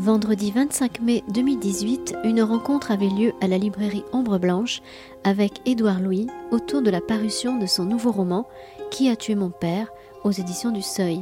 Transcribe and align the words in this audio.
Vendredi 0.00 0.50
25 0.50 1.02
mai 1.02 1.22
2018, 1.28 2.16
une 2.24 2.40
rencontre 2.40 2.90
avait 2.90 3.10
lieu 3.10 3.34
à 3.42 3.46
la 3.46 3.58
librairie 3.58 4.02
Ombre 4.14 4.38
Blanche 4.38 4.80
avec 5.24 5.60
Édouard 5.66 6.00
Louis 6.00 6.26
autour 6.50 6.80
de 6.80 6.88
la 6.88 7.02
parution 7.02 7.58
de 7.58 7.66
son 7.66 7.84
nouveau 7.84 8.10
roman 8.10 8.48
Qui 8.90 9.10
a 9.10 9.16
tué 9.16 9.34
mon 9.34 9.50
père 9.50 9.92
aux 10.24 10.30
éditions 10.30 10.70
du 10.70 10.80
Seuil. 10.80 11.20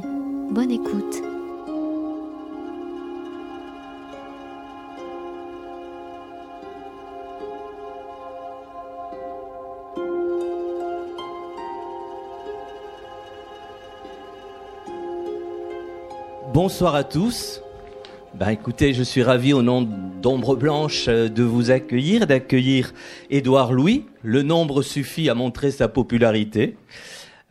Bonne 0.49 0.71
écoute. 0.71 1.21
Bonsoir 16.53 16.95
à 16.95 17.03
tous. 17.03 17.61
Ben 18.35 18.49
écoutez, 18.49 18.93
je 18.93 19.01
suis 19.01 19.23
ravi 19.23 19.53
au 19.53 19.63
nom 19.63 19.81
d'Ombre 20.21 20.55
Blanche 20.55 21.05
euh, 21.07 21.29
de 21.29 21.41
vous 21.41 21.71
accueillir, 21.71 22.27
d'accueillir 22.27 22.93
Édouard 23.31 23.73
Louis. 23.73 24.05
Le 24.23 24.43
nombre 24.43 24.83
suffit 24.83 25.29
à 25.29 25.33
montrer 25.33 25.71
sa 25.71 25.87
popularité. 25.87 26.77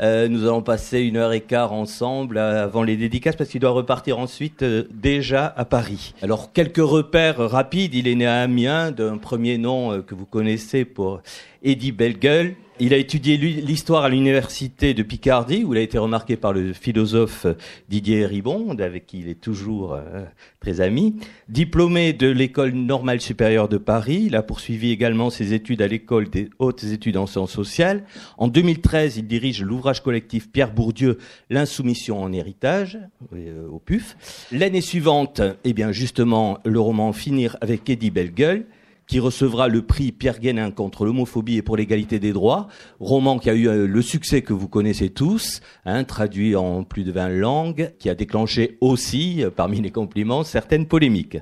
Euh, 0.00 0.28
nous 0.28 0.44
allons 0.44 0.62
passer 0.62 1.00
une 1.00 1.16
heure 1.16 1.32
et 1.32 1.40
quart 1.40 1.72
ensemble 1.72 2.38
euh, 2.38 2.62
avant 2.62 2.84
les 2.84 2.96
dédicaces 2.96 3.34
parce 3.34 3.50
qu'il 3.50 3.60
doit 3.60 3.70
repartir 3.70 4.20
ensuite 4.20 4.62
déjà 4.62 5.52
à 5.56 5.64
Paris. 5.64 6.14
Alors 6.22 6.52
quelques 6.52 6.76
repères 6.76 7.38
rapides. 7.38 7.94
Il 7.94 8.06
est 8.06 8.14
né 8.14 8.26
à 8.26 8.42
Amiens 8.42 8.92
d'un 8.92 9.18
premier 9.18 9.58
nom 9.58 10.00
que 10.02 10.14
vous 10.14 10.26
connaissez 10.26 10.84
pour 10.84 11.20
Eddie 11.64 11.92
Bellegueule. 11.92 12.54
Il 12.80 12.94
a 12.94 12.96
étudié 12.96 13.36
l'histoire 13.36 14.04
à 14.04 14.08
l'université 14.08 14.94
de 14.94 15.02
Picardie, 15.02 15.64
où 15.64 15.74
il 15.74 15.78
a 15.78 15.82
été 15.82 15.98
remarqué 15.98 16.36
par 16.36 16.52
le 16.52 16.72
philosophe 16.72 17.44
Didier 17.88 18.24
Ribond, 18.24 18.76
avec 18.78 19.04
qui 19.04 19.18
il 19.18 19.28
est 19.28 19.40
toujours 19.40 19.94
euh, 19.94 20.24
très 20.60 20.80
ami. 20.80 21.16
Diplômé 21.48 22.12
de 22.12 22.28
l'école 22.28 22.74
normale 22.74 23.20
supérieure 23.20 23.68
de 23.68 23.78
Paris, 23.78 24.24
il 24.26 24.36
a 24.36 24.44
poursuivi 24.44 24.92
également 24.92 25.28
ses 25.28 25.54
études 25.54 25.82
à 25.82 25.88
l'école 25.88 26.30
des 26.30 26.50
hautes 26.60 26.84
études 26.84 27.16
en 27.16 27.26
sciences 27.26 27.50
sociales. 27.50 28.04
En 28.36 28.46
2013, 28.46 29.16
il 29.16 29.26
dirige 29.26 29.60
l'ouvrage 29.60 30.00
collectif 30.00 30.48
Pierre 30.48 30.72
Bourdieu, 30.72 31.18
L'insoumission 31.50 32.22
en 32.22 32.32
héritage, 32.32 33.00
euh, 33.34 33.66
au 33.68 33.80
PUF. 33.80 34.46
L'année 34.52 34.82
suivante, 34.82 35.42
eh 35.64 35.72
bien 35.72 35.90
justement, 35.90 36.58
le 36.64 36.78
roman 36.78 37.12
Finir 37.12 37.56
avec 37.60 37.90
Eddie 37.90 38.12
Bellegueule 38.12 38.66
qui 39.08 39.18
recevra 39.18 39.68
le 39.68 39.82
prix 39.82 40.12
Pierre 40.12 40.38
Guénin 40.38 40.70
contre 40.70 41.04
l'homophobie 41.04 41.56
et 41.56 41.62
pour 41.62 41.76
l'égalité 41.76 42.18
des 42.20 42.32
droits, 42.32 42.68
roman 43.00 43.38
qui 43.38 43.50
a 43.50 43.54
eu 43.54 43.66
euh, 43.66 43.86
le 43.86 44.02
succès 44.02 44.42
que 44.42 44.52
vous 44.52 44.68
connaissez 44.68 45.08
tous, 45.08 45.60
hein, 45.86 46.04
traduit 46.04 46.54
en 46.54 46.84
plus 46.84 47.04
de 47.04 47.10
20 47.10 47.30
langues, 47.30 47.92
qui 47.98 48.10
a 48.10 48.14
déclenché 48.14 48.76
aussi, 48.80 49.42
euh, 49.42 49.50
parmi 49.50 49.80
les 49.80 49.90
compliments, 49.90 50.44
certaines 50.44 50.86
polémiques. 50.86 51.38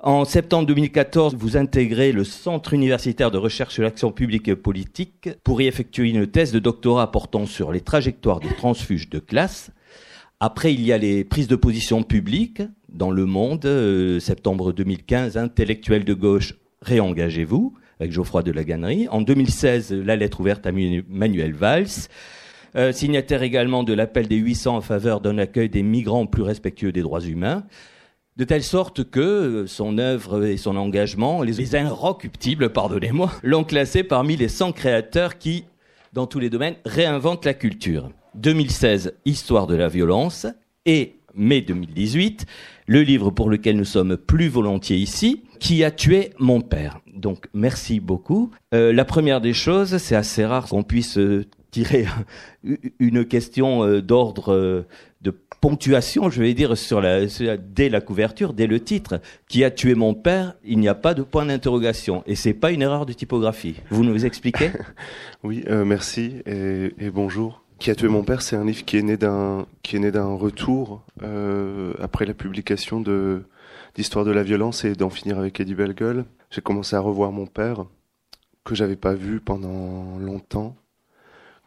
En 0.00 0.24
septembre 0.24 0.66
2014, 0.66 1.34
vous 1.34 1.56
intégrez 1.56 2.12
le 2.12 2.22
Centre 2.22 2.72
universitaire 2.72 3.32
de 3.32 3.38
recherche 3.38 3.74
sur 3.74 3.82
l'action 3.82 4.12
publique 4.12 4.46
et 4.46 4.54
politique 4.54 5.30
pour 5.42 5.60
y 5.60 5.66
effectuer 5.66 6.10
une 6.10 6.28
thèse 6.28 6.52
de 6.52 6.60
doctorat 6.60 7.10
portant 7.10 7.46
sur 7.46 7.72
les 7.72 7.80
trajectoires 7.80 8.38
des 8.38 8.54
transfuges 8.54 9.08
de 9.08 9.18
classe. 9.18 9.72
Après, 10.38 10.72
il 10.72 10.82
y 10.82 10.92
a 10.92 10.98
les 10.98 11.24
prises 11.24 11.48
de 11.48 11.56
position 11.56 12.04
publiques 12.04 12.62
dans 12.88 13.10
Le 13.10 13.26
Monde, 13.26 13.64
euh, 13.66 14.20
septembre 14.20 14.72
2015, 14.72 15.36
Intellectuel 15.36 16.04
de 16.04 16.14
gauche, 16.14 16.54
réengagez-vous, 16.82 17.74
avec 18.00 18.12
Geoffroy 18.12 18.42
de 18.42 18.52
la 18.52 18.64
Gannerie. 18.64 19.08
En 19.08 19.20
2016, 19.20 19.92
la 19.92 20.16
lettre 20.16 20.40
ouverte 20.40 20.66
à 20.66 20.72
Manuel 20.72 21.52
Valls. 21.52 22.08
Euh, 22.76 22.92
signataire 22.92 23.42
également 23.42 23.82
de 23.82 23.94
l'appel 23.94 24.28
des 24.28 24.36
800 24.36 24.76
en 24.76 24.80
faveur 24.80 25.20
d'un 25.20 25.38
accueil 25.38 25.68
des 25.68 25.82
migrants 25.82 26.26
plus 26.26 26.42
respectueux 26.42 26.92
des 26.92 27.02
droits 27.02 27.22
humains. 27.22 27.64
De 28.36 28.44
telle 28.44 28.62
sorte 28.62 29.04
que 29.04 29.20
euh, 29.20 29.66
son 29.66 29.98
œuvre 29.98 30.44
et 30.44 30.56
son 30.56 30.76
engagement, 30.76 31.42
les, 31.42 31.52
les 31.52 31.74
inrecuptibles, 31.76 32.70
pardonnez-moi, 32.70 33.32
l'ont 33.42 33.64
classé 33.64 34.04
parmi 34.04 34.36
les 34.36 34.48
100 34.48 34.72
créateurs 34.72 35.38
qui, 35.38 35.64
dans 36.12 36.26
tous 36.26 36.38
les 36.38 36.50
domaines, 36.50 36.76
réinventent 36.84 37.44
la 37.44 37.54
culture. 37.54 38.10
2016, 38.34 39.14
Histoire 39.24 39.66
de 39.66 39.74
la 39.74 39.88
violence, 39.88 40.46
et 40.86 41.16
mai 41.34 41.62
2018, 41.62 42.46
le 42.88 43.02
livre 43.02 43.30
pour 43.30 43.50
lequel 43.50 43.76
nous 43.76 43.84
sommes 43.84 44.16
plus 44.16 44.48
volontiers 44.48 44.96
ici, 44.96 45.44
Qui 45.60 45.84
a 45.84 45.90
tué 45.90 46.30
mon 46.38 46.60
père. 46.60 47.00
Donc 47.14 47.48
merci 47.52 48.00
beaucoup. 48.00 48.50
Euh, 48.74 48.92
la 48.92 49.04
première 49.04 49.40
des 49.40 49.52
choses, 49.52 49.98
c'est 49.98 50.16
assez 50.16 50.44
rare 50.44 50.68
qu'on 50.68 50.82
puisse 50.82 51.18
euh, 51.18 51.44
tirer 51.70 52.06
une 52.98 53.24
question 53.24 53.84
euh, 53.84 54.00
d'ordre 54.00 54.86
de 55.20 55.34
ponctuation, 55.60 56.30
je 56.30 56.40
vais 56.40 56.54
dire, 56.54 56.78
sur 56.78 57.00
la, 57.00 57.26
dès 57.56 57.88
la 57.88 58.00
couverture, 58.00 58.54
dès 58.54 58.66
le 58.68 58.80
titre. 58.80 59.20
Qui 59.48 59.64
a 59.64 59.70
tué 59.70 59.94
mon 59.94 60.14
père 60.14 60.54
Il 60.64 60.78
n'y 60.78 60.88
a 60.88 60.94
pas 60.94 61.12
de 61.12 61.22
point 61.22 61.44
d'interrogation. 61.44 62.22
Et 62.26 62.36
c'est 62.36 62.54
pas 62.54 62.70
une 62.70 62.82
erreur 62.82 63.04
de 63.04 63.12
typographie. 63.12 63.76
Vous 63.90 64.04
nous 64.04 64.24
expliquez? 64.24 64.70
Oui, 65.44 65.62
merci 65.68 66.42
et, 66.46 66.92
et 66.98 67.10
bonjour. 67.10 67.62
Qui 67.78 67.90
a 67.90 67.94
tué 67.94 68.08
mon 68.08 68.24
père, 68.24 68.42
c'est 68.42 68.56
un 68.56 68.64
livre 68.64 68.84
qui 68.84 68.96
est 68.96 69.02
né 69.02 69.16
d'un 69.16 69.66
qui 69.82 69.96
est 69.96 70.00
né 70.00 70.10
d'un 70.10 70.34
retour 70.34 71.04
euh, 71.22 71.94
après 72.00 72.26
la 72.26 72.34
publication 72.34 73.00
de 73.00 73.44
d'Histoire 73.94 74.24
de 74.24 74.32
la 74.32 74.42
violence 74.42 74.84
et 74.84 74.94
d'en 74.94 75.10
finir 75.10 75.38
avec 75.38 75.60
Eddie 75.60 75.74
Bellegueule. 75.74 76.24
J'ai 76.50 76.60
commencé 76.60 76.96
à 76.96 77.00
revoir 77.00 77.30
mon 77.30 77.46
père 77.46 77.84
que 78.64 78.74
j'avais 78.74 78.96
pas 78.96 79.14
vu 79.14 79.40
pendant 79.40 80.18
longtemps, 80.18 80.76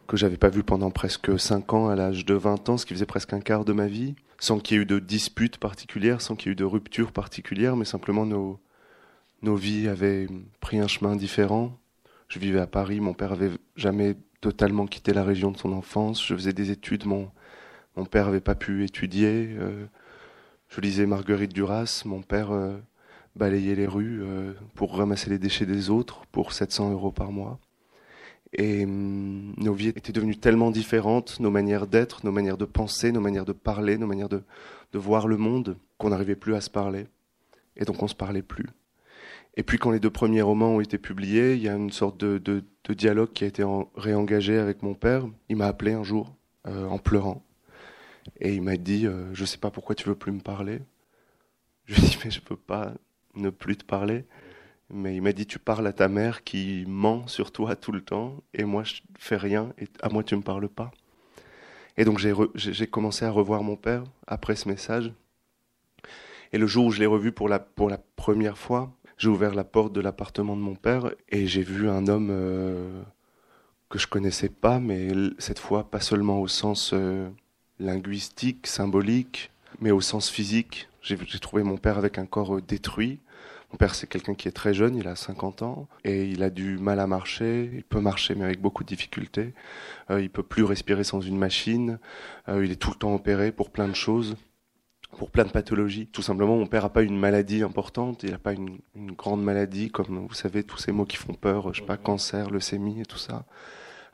que 0.06 0.16
j'avais 0.16 0.36
pas 0.36 0.50
vu 0.50 0.62
pendant 0.62 0.90
presque 0.90 1.38
cinq 1.38 1.72
ans 1.72 1.88
à 1.88 1.96
l'âge 1.96 2.26
de 2.26 2.34
20 2.34 2.68
ans, 2.68 2.76
ce 2.76 2.86
qui 2.86 2.94
faisait 2.94 3.06
presque 3.06 3.32
un 3.32 3.40
quart 3.40 3.64
de 3.64 3.72
ma 3.72 3.86
vie, 3.86 4.14
sans 4.38 4.58
qu'il 4.58 4.76
y 4.76 4.80
ait 4.80 4.82
eu 4.82 4.86
de 4.86 4.98
disputes 4.98 5.58
particulières, 5.58 6.20
sans 6.20 6.36
qu'il 6.36 6.48
y 6.48 6.50
ait 6.50 6.52
eu 6.52 6.56
de 6.56 6.64
ruptures 6.64 7.12
particulières, 7.12 7.76
mais 7.76 7.84
simplement 7.84 8.26
nos 8.26 8.60
nos 9.42 9.56
vies 9.56 9.88
avaient 9.88 10.28
pris 10.60 10.78
un 10.78 10.86
chemin 10.88 11.16
différent. 11.16 11.76
Je 12.28 12.38
vivais 12.38 12.60
à 12.60 12.66
Paris, 12.66 13.00
mon 13.00 13.14
père 13.14 13.32
avait 13.32 13.50
jamais 13.76 14.16
totalement 14.42 14.86
quitté 14.86 15.14
la 15.14 15.24
région 15.24 15.52
de 15.52 15.56
son 15.56 15.72
enfance. 15.72 16.26
Je 16.26 16.34
faisais 16.34 16.52
des 16.52 16.70
études, 16.70 17.06
mon, 17.06 17.30
mon 17.96 18.04
père 18.04 18.26
n'avait 18.26 18.40
pas 18.40 18.56
pu 18.56 18.84
étudier. 18.84 19.54
Euh, 19.58 19.86
je 20.68 20.80
lisais 20.82 21.06
Marguerite 21.06 21.54
Duras, 21.54 22.02
mon 22.04 22.22
père 22.22 22.50
euh, 22.50 22.76
balayait 23.36 23.76
les 23.76 23.86
rues 23.86 24.20
euh, 24.22 24.52
pour 24.74 24.96
ramasser 24.96 25.30
les 25.30 25.38
déchets 25.38 25.64
des 25.64 25.88
autres 25.88 26.26
pour 26.32 26.52
700 26.52 26.90
euros 26.90 27.12
par 27.12 27.30
mois. 27.30 27.60
Et 28.52 28.84
hum, 28.84 29.54
nos 29.56 29.72
vies 29.72 29.88
étaient 29.88 30.12
devenues 30.12 30.36
tellement 30.36 30.72
différentes, 30.72 31.38
nos 31.38 31.50
manières 31.50 31.86
d'être, 31.86 32.26
nos 32.26 32.32
manières 32.32 32.58
de 32.58 32.66
penser, 32.66 33.12
nos 33.12 33.20
manières 33.20 33.46
de 33.46 33.52
parler, 33.52 33.96
nos 33.96 34.08
manières 34.08 34.28
de, 34.28 34.42
de 34.92 34.98
voir 34.98 35.28
le 35.28 35.36
monde, 35.36 35.76
qu'on 35.98 36.10
n'arrivait 36.10 36.36
plus 36.36 36.56
à 36.56 36.60
se 36.60 36.68
parler. 36.68 37.06
Et 37.76 37.84
donc 37.84 38.02
on 38.02 38.08
se 38.08 38.14
parlait 38.16 38.42
plus. 38.42 38.66
Et 39.54 39.62
puis 39.62 39.78
quand 39.78 39.90
les 39.90 40.00
deux 40.00 40.10
premiers 40.10 40.42
romans 40.42 40.76
ont 40.76 40.80
été 40.80 40.98
publiés, 40.98 41.54
il 41.54 41.62
y 41.62 41.68
a 41.68 41.74
une 41.74 41.90
sorte 41.90 42.18
de, 42.18 42.64
dialogue 42.88 43.32
qui 43.32 43.44
a 43.44 43.46
été 43.46 43.64
réengagé 43.96 44.58
avec 44.58 44.82
mon 44.82 44.94
père. 44.94 45.26
Il 45.48 45.56
m'a 45.56 45.66
appelé 45.66 45.92
un 45.92 46.02
jour 46.02 46.34
euh, 46.66 46.86
en 46.86 46.98
pleurant 46.98 47.44
et 48.40 48.54
il 48.54 48.62
m'a 48.62 48.76
dit 48.76 49.06
euh, 49.06 49.32
je 49.34 49.44
sais 49.44 49.58
pas 49.58 49.70
pourquoi 49.70 49.94
tu 49.94 50.08
veux 50.08 50.14
plus 50.14 50.32
me 50.32 50.40
parler. 50.40 50.80
Je 51.84 51.94
lui 51.94 52.02
ai 52.02 52.08
dit 52.08 52.18
mais 52.24 52.30
je 52.30 52.40
peux 52.40 52.56
pas 52.56 52.94
ne 53.34 53.50
plus 53.50 53.76
te 53.76 53.84
parler. 53.84 54.24
Mais 54.90 55.16
il 55.16 55.22
m'a 55.22 55.32
dit 55.32 55.46
tu 55.46 55.58
parles 55.58 55.86
à 55.86 55.92
ta 55.92 56.08
mère 56.08 56.44
qui 56.44 56.84
ment 56.86 57.26
sur 57.26 57.50
toi 57.52 57.76
tout 57.76 57.92
le 57.92 58.02
temps 58.02 58.42
et 58.52 58.64
moi 58.64 58.84
je 58.84 59.00
fais 59.18 59.36
rien 59.36 59.72
et 59.78 59.86
à 60.02 60.08
moi 60.08 60.22
tu 60.22 60.36
me 60.36 60.42
parles 60.42 60.68
pas. 60.68 60.90
Et 61.96 62.04
donc 62.04 62.18
j'ai 62.18 62.86
commencé 62.86 63.24
à 63.24 63.30
revoir 63.30 63.62
mon 63.62 63.76
père 63.76 64.04
après 64.26 64.56
ce 64.56 64.68
message. 64.68 65.12
Et 66.54 66.58
le 66.58 66.66
jour 66.66 66.86
où 66.86 66.90
je 66.90 67.00
l'ai 67.00 67.06
revu 67.06 67.32
pour 67.32 67.48
la 67.48 67.58
première 67.58 68.58
fois, 68.58 68.94
j'ai 69.22 69.28
ouvert 69.28 69.54
la 69.54 69.62
porte 69.62 69.92
de 69.92 70.00
l'appartement 70.00 70.56
de 70.56 70.60
mon 70.62 70.74
père 70.74 71.12
et 71.28 71.46
j'ai 71.46 71.62
vu 71.62 71.88
un 71.88 72.08
homme 72.08 72.30
euh, 72.32 73.02
que 73.88 73.96
je 73.96 74.08
connaissais 74.08 74.48
pas, 74.48 74.80
mais 74.80 75.10
cette 75.38 75.60
fois 75.60 75.88
pas 75.88 76.00
seulement 76.00 76.40
au 76.40 76.48
sens 76.48 76.90
euh, 76.92 77.28
linguistique, 77.78 78.66
symbolique, 78.66 79.52
mais 79.80 79.92
au 79.92 80.00
sens 80.00 80.28
physique. 80.28 80.88
J'ai 81.02 81.16
trouvé 81.38 81.62
mon 81.62 81.76
père 81.76 81.98
avec 81.98 82.18
un 82.18 82.26
corps 82.26 82.56
euh, 82.56 82.62
détruit. 82.62 83.20
Mon 83.70 83.76
père, 83.78 83.94
c'est 83.94 84.08
quelqu'un 84.08 84.34
qui 84.34 84.48
est 84.48 84.52
très 84.52 84.74
jeune, 84.74 84.96
il 84.96 85.06
a 85.06 85.14
50 85.14 85.62
ans, 85.62 85.86
et 86.02 86.24
il 86.24 86.42
a 86.42 86.50
du 86.50 86.76
mal 86.78 86.98
à 86.98 87.06
marcher. 87.06 87.70
Il 87.72 87.84
peut 87.84 88.00
marcher, 88.00 88.34
mais 88.34 88.44
avec 88.44 88.60
beaucoup 88.60 88.82
de 88.82 88.88
difficultés. 88.88 89.54
Il 90.10 90.30
peut 90.30 90.42
plus 90.42 90.64
respirer 90.64 91.04
sans 91.04 91.20
une 91.20 91.38
machine. 91.38 91.98
il 92.48 92.70
est 92.72 92.76
tout 92.76 92.90
le 92.90 92.96
temps 92.96 93.14
opéré 93.14 93.50
pour 93.50 93.70
plein 93.70 93.88
de 93.88 93.94
choses 93.94 94.36
pour 95.16 95.30
plein 95.30 95.44
de 95.44 95.50
pathologies. 95.50 96.06
Tout 96.06 96.22
simplement, 96.22 96.56
mon 96.56 96.66
père 96.66 96.84
n'a 96.84 96.88
pas 96.88 97.02
une 97.02 97.18
maladie 97.18 97.62
importante, 97.62 98.22
il 98.22 98.30
n'a 98.30 98.38
pas 98.38 98.52
une, 98.52 98.78
grande 99.12 99.42
maladie 99.42 99.90
comme, 99.90 100.26
vous 100.26 100.34
savez, 100.34 100.64
tous 100.64 100.78
ces 100.78 100.92
mots 100.92 101.04
qui 101.04 101.16
font 101.16 101.34
peur, 101.34 101.72
je 101.72 101.80
sais 101.80 101.86
pas, 101.86 101.96
cancer, 101.96 102.50
leucémie 102.50 103.00
et 103.00 103.04
tout 103.04 103.18
ça. 103.18 103.44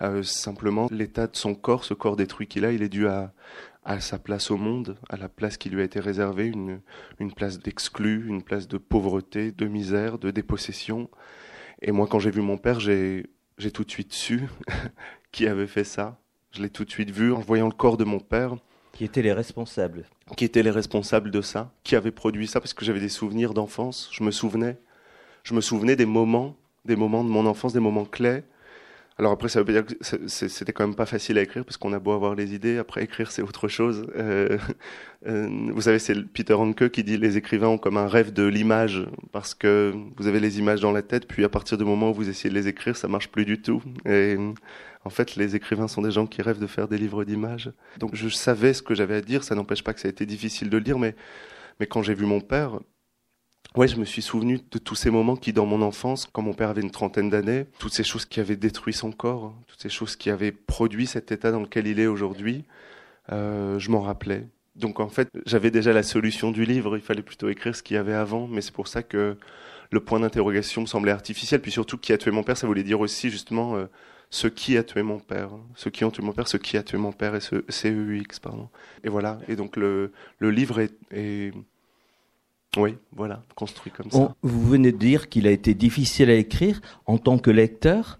Euh, 0.02 0.22
simplement, 0.22 0.88
l'état 0.90 1.26
de 1.26 1.36
son 1.36 1.54
corps, 1.54 1.84
ce 1.84 1.94
corps 1.94 2.16
détruit 2.16 2.46
qu'il 2.46 2.64
a, 2.64 2.72
il 2.72 2.82
est 2.82 2.88
dû 2.88 3.06
à, 3.08 3.32
sa 4.00 4.18
place 4.18 4.50
au 4.50 4.58
monde, 4.58 4.98
à 5.08 5.16
la 5.16 5.30
place 5.30 5.56
qui 5.56 5.70
lui 5.70 5.80
a 5.80 5.84
été 5.84 5.98
réservée, 5.98 6.46
une, 6.46 6.80
une 7.20 7.32
place 7.32 7.58
d'exclu, 7.58 8.28
une 8.28 8.42
place 8.42 8.68
de 8.68 8.76
pauvreté, 8.76 9.50
de 9.50 9.66
misère, 9.66 10.18
de 10.18 10.30
dépossession. 10.30 11.08
Et 11.80 11.90
moi, 11.90 12.06
quand 12.06 12.18
j'ai 12.18 12.30
vu 12.30 12.42
mon 12.42 12.58
père, 12.58 12.80
j'ai 12.80 13.24
tout 13.72 13.84
de 13.84 13.90
suite 13.90 14.12
su 14.12 14.42
qui 15.32 15.46
avait 15.46 15.66
fait 15.66 15.84
ça. 15.84 16.20
Je 16.50 16.60
l'ai 16.60 16.68
tout 16.68 16.84
de 16.84 16.90
suite 16.90 17.10
vu 17.10 17.32
en 17.32 17.40
voyant 17.40 17.66
le 17.66 17.72
corps 17.72 17.96
de 17.96 18.04
mon 18.04 18.20
père 18.20 18.56
Qui 18.98 19.04
étaient 19.04 19.22
les 19.22 19.32
responsables 19.32 20.06
Qui 20.36 20.44
étaient 20.44 20.64
les 20.64 20.72
responsables 20.72 21.30
de 21.30 21.40
ça 21.40 21.70
Qui 21.84 21.94
avaient 21.94 22.10
produit 22.10 22.48
ça 22.48 22.58
Parce 22.58 22.74
que 22.74 22.84
j'avais 22.84 22.98
des 22.98 23.08
souvenirs 23.08 23.54
d'enfance, 23.54 24.08
je 24.10 24.24
me 24.24 24.32
souvenais. 24.32 24.76
Je 25.44 25.54
me 25.54 25.60
souvenais 25.60 25.94
des 25.94 26.04
moments, 26.04 26.56
des 26.84 26.96
moments 26.96 27.22
de 27.22 27.28
mon 27.28 27.46
enfance, 27.46 27.72
des 27.72 27.78
moments 27.78 28.04
clés 28.04 28.42
alors 29.18 29.32
après, 29.32 29.48
ça 29.48 29.62
veut 29.62 29.72
dire 29.72 29.84
que 29.84 30.28
c'était 30.28 30.72
quand 30.72 30.86
même 30.86 30.94
pas 30.94 31.06
facile 31.06 31.38
à 31.38 31.42
écrire 31.42 31.64
parce 31.64 31.76
qu'on 31.76 31.92
a 31.92 31.98
beau 31.98 32.12
avoir 32.12 32.36
les 32.36 32.54
idées, 32.54 32.78
après 32.78 33.02
écrire 33.02 33.32
c'est 33.32 33.42
autre 33.42 33.66
chose. 33.66 34.06
Euh, 34.16 34.58
euh, 35.26 35.48
vous 35.72 35.82
savez, 35.82 35.98
c'est 35.98 36.14
Peter 36.32 36.54
Hanke 36.54 36.88
qui 36.90 37.02
dit 37.02 37.16
les 37.16 37.36
écrivains 37.36 37.66
ont 37.66 37.78
comme 37.78 37.96
un 37.96 38.06
rêve 38.06 38.32
de 38.32 38.44
l'image 38.44 39.04
parce 39.32 39.54
que 39.54 39.92
vous 40.16 40.28
avez 40.28 40.38
les 40.38 40.60
images 40.60 40.80
dans 40.80 40.92
la 40.92 41.02
tête, 41.02 41.26
puis 41.26 41.44
à 41.44 41.48
partir 41.48 41.76
du 41.76 41.84
moment 41.84 42.10
où 42.10 42.14
vous 42.14 42.28
essayez 42.28 42.50
de 42.50 42.54
les 42.54 42.68
écrire, 42.68 42.96
ça 42.96 43.08
marche 43.08 43.28
plus 43.28 43.44
du 43.44 43.60
tout. 43.60 43.82
Et 44.06 44.36
en 45.04 45.10
fait, 45.10 45.34
les 45.34 45.56
écrivains 45.56 45.88
sont 45.88 46.02
des 46.02 46.12
gens 46.12 46.26
qui 46.26 46.40
rêvent 46.40 46.60
de 46.60 46.68
faire 46.68 46.86
des 46.86 46.98
livres 46.98 47.24
d'images. 47.24 47.72
Donc 47.98 48.14
je 48.14 48.28
savais 48.28 48.72
ce 48.72 48.82
que 48.82 48.94
j'avais 48.94 49.16
à 49.16 49.20
dire. 49.20 49.42
Ça 49.42 49.56
n'empêche 49.56 49.82
pas 49.82 49.94
que 49.94 50.00
ça 50.00 50.06
a 50.06 50.12
été 50.12 50.26
difficile 50.26 50.70
de 50.70 50.76
le 50.76 50.84
dire, 50.84 50.98
mais 50.98 51.16
mais 51.80 51.86
quand 51.86 52.02
j'ai 52.02 52.14
vu 52.14 52.26
mon 52.26 52.40
père, 52.40 52.78
Ouais, 53.76 53.86
je 53.86 53.96
me 53.96 54.04
suis 54.04 54.22
souvenu 54.22 54.60
de 54.70 54.78
tous 54.78 54.94
ces 54.94 55.10
moments 55.10 55.36
qui, 55.36 55.52
dans 55.52 55.66
mon 55.66 55.82
enfance, 55.82 56.26
quand 56.32 56.42
mon 56.42 56.54
père 56.54 56.70
avait 56.70 56.80
une 56.80 56.90
trentaine 56.90 57.28
d'années, 57.30 57.66
toutes 57.78 57.92
ces 57.92 58.02
choses 58.02 58.24
qui 58.24 58.40
avaient 58.40 58.56
détruit 58.56 58.94
son 58.94 59.12
corps, 59.12 59.54
toutes 59.66 59.80
ces 59.80 59.90
choses 59.90 60.16
qui 60.16 60.30
avaient 60.30 60.52
produit 60.52 61.06
cet 61.06 61.30
état 61.32 61.52
dans 61.52 61.60
lequel 61.60 61.86
il 61.86 62.00
est 62.00 62.06
aujourd'hui, 62.06 62.64
euh, 63.30 63.78
je 63.78 63.90
m'en 63.90 64.00
rappelais. 64.00 64.48
Donc 64.74 65.00
en 65.00 65.08
fait, 65.08 65.28
j'avais 65.44 65.70
déjà 65.70 65.92
la 65.92 66.02
solution 66.02 66.50
du 66.50 66.64
livre, 66.64 66.96
il 66.96 67.02
fallait 67.02 67.22
plutôt 67.22 67.48
écrire 67.48 67.76
ce 67.76 67.82
qu'il 67.82 67.94
y 67.94 67.98
avait 67.98 68.14
avant, 68.14 68.48
mais 68.48 68.62
c'est 68.62 68.72
pour 68.72 68.88
ça 68.88 69.02
que 69.02 69.36
le 69.90 70.00
point 70.00 70.20
d'interrogation 70.20 70.82
me 70.82 70.86
semblait 70.86 71.12
artificiel. 71.12 71.60
Puis 71.60 71.70
surtout, 71.72 71.98
qui 71.98 72.12
a 72.12 72.18
tué 72.18 72.30
mon 72.30 72.42
père, 72.42 72.56
ça 72.56 72.66
voulait 72.66 72.82
dire 72.84 73.00
aussi 73.00 73.30
justement 73.30 73.76
euh, 73.76 73.86
ce 74.30 74.48
qui 74.48 74.76
a 74.78 74.82
tué 74.82 75.02
mon 75.02 75.18
père, 75.20 75.50
ce 75.74 75.88
qui 75.88 76.04
ont 76.04 76.10
tué 76.10 76.22
mon 76.22 76.32
père, 76.32 76.48
ce 76.48 76.56
qui 76.56 76.76
a 76.76 76.82
tué 76.82 76.98
mon 76.98 77.12
père, 77.12 77.34
et 77.34 77.40
ce 77.40 77.64
CEUX, 77.68 78.40
pardon. 78.42 78.70
Et 79.04 79.08
voilà, 79.08 79.38
et 79.48 79.56
donc 79.56 79.76
le, 79.76 80.12
le 80.38 80.50
livre 80.50 80.80
est, 80.80 80.94
est 81.12 81.52
oui, 82.78 82.96
voilà, 83.14 83.42
construit 83.54 83.92
comme 83.92 84.10
ça. 84.10 84.34
vous 84.42 84.68
venez 84.68 84.92
de 84.92 84.96
dire 84.96 85.28
qu'il 85.28 85.46
a 85.46 85.50
été 85.50 85.74
difficile 85.74 86.30
à 86.30 86.34
écrire. 86.34 86.80
En 87.06 87.18
tant 87.18 87.38
que 87.38 87.50
lecteur, 87.50 88.18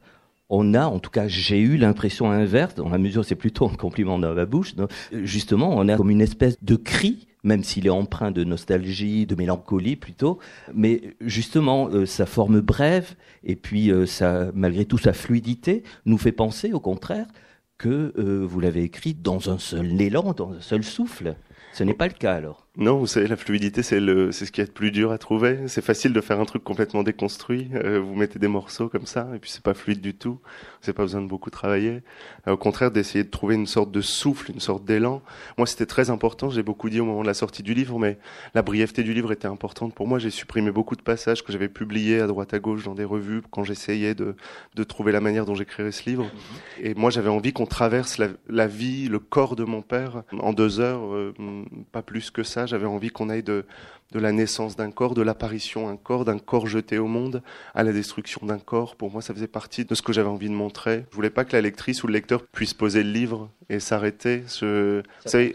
on 0.51 0.75
a, 0.75 0.87
en 0.87 0.99
tout 0.99 1.11
cas, 1.11 1.29
j'ai 1.29 1.61
eu 1.61 1.77
l'impression 1.77 2.31
inverse, 2.31 2.75
dans 2.75 2.89
la 2.89 2.99
mesure, 2.99 3.25
c'est 3.25 3.35
plutôt 3.35 3.67
un 3.67 3.75
compliment 3.75 4.19
dans 4.19 4.35
ma 4.35 4.47
bouche, 4.47 4.75
justement, 5.13 5.71
on 5.77 5.89
a 5.89 5.97
comme 5.97 6.11
une 6.11 6.23
espèce 6.23 6.57
de 6.63 6.77
cri, 6.77 7.29
même 7.45 7.63
s'il 7.63 7.87
est 7.87 7.91
empreint 7.91 8.31
de 8.31 8.45
nostalgie, 8.45 9.27
de 9.27 9.35
mélancolie 9.35 9.97
plutôt, 9.97 10.39
mais 10.75 11.15
justement, 11.21 11.89
euh, 11.91 12.07
sa 12.07 12.27
forme 12.27 12.61
brève, 12.61 13.15
et 13.45 13.57
puis 13.57 13.91
euh, 13.91 14.07
malgré 14.55 14.85
tout 14.87 14.99
sa 14.99 15.13
fluidité, 15.13 15.83
nous 16.07 16.19
fait 16.19 16.33
penser, 16.33 16.73
au 16.73 16.81
contraire, 16.81 17.27
que 17.77 18.13
euh, 18.19 18.45
vous 18.45 18.61
l'avez 18.61 18.83
écrit 18.83 19.15
dans 19.15 19.51
un 19.51 19.59
seul 19.59 20.01
élan, 20.01 20.33
dans 20.33 20.53
un 20.53 20.61
seul 20.61 20.83
souffle. 20.83 21.37
Ce 21.73 21.85
n'est 21.85 21.95
pas 21.95 22.09
le 22.09 22.15
cas 22.15 22.35
alors. 22.35 22.68
Non, 22.81 22.99
vous 22.99 23.09
savez, 23.09 23.27
la 23.27 23.37
fluidité, 23.37 23.83
c'est 23.83 23.99
le, 23.99 24.31
c'est 24.31 24.47
ce 24.47 24.53
qui 24.53 24.61
est 24.61 24.67
le 24.67 24.71
plus 24.71 24.93
dur 24.93 25.11
à 25.11 25.19
trouver. 25.19 25.67
C'est 25.67 25.83
facile 25.85 26.13
de 26.13 26.21
faire 26.21 26.39
un 26.39 26.45
truc 26.45 26.63
complètement 26.63 27.03
déconstruit. 27.03 27.69
Euh, 27.75 27.99
vous 27.99 28.15
mettez 28.15 28.39
des 28.39 28.47
morceaux 28.47 28.89
comme 28.89 29.05
ça, 29.05 29.27
et 29.35 29.41
puis 29.41 29.51
c'est 29.51 29.65
pas 29.65 29.75
fluide 29.75 30.01
du 30.01 30.15
tout. 30.15 30.39
N'avez 30.83 30.93
pas 30.93 31.03
besoin 31.03 31.21
de 31.21 31.27
beaucoup 31.27 31.51
travailler. 31.51 32.03
Euh, 32.47 32.53
au 32.53 32.57
contraire, 32.57 32.93
d'essayer 32.93 33.25
de 33.25 33.31
trouver 33.31 33.57
une 33.57 33.67
sorte 33.67 33.91
de 33.91 34.01
souffle, 34.01 34.53
une 34.53 34.61
sorte 34.61 34.85
d'élan. 34.85 35.23
Moi, 35.57 35.67
c'était 35.67 35.87
très 35.87 36.11
important. 36.11 36.51
J'ai 36.51 36.63
beaucoup 36.63 36.89
dit 36.89 37.01
au 37.01 37.05
moment 37.05 37.23
de 37.23 37.27
la 37.27 37.35
sortie 37.35 37.65
du 37.65 37.75
livre, 37.75 37.99
mais 37.99 38.17
la 38.55 38.63
brièveté 38.63 39.03
du 39.03 39.13
livre 39.13 39.33
était 39.33 39.49
importante 39.49 39.93
pour 39.93 40.07
moi. 40.07 40.21
J'ai 40.21 40.31
supprimé 40.31 40.71
beaucoup 40.71 40.95
de 40.95 41.03
passages 41.03 41.43
que 41.43 41.51
j'avais 41.51 41.69
publiés 41.69 42.21
à 42.21 42.29
droite 42.29 42.55
à 42.55 42.61
gauche 42.61 42.85
dans 42.85 42.95
des 42.95 43.03
revues 43.03 43.43
quand 43.51 43.65
j'essayais 43.65 44.15
de, 44.15 44.37
de 44.77 44.85
trouver 44.85 45.11
la 45.11 45.21
manière 45.21 45.47
dont 45.47 45.57
j'écrirais 45.57 45.91
ce 45.91 46.09
livre. 46.09 46.31
Et 46.81 46.95
moi, 46.95 47.11
j'avais 47.11 47.29
envie 47.29 47.53
qu'on 47.53 47.67
traverse 47.67 48.19
la, 48.19 48.29
la, 48.49 48.69
vie, 48.69 49.09
le 49.09 49.19
corps 49.19 49.57
de 49.57 49.65
mon 49.65 49.83
père 49.83 50.23
en 50.39 50.53
deux 50.53 50.79
heures, 50.79 51.13
euh, 51.13 51.35
pas 51.91 52.03
plus 52.03 52.31
que 52.31 52.45
ça 52.45 52.68
j'avais 52.69 52.87
envie 52.87 53.11
qu'on 53.11 53.29
aille 53.29 53.43
de, 53.43 53.65
de 54.13 54.19
la 54.19 54.33
naissance 54.33 54.77
d'un 54.77 54.91
corps, 54.91 55.15
de 55.15 55.23
l'apparition 55.23 55.89
d'un 55.89 55.97
corps, 55.97 56.25
d'un 56.25 56.39
corps 56.39 56.67
jeté 56.67 56.99
au 56.99 57.07
monde, 57.07 57.43
à 57.75 57.83
la 57.83 57.93
destruction 57.93 58.47
d'un 58.47 58.59
corps. 58.59 58.97
Pour 58.97 59.11
moi, 59.11 59.21
ça 59.21 59.35
faisait 59.35 59.49
partie 59.49 59.85
de 59.85 59.95
ce 59.95 60.03
que 60.03 60.13
j'avais 60.13 60.29
envie 60.29 60.49
de 60.49 60.55
montrer. 60.55 61.05
Je 61.11 61.17
voulais 61.17 61.31
pas 61.31 61.45
que 61.45 61.55
la 61.55 61.61
lectrice 61.61 62.03
ou 62.03 62.07
le 62.07 62.15
lecteur 62.15 62.47
puisse 62.47 62.75
poser 62.75 63.03
le 63.03 63.11
livre 63.11 63.51
et 63.71 63.81
s'arrêter. 63.81 64.45
Ce... 64.47 65.03
il 65.27 65.53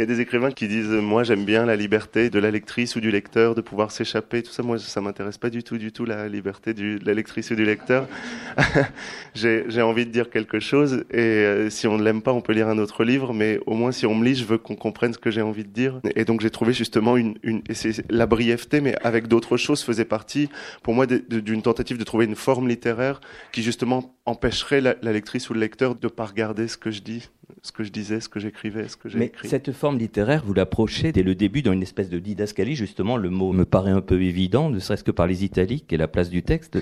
y 0.00 0.02
a 0.02 0.06
des 0.06 0.20
écrivains 0.20 0.50
qui 0.50 0.66
disent 0.66 0.88
moi 0.88 1.22
j'aime 1.22 1.44
bien 1.44 1.64
la 1.64 1.76
liberté 1.76 2.28
de 2.28 2.38
la 2.40 2.50
lectrice 2.50 2.96
ou 2.96 3.00
du 3.00 3.10
lecteur 3.10 3.54
de 3.54 3.60
pouvoir 3.60 3.92
s'échapper. 3.92 4.42
Tout 4.42 4.50
ça, 4.50 4.62
moi 4.64 4.78
ça 4.78 5.00
m'intéresse 5.00 5.38
pas 5.38 5.50
du 5.50 5.62
tout, 5.62 5.78
du 5.78 5.92
tout 5.92 6.04
la 6.04 6.28
liberté 6.28 6.74
du, 6.74 6.98
de 6.98 7.06
la 7.06 7.14
lectrice 7.14 7.50
ou 7.52 7.54
du 7.54 7.64
lecteur. 7.64 8.08
j'ai 9.34 9.82
envie 9.82 10.06
de 10.06 10.10
dire 10.10 10.28
quelque 10.28 10.58
chose 10.58 11.04
et 11.10 11.20
euh, 11.20 11.70
si 11.70 11.86
on 11.86 11.98
ne 11.98 12.02
l'aime 12.02 12.22
pas, 12.22 12.32
on 12.32 12.40
peut 12.40 12.52
lire 12.52 12.68
un 12.68 12.78
autre 12.78 13.04
livre, 13.04 13.32
mais 13.32 13.60
au 13.66 13.74
moins 13.74 13.92
si 13.92 14.06
on 14.06 14.14
me 14.16 14.24
lit, 14.24 14.34
je 14.34 14.44
veux 14.44 14.58
qu'on 14.58 14.76
comprenne 14.76 15.12
ce 15.12 15.18
que 15.18 15.30
j'ai 15.30 15.42
envie 15.42 15.64
de 15.64 15.70
dire. 15.70 16.00
Et 16.16 16.24
donc 16.24 16.40
j'ai 16.40 16.50
trouvé 16.50 16.72
justement 16.80 17.18
une, 17.18 17.34
une 17.42 17.62
la 18.08 18.26
brièveté, 18.26 18.80
mais 18.80 18.94
avec 19.02 19.28
d'autres 19.28 19.58
choses, 19.58 19.82
faisait 19.82 20.06
partie 20.06 20.48
pour 20.82 20.94
moi 20.94 21.06
d'une 21.06 21.60
tentative 21.60 21.98
de 21.98 22.04
trouver 22.04 22.24
une 22.24 22.36
forme 22.36 22.68
littéraire 22.68 23.20
qui 23.52 23.62
justement 23.62 24.14
empêcherait 24.24 24.80
la, 24.80 24.94
lectrice 25.02 25.50
ou 25.50 25.54
le 25.54 25.60
lecteur 25.60 25.94
de 25.94 26.08
pas 26.08 26.24
regarder 26.24 26.68
ce 26.68 26.78
que 26.78 26.90
je 26.90 27.02
dis, 27.02 27.28
ce 27.60 27.70
que 27.70 27.84
je 27.84 27.92
disais, 27.92 28.20
ce 28.20 28.30
que 28.30 28.40
j'écrivais, 28.40 28.88
ce 28.88 28.96
que 28.96 29.10
j'ai 29.10 29.22
écrit. 29.22 29.40
Mais 29.44 29.48
cette 29.50 29.72
forme 29.72 29.98
littéraire, 29.98 30.42
vous 30.46 30.54
l'approchez 30.54 31.12
dès 31.12 31.22
le 31.22 31.34
début 31.34 31.60
dans 31.60 31.72
une 31.72 31.82
espèce 31.82 32.08
de 32.08 32.18
didascalie. 32.18 32.76
Justement, 32.76 33.18
le 33.18 33.28
mot 33.28 33.52
me 33.52 33.66
paraît 33.66 33.90
un 33.90 34.00
peu 34.00 34.22
évident, 34.22 34.70
ne 34.70 34.78
serait-ce 34.78 35.04
que 35.04 35.10
par 35.10 35.26
les 35.26 35.44
italiques 35.44 35.92
et 35.92 35.98
la 35.98 36.08
place 36.08 36.30
du 36.30 36.42
texte, 36.42 36.78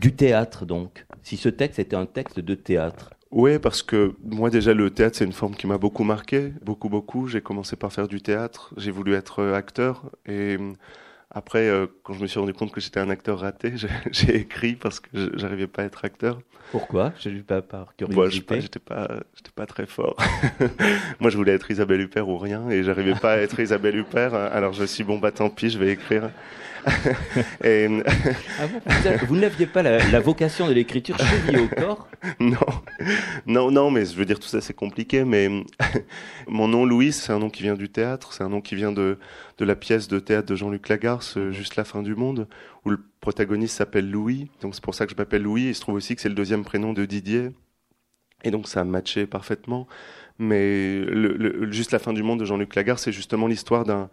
du 0.00 0.14
théâtre 0.14 0.64
donc. 0.64 1.04
Si 1.22 1.36
ce 1.36 1.50
texte 1.50 1.78
était 1.78 1.96
un 1.96 2.06
texte 2.06 2.40
de 2.40 2.54
théâtre. 2.54 3.10
Oui, 3.34 3.58
parce 3.58 3.82
que 3.82 4.14
moi 4.22 4.48
déjà 4.48 4.74
le 4.74 4.90
théâtre 4.90 5.16
c'est 5.18 5.24
une 5.24 5.32
forme 5.32 5.56
qui 5.56 5.66
m'a 5.66 5.76
beaucoup 5.76 6.04
marqué, 6.04 6.52
beaucoup 6.62 6.88
beaucoup. 6.88 7.26
J'ai 7.26 7.40
commencé 7.40 7.74
par 7.74 7.92
faire 7.92 8.06
du 8.06 8.22
théâtre, 8.22 8.72
j'ai 8.76 8.92
voulu 8.92 9.14
être 9.14 9.40
euh, 9.40 9.54
acteur 9.56 10.04
et 10.24 10.56
euh, 10.56 10.72
après 11.32 11.68
euh, 11.68 11.88
quand 12.04 12.12
je 12.12 12.22
me 12.22 12.28
suis 12.28 12.38
rendu 12.38 12.52
compte 12.52 12.70
que 12.70 12.80
j'étais 12.80 13.00
un 13.00 13.10
acteur 13.10 13.40
raté, 13.40 13.72
j'ai 14.12 14.36
écrit 14.36 14.76
parce 14.76 15.00
que 15.00 15.36
j'arrivais 15.36 15.66
pas 15.66 15.82
à 15.82 15.86
être 15.86 16.04
acteur. 16.04 16.38
Pourquoi? 16.70 17.12
Je 17.18 17.28
n'ai 17.28 17.40
pas 17.40 17.60
par 17.60 17.96
curiosité. 17.96 18.60
j'étais 18.60 18.78
pas, 18.78 19.08
j'étais 19.34 19.50
pas 19.52 19.66
très 19.66 19.86
fort. 19.86 20.16
moi 21.18 21.28
je 21.28 21.36
voulais 21.36 21.54
être 21.54 21.68
Isabelle 21.72 22.02
Huppert 22.02 22.28
ou 22.28 22.38
rien 22.38 22.70
et 22.70 22.84
j'arrivais 22.84 23.16
pas 23.16 23.32
à 23.32 23.38
être 23.38 23.58
Isabelle 23.58 23.96
Huppert. 23.96 24.32
Alors 24.34 24.74
je 24.74 24.82
me 24.82 24.86
suis 24.86 25.02
dit, 25.02 25.08
bon 25.08 25.18
bah 25.18 25.32
tant 25.32 25.50
pis, 25.50 25.70
je 25.70 25.78
vais 25.80 25.90
écrire. 25.90 26.30
Et... 27.64 27.88
Ah 28.60 28.66
vous, 29.26 29.36
n'aviez 29.36 29.66
pas 29.66 29.82
la, 29.82 30.20
vocation 30.20 30.68
de 30.68 30.72
l'écriture 30.72 31.16
chevillée 31.18 31.60
au 31.60 31.68
corps? 31.68 32.08
Non, 32.40 32.56
non, 33.46 33.70
non, 33.70 33.90
mais 33.90 34.06
je 34.06 34.14
veux 34.14 34.24
dire 34.24 34.40
tout 34.40 34.48
ça 34.48 34.60
c'est 34.60 34.74
compliqué. 34.74 35.24
Mais 35.24 35.48
mon 36.48 36.68
nom 36.68 36.84
Louis, 36.84 37.12
c'est 37.12 37.32
un 37.32 37.38
nom 37.38 37.50
qui 37.50 37.62
vient 37.62 37.74
du 37.74 37.88
théâtre, 37.90 38.32
c'est 38.32 38.42
un 38.42 38.48
nom 38.48 38.60
qui 38.60 38.74
vient 38.74 38.92
de, 38.92 39.18
de 39.58 39.64
la 39.64 39.76
pièce 39.76 40.08
de 40.08 40.18
théâtre 40.18 40.48
de 40.48 40.56
Jean-Luc 40.56 40.88
Lagarce, 40.88 41.36
euh, 41.36 41.50
Juste 41.50 41.76
la 41.76 41.84
fin 41.84 42.02
du 42.02 42.14
monde, 42.14 42.48
où 42.84 42.90
le 42.90 43.00
protagoniste 43.20 43.76
s'appelle 43.76 44.10
Louis. 44.10 44.48
Donc 44.60 44.74
c'est 44.74 44.82
pour 44.82 44.94
ça 44.94 45.06
que 45.06 45.12
je 45.12 45.16
m'appelle 45.16 45.42
Louis. 45.42 45.64
Il 45.68 45.74
se 45.74 45.80
trouve 45.80 45.96
aussi 45.96 46.14
que 46.14 46.22
c'est 46.22 46.28
le 46.28 46.34
deuxième 46.34 46.64
prénom 46.64 46.92
de 46.92 47.04
Didier. 47.04 47.50
Et 48.42 48.50
donc 48.50 48.68
ça 48.68 48.80
a 48.80 48.84
matché 48.84 49.26
parfaitement. 49.26 49.86
Mais 50.38 50.98
le, 51.00 51.70
juste 51.70 51.92
la 51.92 51.98
fin 51.98 52.12
du 52.12 52.22
monde 52.22 52.40
de 52.40 52.44
Jean-Luc 52.44 52.74
Lagarce, 52.74 53.02
c'est 53.02 53.12
justement 53.12 53.46
l'histoire 53.46 53.84
d'un 53.84 54.10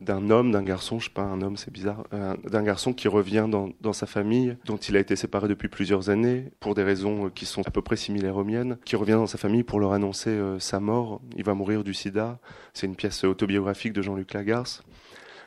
d'un 0.00 0.30
homme, 0.30 0.50
d'un 0.50 0.62
garçon, 0.62 0.98
je 0.98 1.04
sais 1.04 1.14
pas, 1.14 1.22
un 1.22 1.40
homme 1.42 1.56
c'est 1.56 1.72
bizarre, 1.72 2.04
euh, 2.12 2.34
d'un 2.44 2.62
garçon 2.62 2.92
qui 2.92 3.08
revient 3.08 3.46
dans, 3.48 3.70
dans, 3.80 3.92
sa 3.92 4.06
famille, 4.06 4.56
dont 4.64 4.76
il 4.76 4.96
a 4.96 5.00
été 5.00 5.16
séparé 5.16 5.48
depuis 5.48 5.68
plusieurs 5.68 6.10
années, 6.10 6.50
pour 6.60 6.74
des 6.74 6.82
raisons 6.82 7.26
euh, 7.26 7.30
qui 7.30 7.46
sont 7.46 7.62
à 7.66 7.70
peu 7.70 7.82
près 7.82 7.96
similaires 7.96 8.36
aux 8.36 8.44
miennes, 8.44 8.78
qui 8.84 8.96
revient 8.96 9.12
dans 9.12 9.26
sa 9.26 9.38
famille 9.38 9.62
pour 9.62 9.80
leur 9.80 9.92
annoncer 9.92 10.30
euh, 10.30 10.58
sa 10.58 10.80
mort. 10.80 11.20
Il 11.36 11.44
va 11.44 11.54
mourir 11.54 11.84
du 11.84 11.94
sida. 11.94 12.38
C'est 12.72 12.86
une 12.86 12.96
pièce 12.96 13.24
autobiographique 13.24 13.92
de 13.92 14.02
Jean-Luc 14.02 14.32
Lagarce. 14.32 14.82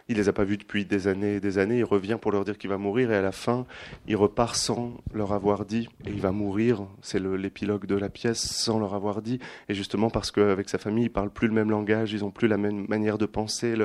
Il 0.10 0.18
les 0.18 0.28
a 0.28 0.34
pas 0.34 0.44
vus 0.44 0.58
depuis 0.58 0.84
des 0.84 1.08
années 1.08 1.36
et 1.36 1.40
des 1.40 1.58
années. 1.58 1.78
Il 1.78 1.86
revient 1.86 2.18
pour 2.20 2.32
leur 2.32 2.44
dire 2.44 2.58
qu'il 2.58 2.70
va 2.70 2.78
mourir 2.78 3.12
et 3.12 3.16
à 3.16 3.22
la 3.22 3.32
fin, 3.32 3.66
il 4.06 4.18
repart 4.18 4.56
sans 4.56 4.98
leur 5.14 5.32
avoir 5.32 5.66
dit 5.66 5.88
et 6.06 6.10
il 6.10 6.20
va 6.20 6.32
mourir. 6.32 6.86
C'est 7.02 7.20
l'épilogue 7.20 7.86
de 7.86 7.96
la 7.96 8.10
pièce 8.10 8.40
sans 8.40 8.80
leur 8.80 8.96
avoir 8.96 9.22
dit. 9.22 9.40
Et 9.70 9.74
justement 9.74 10.10
parce 10.10 10.30
qu'avec 10.30 10.68
sa 10.68 10.78
famille, 10.78 11.06
ils 11.06 11.10
parlent 11.10 11.30
plus 11.30 11.48
le 11.48 11.54
même 11.54 11.70
langage, 11.70 12.12
ils 12.12 12.26
ont 12.26 12.32
plus 12.32 12.50
la 12.50 12.58
même 12.58 12.86
manière 12.90 13.18
de 13.18 13.26
penser. 13.26 13.76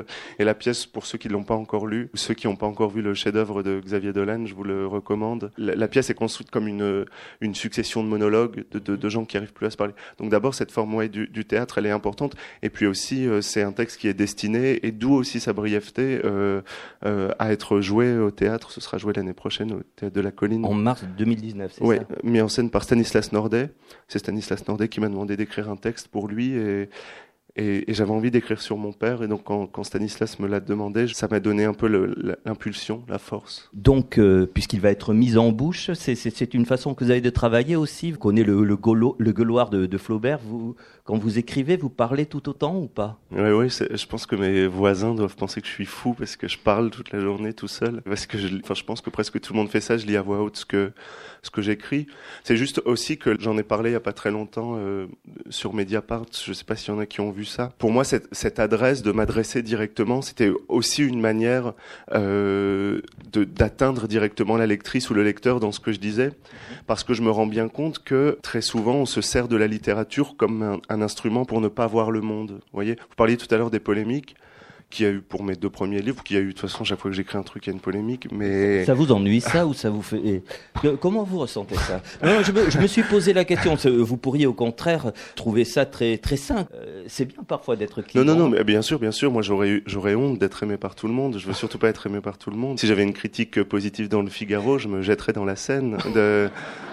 Et 0.41 0.45
la 0.45 0.55
pièce, 0.55 0.87
pour 0.87 1.07
ceux 1.07 1.19
qui 1.19 1.29
l'ont 1.29 1.45
pas 1.45 1.55
encore 1.55 1.87
lu, 1.87 2.11
ou 2.13 2.17
ceux 2.17 2.35
qui 2.35 2.49
n'ont 2.49 2.57
pas 2.57 2.67
encore 2.67 2.91
vu 2.91 3.01
le 3.01 3.15
chef-d'œuvre 3.15 3.63
de 3.63 3.81
Xavier 3.81 4.13
Dolan, 4.13 4.45
je 4.47 4.55
vous 4.55 4.65
le 4.65 4.87
recommande. 4.87 5.53
La, 5.57 5.89
pièce 5.89 6.11
est 6.11 6.15
construite 6.15 6.51
comme 6.51 6.67
une, 6.67 7.55
succession 7.55 8.03
de 8.03 8.09
monologues 8.09 8.65
de, 8.73 8.97
de, 8.97 9.09
gens 9.09 9.25
qui 9.25 9.37
arrivent 9.37 9.53
plus 9.53 9.67
à 9.67 9.71
se 9.71 9.77
parler. 9.77 9.95
Donc 10.19 10.31
d'abord, 10.31 10.55
cette 10.55 10.73
forme 10.73 10.95
ouais, 10.95 11.09
du, 11.09 11.29
du, 11.29 11.45
théâtre, 11.45 11.79
elle 11.79 11.87
est 11.87 11.91
importante. 11.91 12.35
Et 12.63 12.71
puis 12.71 12.87
aussi, 12.87 13.27
euh, 13.27 13.41
c'est 13.41 13.63
un 13.63 13.73
texte 13.73 14.01
qui 14.01 14.09
est 14.09 14.15
destiné, 14.15 14.85
et 14.87 14.91
d'où 14.91 15.15
aussi 15.15 15.41
sa 15.41 15.53
brièveté 15.53 16.08
euh, 16.25 16.63
euh, 17.05 17.31
à 17.39 17.53
être 17.53 17.81
joué 17.81 18.19
au 18.19 18.31
théâtre. 18.31 18.71
Ce 18.71 18.81
sera 18.81 18.99
joué 18.99 19.13
l'année 19.15 19.33
prochaine 19.33 19.73
au 19.73 19.83
théâtre 19.97 20.15
de 20.15 20.21
la 20.21 20.31
Colline. 20.31 20.65
En 20.65 20.75
mars 20.75 21.05
2019, 21.17 21.73
c'est 21.75 21.85
oui, 21.85 21.97
mis 22.23 22.41
en 22.41 22.49
scène 22.49 22.71
par 22.71 22.83
Stanislas 22.83 23.33
Nordet. 23.33 23.71
C'est 24.09 24.19
Stanislas 24.19 24.67
Nordet 24.67 24.89
qui 24.89 25.01
m'a 25.01 25.09
demandé 25.09 25.37
d'écrire 25.37 25.71
un 25.71 25.77
texte 25.77 26.09
pour 26.09 26.29
lui 26.29 26.55
et 26.55 26.89
Et, 27.59 27.85
j'avais 27.89 28.13
envie 28.13 28.31
d'écrire 28.31 28.61
sur 28.61 28.77
mon 28.77 28.93
père. 28.93 29.23
Et 29.23 29.29
donc, 29.29 29.43
quand, 29.45 29.85
Stanislas 29.85 30.39
me 30.39 30.47
l'a 30.47 30.61
demandé, 30.61 31.09
ça 31.09 31.29
m'a 31.29 31.41
donné 31.41 31.65
un 31.65 31.75
peu 31.75 31.89
l'impulsion, 32.45 33.03
la 33.09 33.19
force. 33.19 33.69
Donc, 33.75 34.19
euh, 34.19 34.47
puisqu'il 34.47 34.81
va 34.81 34.91
être 34.91 35.13
mis 35.13 35.37
en 35.37 35.51
bouche, 35.51 35.91
c'est 35.95 36.55
une 36.55 36.67
façon 36.67 36.95
que 36.95 37.05
vous 37.05 37.11
avez 37.11 37.21
de 37.21 37.31
travailler 37.31 37.77
aussi. 37.77 38.13
Vous 38.13 38.19
connaissez 38.19 38.47
le, 38.47 38.63
le, 38.63 38.79
le 39.19 39.33
gueuloir 39.33 39.71
de, 39.71 39.87
de 39.87 39.99
Flaubert. 39.99 40.39
Vous, 40.39 40.77
quand 41.05 41.19
vous 41.19 41.39
écrivez, 41.39 41.77
vous 41.77 41.91
parlez 41.91 42.27
tout 42.27 42.49
autant 42.49 42.77
ou 42.77 42.87
pas? 42.87 43.19
Oui, 43.33 43.51
oui. 43.51 43.69
Je 43.69 44.07
pense 44.07 44.27
que 44.27 44.37
mes 44.37 44.67
voisins 44.67 45.15
doivent 45.15 45.37
penser 45.37 45.61
que 45.61 45.67
je 45.67 45.73
suis 45.73 45.87
fou 45.87 46.15
parce 46.15 46.37
que 46.37 46.47
je 46.47 46.59
parle 46.59 46.91
toute 46.91 47.13
la 47.13 47.21
journée 47.21 47.53
tout 47.53 47.69
seul. 47.69 48.03
Parce 48.03 48.27
que 48.27 48.39
je, 48.39 48.49
enfin, 48.63 48.75
je 48.75 48.85
pense 48.85 49.01
que 49.01 49.11
presque 49.11 49.41
tout 49.41 49.53
le 49.53 49.59
monde 49.59 49.69
fait 49.69 49.81
ça. 49.81 49.97
Je 49.97 50.07
lis 50.07 50.17
à 50.17 50.23
voix 50.23 50.43
haute 50.43 50.59
ce 50.59 50.67
que 50.67 50.93
ce 51.43 51.51
que 51.51 51.63
j'écris. 51.63 52.07
C'est 52.45 52.57
juste 52.57 52.81
aussi 52.85 53.19
que 53.19 53.39
j'en 53.39 53.57
ai 53.59 53.63
parlé 53.63 53.91
il 53.91 53.93
y 53.93 53.97
a 53.97 54.01
pas 54.01 54.13
très 54.13 54.31
longtemps 54.31 54.75
euh, 54.77 55.07
sur 55.51 55.75
Mediapart. 55.75 56.27
Je 56.45 56.53
sais 56.53 56.65
pas 56.65 56.77
s'il 56.77 56.93
y 56.93 56.97
en 56.97 57.01
a 57.01 57.07
qui 57.07 57.21
ont 57.21 57.31
vu 57.31 57.45
ça. 57.45 57.73
Pour 57.79 57.91
moi, 57.91 58.05
cette, 58.05 58.29
cette 58.33 58.59
adresse 58.59 59.03
de 59.03 59.13
m'adresser 59.13 59.63
directement, 59.63 60.23
c'était 60.23 60.51
aussi 60.69 61.03
une 61.03 61.21
manière 61.21 61.75
euh, 62.13 63.01
d'atteindre 63.33 64.09
directement 64.09 64.57
la 64.57 64.67
lectrice 64.67 65.11
ou 65.11 65.15
le 65.15 65.23
lecteur 65.23 65.61
dans 65.61 65.73
ce 65.73 65.81
que 65.81 65.93
je 65.93 65.99
disais, 65.99 66.33
parce 66.87 67.05
que 67.05 67.15
je 67.15 67.23
me 67.23 67.31
rends 67.31 67.47
bien 67.47 67.69
compte 67.69 68.03
que 68.03 68.39
très 68.43 68.61
souvent 68.61 68.95
on 68.95 69.07
se 69.07 69.21
sert 69.21 69.49
de 69.49 69.57
la 69.57 69.67
littérature 69.67 70.37
comme 70.37 70.63
un, 70.63 70.81
un 70.89 71.03
instrument 71.03 71.45
pour 71.45 71.61
ne 71.61 71.69
pas 71.69 71.87
voir 71.87 72.11
le 72.11 72.21
monde. 72.21 72.53
Vous 72.53 72.75
voyez, 72.75 72.95
vous 72.95 73.17
parliez 73.17 73.37
tout 73.37 73.53
à 73.55 73.59
l'heure 73.59 73.71
des 73.71 73.81
polémiques 73.81 74.37
qu'il 74.91 75.05
y 75.05 75.09
a 75.09 75.13
eu 75.13 75.21
pour 75.21 75.43
mes 75.43 75.55
deux 75.55 75.69
premiers 75.69 76.01
livres, 76.01 76.23
qu'il 76.23 76.37
y 76.37 76.39
a 76.39 76.43
eu 76.43 76.49
de 76.49 76.53
toute 76.53 76.63
façon 76.63 76.85
chaque 76.85 76.99
fois 76.99 77.11
que 77.11 77.17
j'écris 77.17 77.37
un 77.37 77.43
truc, 77.43 77.67
il 77.67 77.71
y 77.71 77.73
a 77.73 77.75
une 77.75 77.81
polémique. 77.81 78.29
Mais 78.33 78.85
ça 78.87 78.95
vous 78.95 79.13
ennuie 79.13 79.41
ça 79.41 79.67
ou 79.67 79.75
ça 79.75 79.91
vous 79.91 80.03
fait 80.03 80.43
Comment 81.01 81.25
vous 81.25 81.39
ressentez 81.39 81.75
ça? 81.77 82.01
Non, 82.23 82.43
je, 82.43 82.53
me, 82.53 82.71
je, 82.71 82.79
me, 82.79 82.87
suis 82.87 83.03
posé 83.03 83.33
la 83.33 83.45
question. 83.45 83.75
Vous 83.75 84.17
pourriez 84.17 84.47
au 84.47 84.55
contraire 84.55 85.13
trouver 85.35 85.65
ça 85.65 85.85
très 85.85 86.17
très 86.17 86.37
sain. 86.37 86.67
Euh, 86.75 87.05
c'est 87.07 87.27
bien 87.27 87.43
parfois 87.47 87.77
d'être 87.77 88.03
Non 88.15 88.25
non 88.25 88.35
non, 88.35 88.49
mais 88.49 88.65
bien 88.65 88.83
sûr 88.83 88.99
bien 88.99 89.13
sûr. 89.13 89.31
Moi 89.31 89.43
j'aurais 89.43 89.83
j'aurais 89.87 90.15
honte 90.15 90.39
d'être 90.39 90.63
aimé 90.63 90.77
par 90.79 90.95
tout 90.95 91.07
le 91.07 91.13
monde. 91.13 91.39
Je 91.39 91.47
veux 91.47 91.55
surtout 91.55 91.79
pas 91.79 91.89
être 91.89 92.07
aimé 92.07 92.21
par 92.21 92.39
tout 92.39 92.51
le 92.51 92.57
monde. 92.57 92.79
Si 92.79 92.87
j'avais 92.87 93.03
une 93.03 93.13
critique 93.13 93.63
positive 93.63 94.09
dans 94.09 94.23
le 94.23 94.31
Figaro, 94.31 94.79
je 94.79 94.89
me 94.89 95.03
jetterais 95.03 95.33
dans 95.33 95.45
la 95.45 95.57
scène 95.57 95.99
de 96.15 96.49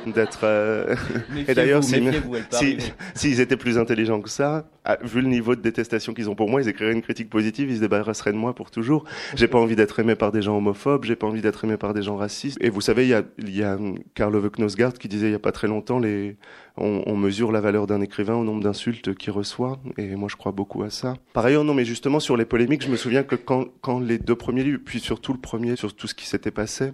d'être. 0.05 0.41
Euh, 0.43 0.95
et 1.47 1.53
d'ailleurs, 1.53 1.83
s'ils 1.83 2.21
si, 2.51 2.77
si, 3.13 3.41
étaient 3.41 3.57
plus 3.57 3.77
intelligents 3.77 4.21
que 4.21 4.29
ça, 4.29 4.65
vu 5.01 5.21
le 5.21 5.27
niveau 5.27 5.55
de 5.55 5.61
détestation 5.61 6.13
qu'ils 6.13 6.29
ont 6.29 6.35
pour 6.35 6.49
moi, 6.49 6.61
ils 6.61 6.69
écriraient 6.69 6.93
une 6.93 7.01
critique 7.01 7.29
positive, 7.29 7.69
ils 7.71 7.83
débarrasseraient 7.85 8.33
de 8.33 8.37
moi 8.37 8.53
pour 8.53 8.71
toujours. 8.71 9.05
J'ai 9.35 9.47
pas 9.47 9.59
envie 9.59 9.75
d'être 9.75 9.99
aimé 9.99 10.15
par 10.15 10.31
des 10.31 10.41
gens 10.41 10.57
homophobes, 10.57 11.05
j'ai 11.05 11.15
pas 11.15 11.27
envie 11.27 11.41
d'être 11.41 11.63
aimé 11.63 11.77
par 11.77 11.93
des 11.93 12.01
gens 12.01 12.17
racistes. 12.17 12.57
Et 12.61 12.69
vous 12.69 12.81
savez, 12.81 13.07
il 13.37 13.55
y 13.55 13.63
a, 13.63 13.77
Karl 14.13 14.35
Ove 14.35 14.49
Knosgaard 14.57 14.93
qui 14.93 15.07
disait 15.07 15.27
il 15.27 15.31
y 15.31 15.35
a 15.35 15.39
pas 15.39 15.51
très 15.51 15.67
longtemps, 15.67 15.99
les, 15.99 16.37
on, 16.77 17.03
on 17.05 17.15
mesure 17.15 17.51
la 17.51 17.61
valeur 17.61 17.87
d'un 17.87 18.01
écrivain 18.01 18.35
au 18.35 18.43
nombre 18.43 18.63
d'insultes 18.63 19.15
qu'il 19.15 19.31
reçoit. 19.31 19.79
Et 19.97 20.15
moi, 20.15 20.27
je 20.29 20.35
crois 20.35 20.51
beaucoup 20.51 20.83
à 20.83 20.89
ça. 20.89 21.15
Par 21.33 21.45
ailleurs, 21.45 21.63
non, 21.63 21.73
mais 21.73 21.85
justement, 21.85 22.19
sur 22.19 22.35
les 22.35 22.45
polémiques, 22.45 22.83
je 22.83 22.89
me 22.89 22.97
souviens 22.97 23.23
que 23.23 23.35
quand, 23.35 23.65
quand 23.81 23.99
les 23.99 24.17
deux 24.17 24.35
premiers 24.35 24.55
puis 24.77 24.99
surtout 24.99 25.33
le 25.33 25.39
premier, 25.39 25.75
sur 25.75 25.95
tout 25.95 26.07
ce 26.07 26.15
qui 26.15 26.27
s'était 26.27 26.51
passé, 26.51 26.93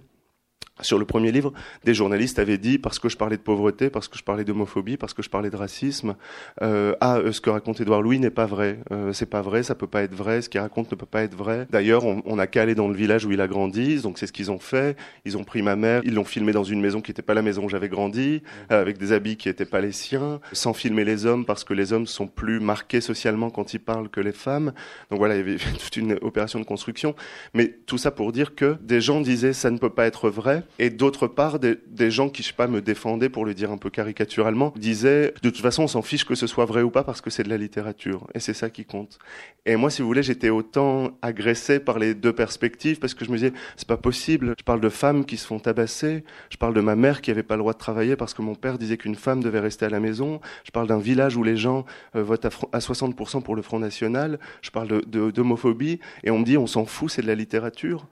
sur 0.81 0.99
le 0.99 1.05
premier 1.05 1.31
livre, 1.31 1.53
des 1.83 1.93
journalistes 1.93 2.39
avaient 2.39 2.57
dit, 2.57 2.77
parce 2.77 2.99
que 2.99 3.09
je 3.09 3.17
parlais 3.17 3.37
de 3.37 3.41
pauvreté, 3.41 3.89
parce 3.89 4.07
que 4.07 4.17
je 4.17 4.23
parlais 4.23 4.43
d'homophobie, 4.43 4.97
parce 4.97 5.13
que 5.13 5.21
je 5.21 5.29
parlais 5.29 5.49
de 5.49 5.55
racisme, 5.55 6.15
euh, 6.61 6.95
ah, 7.01 7.17
euh, 7.17 7.31
ce 7.31 7.41
que 7.41 7.49
raconte 7.49 7.81
Édouard 7.81 8.01
Louis 8.01 8.19
n'est 8.19 8.29
pas 8.29 8.45
vrai. 8.45 8.79
Euh, 8.91 9.13
c'est 9.13 9.25
pas 9.25 9.41
vrai, 9.41 9.63
ça 9.63 9.75
peut 9.75 9.87
pas 9.87 10.03
être 10.03 10.15
vrai, 10.15 10.41
ce 10.41 10.49
qu'il 10.49 10.59
raconte 10.59 10.91
ne 10.91 10.95
peut 10.95 11.05
pas 11.05 11.23
être 11.23 11.35
vrai. 11.35 11.67
D'ailleurs, 11.69 12.05
on, 12.05 12.21
on 12.25 12.39
a 12.39 12.47
qu'à 12.47 12.61
aller 12.61 12.75
dans 12.75 12.87
le 12.87 12.95
village 12.95 13.25
où 13.25 13.31
il 13.31 13.41
a 13.41 13.47
grandi, 13.47 14.01
donc 14.01 14.17
c'est 14.17 14.27
ce 14.27 14.33
qu'ils 14.33 14.51
ont 14.51 14.59
fait. 14.59 14.97
Ils 15.25 15.37
ont 15.37 15.43
pris 15.43 15.61
ma 15.61 15.75
mère, 15.75 16.01
ils 16.03 16.13
l'ont 16.13 16.23
filmé 16.23 16.51
dans 16.51 16.63
une 16.63 16.81
maison 16.81 17.01
qui 17.01 17.11
n'était 17.11 17.21
pas 17.21 17.33
la 17.33 17.41
maison 17.41 17.65
où 17.65 17.69
j'avais 17.69 17.89
grandi, 17.89 18.41
euh, 18.71 18.81
avec 18.81 18.97
des 18.97 19.11
habits 19.11 19.37
qui 19.37 19.47
n'étaient 19.47 19.65
pas 19.65 19.81
les 19.81 19.91
siens, 19.91 20.39
sans 20.51 20.73
filmer 20.73 21.03
les 21.03 21.25
hommes, 21.25 21.45
parce 21.45 21.63
que 21.63 21.73
les 21.73 21.93
hommes 21.93 22.07
sont 22.07 22.27
plus 22.27 22.59
marqués 22.59 23.01
socialement 23.01 23.49
quand 23.49 23.73
ils 23.73 23.79
parlent 23.79 24.09
que 24.09 24.21
les 24.21 24.31
femmes. 24.31 24.73
Donc 25.09 25.19
voilà, 25.19 25.35
il 25.35 25.37
y 25.37 25.41
avait 25.41 25.57
toute 25.79 25.97
une 25.97 26.17
opération 26.21 26.59
de 26.59 26.65
construction. 26.65 27.15
Mais 27.53 27.67
tout 27.85 27.97
ça 27.97 28.11
pour 28.11 28.31
dire 28.31 28.55
que 28.55 28.77
des 28.81 29.01
gens 29.01 29.21
disaient, 29.21 29.53
ça 29.53 29.71
ne 29.71 29.77
peut 29.77 29.89
pas 29.89 30.05
être 30.05 30.29
vrai, 30.29 30.63
et 30.79 30.89
d'autre 30.89 31.27
part, 31.27 31.59
des, 31.59 32.11
gens 32.11 32.29
qui, 32.29 32.43
je 32.43 32.49
sais 32.49 32.53
pas, 32.53 32.67
me 32.67 32.81
défendaient, 32.81 33.29
pour 33.29 33.45
le 33.45 33.53
dire 33.53 33.71
un 33.71 33.77
peu 33.77 33.89
caricaturalement, 33.89 34.73
disaient, 34.75 35.33
de 35.41 35.49
toute 35.49 35.61
façon, 35.61 35.83
on 35.83 35.87
s'en 35.87 36.01
fiche 36.01 36.25
que 36.25 36.35
ce 36.35 36.47
soit 36.47 36.65
vrai 36.65 36.81
ou 36.81 36.89
pas 36.89 37.03
parce 37.03 37.21
que 37.21 37.29
c'est 37.29 37.43
de 37.43 37.49
la 37.49 37.57
littérature. 37.57 38.27
Et 38.33 38.39
c'est 38.39 38.53
ça 38.53 38.69
qui 38.69 38.85
compte. 38.85 39.19
Et 39.65 39.75
moi, 39.75 39.89
si 39.91 40.01
vous 40.01 40.07
voulez, 40.07 40.23
j'étais 40.23 40.49
autant 40.49 41.11
agressé 41.21 41.79
par 41.79 41.99
les 41.99 42.15
deux 42.15 42.33
perspectives 42.33 42.99
parce 42.99 43.13
que 43.13 43.25
je 43.25 43.31
me 43.31 43.37
disais, 43.37 43.53
c'est 43.75 43.87
pas 43.87 43.97
possible. 43.97 44.55
Je 44.57 44.63
parle 44.63 44.81
de 44.81 44.89
femmes 44.89 45.25
qui 45.25 45.37
se 45.37 45.45
font 45.45 45.59
tabasser. 45.59 46.23
Je 46.49 46.57
parle 46.57 46.73
de 46.73 46.81
ma 46.81 46.95
mère 46.95 47.21
qui 47.21 47.29
avait 47.29 47.43
pas 47.43 47.55
le 47.55 47.59
droit 47.59 47.73
de 47.73 47.77
travailler 47.77 48.15
parce 48.15 48.33
que 48.33 48.41
mon 48.41 48.55
père 48.55 48.77
disait 48.77 48.97
qu'une 48.97 49.15
femme 49.15 49.43
devait 49.43 49.59
rester 49.59 49.85
à 49.85 49.89
la 49.89 49.99
maison. 49.99 50.41
Je 50.63 50.71
parle 50.71 50.87
d'un 50.87 50.99
village 50.99 51.37
où 51.37 51.43
les 51.43 51.57
gens 51.57 51.85
euh, 52.15 52.23
votent 52.23 52.45
à, 52.45 52.79
60% 52.79 53.43
pour 53.43 53.55
le 53.55 53.61
Front 53.61 53.79
National. 53.79 54.39
Je 54.61 54.71
parle 54.71 55.05
d'homophobie. 55.05 55.99
Et 56.23 56.31
on 56.31 56.39
me 56.39 56.45
dit, 56.45 56.57
on 56.57 56.67
s'en 56.67 56.85
fout, 56.85 57.11
c'est 57.11 57.21
de 57.21 57.27
la 57.27 57.35
littérature. 57.35 58.07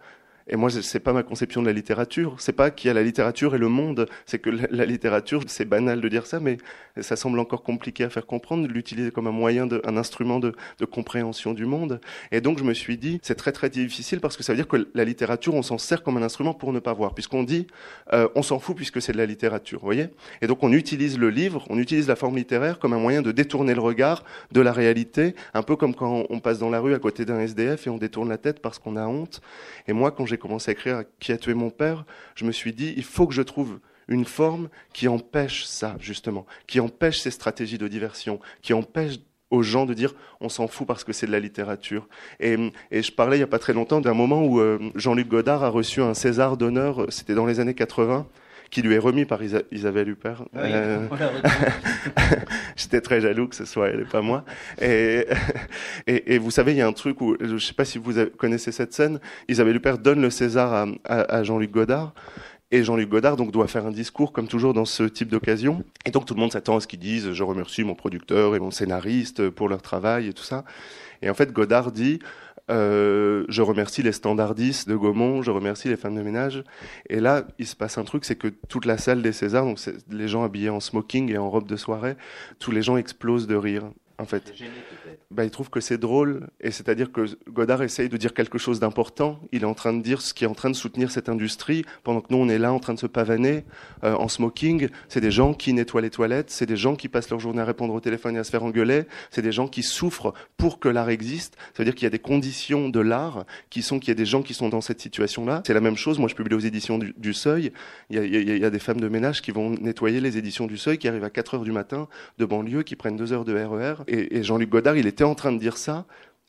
Et 0.50 0.56
moi, 0.56 0.70
c'est 0.70 1.00
pas 1.00 1.14
ma 1.14 1.22
conception 1.22 1.62
de 1.62 1.68
la 1.68 1.74
littérature. 1.74 2.36
C'est 2.40 2.54
pas 2.54 2.72
qu'il 2.72 2.88
y 2.88 2.92
a 2.92 2.94
la 2.94 3.04
littérature 3.04 3.54
et 3.54 3.60
le 3.60 3.68
monde. 3.68 4.08
C'est 4.26 4.40
que 4.40 4.50
la, 4.50 4.86
littérature, 4.86 5.44
c'est 5.46 5.66
banal 5.66 6.02
de 6.02 6.10
dire 6.10 6.26
ça, 6.26 6.40
mais 6.40 6.58
ça 7.00 7.16
semble 7.16 7.40
encore 7.40 7.62
compliqué 7.62 8.04
à 8.04 8.10
faire 8.10 8.26
comprendre, 8.26 8.68
l'utiliser 8.68 9.12
comme 9.12 9.28
un 9.28 9.32
moyen, 9.32 9.68
de, 9.68 9.80
un 9.86 9.96
instrument 9.96 10.40
de, 10.40 10.56
de, 10.80 10.86
compréhension 10.86 11.54
du 11.54 11.66
monde. 11.66 12.02
Et 12.32 12.42
donc, 12.42 12.58
je 12.58 12.64
me 12.64 12.74
suis 12.74 12.98
dit, 12.98 13.20
c'est 13.22 13.36
très 13.36 13.52
très 13.52 13.70
difficile 13.70 14.20
parce 14.20 14.38
que 14.38 14.44
ça 14.44 14.54
veut 14.54 14.58
dire 14.58 14.68
que 14.68 14.90
la 14.96 15.06
littérature, 15.06 15.54
on 15.54 15.62
s'en 15.62 15.78
sert 15.78 16.02
comme 16.02 16.18
un 16.18 16.24
instrument 16.24 16.56
pour 16.56 16.74
ne 16.74 16.80
pas 16.80 16.94
voir, 16.94 17.14
puisqu'on 17.14 17.44
dit, 17.44 17.68
euh, 18.14 18.28
on 18.34 18.42
s'en 18.42 18.58
fout 18.58 18.76
puisque 18.76 19.04
c'est 19.04 19.12
de 19.12 19.18
la 19.18 19.28
littérature, 19.28 19.80
voyez? 19.84 20.08
Et 20.42 20.48
donc, 20.48 20.64
on 20.64 20.74
utilise 20.74 21.20
le 21.20 21.30
livre, 21.30 21.64
on 21.70 21.78
utilise 21.78 22.08
la 22.08 22.16
forme 22.16 22.38
littéraire 22.38 22.80
comme 22.80 22.94
un 22.94 23.00
moyen 23.00 23.22
de 23.22 23.32
détourner 23.32 23.76
le 23.76 23.82
regard 23.82 24.24
de 24.52 24.62
la 24.62 24.72
réalité, 24.72 25.36
un 25.54 25.62
peu 25.62 25.76
comme 25.76 25.94
quand 25.94 26.26
on 26.28 26.40
passe 26.40 26.58
dans 26.58 26.72
la 26.72 26.80
rue 26.80 26.96
à 26.96 27.00
côté 27.00 27.24
d'un 27.24 27.40
SDF 27.40 27.86
et 27.86 27.90
on 27.92 27.98
détourne 27.98 28.30
la 28.30 28.40
tête 28.40 28.62
parce 28.62 28.80
qu'on 28.80 28.96
a 28.96 29.06
honte. 29.06 29.42
Et 29.88 29.94
moi, 29.94 30.10
quand 30.10 30.26
j'ai 30.26 30.39
commencé 30.40 30.72
à 30.72 30.74
écrire 30.74 31.04
Qui 31.20 31.32
a 31.32 31.38
tué 31.38 31.54
mon 31.54 31.70
père, 31.70 32.06
je 32.36 32.46
me 32.46 32.52
suis 32.52 32.74
dit, 32.74 32.94
il 32.98 33.04
faut 33.04 33.28
que 33.28 33.34
je 33.34 33.42
trouve 33.42 33.80
une 34.08 34.26
forme 34.26 34.70
qui 34.92 35.08
empêche 35.08 35.66
ça, 35.66 35.96
justement, 36.00 36.46
qui 36.68 36.80
empêche 36.80 37.20
ces 37.20 37.32
stratégies 37.32 37.78
de 37.78 37.88
diversion, 37.88 38.40
qui 38.62 38.74
empêche 38.74 39.20
aux 39.52 39.64
gens 39.64 39.86
de 39.86 39.94
dire 39.94 40.14
on 40.42 40.50
s'en 40.50 40.68
fout 40.68 40.88
parce 40.88 41.04
que 41.04 41.14
c'est 41.14 41.28
de 41.28 41.32
la 41.32 41.40
littérature. 41.40 42.08
Et, 42.40 42.56
et, 42.92 43.02
je 43.02 43.12
parlais 43.12 43.38
il 43.38 43.40
n'y 43.40 43.44
a 43.44 43.48
pas 43.48 43.60
très 43.60 43.74
longtemps 43.74 44.02
d'un 44.02 44.14
moment 44.14 44.44
où 44.44 44.60
euh, 44.60 44.80
Jean-Luc 44.96 45.28
Godard 45.28 45.64
a 45.64 45.70
reçu 45.70 46.02
un 46.02 46.14
César 46.14 46.58
d'honneur, 46.58 47.06
c'était 47.10 47.34
dans 47.34 47.46
les 47.46 47.60
années 47.60 47.74
80, 47.74 48.28
qui 48.70 48.82
lui 48.82 48.94
est 48.94 49.00
remis 49.00 49.26
par 49.26 49.42
Isabelle 49.72 50.10
Huppert. 50.10 50.44
Euh, 50.56 51.08
j'étais 52.76 53.02
très 53.02 53.22
jaloux 53.22 53.48
que 53.48 53.56
ce 53.56 53.66
soit 53.66 53.90
elle 53.90 54.02
et 54.02 54.06
pas 54.06 54.22
moi. 54.22 54.46
Et, 54.82 55.26
et, 56.08 56.36
et 56.36 56.38
vous 56.38 56.52
savez, 56.52 56.74
il 56.74 56.78
y 56.78 56.82
a 56.82 56.88
un 56.88 56.94
truc 56.94 57.22
où, 57.22 57.36
je 57.40 57.54
ne 57.54 57.60
sais 57.60 57.74
pas 57.74 57.86
si 57.86 57.98
vous 57.98 58.14
connaissez 58.38 58.72
cette 58.72 58.94
scène, 58.94 59.20
Isabelle 59.48 59.76
Huppert 59.76 59.98
donne 59.98 60.22
le 60.22 60.30
César 60.30 60.74
à, 60.74 60.86
à, 61.06 61.38
à 61.38 61.44
Jean-Luc 61.44 61.72
Godard. 61.72 62.14
Et 62.72 62.84
Jean-Luc 62.84 63.10
Godard 63.10 63.36
donc 63.36 63.52
doit 63.52 63.68
faire 63.68 63.88
un 63.88 63.92
discours 63.92 64.32
comme 64.32 64.48
toujours 64.48 64.76
dans 64.76 64.86
ce 64.86 65.02
type 65.02 65.30
d'occasion. 65.30 65.84
Et 66.06 66.12
donc 66.12 66.26
tout 66.26 66.36
le 66.36 66.40
monde 66.40 66.52
s'attend 66.52 66.78
à 66.78 66.80
ce 66.80 66.86
qu'ils 66.86 67.00
disent 67.00 67.34
je 67.34 67.44
remercie 67.44 67.84
mon 67.84 67.96
producteur 67.96 68.56
et 68.56 68.60
mon 68.60 68.70
scénariste 68.70 69.50
pour 69.50 69.70
leur 69.70 69.82
travail 69.82 70.28
et 70.28 70.34
tout 70.34 70.44
ça. 70.44 70.64
Et 71.24 71.32
en 71.32 71.34
fait 71.34 71.52
Godard 71.52 71.92
dit 71.92 72.20
euh, 72.70 73.46
je 73.50 73.62
remercie 73.62 74.04
les 74.04 74.12
standardistes 74.12 74.88
de 74.88 74.96
Gaumont, 74.96 75.42
je 75.42 75.52
remercie 75.52 75.88
les 75.88 75.98
femmes 75.98 76.16
de 76.16 76.22
ménage. 76.22 76.64
Et 77.10 77.20
là, 77.20 77.46
il 77.58 77.66
se 77.66 77.76
passe 77.76 77.98
un 77.98 78.04
truc, 78.04 78.26
c'est 78.26 78.36
que 78.36 78.48
toute 78.48 78.86
la 78.86 78.98
salle 78.98 79.22
des 79.22 79.32
Césars, 79.32 79.66
donc 79.66 79.80
les 80.10 80.28
gens 80.28 80.44
habillés 80.44 80.70
en 80.70 80.80
smoking 80.80 81.32
et 81.32 81.38
en 81.38 81.50
robe 81.50 81.68
de 81.68 81.76
soirée, 81.76 82.16
tous 82.60 82.72
les 82.72 82.82
gens 82.82 82.98
explosent 82.98 83.48
de 83.48 83.56
rire 83.56 83.92
en 84.20 84.26
fait. 84.26 84.54
Bah, 85.32 85.46
il 85.46 85.50
trouve 85.50 85.70
que 85.70 85.80
c'est 85.80 85.98
drôle, 85.98 86.48
et 86.60 86.72
c'est-à-dire 86.72 87.12
que 87.12 87.26
Godard 87.50 87.82
essaye 87.82 88.10
de 88.10 88.18
dire 88.18 88.34
quelque 88.34 88.58
chose 88.58 88.80
d'important. 88.80 89.40
Il 89.52 89.64
est 89.64 89.66
en 89.66 89.74
train 89.74 89.94
de 89.94 90.02
dire 90.02 90.22
ce 90.22 90.34
qui 90.34 90.44
est 90.44 90.48
en 90.48 90.54
train 90.54 90.70
de 90.70 90.76
soutenir 90.76 91.12
cette 91.12 91.30
industrie, 91.30 91.86
pendant 92.04 92.22
que 92.22 92.28
nous 92.32 92.38
on 92.38 92.50
est 92.50 92.58
là 92.58 92.74
en 92.74 92.80
train 92.80 92.94
de 92.94 93.00
se 93.00 93.08
pavaner 93.08 93.64
euh, 94.04 94.14
en 94.16 94.28
smoking. 94.28 94.90
C'est 95.08 95.22
des 95.22 95.32
gens 95.32 95.54
qui 95.54 95.74
nettoient 95.74 96.02
les 96.02 96.10
toilettes, 96.10 96.50
c'est 96.50 96.66
des 96.66 96.78
gens 96.78 96.96
qui 96.96 97.08
passent 97.08 97.30
leur 97.30 97.40
journée 97.40 97.62
à 97.62 97.66
répondre 97.66 97.94
au 97.94 98.00
téléphone 98.00 98.36
et 98.36 98.40
à 98.40 98.44
se 98.44 98.52
faire 98.52 98.64
engueuler, 98.64 99.04
c'est 99.32 99.42
des 99.42 99.52
gens 99.52 99.68
qui 99.68 99.84
souffrent 99.84 100.34
pour 100.58 100.80
que 100.80 100.90
l'art 100.90 101.10
existe. 101.10 101.56
Ça 101.74 101.80
veut 101.80 101.86
dire 101.86 101.96
qu'il 101.96 102.04
y 102.04 102.08
a 102.08 102.12
des 102.12 102.20
conditions 102.20 102.90
de 102.90 103.00
l'art 103.00 103.46
qui 103.70 103.82
sont 103.82 104.00
qu'il 104.00 104.10
y 104.10 104.12
a 104.12 104.16
des 104.16 104.26
gens 104.26 104.42
qui 104.42 104.54
sont 104.54 104.70
dans 104.70 104.82
cette 104.82 105.00
situation-là. 105.00 105.64
C'est 105.66 105.74
la 105.74 105.82
même 105.82 105.98
chose. 105.98 106.20
Moi, 106.20 106.28
je 106.28 106.36
publie 106.36 106.56
aux 106.56 106.60
éditions 106.60 106.98
du, 106.98 107.34
Seuil. 107.34 107.72
Il 108.10 108.16
y, 108.16 108.20
a, 108.20 108.26
il 108.26 108.58
y, 108.58 108.66
a, 108.66 108.70
des 108.70 108.80
femmes 108.80 109.00
de 109.00 109.08
ménage 109.08 109.42
qui 109.42 109.52
vont 109.52 109.70
nettoyer 109.70 110.20
les 110.20 110.38
éditions 110.38 110.66
du 110.66 110.78
Seuil, 110.78 110.98
qui 110.98 111.08
arrivent 111.08 111.24
à 111.24 111.30
4 111.30 111.56
heures 111.56 111.64
du 111.64 111.72
matin 111.72 112.08
de 112.40 112.46
banlieue, 112.46 112.82
qui 112.82 112.96
prennent 112.96 113.16
2 113.16 113.34
heures 113.34 113.46
de 113.46 113.54
RER 113.54 114.04
et, 114.10 114.44
Jean-Luc 114.44 114.70
Godard, 114.70 114.98
il 114.98 115.08
était 115.08 115.24
en 115.24 115.36
train 115.36 115.52
de 115.52 115.60
dire 115.60 115.78
ça, 115.78 116.06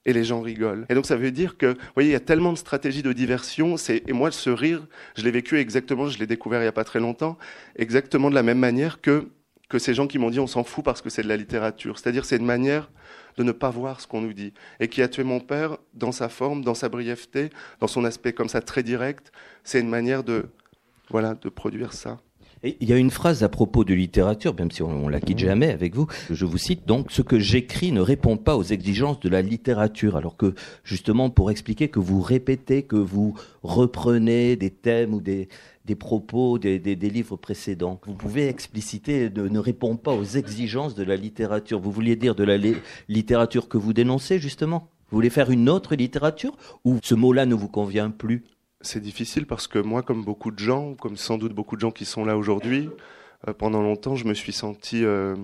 et 0.07 0.13
les 0.13 0.25
gens 0.25 0.41
rigolent. 0.41 0.87
Et 0.89 0.95
donc 0.95 1.07
ça 1.07 1.17
veut 1.17 1.31
dire 1.31 1.57
que, 1.59 1.67
vous 1.67 1.95
voyez, 1.95 2.11
il 2.11 2.13
y 2.13 2.17
a 2.17 2.21
tellement 2.21 2.53
de 2.53 2.59
stratégies 2.59 3.03
de 3.03 3.13
diversion, 3.13 3.77
et 3.89 4.13
moi 4.13 4.31
ce 4.31 4.51
rire, 4.51 4.87
je 5.17 5.23
l'ai 5.23 5.31
vécu 5.31 5.59
exactement, 5.59 6.09
je 6.09 6.19
l'ai 6.19 6.27
découvert 6.27 6.61
il 6.61 6.65
n'y 6.65 6.69
a 6.69 6.73
pas 6.73 6.85
très 6.85 7.01
longtemps, 7.01 7.39
exactement 7.77 8.31
de 8.31 8.35
la 8.35 8.43
même 8.43 8.59
manière 8.59 9.01
que, 9.01 9.29
que 9.69 9.79
ces 9.79 9.95
gens 9.95 10.07
qui 10.07 10.19
m'ont 10.19 10.31
dit 10.31 10.41
on 10.41 10.47
s'en 10.47 10.65
fout 10.65 10.85
parce 10.85 11.03
que 11.03 11.11
c'est 11.11 11.23
de 11.23 11.29
la 11.29 11.37
littérature. 11.37 11.99
C'est-à-dire 11.99 12.25
c'est 12.25 12.37
une 12.37 12.47
manière 12.47 12.91
de 13.37 13.45
ne 13.45 13.53
pas 13.53 13.71
voir 13.71 14.01
ce 14.01 14.07
qu'on 14.07 14.21
nous 14.21 14.33
dit. 14.33 14.53
Et 14.81 14.89
qui 14.89 15.03
a 15.03 15.09
tué 15.09 15.23
mon 15.23 15.41
père 15.41 15.79
dans 15.95 16.13
sa 16.13 16.29
forme, 16.29 16.63
dans 16.65 16.75
sa 16.75 16.89
brièveté, 16.89 17.51
dans 17.79 17.87
son 17.87 18.05
aspect 18.05 18.33
comme 18.33 18.49
ça 18.49 18.61
très 18.61 18.83
direct, 18.83 19.33
c'est 19.65 19.81
une 19.81 19.89
manière 19.89 20.25
de, 20.25 20.47
voilà, 21.11 21.35
de 21.35 21.49
produire 21.49 21.93
ça. 21.93 22.19
Il 22.63 22.89
y 22.89 22.93
a 22.93 22.97
une 22.97 23.11
phrase 23.11 23.43
à 23.43 23.49
propos 23.49 23.85
de 23.85 23.95
littérature, 23.95 24.55
même 24.59 24.71
si 24.71 24.83
on, 24.83 25.09
la 25.09 25.21
quitte 25.21 25.43
mmh. 25.43 25.47
jamais 25.47 25.71
avec 25.71 25.95
vous. 25.95 26.07
Je 26.31 26.45
vous 26.45 26.59
cite 26.59 26.87
donc 26.87 27.11
ce 27.11 27.23
que 27.23 27.39
j'écris 27.39 27.91
ne 27.93 28.01
répond 28.01 28.37
pas 28.37 28.57
aux 28.57 28.63
exigences 28.63 29.21
de 29.21 29.29
la 29.29 29.41
littérature, 29.41 30.17
alors 30.17 30.37
que 30.37 30.55
justement 30.85 31.31
pour 31.31 31.51
expliquer 31.51 31.89
que 31.89 31.99
vous 31.99 32.21
répétez, 32.21 32.83
que 32.83 32.97
vous 32.97 33.35
reprenez 33.63 34.57
des 34.57 34.71
thèmes 34.71 35.15
ou 35.15 35.21
des, 35.21 35.49
des 35.87 35.95
propos 35.95 36.59
des, 36.59 36.79
livres 36.79 37.37
précédents. 37.37 38.01
Vous 38.07 38.15
pouvez 38.15 38.49
expliciter 38.49 39.31
ne, 39.31 39.49
ne 39.49 39.59
répond 39.59 39.97
pas 39.97 40.13
aux 40.13 40.25
exigences 40.25 40.95
de 40.95 41.03
la 41.03 41.17
littérature. 41.17 41.81
Vous 41.81 41.91
vouliez 41.91 42.17
dire 42.17 42.35
de 42.35 42.45
la 42.45 42.59
littérature 43.09 43.69
que 43.69 43.79
vous 43.79 43.93
dénoncez 43.93 44.39
justement? 44.39 44.89
Vous 45.11 45.17
voulez 45.17 45.31
faire 45.31 45.51
une 45.51 45.69
autre 45.69 45.97
littérature? 45.97 46.57
Ou 46.85 46.99
ce 47.03 47.15
mot-là 47.15 47.47
ne 47.47 47.55
vous 47.55 47.69
convient 47.69 48.11
plus? 48.11 48.45
C'est 48.81 49.01
difficile 49.01 49.47
parce 49.47 49.67
que 49.67 49.79
moi, 49.79 50.03
comme 50.03 50.25
beaucoup 50.25 50.51
de 50.51 50.59
gens, 50.59 50.95
comme 50.95 51.17
sans 51.17 51.39
doute 51.39 51.53
beaucoup 51.53 51.77
de 51.77 51.81
gens 51.81 51.91
qui 51.91 52.05
sont 52.05 52.25
là 52.25 52.37
aujourd'hui, 52.37 52.89
euh, 53.49 53.53
pendant 53.53 53.83
longtemps, 53.83 54.17
je 54.17 54.27
me 54.27 54.35
suis 54.35 54.53
senti 54.53 55.05
euh, 55.05 55.37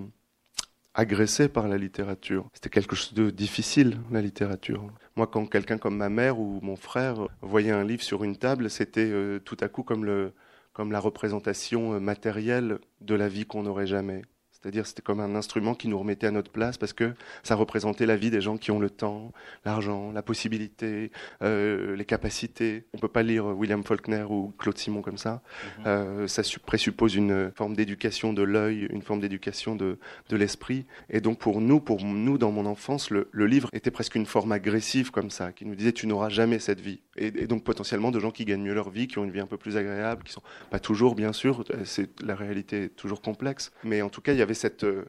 agressé 0.95 1.49
par 1.49 1.69
la 1.69 1.77
littérature. 1.77 2.49
C'était 2.55 2.71
quelque 2.71 2.97
chose 2.97 3.15
de 3.15 3.31
difficile, 3.31 3.99
la 4.11 4.23
littérature. 4.23 4.87
Moi, 5.17 5.27
quand 5.27 5.47
quelqu'un 5.47 5.79
comme 5.79 5.97
ma 5.97 6.09
mère 6.09 6.39
ou 6.39 6.61
mon 6.63 6.77
frère 6.77 7.29
voyait 7.43 7.71
un 7.71 7.85
livre 7.85 8.03
sur 8.03 8.25
une 8.25 8.37
table, 8.37 8.71
c'était 8.71 9.11
euh, 9.11 9.39
tout 9.39 9.57
à 9.61 9.69
coup 9.69 9.83
comme, 9.83 10.05
le, 10.05 10.33
comme 10.73 10.93
la 10.93 11.01
représentation 11.01 12.01
matérielle 12.01 12.79
de 13.01 13.15
la 13.15 13.29
vie 13.29 13.45
qu'on 13.45 13.65
n'aurait 13.65 13.87
jamais. 13.87 14.23
C'est-à-dire 14.67 14.85
c'était 14.85 15.03
comme 15.03 15.21
un 15.21 15.37
instrument 15.37 15.77
qui 15.77 15.87
nous 15.87 15.97
remettait 15.97 16.27
à 16.27 16.33
notre 16.33 16.51
place 16.51 16.77
parce 16.77 16.93
que 16.93 17.15
ça 17.45 17.55
représentait 17.55 18.05
la 18.05 18.17
vie 18.17 18.33
des 18.33 18.41
gens 18.41 18.57
qui 18.57 18.73
ont 18.73 18.81
le 18.81 18.91
temps, 18.91 19.31
l'argent, 19.65 20.11
la 20.11 20.23
possibilité, 20.23 21.13
euh, 21.43 21.95
les 21.95 22.05
capacités. 22.05 22.85
On 22.93 22.99
peut 22.99 23.07
pas 23.07 23.23
lire 23.23 23.47
William 23.47 23.85
Faulkner 23.85 24.25
ou 24.29 24.53
Claude 24.59 24.77
Simon 24.77 25.03
comme 25.03 25.19
ça. 25.19 25.41
Mhm. 25.79 25.85
Euh, 25.87 26.27
ça 26.27 26.43
présuppose 26.67 27.15
une 27.15 27.53
forme 27.55 27.77
d'éducation 27.77 28.33
de 28.33 28.43
l'œil, 28.43 28.89
une 28.91 29.03
forme 29.03 29.21
d'éducation 29.21 29.77
de, 29.77 30.01
de 30.31 30.37
l'esprit. 30.37 30.85
Et 31.11 31.21
donc 31.21 31.39
pour 31.39 31.61
nous, 31.61 31.79
pour 31.79 32.03
nous 32.03 32.37
dans 32.37 32.51
mon 32.51 32.67
enfance, 32.67 33.11
le, 33.11 33.29
le, 33.31 33.47
livre 33.47 33.69
était 33.73 33.93
presque 33.93 34.17
une 34.17 34.27
forme 34.27 34.51
agressive 34.51 35.13
comme 35.13 35.31
ça, 35.31 35.53
qui 35.53 35.65
nous 35.65 35.77
disait 35.77 35.93
tu 35.93 36.09
n'auras 36.09 36.29
jamais 36.29 36.59
cette 36.59 36.81
vie. 36.81 37.03
Et, 37.17 37.27
et, 37.27 37.47
donc 37.47 37.63
potentiellement 37.63 38.11
de 38.11 38.19
gens 38.19 38.33
qui 38.33 38.45
gagnent 38.45 38.65
mieux 38.65 38.75
leur 38.75 38.91
vie, 38.91 39.07
qui 39.07 39.21
ont 39.21 39.25
une 39.25 39.31
vie 39.31 39.39
un 39.39 39.47
peu 39.47 39.59
plus 39.59 39.77
agréable, 39.77 40.25
qui 40.25 40.33
sont 40.33 40.43
pas 40.71 40.81
toujours 40.81 41.15
bien 41.15 41.33
sûr, 41.33 41.63
c'est 41.85 42.21
la 42.21 42.35
réalité 42.35 42.83
est 42.83 42.89
toujours 42.89 43.23
complexe, 43.23 43.71
mais 43.85 44.03
en 44.03 44.09
tout 44.09 44.21
cas 44.21 44.33
il 44.33 44.39
y 44.41 44.43
avait 44.43 44.56
Euh, 44.85 45.05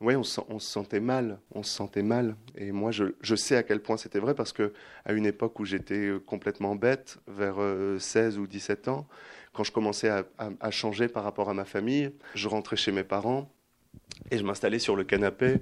on, 0.00 0.22
se 0.22 0.40
sentait 0.58 1.00
mal, 1.00 1.38
on 1.54 1.62
se 1.62 1.70
sentait 1.70 2.02
mal. 2.02 2.36
Et 2.56 2.72
moi, 2.72 2.90
je, 2.90 3.34
sais 3.34 3.56
à 3.56 3.62
quel 3.62 3.80
point 3.80 3.96
c'était 3.96 4.18
vrai 4.18 4.34
parce 4.34 4.52
que 4.52 4.72
à 5.04 5.12
une 5.12 5.26
époque 5.26 5.60
où 5.60 5.64
j'étais 5.64 6.06
euh, 6.06 6.18
complètement 6.18 6.74
bête, 6.74 7.18
vers 7.28 7.56
16 7.98 8.36
euh, 8.36 8.40
ou 8.40 8.46
17 8.46 8.88
ans, 8.88 9.06
quand 9.52 9.64
je 9.64 9.72
commençais 9.72 10.08
à, 10.08 10.70
changer 10.70 11.08
par 11.08 11.24
rapport 11.24 11.50
à 11.50 11.54
ma 11.54 11.64
famille, 11.64 12.10
je 12.34 12.48
rentrais 12.48 12.76
chez 12.76 12.90
mes 12.90 13.04
parents 13.04 13.52
et 14.30 14.38
je 14.38 14.44
m'installais 14.44 14.78
sur 14.78 14.96
le 14.96 15.04
canapé 15.04 15.60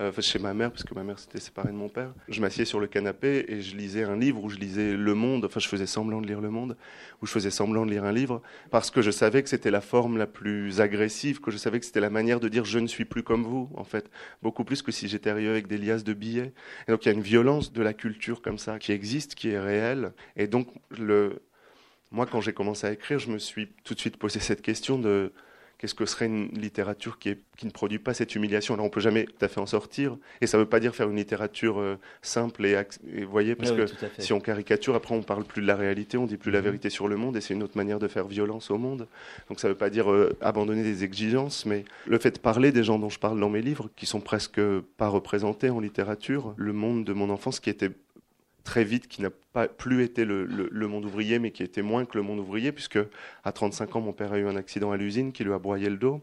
euh, 0.00 0.12
chez 0.20 0.38
ma 0.38 0.54
mère, 0.54 0.70
parce 0.70 0.82
que 0.82 0.94
ma 0.94 1.02
mère 1.02 1.18
s'était 1.18 1.40
séparée 1.40 1.68
de 1.68 1.76
mon 1.76 1.90
père. 1.90 2.14
Je 2.28 2.40
m'assieds 2.40 2.64
sur 2.64 2.80
le 2.80 2.86
canapé 2.86 3.44
et 3.48 3.60
je 3.60 3.76
lisais 3.76 4.02
un 4.02 4.16
livre 4.16 4.42
où 4.42 4.48
je 4.48 4.56
lisais 4.56 4.94
Le 4.94 5.14
Monde, 5.14 5.44
enfin 5.44 5.60
je 5.60 5.68
faisais 5.68 5.86
semblant 5.86 6.22
de 6.22 6.26
lire 6.26 6.40
Le 6.40 6.50
Monde, 6.50 6.76
où 7.20 7.26
je 7.26 7.32
faisais 7.32 7.50
semblant 7.50 7.84
de 7.84 7.90
lire 7.90 8.04
un 8.04 8.12
livre, 8.12 8.40
parce 8.70 8.90
que 8.90 9.02
je 9.02 9.10
savais 9.10 9.42
que 9.42 9.48
c'était 9.50 9.70
la 9.70 9.82
forme 9.82 10.16
la 10.16 10.26
plus 10.26 10.80
agressive, 10.80 11.40
que 11.40 11.50
je 11.50 11.58
savais 11.58 11.80
que 11.80 11.86
c'était 11.86 12.00
la 12.00 12.08
manière 12.08 12.40
de 12.40 12.48
dire 12.48 12.64
je 12.64 12.78
ne 12.78 12.86
suis 12.86 13.04
plus 13.04 13.22
comme 13.22 13.42
vous, 13.42 13.68
en 13.76 13.84
fait, 13.84 14.10
beaucoup 14.42 14.64
plus 14.64 14.80
que 14.80 14.90
si 14.90 15.06
j'étais 15.06 15.28
arrivé 15.28 15.50
avec 15.50 15.66
des 15.66 15.76
liasses 15.76 16.04
de 16.04 16.14
billets. 16.14 16.54
Et 16.88 16.92
donc 16.92 17.04
il 17.04 17.08
y 17.08 17.12
a 17.12 17.14
une 17.14 17.20
violence 17.20 17.72
de 17.72 17.82
la 17.82 17.92
culture 17.92 18.40
comme 18.40 18.58
ça 18.58 18.78
qui 18.78 18.92
existe, 18.92 19.34
qui 19.34 19.50
est 19.50 19.60
réelle. 19.60 20.12
Et 20.36 20.46
donc 20.46 20.68
le... 20.98 21.42
moi, 22.10 22.24
quand 22.24 22.40
j'ai 22.40 22.54
commencé 22.54 22.86
à 22.86 22.92
écrire, 22.92 23.18
je 23.18 23.30
me 23.30 23.38
suis 23.38 23.68
tout 23.84 23.94
de 23.94 24.00
suite 24.00 24.16
posé 24.16 24.40
cette 24.40 24.62
question 24.62 24.98
de 24.98 25.32
qu'est-ce 25.80 25.94
que 25.94 26.04
serait 26.04 26.26
une 26.26 26.48
littérature 26.48 27.18
qui, 27.18 27.38
ne 27.62 27.70
produit 27.70 27.98
pas 27.98 28.12
cette 28.12 28.34
humiliation? 28.34 28.74
Alors 28.74 28.84
on 28.84 28.90
peut 28.90 29.00
jamais 29.00 29.24
tout 29.24 29.42
à 29.42 29.48
fait 29.48 29.60
en 29.60 29.66
sortir, 29.66 30.18
et 30.42 30.46
ça 30.46 30.58
ne 30.58 30.62
veut 30.62 30.68
pas 30.68 30.78
dire 30.78 30.94
faire 30.94 31.08
une 31.08 31.16
littérature 31.16 31.80
euh, 31.80 31.96
simple 32.20 32.66
et, 32.66 32.76
vous 33.24 33.30
voyez, 33.30 33.54
parce 33.54 33.72
que 33.72 33.86
si 34.18 34.34
on 34.34 34.40
caricature, 34.40 34.94
après 34.94 35.14
on 35.14 35.22
parle 35.22 35.44
plus 35.44 35.62
de 35.62 35.66
la 35.66 35.76
réalité, 35.76 36.18
on 36.18 36.26
dit 36.26 36.36
plus 36.36 36.50
la 36.50 36.58
mhm. 36.58 36.64
vérité 36.64 36.90
sur 36.90 37.08
le 37.08 37.16
monde, 37.16 37.36
et 37.38 37.40
c'est 37.40 37.54
une 37.54 37.62
autre 37.62 37.78
manière 37.78 37.98
de 37.98 38.08
faire 38.08 38.26
violence 38.26 38.70
au 38.70 38.76
monde. 38.76 39.08
Donc 39.48 39.58
ça 39.58 39.68
ne 39.68 39.72
veut 39.72 39.78
pas 39.78 39.88
dire 39.88 40.10
euh, 40.10 40.36
abandonner 40.42 40.82
des 40.82 41.02
exigences, 41.02 41.64
mais 41.64 41.84
le 42.06 42.18
fait 42.18 42.32
de 42.32 42.38
parler 42.38 42.72
des 42.72 42.84
gens 42.84 42.98
dont 42.98 43.08
je 43.08 43.18
parle 43.18 43.40
dans 43.40 43.50
mes 43.50 43.62
livres, 43.62 43.88
qui 43.96 44.04
sont 44.04 44.20
presque 44.20 44.60
pas 44.98 45.08
représentés 45.08 45.70
en 45.70 45.80
littérature, 45.80 46.52
le 46.58 46.74
monde 46.74 47.04
de 47.04 47.14
mon 47.14 47.30
enfance 47.30 47.58
qui 47.58 47.70
était 47.70 47.90
très 48.70 48.84
vite, 48.84 49.08
qui 49.08 49.20
n'a 49.20 49.30
pas 49.52 49.66
plus 49.66 50.04
été 50.04 50.24
le, 50.24 50.86
monde 50.86 51.04
ouvrier, 51.04 51.40
mais 51.40 51.50
qui 51.50 51.64
était 51.64 51.82
moins 51.82 52.04
que 52.04 52.16
le 52.16 52.22
monde 52.22 52.38
ouvrier, 52.38 52.70
puisque 52.70 53.00
à 53.42 53.50
35 53.50 53.96
ans, 53.96 54.00
mon 54.00 54.12
père 54.12 54.32
a 54.32 54.38
eu 54.38 54.46
un 54.46 54.54
accident 54.54 54.92
à 54.92 54.96
l'usine 54.96 55.32
qui 55.32 55.42
lui 55.42 55.52
a 55.52 55.58
broyé 55.58 55.90
le 55.90 55.96
dos. 55.96 56.20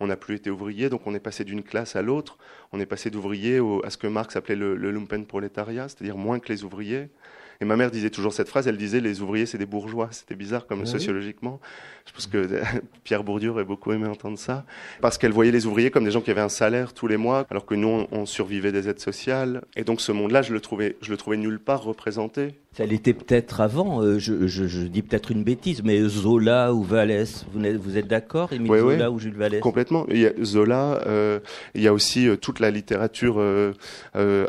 On 0.00 0.08
n'a 0.08 0.16
plus 0.16 0.34
été 0.34 0.50
ouvrier, 0.50 0.88
donc 0.88 1.06
on 1.06 1.14
est 1.14 1.20
passé 1.20 1.44
d'une 1.44 1.62
classe 1.62 1.94
à 1.94 2.02
l'autre. 2.02 2.36
On 2.72 2.80
est 2.80 2.86
passé 2.86 3.10
d'ouvrier 3.10 3.60
à 3.84 3.90
ce 3.90 3.96
que 3.96 4.08
Marx 4.08 4.34
appelait 4.34 4.56
le, 4.56 4.74
le 4.74 4.90
lumpenprolétariat, 4.90 5.88
c'est-à-dire 5.88 6.16
moins 6.16 6.40
que 6.40 6.52
les 6.52 6.64
ouvriers. 6.64 7.10
Et 7.60 7.64
ma 7.64 7.76
mère 7.76 7.90
disait 7.90 8.10
toujours 8.10 8.32
cette 8.32 8.48
phrase, 8.48 8.66
elle 8.66 8.76
disait 8.76 9.00
les 9.00 9.20
ouvriers 9.20 9.46
c'est 9.46 9.58
des 9.58 9.66
bourgeois. 9.66 10.08
C'était 10.10 10.34
bizarre 10.34 10.66
comme 10.66 10.86
sociologiquement. 10.86 11.60
Je 12.06 12.12
pense 12.12 12.26
que 12.26 12.60
Pierre 13.04 13.24
Bourdieu 13.24 13.50
aurait 13.50 13.64
beaucoup 13.64 13.92
aimé 13.92 14.06
entendre 14.06 14.38
ça. 14.38 14.64
Parce 15.00 15.18
qu'elle 15.18 15.32
voyait 15.32 15.52
les 15.52 15.66
ouvriers 15.66 15.90
comme 15.90 16.04
des 16.04 16.10
gens 16.10 16.20
qui 16.20 16.30
avaient 16.30 16.40
un 16.40 16.48
salaire 16.48 16.92
tous 16.92 17.06
les 17.06 17.16
mois, 17.16 17.46
alors 17.50 17.66
que 17.66 17.74
nous 17.74 18.06
on, 18.10 18.26
survivait 18.26 18.72
des 18.72 18.88
aides 18.88 19.00
sociales. 19.00 19.62
Et 19.76 19.84
donc 19.84 20.00
ce 20.00 20.12
monde-là, 20.12 20.42
je 20.42 20.52
le 20.52 20.60
trouvais, 20.60 20.96
je 21.00 21.10
le 21.10 21.16
trouvais 21.16 21.36
nulle 21.36 21.58
part 21.58 21.82
représenté. 21.82 22.54
Ça 22.76 22.84
l'était 22.84 23.12
peut-être 23.12 23.60
avant, 23.60 24.02
euh, 24.02 24.18
je, 24.18 24.48
je, 24.48 24.66
je, 24.66 24.82
dis 24.82 25.02
peut-être 25.02 25.30
une 25.30 25.44
bêtise, 25.44 25.84
mais 25.84 26.02
Zola 26.08 26.74
ou 26.74 26.82
Vallès, 26.82 27.46
vous, 27.52 27.64
êtes, 27.64 27.76
vous 27.76 27.96
êtes 27.96 28.08
d'accord 28.08 28.52
Émile 28.52 28.80
Zola 28.80 29.10
ou 29.12 29.20
Jules 29.20 29.36
Vallès? 29.36 29.60
Complètement. 29.60 30.06
Il 30.10 30.18
y 30.18 30.26
a 30.26 30.32
Zola, 30.42 31.00
euh, 31.06 31.38
il 31.76 31.82
y 31.82 31.86
a 31.86 31.92
aussi 31.92 32.26
euh, 32.26 32.36
toute 32.36 32.58
la 32.58 32.72
littérature 32.72 33.36
euh, 33.38 33.72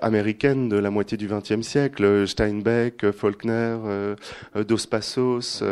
américaine 0.02 0.70
de 0.70 0.78
la 0.78 0.90
moitié 0.90 1.18
du 1.18 1.28
XXe 1.28 1.62
siècle, 1.62 2.28
Steinbeck, 2.28 2.95
Faulkner, 3.12 3.78
Dos 4.56 4.88
Passos, 4.90 5.64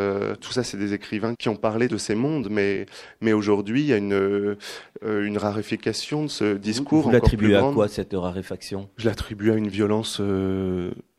tout 0.42 0.52
ça 0.52 0.64
c'est 0.64 0.78
des 0.78 0.94
écrivains 0.94 1.36
qui 1.36 1.50
ont 1.50 1.56
parlé 1.56 1.88
de 1.88 1.98
ces 1.98 2.16
mondes, 2.16 2.48
mais, 2.50 2.86
mais 3.22 3.34
aujourd'hui 3.34 3.82
il 3.82 3.88
y 3.88 3.94
a 3.94 3.98
une, 3.98 4.58
une 5.02 5.38
raréfaction 5.38 6.24
de 6.24 6.30
ce 6.30 6.56
discours. 6.56 7.04
Vous, 7.04 7.08
vous 7.08 7.12
l'attribuez 7.12 7.56
à 7.56 7.72
quoi 7.74 7.88
cette 7.88 8.14
raréfaction? 8.14 8.90
Je 8.98 9.08
l'attribue 9.08 9.52
à 9.52 9.56
une 9.56 9.70
violence 9.70 10.22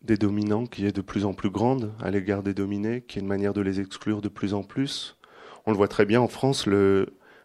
des 0.02 0.16
dominants 0.16 0.66
qui 0.66 0.86
est 0.86 0.94
de 0.94 1.00
plus 1.00 1.24
en 1.24 1.32
plus 1.32 1.50
grande 1.50 1.92
à 2.00 2.10
l'égard 2.10 2.42
des 2.42 2.54
dominés, 2.54 3.02
qui 3.06 3.18
est 3.18 3.22
une 3.22 3.28
manière 3.28 3.54
de 3.54 3.62
les 3.62 3.80
exclure 3.80 4.20
de 4.20 4.28
plus 4.28 4.54
en 4.54 4.62
plus. 4.62 5.16
On 5.66 5.70
le 5.70 5.76
voit 5.76 5.88
très 5.88 6.04
bien 6.04 6.20
en 6.20 6.28
France, 6.28 6.68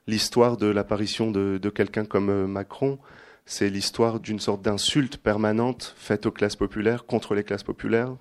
l'histoire 0.08 0.58
de 0.58 0.68
l'apparition 0.68 1.32
de, 1.32 1.70
quelqu'un 1.70 2.06
comme 2.06 2.30
euh, 2.30 2.48
Macron, 2.48 3.00
c'est 3.46 3.70
l'histoire 3.70 4.20
d'une 4.20 4.40
sorte 4.40 4.62
d'insulte 4.62 5.18
permanente 5.18 5.96
faite 5.98 6.26
aux 6.26 6.32
classes 6.32 6.58
populaires 6.58 7.06
contre 7.06 7.34
les 7.34 7.44
classes 7.44 7.64
populaires. 7.64 8.16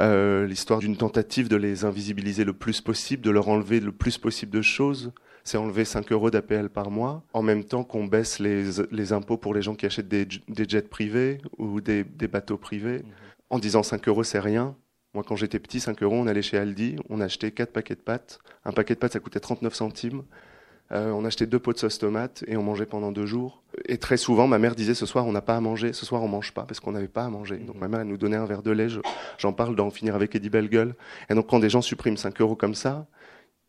Euh, 0.00 0.46
l'histoire 0.46 0.78
d'une 0.78 0.96
tentative 0.96 1.48
de 1.48 1.56
les 1.56 1.84
invisibiliser 1.84 2.44
le 2.44 2.52
plus 2.52 2.80
possible, 2.80 3.22
de 3.22 3.30
leur 3.30 3.48
enlever 3.48 3.80
le 3.80 3.92
plus 3.92 4.18
possible 4.18 4.52
de 4.52 4.62
choses. 4.62 5.12
C'est 5.42 5.56
enlever 5.56 5.84
5 5.84 6.12
euros 6.12 6.30
d'APL 6.30 6.68
par 6.68 6.90
mois, 6.90 7.24
en 7.32 7.42
même 7.42 7.64
temps 7.64 7.82
qu'on 7.82 8.04
baisse 8.04 8.38
les, 8.38 9.12
impôts 9.12 9.38
pour 9.38 9.54
les 9.54 9.62
gens 9.62 9.74
qui 9.74 9.86
achètent 9.86 10.08
des, 10.08 10.28
jets 10.68 10.82
privés 10.82 11.38
ou 11.58 11.80
des, 11.80 12.04
bateaux 12.04 12.58
privés. 12.58 12.98
Mmh 12.98 13.30
en 13.50 13.58
disant 13.58 13.82
5 13.82 14.08
euros 14.08 14.24
c'est 14.24 14.38
rien. 14.38 14.76
Moi 15.12 15.24
quand 15.26 15.36
j'étais 15.36 15.58
petit, 15.58 15.80
5 15.80 16.02
euros, 16.02 16.16
on 16.16 16.28
allait 16.28 16.42
chez 16.42 16.56
Aldi, 16.56 16.96
on 17.08 17.20
achetait 17.20 17.50
4 17.50 17.72
paquets 17.72 17.96
de 17.96 18.00
pâtes. 18.00 18.38
Un 18.64 18.72
paquet 18.72 18.94
de 18.94 19.00
pâtes 19.00 19.12
ça 19.12 19.20
coûtait 19.20 19.40
39 19.40 19.74
centimes. 19.74 20.22
Euh, 20.92 21.10
on 21.12 21.24
achetait 21.24 21.46
deux 21.46 21.58
pots 21.58 21.72
de 21.72 21.78
sauce 21.78 21.98
tomate 21.98 22.44
et 22.48 22.56
on 22.56 22.62
mangeait 22.62 22.86
pendant 22.86 23.12
deux 23.12 23.26
jours. 23.26 23.62
Et 23.86 23.98
très 23.98 24.16
souvent, 24.16 24.48
ma 24.48 24.58
mère 24.58 24.74
disait 24.74 24.94
ce 24.94 25.06
soir 25.06 25.26
on 25.26 25.32
n'a 25.32 25.40
pas 25.40 25.56
à 25.56 25.60
manger, 25.60 25.92
ce 25.92 26.04
soir 26.04 26.22
on 26.22 26.28
mange 26.28 26.52
pas 26.52 26.64
parce 26.64 26.80
qu'on 26.80 26.92
n'avait 26.92 27.08
pas 27.08 27.24
à 27.24 27.28
manger. 27.28 27.58
Donc 27.58 27.76
ma 27.76 27.88
mère 27.88 28.00
elle 28.00 28.08
nous 28.08 28.16
donnait 28.16 28.36
un 28.36 28.46
verre 28.46 28.62
de 28.62 28.72
lait. 28.72 28.88
J'en 29.38 29.52
parle 29.52 29.76
dans 29.76 29.90
Finir 29.90 30.14
avec 30.14 30.34
Eddie 30.34 30.50
Bellegueule. 30.50 30.94
Et 31.28 31.34
donc 31.34 31.46
quand 31.46 31.60
des 31.60 31.70
gens 31.70 31.82
suppriment 31.82 32.16
5 32.16 32.40
euros 32.40 32.56
comme 32.56 32.74
ça, 32.74 33.06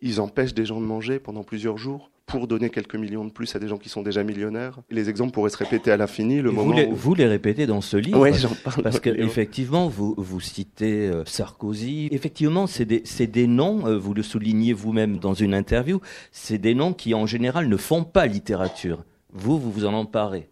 ils 0.02 0.20
empêchent 0.20 0.56
des 0.56 0.66
gens 0.66 0.82
de 0.82 0.86
manger 0.86 1.20
pendant 1.20 1.44
plusieurs 1.44 1.78
jours 1.78 2.10
pour 2.32 2.48
donner 2.48 2.70
quelques 2.70 2.96
millions 2.96 3.26
de 3.26 3.32
plus 3.32 3.56
à 3.56 3.60
des 3.60 3.68
gens 3.68 3.78
qui 3.78 3.90
sont 3.90 4.02
déjà 4.02 4.24
millionnaires. 4.24 4.80
les 4.90 5.10
exemples 5.10 5.34
pourraient 5.34 5.50
se 5.50 5.58
répéter 5.58 5.92
à 5.92 5.98
l'infini. 5.98 6.42
Le 6.42 6.52
moment 6.52 6.72
vous, 6.72 6.74
les, 6.74 6.86
vous 6.86 7.14
les 7.14 7.28
répétez 7.28 7.68
dans 7.68 7.82
ce 7.82 7.98
livre. 7.98 8.20
Oui, 8.20 8.34
j'en 8.34 8.50
parle. 8.64 8.84
Parce 8.84 9.00
qu'effectivement, 9.00 9.88
vous, 9.88 10.16
vous 10.18 10.40
citez 10.40 11.10
euh, 11.10 11.24
Sarkozy. 11.26 12.08
Effectivement, 12.12 12.68
c'est 12.68 12.86
des, 12.86 13.04
des, 13.28 13.48
noms, 13.48 13.86
euh, 13.86 13.98
vous 13.98 14.14
le 14.14 14.24
soulignez 14.24 14.74
vous-même 14.74 15.18
dans 15.18 15.34
une 15.34 15.54
interview, 15.54 16.00
c'est 16.32 16.58
des 16.58 16.74
noms 16.74 16.94
qui 16.94 17.14
en 17.14 17.26
général 17.26 17.68
ne 17.68 17.78
font 17.78 18.04
pas 18.04 18.26
littérature. 18.26 19.04
Vous, 19.34 19.60
vous 19.60 19.72
vous 19.72 19.86
en 19.86 19.94
emparez. 19.94 20.50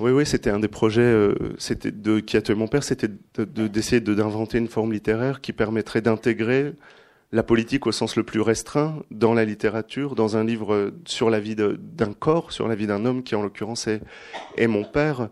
Oui, 0.00 0.10
oui, 0.10 0.26
c'était 0.26 0.50
un 0.50 0.58
des 0.58 0.68
projets 0.68 1.02
euh, 1.02 1.34
c'était 1.58 1.92
de, 1.92 2.20
qui 2.20 2.36
a 2.36 2.42
tué 2.42 2.54
mon 2.54 2.66
père, 2.66 2.82
c'était 2.82 3.08
d'essayer 3.36 4.00
de, 4.00 4.14
d'inventer 4.14 4.58
une 4.58 4.68
forme 4.68 4.92
littéraire 4.92 5.40
qui 5.40 5.52
permettrait 5.52 6.00
d'intégrer 6.00 6.72
la 7.32 7.42
politique 7.42 7.86
au 7.86 7.92
sens 7.92 8.16
le 8.16 8.22
plus 8.22 8.40
restreint 8.40 9.02
dans 9.10 9.32
la 9.32 9.44
littérature, 9.44 10.14
dans 10.14 10.36
un 10.36 10.44
livre 10.44 10.92
sur 11.06 11.30
la 11.30 11.40
vie 11.40 11.56
d'un 11.56 12.12
corps, 12.12 12.52
sur 12.52 12.68
la 12.68 12.74
vie 12.74 12.86
d'un 12.86 13.06
homme 13.06 13.22
qui 13.22 13.34
en 13.34 13.42
l'occurrence 13.42 13.88
est, 13.88 14.66
mon 14.66 14.84
père. 14.84 15.30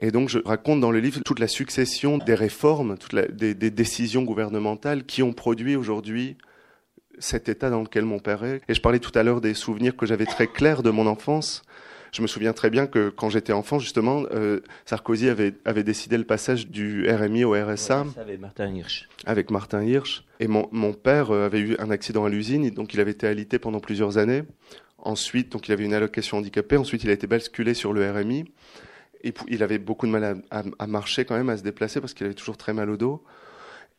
Et 0.00 0.10
donc 0.10 0.30
je 0.30 0.38
raconte 0.44 0.80
dans 0.80 0.90
le 0.90 0.98
livre 0.98 1.20
toute 1.24 1.38
la 1.38 1.48
succession 1.48 2.16
des 2.16 2.34
réformes, 2.34 2.96
des, 3.30 3.54
des, 3.54 3.70
décisions 3.70 4.22
gouvernementales 4.22 5.04
qui 5.04 5.22
ont 5.22 5.34
produit 5.34 5.76
aujourd'hui 5.76 6.36
cet 7.18 7.50
état 7.50 7.68
dans 7.68 7.82
lequel 7.82 8.06
mon 8.06 8.18
père 8.18 8.44
est. 8.44 8.62
Et 8.68 8.74
je 8.74 8.80
parlais 8.80 8.98
tout 8.98 9.16
à 9.16 9.22
l'heure 9.22 9.42
des 9.42 9.54
souvenirs 9.54 9.94
que 9.94 10.06
j'avais 10.06 10.26
très 10.26 10.46
clairs 10.46 10.82
de 10.82 10.90
mon 10.90 11.06
enfance. 11.06 11.62
Je 12.12 12.20
me 12.20 12.26
souviens 12.26 12.52
très 12.52 12.68
bien 12.68 12.86
que 12.86 13.08
quand 13.08 13.30
j'étais 13.30 13.54
enfant, 13.54 13.78
justement, 13.78 14.24
euh, 14.32 14.60
Sarkozy 14.84 15.30
avait, 15.30 15.54
avait 15.64 15.82
décidé 15.82 16.18
le 16.18 16.24
passage 16.24 16.68
du 16.68 17.10
RMI 17.10 17.44
au 17.44 17.52
RSA. 17.52 18.04
avec 18.20 18.38
Martin 18.38 18.74
Hirsch. 18.74 19.08
Avec 19.24 19.50
Martin 19.50 19.82
Hirsch. 19.82 20.22
Et 20.38 20.46
mon, 20.46 20.68
mon 20.72 20.92
père 20.92 21.30
euh, 21.30 21.46
avait 21.46 21.60
eu 21.60 21.74
un 21.78 21.90
accident 21.90 22.26
à 22.26 22.28
l'usine, 22.28 22.68
donc 22.68 22.92
il 22.92 23.00
avait 23.00 23.12
été 23.12 23.26
alité 23.26 23.58
pendant 23.58 23.80
plusieurs 23.80 24.18
années. 24.18 24.42
Ensuite, 24.98 25.50
donc 25.52 25.68
il 25.68 25.72
avait 25.72 25.84
une 25.84 25.94
allocation 25.94 26.36
handicapée. 26.36 26.76
Ensuite, 26.76 27.02
il 27.02 27.08
a 27.08 27.14
été 27.14 27.26
basculé 27.26 27.72
sur 27.72 27.94
le 27.94 28.10
RMI. 28.10 28.44
Et 29.24 29.32
il 29.48 29.62
avait 29.62 29.78
beaucoup 29.78 30.06
de 30.06 30.12
mal 30.12 30.42
à, 30.50 30.64
à, 30.78 30.86
marcher 30.86 31.24
quand 31.24 31.36
même, 31.36 31.48
à 31.48 31.56
se 31.56 31.62
déplacer 31.62 32.00
parce 32.00 32.12
qu'il 32.12 32.26
avait 32.26 32.34
toujours 32.34 32.58
très 32.58 32.74
mal 32.74 32.90
au 32.90 32.98
dos. 32.98 33.24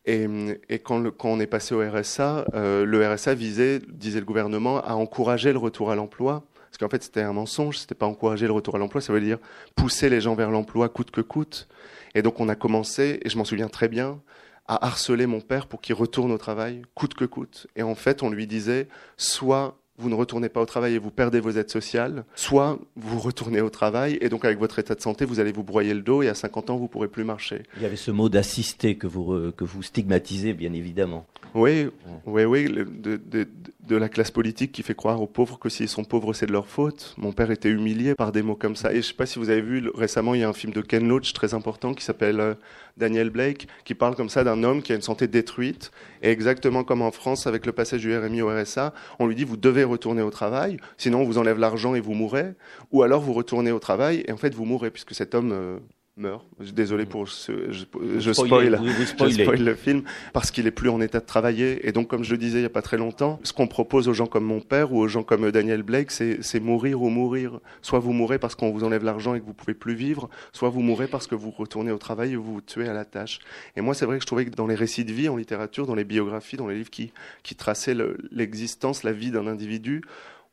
Et, 0.05 0.27
et 0.69 0.79
quand, 0.79 0.99
le, 0.99 1.09
quand, 1.09 1.29
on 1.29 1.39
est 1.39 1.47
passé 1.47 1.73
au 1.73 1.79
RSA, 1.79 2.45
euh, 2.53 2.85
le 2.85 3.07
RSA 3.07 3.33
visait, 3.33 3.79
disait 3.87 4.19
le 4.19 4.25
gouvernement, 4.25 4.83
à 4.83 4.93
encourager 4.93 5.51
le 5.51 5.57
retour 5.57 5.89
à 5.89 5.95
l'emploi 5.95 6.45
parce 6.73 6.79
qu'en 6.79 6.89
fait, 6.89 7.03
c'était 7.03 7.21
un 7.21 7.33
mensonge, 7.33 7.77
c'était 7.77 7.93
pas 7.93 8.07
encourager 8.07 8.47
le 8.47 8.51
retour 8.51 8.73
à 8.73 8.79
l'emploi, 8.79 8.99
ça 8.99 9.13
veut 9.13 9.21
dire 9.21 9.37
pousser 9.75 10.09
les 10.09 10.21
gens 10.21 10.33
vers 10.33 10.49
l'emploi 10.49 10.89
coûte 10.89 11.11
que 11.11 11.21
coûte. 11.21 11.67
Et 12.15 12.23
donc, 12.23 12.39
on 12.39 12.49
a 12.49 12.55
commencé, 12.55 13.19
et 13.21 13.29
je 13.29 13.37
m'en 13.37 13.45
souviens 13.45 13.67
très 13.67 13.87
bien, 13.87 14.19
à 14.67 14.83
harceler 14.87 15.27
mon 15.27 15.39
père 15.39 15.67
pour 15.67 15.81
qu'il 15.81 15.93
retourne 15.93 16.31
au 16.31 16.37
travail 16.39 16.81
coûte 16.95 17.13
que 17.13 17.25
coûte. 17.25 17.67
Et 17.75 17.83
en 17.83 17.93
fait, 17.93 18.23
on 18.23 18.31
lui 18.31 18.47
disait 18.47 18.87
soit 19.17 19.77
vous 19.97 20.09
ne 20.09 20.15
retournez 20.15 20.49
pas 20.49 20.61
au 20.61 20.65
travail 20.65 20.95
et 20.95 20.99
vous 20.99 21.11
perdez 21.11 21.39
vos 21.39 21.51
aides 21.51 21.69
sociales, 21.69 22.25
soit 22.35 22.79
vous 22.95 23.19
retournez 23.19 23.61
au 23.61 23.69
travail 23.69 24.17
et 24.21 24.29
donc 24.29 24.45
avec 24.45 24.59
votre 24.59 24.79
état 24.79 24.95
de 24.95 25.01
santé, 25.01 25.25
vous 25.25 25.39
allez 25.39 25.51
vous 25.51 25.63
broyer 25.63 25.93
le 25.93 26.01
dos 26.01 26.23
et 26.23 26.29
à 26.29 26.33
50 26.33 26.69
ans, 26.71 26.77
vous 26.77 26.87
pourrez 26.87 27.07
plus 27.07 27.23
marcher. 27.23 27.63
Il 27.77 27.83
y 27.83 27.85
avait 27.85 27.95
ce 27.95 28.11
mot 28.11 28.29
d'assister 28.29 28.95
que 28.95 29.07
vous, 29.07 29.51
que 29.51 29.63
vous 29.63 29.83
stigmatisez, 29.83 30.53
bien 30.53 30.73
évidemment. 30.73 31.25
Oui, 31.55 31.87
oui, 32.25 32.45
oui, 32.45 32.65
de, 32.65 33.17
de, 33.17 33.47
de, 33.87 33.95
la 33.95 34.09
classe 34.09 34.31
politique 34.31 34.71
qui 34.71 34.81
fait 34.81 34.95
croire 34.95 35.21
aux 35.21 35.27
pauvres 35.27 35.59
que 35.59 35.69
s'ils 35.69 35.87
sont 35.87 36.03
pauvres, 36.03 36.33
c'est 36.33 36.47
de 36.47 36.51
leur 36.51 36.67
faute. 36.67 37.13
Mon 37.17 37.31
père 37.31 37.51
était 37.51 37.69
humilié 37.69 38.15
par 38.15 38.31
des 38.31 38.41
mots 38.41 38.55
comme 38.55 38.75
ça. 38.75 38.89
Et 38.89 38.95
je 38.95 38.97
ne 38.97 39.03
sais 39.03 39.13
pas 39.13 39.27
si 39.27 39.37
vous 39.37 39.51
avez 39.51 39.61
vu, 39.61 39.87
récemment, 39.93 40.33
il 40.33 40.41
y 40.41 40.43
a 40.43 40.49
un 40.49 40.53
film 40.53 40.73
de 40.73 40.81
Ken 40.81 41.07
Loach 41.07 41.33
très 41.33 41.53
important 41.53 41.93
qui 41.93 42.03
s'appelle 42.03 42.39
euh, 42.39 42.55
Daniel 42.97 43.29
Blake, 43.29 43.67
qui 43.85 43.93
parle 43.93 44.15
comme 44.15 44.29
ça 44.29 44.43
d'un 44.43 44.63
homme 44.63 44.81
qui 44.81 44.93
a 44.93 44.95
une 44.95 45.03
santé 45.03 45.27
détruite. 45.27 45.91
Et 46.23 46.29
exactement 46.29 46.83
comme 46.83 47.01
en 47.01 47.11
France, 47.11 47.45
avec 47.47 47.65
le 47.65 47.73
passage 47.73 48.01
du 48.01 48.17
RMI 48.17 48.41
au 48.41 48.49
RSA, 48.49 48.93
on 49.19 49.27
lui 49.27 49.35
dit 49.35 49.43
vous 49.43 49.57
devez 49.57 49.83
retourner 49.83 50.21
au 50.21 50.31
travail, 50.31 50.77
sinon 50.97 51.21
on 51.21 51.25
vous 51.25 51.37
enlève 51.37 51.59
l'argent 51.59 51.93
et 51.93 51.99
vous 51.99 52.13
mourrez. 52.13 52.53
Ou 52.91 53.03
alors 53.03 53.21
vous 53.21 53.33
retournez 53.33 53.71
au 53.71 53.79
travail 53.79 54.23
et 54.27 54.31
en 54.31 54.37
fait 54.37 54.55
vous 54.55 54.65
mourrez, 54.65 54.89
puisque 54.89 55.13
cet 55.13 55.35
homme... 55.35 55.79
Meurt. 56.15 56.45
Désolé 56.59 57.07
pour 57.07 57.27
ce, 57.27 57.71
je, 57.71 57.85
je, 58.19 58.33
spoil, 58.33 58.79
je 58.99 59.03
spoil 59.03 59.63
le 59.63 59.73
film 59.73 60.03
parce 60.31 60.51
qu'il 60.51 60.67
est 60.67 60.71
plus 60.71 60.89
en 60.89 61.01
état 61.01 61.19
de 61.19 61.25
travailler. 61.25 61.87
Et 61.87 61.91
donc, 61.91 62.07
comme 62.07 62.23
je 62.23 62.31
le 62.31 62.37
disais 62.37 62.59
il 62.59 62.61
y 62.61 62.65
a 62.65 62.69
pas 62.69 62.83
très 62.83 62.97
longtemps, 62.97 63.39
ce 63.43 63.51
qu'on 63.51 63.65
propose 63.65 64.07
aux 64.07 64.13
gens 64.13 64.27
comme 64.27 64.43
mon 64.43 64.61
père 64.61 64.93
ou 64.93 64.99
aux 64.99 65.07
gens 65.07 65.23
comme 65.23 65.49
Daniel 65.49 65.81
Blake, 65.81 66.11
c'est 66.11 66.59
mourir 66.59 67.01
ou 67.01 67.09
mourir. 67.09 67.59
Soit 67.81 67.97
vous 67.97 68.13
mourrez 68.13 68.37
parce 68.37 68.53
qu'on 68.53 68.71
vous 68.71 68.83
enlève 68.83 69.03
l'argent 69.03 69.33
et 69.33 69.41
que 69.41 69.45
vous 69.45 69.55
pouvez 69.55 69.73
plus 69.73 69.95
vivre, 69.95 70.29
soit 70.51 70.69
vous 70.69 70.81
mourrez 70.81 71.07
parce 71.07 71.25
que 71.25 71.33
vous 71.33 71.49
retournez 71.49 71.91
au 71.91 71.97
travail 71.97 72.33
et 72.33 72.35
vous 72.35 72.53
vous 72.53 72.61
tuez 72.61 72.87
à 72.87 72.93
la 72.93 73.05
tâche. 73.05 73.39
Et 73.75 73.81
moi, 73.81 73.95
c'est 73.95 74.05
vrai 74.05 74.17
que 74.17 74.21
je 74.21 74.27
trouvais 74.27 74.45
que 74.45 74.51
dans 74.51 74.67
les 74.67 74.75
récits 74.75 75.05
de 75.05 75.13
vie 75.13 75.29
en 75.29 75.35
littérature, 75.35 75.87
dans 75.87 75.95
les 75.95 76.03
biographies, 76.03 76.57
dans 76.57 76.67
les 76.67 76.75
livres 76.75 76.91
qui, 76.91 77.11
qui 77.41 77.55
traçaient 77.55 77.97
l'existence, 78.31 79.01
la 79.01 79.13
vie 79.13 79.31
d'un 79.31 79.47
individu, 79.47 80.03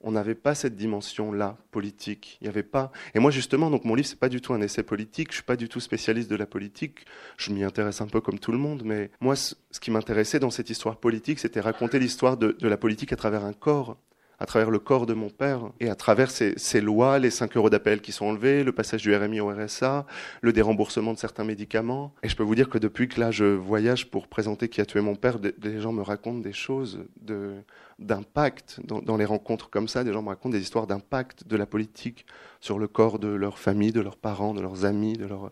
on 0.02 0.12
n'avait 0.12 0.34
pas 0.34 0.54
cette 0.54 0.76
dimension-là 0.76 1.58
politique. 1.70 2.38
Il 2.40 2.44
n'y 2.44 2.48
avait 2.48 2.62
pas. 2.62 2.90
Et 3.14 3.18
moi, 3.18 3.30
justement, 3.30 3.70
donc 3.70 3.84
mon 3.84 3.94
livre, 3.94 4.08
c'est 4.08 4.18
pas 4.18 4.28
du 4.28 4.40
tout 4.40 4.54
un 4.54 4.60
essai 4.60 4.82
politique. 4.82 5.28
Je 5.30 5.36
suis 5.36 5.42
pas 5.42 5.56
du 5.56 5.68
tout 5.68 5.80
spécialiste 5.80 6.30
de 6.30 6.36
la 6.36 6.46
politique. 6.46 7.04
Je 7.36 7.52
m'y 7.52 7.64
intéresse 7.64 8.00
un 8.00 8.06
peu 8.06 8.20
comme 8.20 8.38
tout 8.38 8.52
le 8.52 8.58
monde, 8.58 8.82
mais 8.84 9.10
moi, 9.20 9.36
ce 9.36 9.54
qui 9.80 9.90
m'intéressait 9.90 10.38
dans 10.38 10.50
cette 10.50 10.70
histoire 10.70 10.96
politique, 10.96 11.38
c'était 11.38 11.60
raconter 11.60 11.98
l'histoire 11.98 12.36
de, 12.36 12.56
la 12.60 12.76
politique 12.76 13.12
à 13.12 13.16
travers 13.16 13.44
un 13.44 13.52
corps 13.52 13.96
à 14.42 14.46
travers 14.46 14.70
le 14.70 14.78
corps 14.78 15.04
de 15.04 15.12
mon 15.12 15.28
père 15.28 15.70
et 15.80 15.90
à 15.90 15.94
travers 15.94 16.30
ces, 16.30 16.80
lois, 16.80 17.18
les 17.18 17.28
5 17.28 17.54
euros 17.58 17.68
d'appel 17.68 18.00
qui 18.00 18.10
sont 18.10 18.24
enlevés, 18.24 18.64
le 18.64 18.72
passage 18.72 19.02
du 19.02 19.14
RMI 19.14 19.40
au 19.40 19.48
RSA, 19.48 20.06
le 20.40 20.52
déremboursement 20.54 21.12
de 21.12 21.18
certains 21.18 21.44
médicaments. 21.44 22.14
Et 22.22 22.28
je 22.30 22.36
peux 22.36 22.42
vous 22.42 22.54
dire 22.54 22.70
que 22.70 22.78
depuis 22.78 23.06
que 23.06 23.20
là 23.20 23.30
je 23.30 23.44
voyage 23.44 24.10
pour 24.10 24.28
présenter 24.28 24.70
qui 24.70 24.80
a 24.80 24.86
tué 24.86 25.02
mon 25.02 25.14
père, 25.14 25.38
des 25.40 25.80
gens 25.80 25.92
me 25.92 26.00
racontent 26.00 26.38
des 26.38 26.54
choses 26.54 27.04
de, 27.20 27.52
d'impact 28.00 28.80
dans, 28.84 29.16
les 29.16 29.24
rencontres 29.24 29.70
comme 29.70 29.88
ça. 29.88 30.04
Des 30.04 30.12
gens 30.12 30.22
me 30.22 30.28
racontent 30.28 30.50
des 30.50 30.60
histoires 30.60 30.86
d'impact 30.86 31.46
de 31.46 31.56
la 31.56 31.66
politique 31.66 32.26
sur 32.60 32.78
le 32.78 32.88
corps 32.88 33.18
de 33.18 33.28
leur 33.28 33.58
famille, 33.58 33.92
de 33.92 34.00
leurs 34.00 34.16
parents, 34.16 34.54
de 34.54 34.60
leurs 34.60 34.84
amis, 34.84 35.12
de 35.12 35.26
leurs 35.26 35.50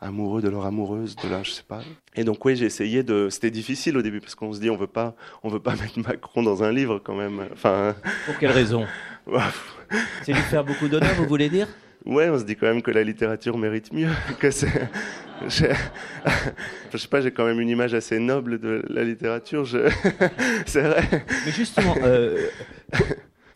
amoureux, 0.00 0.40
de 0.40 0.48
leurs 0.48 0.64
amoureuses, 0.64 1.16
de 1.16 1.28
là, 1.28 1.42
je 1.42 1.50
sais 1.50 1.64
pas. 1.66 1.82
Et 2.14 2.24
donc 2.24 2.44
oui, 2.44 2.56
j'ai 2.56 2.66
essayé 2.66 3.02
de. 3.02 3.28
C'était 3.30 3.50
difficile 3.50 3.96
au 3.96 4.02
début 4.02 4.20
parce 4.20 4.34
qu'on 4.34 4.52
se 4.52 4.60
dit 4.60 4.70
on 4.70 4.76
veut 4.76 4.86
pas, 4.86 5.14
on 5.42 5.48
veut 5.48 5.60
pas 5.60 5.74
mettre 5.76 5.98
Macron 5.98 6.42
dans 6.42 6.62
un 6.62 6.72
livre 6.72 7.00
quand 7.02 7.14
même. 7.14 7.46
Enfin. 7.52 7.94
Pour 8.26 8.38
quelle 8.38 8.52
raison? 8.52 8.86
C'est 10.22 10.32
lui 10.32 10.40
faire 10.42 10.64
beaucoup 10.64 10.88
d'honneur, 10.88 11.14
vous 11.16 11.26
voulez 11.26 11.48
dire? 11.48 11.68
Ouais, 12.06 12.28
on 12.30 12.38
se 12.38 12.44
dit 12.44 12.56
quand 12.56 12.66
même 12.66 12.82
que 12.82 12.90
la 12.90 13.02
littérature 13.02 13.58
mérite 13.58 13.92
mieux. 13.92 14.08
Que 14.38 14.50
je, 14.50 14.66
je 16.92 16.96
sais 16.98 17.08
pas, 17.08 17.20
j'ai 17.20 17.30
quand 17.30 17.44
même 17.44 17.60
une 17.60 17.68
image 17.68 17.94
assez 17.94 18.18
noble 18.18 18.58
de 18.58 18.82
la 18.88 19.04
littérature. 19.04 19.64
Je... 19.64 19.90
c'est 20.66 20.82
vrai. 20.82 21.02
Mais 21.46 21.52
justement, 21.52 21.94
euh, 22.02 22.48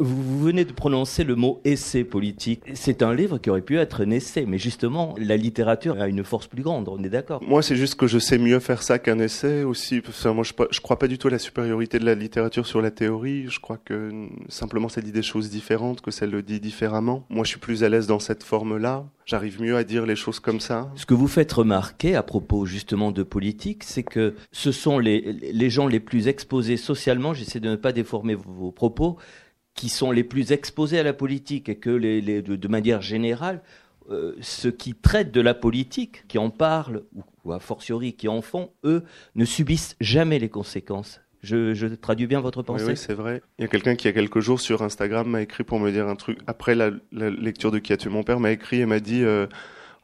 vous 0.01 0.41
venez 0.41 0.65
de 0.65 0.73
prononcer 0.73 1.25
le 1.25 1.35
mot 1.35 1.61
essai 1.65 2.05
politique. 2.05 2.63
C'est 2.75 3.03
un 3.03 3.15
livre 3.15 3.39
qui 3.39 3.51
aurait 3.51 3.63
pu 3.63 3.79
être 3.79 4.03
un 4.03 4.11
essai, 4.11 4.45
mais 4.47 4.59
justement, 4.59 5.15
la 5.19 5.37
littérature 5.37 6.01
a 6.01 6.09
une 6.09 6.25
force 6.25 6.47
plus 6.47 6.63
grande, 6.63 6.89
on 6.89 7.03
est 7.03 7.09
d'accord 7.09 7.43
Moi, 7.43 7.63
c'est 7.63 7.77
juste 7.77 7.95
que 7.97 8.07
je 8.07 8.19
sais 8.19 8.39
mieux 8.39 8.61
faire 8.61 8.83
ça 8.83 8.99
qu'un 8.99 9.19
essai 9.19 9.65
aussi. 9.65 10.03
moi, 10.27 10.45
je, 10.45 10.53
je 10.71 10.81
crois 10.81 10.99
pas 10.99 11.09
du 11.09 11.19
tout 11.19 11.29
à 11.29 11.31
la 11.31 11.39
supériorité 11.39 11.99
de 11.99 12.05
la 12.05 12.15
littérature 12.15 12.67
sur 12.67 12.81
la 12.81 12.91
théorie. 12.91 13.47
Je 13.49 13.61
crois 13.61 13.79
que 13.83 14.29
simplement, 14.49 14.89
ça 14.89 15.01
dit 15.01 15.13
des 15.13 15.23
choses 15.23 15.51
différentes, 15.51 16.01
que 16.01 16.11
ça 16.11 16.27
le 16.27 16.43
dit 16.43 16.61
différemment. 16.61 17.25
Moi, 17.31 17.45
je 17.45 17.51
suis 17.51 17.61
plus 17.61 17.85
à 17.85 17.89
l'aise 17.89 18.07
dans 18.07 18.19
cette 18.19 18.43
forme-là. 18.43 19.05
J'arrive 19.27 19.63
mieux 19.63 19.77
à 19.77 19.85
dire 19.85 20.05
les 20.05 20.17
choses 20.17 20.39
comme 20.39 20.61
ça. 20.61 20.91
Ce 20.97 21.07
que 21.07 21.15
vous 21.15 21.29
faites 21.29 21.51
remarquer 21.53 22.15
à 22.15 22.23
propos 22.23 22.67
justement 22.67 23.11
de 23.11 23.23
politique, 23.23 23.83
c'est 23.83 24.03
que 24.03 24.35
ce 24.53 24.71
sont 24.71 24.99
les, 24.99 25.21
les 25.21 25.71
gens 25.71 25.87
les 25.87 26.01
plus 26.01 26.29
exposés 26.29 26.77
socialement, 26.77 27.33
j'essaie 27.33 27.61
de 27.61 27.71
ne 27.71 27.77
pas 27.77 27.93
déformer 27.93 28.35
vos 28.35 28.71
propos, 28.71 29.17
qui 29.75 29.89
sont 29.89 30.11
les 30.11 30.25
plus 30.25 30.53
exposés 30.53 30.99
à 30.99 31.03
la 31.03 31.13
politique 31.13 31.69
et 31.69 31.77
que 31.77 31.91
les, 31.91 32.21
les, 32.21 32.43
de, 32.43 32.69
manière 32.69 33.03
générale, 33.03 33.63
euh, 34.11 34.35
ceux 34.41 34.71
qui 34.71 34.95
traitent 34.95 35.33
de 35.33 35.41
la 35.41 35.55
politique, 35.55 36.27
qui 36.29 36.39
en 36.39 36.51
parlent, 36.51 37.03
ou, 37.45 37.53
a 37.53 37.59
fortiori 37.59 38.15
qui 38.15 38.29
en 38.29 38.41
font, 38.41 38.71
eux, 38.85 39.03
ne 39.35 39.45
subissent 39.45 39.97
jamais 40.01 40.39
les 40.39 40.49
conséquences. 40.49 41.21
Je, 41.43 41.75
je 41.75 41.87
traduis 41.89 42.27
bien 42.27 42.41
votre 42.41 42.63
pensée. 42.63 42.87
Oui, 42.87 42.97
c'est 42.97 43.13
vrai. 43.13 43.43
Il 43.59 43.63
y 43.63 43.65
a 43.67 43.69
quelqu'un 43.69 43.97
qui, 43.97 44.05
il 44.05 44.09
y 44.09 44.11
a 44.11 44.15
quelques 44.15 44.41
jours, 44.41 44.61
sur 44.61 44.83
Instagram, 44.83 45.29
m'a 45.29 45.43
écrit 45.43 45.63
pour 45.63 45.79
me 45.79 45.91
dire 45.91 46.09
un 46.09 46.17
truc. 46.17 46.39
Après 46.47 46.75
la, 46.75 46.91
la 47.13 47.29
lecture 47.29 47.71
de 47.71 47.79
Qui 47.79 47.93
a 47.93 47.99
tué 47.99 48.09
mon 48.09 48.23
père, 48.23 48.41
m'a 48.41 48.51
écrit 48.51 48.81
et 48.81 48.87
m'a 48.87 49.01
dit 49.01 49.23
euh, 49.23 49.47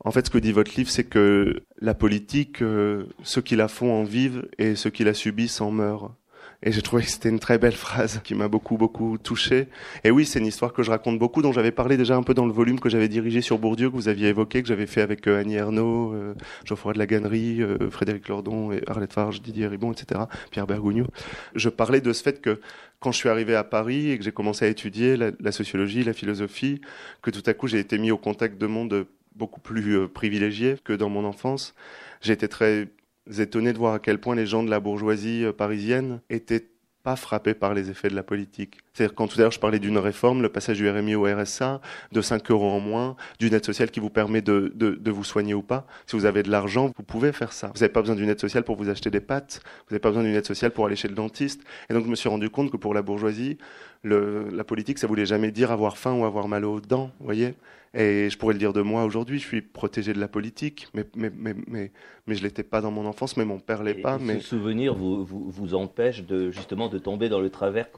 En 0.01 0.11
fait, 0.11 0.27
ce 0.27 0.31
que 0.31 0.37
dit 0.37 0.53
votre 0.53 0.75
livre, 0.77 0.91
c'est 0.91 1.05
que 1.05 1.63
la 1.81 1.95
politique, 1.95 2.61
euh, 2.61 3.05
ceux 3.23 3.41
qui 3.41 3.57
la 3.57 3.69
font 3.69 3.91
en 3.91 4.05
vivent 4.05 4.49
et 4.59 4.75
ceux 4.75 4.91
qui 4.91 5.03
la 5.03 5.15
subissent 5.15 5.63
en 5.63 5.71
meurent. 5.71 6.15
Et 6.63 6.73
j'ai 6.73 6.83
trouvé 6.83 7.05
que 7.05 7.09
c'était 7.09 7.31
une 7.31 7.39
très 7.39 7.57
belle 7.57 7.75
phrase 7.75 8.21
qui 8.23 8.35
m'a 8.35 8.49
beaucoup, 8.49 8.77
beaucoup 8.77 9.17
touché. 9.17 9.69
Et 10.05 10.11
oui, 10.11 10.27
c'est 10.27 10.41
une 10.41 10.47
histoire 10.47 10.75
que 10.75 10.83
je 10.83 10.91
raconte 10.91 11.19
beaucoup, 11.19 11.41
dont 11.41 11.53
j'avais 11.53 11.71
parlé 11.71 11.97
déjà 11.97 12.17
un 12.17 12.23
peu 12.23 12.35
dans 12.35 12.45
le 12.45 12.53
volume 12.53 12.79
que 12.79 12.91
j'avais 12.91 13.09
dirigé 13.09 13.41
sur 13.41 13.59
Bourdieu, 13.59 13.89
que 13.89 13.95
vous 13.95 14.09
aviez 14.09 14.29
évoqué, 14.29 14.61
que 14.61 14.69
j'avais 14.69 14.87
fait 14.87 15.01
avec 15.01 15.27
euh, 15.27 15.41
Annie 15.41 15.55
Ernaux, 15.55 16.13
euh, 16.13 16.35
Geoffroy 16.67 16.93
de 16.93 16.99
la 16.99 17.07
Gannerie, 17.07 17.63
euh, 17.63 17.89
Frédéric 17.89 18.29
Lordon, 18.29 18.73
et 18.73 18.83
Arlette 18.87 19.15
Farge, 19.15 19.41
Didier 19.41 19.69
Ribon, 19.69 19.93
etc., 19.93 20.21
Pierre 20.51 20.67
Bergogneau. 20.67 21.07
Je 21.55 21.71
parlais 21.71 22.03
de 22.03 22.13
ce 22.13 22.23
fait 22.23 22.43
que 22.43 22.61
quand 22.99 23.11
je 23.11 23.17
suis 23.17 23.31
arrivé 23.31 23.55
à 23.55 23.65
Paris 23.65 24.11
et 24.11 24.19
que 24.19 24.25
j'ai 24.25 24.33
commencé 24.33 24.67
à 24.67 24.69
étudier 24.69 25.17
la, 25.17 25.31
la, 25.41 25.53
sociologie, 25.53 26.05
la 26.05 26.13
philosophie, 26.13 26.83
que 27.23 27.31
tout 27.31 27.43
à 27.47 27.55
coup 27.55 27.69
j'ai 27.69 27.79
été 27.79 27.97
mis 27.97 28.11
au 28.11 28.19
contact 28.19 28.59
de 28.59 28.67
mondes 28.67 29.07
beaucoup 29.35 29.61
plus 29.61 30.07
privilégiés 30.09 30.77
que 30.85 30.93
dans 30.93 31.09
mon 31.09 31.25
enfance. 31.25 31.75
J'ai 32.21 32.35
été 32.35 32.49
très 32.49 32.89
étonné 33.39 33.73
de 33.73 33.79
voir 33.79 33.95
à 33.95 33.99
quel 33.99 34.19
point 34.19 34.35
les 34.35 34.47
gens 34.47 34.63
de 34.63 34.71
la 34.71 34.81
bourgeoisie 34.81 35.45
euh, 35.45 35.53
parisienne 35.53 36.21
étaient 36.31 36.67
pas 37.03 37.17
frappés 37.17 37.55
par 37.55 37.73
les 37.73 37.91
effets 37.91 38.09
de 38.09 38.15
la 38.15 38.23
politique. 38.23 38.79
C'est-à-dire 38.93 39.15
quand 39.15 39.27
tout 39.27 39.39
à 39.39 39.43
l'heure 39.43 39.51
je 39.51 39.61
parlais 39.61 39.79
d'une 39.79 39.97
réforme, 39.97 40.43
le 40.43 40.51
passage 40.51 40.77
du 40.77 40.89
RMI 40.89 41.15
au 41.15 41.25
RSA, 41.25 41.81
de 42.13 42.21
5 42.21 42.51
euros 42.51 42.71
en 42.71 42.81
moins, 42.81 43.17
d'une 43.39 43.55
aide 43.55 43.65
sociale 43.65 43.91
qui 43.91 44.01
vous 44.01 44.11
permet 44.11 44.43
de, 44.43 44.73
de, 44.75 44.91
de, 44.91 45.11
vous 45.11 45.25
soigner 45.25 45.55
ou 45.55 45.63
pas. 45.63 45.87
Si 46.07 46.17
vous 46.17 46.27
avez 46.27 46.43
de 46.43 46.51
l'argent, 46.51 46.93
vous 46.97 47.03
pouvez 47.03 47.33
faire 47.33 47.53
ça. 47.53 47.69
Vous 47.69 47.81
n'avez 47.81 47.93
pas 47.93 48.03
besoin 48.03 48.17
d'une 48.17 48.29
aide 48.29 48.41
sociale 48.41 48.65
pour 48.65 48.77
vous 48.77 48.91
acheter 48.91 49.11
des 49.11 49.21
pâtes, 49.21 49.63
vous 49.65 49.95
n'avez 49.95 50.01
pas 50.01 50.11
besoin 50.11 50.25
d'une 50.25 50.35
aide 50.35 50.47
sociale 50.47 50.73
pour 50.73 50.87
aller 50.87 50.97
chez 50.97 51.09
le 51.09 51.15
dentiste. 51.15 51.63
Et 51.89 51.95
donc 51.95 52.05
je 52.05 52.11
me 52.11 52.17
suis 52.17 52.29
rendu 52.29 52.51
compte 52.51 52.71
que 52.71 52.77
pour 52.77 52.93
la 52.93 53.03
bourgeoisie, 53.03 53.57
le, 54.03 54.49
la 54.51 54.65
politique, 54.65 54.99
ça 54.99 55.07
voulait 55.07 55.27
jamais 55.27 55.51
dire 55.51 55.71
avoir 55.71 55.99
faim 55.99 56.15
ou 56.15 56.25
avoir 56.25 56.49
mal 56.49 56.65
aux 56.65 56.81
dents, 56.81 57.11
vous 57.19 57.27
voyez 57.27 57.55
et 57.93 58.31
je 58.31 58.39
pourrais 58.39 58.53
le 58.53 58.59
dire 58.59 58.73
de 58.73 58.83
moi 58.83 59.05
aujourd'hui, 59.05 59.41
je 59.41 59.47
suis 59.47 59.63
protégé 59.63 60.13
de 60.13 60.21
la 60.21 60.29
politique, 60.29 60.87
mais, 60.95 61.05
mais, 61.17 61.31
mais, 61.37 61.55
mais, 61.67 61.91
mais 62.27 62.35
je 62.37 62.41
ne 62.41 62.47
l'étais 62.47 62.63
pas 62.63 62.81
dans 62.81 62.93
mon 62.93 63.05
enfance, 63.05 63.37
mais 63.37 63.45
mon 63.45 63.59
père 63.59 63.83
l'est 63.83 63.95
pas. 63.95 64.19
Mais... 64.19 64.35
Ce 64.35 64.49
souvenir 64.49 64.95
vous, 64.95 65.25
vous, 65.25 65.51
vous, 65.51 65.75
empêche 65.75 66.25
de, 66.25 66.53
justement 66.53 66.89
de 66.89 66.99
tomber 66.99 67.29
dans 67.29 67.41
le 67.41 67.51
travers 67.51 67.89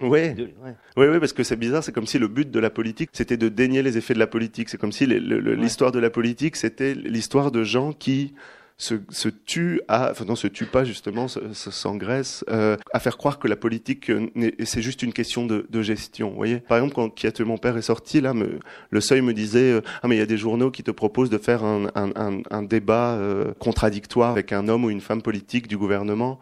oui. 0.00 0.34
oui, 0.36 1.06
oui, 1.06 1.20
parce 1.20 1.32
que 1.32 1.44
c'est 1.44 1.56
bizarre, 1.56 1.84
c'est 1.84 1.92
comme 1.92 2.06
si 2.06 2.18
le 2.18 2.26
but 2.26 2.50
de 2.50 2.58
la 2.58 2.70
politique, 2.70 3.10
c'était 3.12 3.36
de 3.36 3.48
dénier 3.48 3.82
les 3.82 3.98
effets 3.98 4.14
de 4.14 4.18
la 4.18 4.26
politique. 4.26 4.68
C'est 4.68 4.78
comme 4.78 4.90
si 4.90 5.06
l'histoire 5.06 5.92
de 5.92 6.00
la 6.00 6.10
politique, 6.10 6.56
c'était 6.56 6.94
l'histoire 6.94 7.52
de 7.52 7.62
gens 7.62 7.92
qui 7.92 8.34
se, 8.82 8.96
se 9.10 9.28
tue 9.28 9.80
à, 9.86 10.10
enfin 10.10 10.24
non, 10.24 10.34
se 10.34 10.48
tue 10.48 10.66
pas 10.66 10.82
justement, 10.84 11.28
s'engraisse 11.28 12.44
euh, 12.50 12.76
à 12.92 12.98
faire 12.98 13.16
croire 13.16 13.38
que 13.38 13.46
la 13.46 13.54
politique 13.54 14.10
euh, 14.10 14.26
c'est 14.64 14.82
juste 14.82 15.04
une 15.04 15.12
question 15.12 15.46
de, 15.46 15.66
de, 15.70 15.82
gestion. 15.82 16.30
Vous 16.30 16.36
voyez, 16.36 16.58
par 16.58 16.78
exemple 16.78 16.94
quand 16.94 17.08
Qui 17.10 17.28
a 17.28 17.32
tué 17.32 17.44
mon 17.44 17.58
père 17.58 17.76
est 17.76 17.82
sorti, 17.82 18.20
là, 18.20 18.34
le 18.90 19.00
Seuil 19.00 19.20
me 19.20 19.34
disait 19.34 19.72
euh, 19.72 19.80
ah 20.02 20.08
mais 20.08 20.16
il 20.16 20.18
y 20.18 20.22
a 20.22 20.26
des 20.26 20.36
journaux 20.36 20.72
qui 20.72 20.82
te 20.82 20.90
proposent 20.90 21.30
de 21.30 21.38
faire 21.38 21.62
un, 21.62 21.86
un, 21.94 22.10
un, 22.16 22.42
un 22.50 22.62
débat 22.62 23.12
euh, 23.12 23.52
contradictoire 23.60 24.32
avec 24.32 24.52
un 24.52 24.66
homme 24.66 24.84
ou 24.84 24.90
une 24.90 25.00
femme 25.00 25.22
politique 25.22 25.68
du 25.68 25.78
gouvernement. 25.78 26.40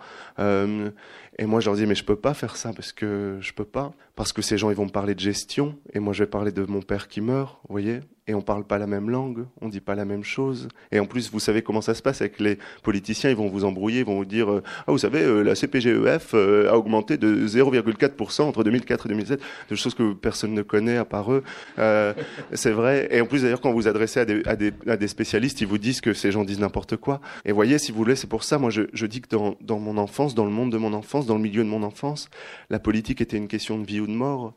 Et 1.39 1.47
moi, 1.47 1.61
je 1.61 1.67
leur 1.67 1.77
dis, 1.77 1.87
mais 1.87 1.95
je 1.95 2.05
peux 2.05 2.17
pas 2.17 2.35
faire 2.35 2.57
ça 2.57 2.73
parce 2.73 2.93
que 2.93 3.39
je 3.41 3.53
peux 3.53 3.65
pas. 3.65 3.93
Parce 4.15 4.33
que 4.33 4.43
ces 4.43 4.59
gens, 4.59 4.71
ils 4.71 4.77
vont 4.77 4.85
me 4.85 4.91
parler 4.91 5.15
de 5.15 5.21
gestion. 5.21 5.79
Et 5.95 5.99
moi, 5.99 6.13
je 6.13 6.25
vais 6.25 6.31
parler 6.31 6.53
de 6.53 6.65
mon 6.65 6.83
père 6.83 7.09
qui 7.09 7.21
meurt, 7.21 7.59
vous 7.69 7.73
voyez 7.73 8.01
et 8.31 8.35
on 8.35 8.43
parle 8.43 8.65
pas 8.65 8.79
la 8.79 8.87
même 8.87 9.11
langue, 9.11 9.45
on 9.61 9.69
dit 9.69 9.81
pas 9.81 9.97
la 9.97 10.05
même 10.05 10.23
chose. 10.23 10.69
Et 10.93 11.01
en 11.01 11.07
plus, 11.07 11.33
vous 11.33 11.41
savez 11.41 11.63
comment 11.63 11.81
ça 11.81 11.95
se 11.95 12.03
passe 12.03 12.21
avec 12.21 12.39
les 12.39 12.59
politiciens, 12.85 13.29
ils 13.29 13.37
vont 13.37 13.49
vous 13.49 13.65
embrouiller, 13.65 14.01
ils 14.01 14.07
vont 14.07 14.17
vous 14.17 14.25
dire 14.25 14.51
euh, 14.51 14.63
ah 14.87 14.93
vous 14.93 14.99
savez 14.99 15.21
euh, 15.21 15.43
la 15.43 15.55
CPGEF 15.55 16.31
euh, 16.35 16.71
a 16.71 16.79
augmenté 16.79 17.17
de 17.17 17.47
0,4% 17.49 18.43
entre 18.43 18.63
2004 18.63 19.07
et 19.07 19.09
2007, 19.09 19.41
des 19.69 19.77
choses 19.77 19.95
que 19.95 20.13
personne 20.13 20.55
ne 20.55 20.63
connaît 20.63 20.97
à 20.97 21.05
part 21.05 21.33
eux. 21.33 21.43
c'est 22.53 22.71
vrai. 22.71 23.09
Et 23.11 23.21
en 23.21 23.27
plus 23.27 23.43
d'ailleurs 23.43 23.61
quand 23.61 23.73
vous 23.73 23.89
adressez 23.89 24.21
à 24.21 24.57
des, 24.57 25.09
spécialistes, 25.09 25.61
ils 25.61 25.67
vous 25.67 25.79
disent 25.79 26.01
que 26.01 26.15
ces 26.15 26.31
gens 26.31 26.45
disent 26.45 26.61
n'importe 26.61 26.97
quoi. 26.97 27.21
Et 27.45 27.51
voyez, 27.51 27.79
si 27.79 27.91
vous 27.91 27.99
voulez, 27.99 28.15
c'est 28.15 28.29
pour 28.29 28.45
ça, 28.45 28.59
moi 28.59 28.71
je, 28.71 29.07
dis 29.07 29.21
que 29.21 29.37
dans 29.61 29.79
mon 29.81 29.99
enfance, 29.99 30.37
dans 30.37 30.45
le 30.45 30.53
monde 30.53 30.71
de 30.71 30.79
mon 30.79 30.93
enfance, 30.93 31.20
dans 31.27 31.37
le 31.37 31.43
milieu 31.43 31.65
de 31.65 31.69
mon 31.69 31.83
enfance, 31.83 32.29
la 32.69 32.79
politique 32.79 33.21
était 33.21 33.37
une 33.37 33.49
question 33.49 33.79
de 33.79 33.87
vie 33.87 34.01
ou 34.01 34.07
de 34.07 34.13
mort 34.13 34.55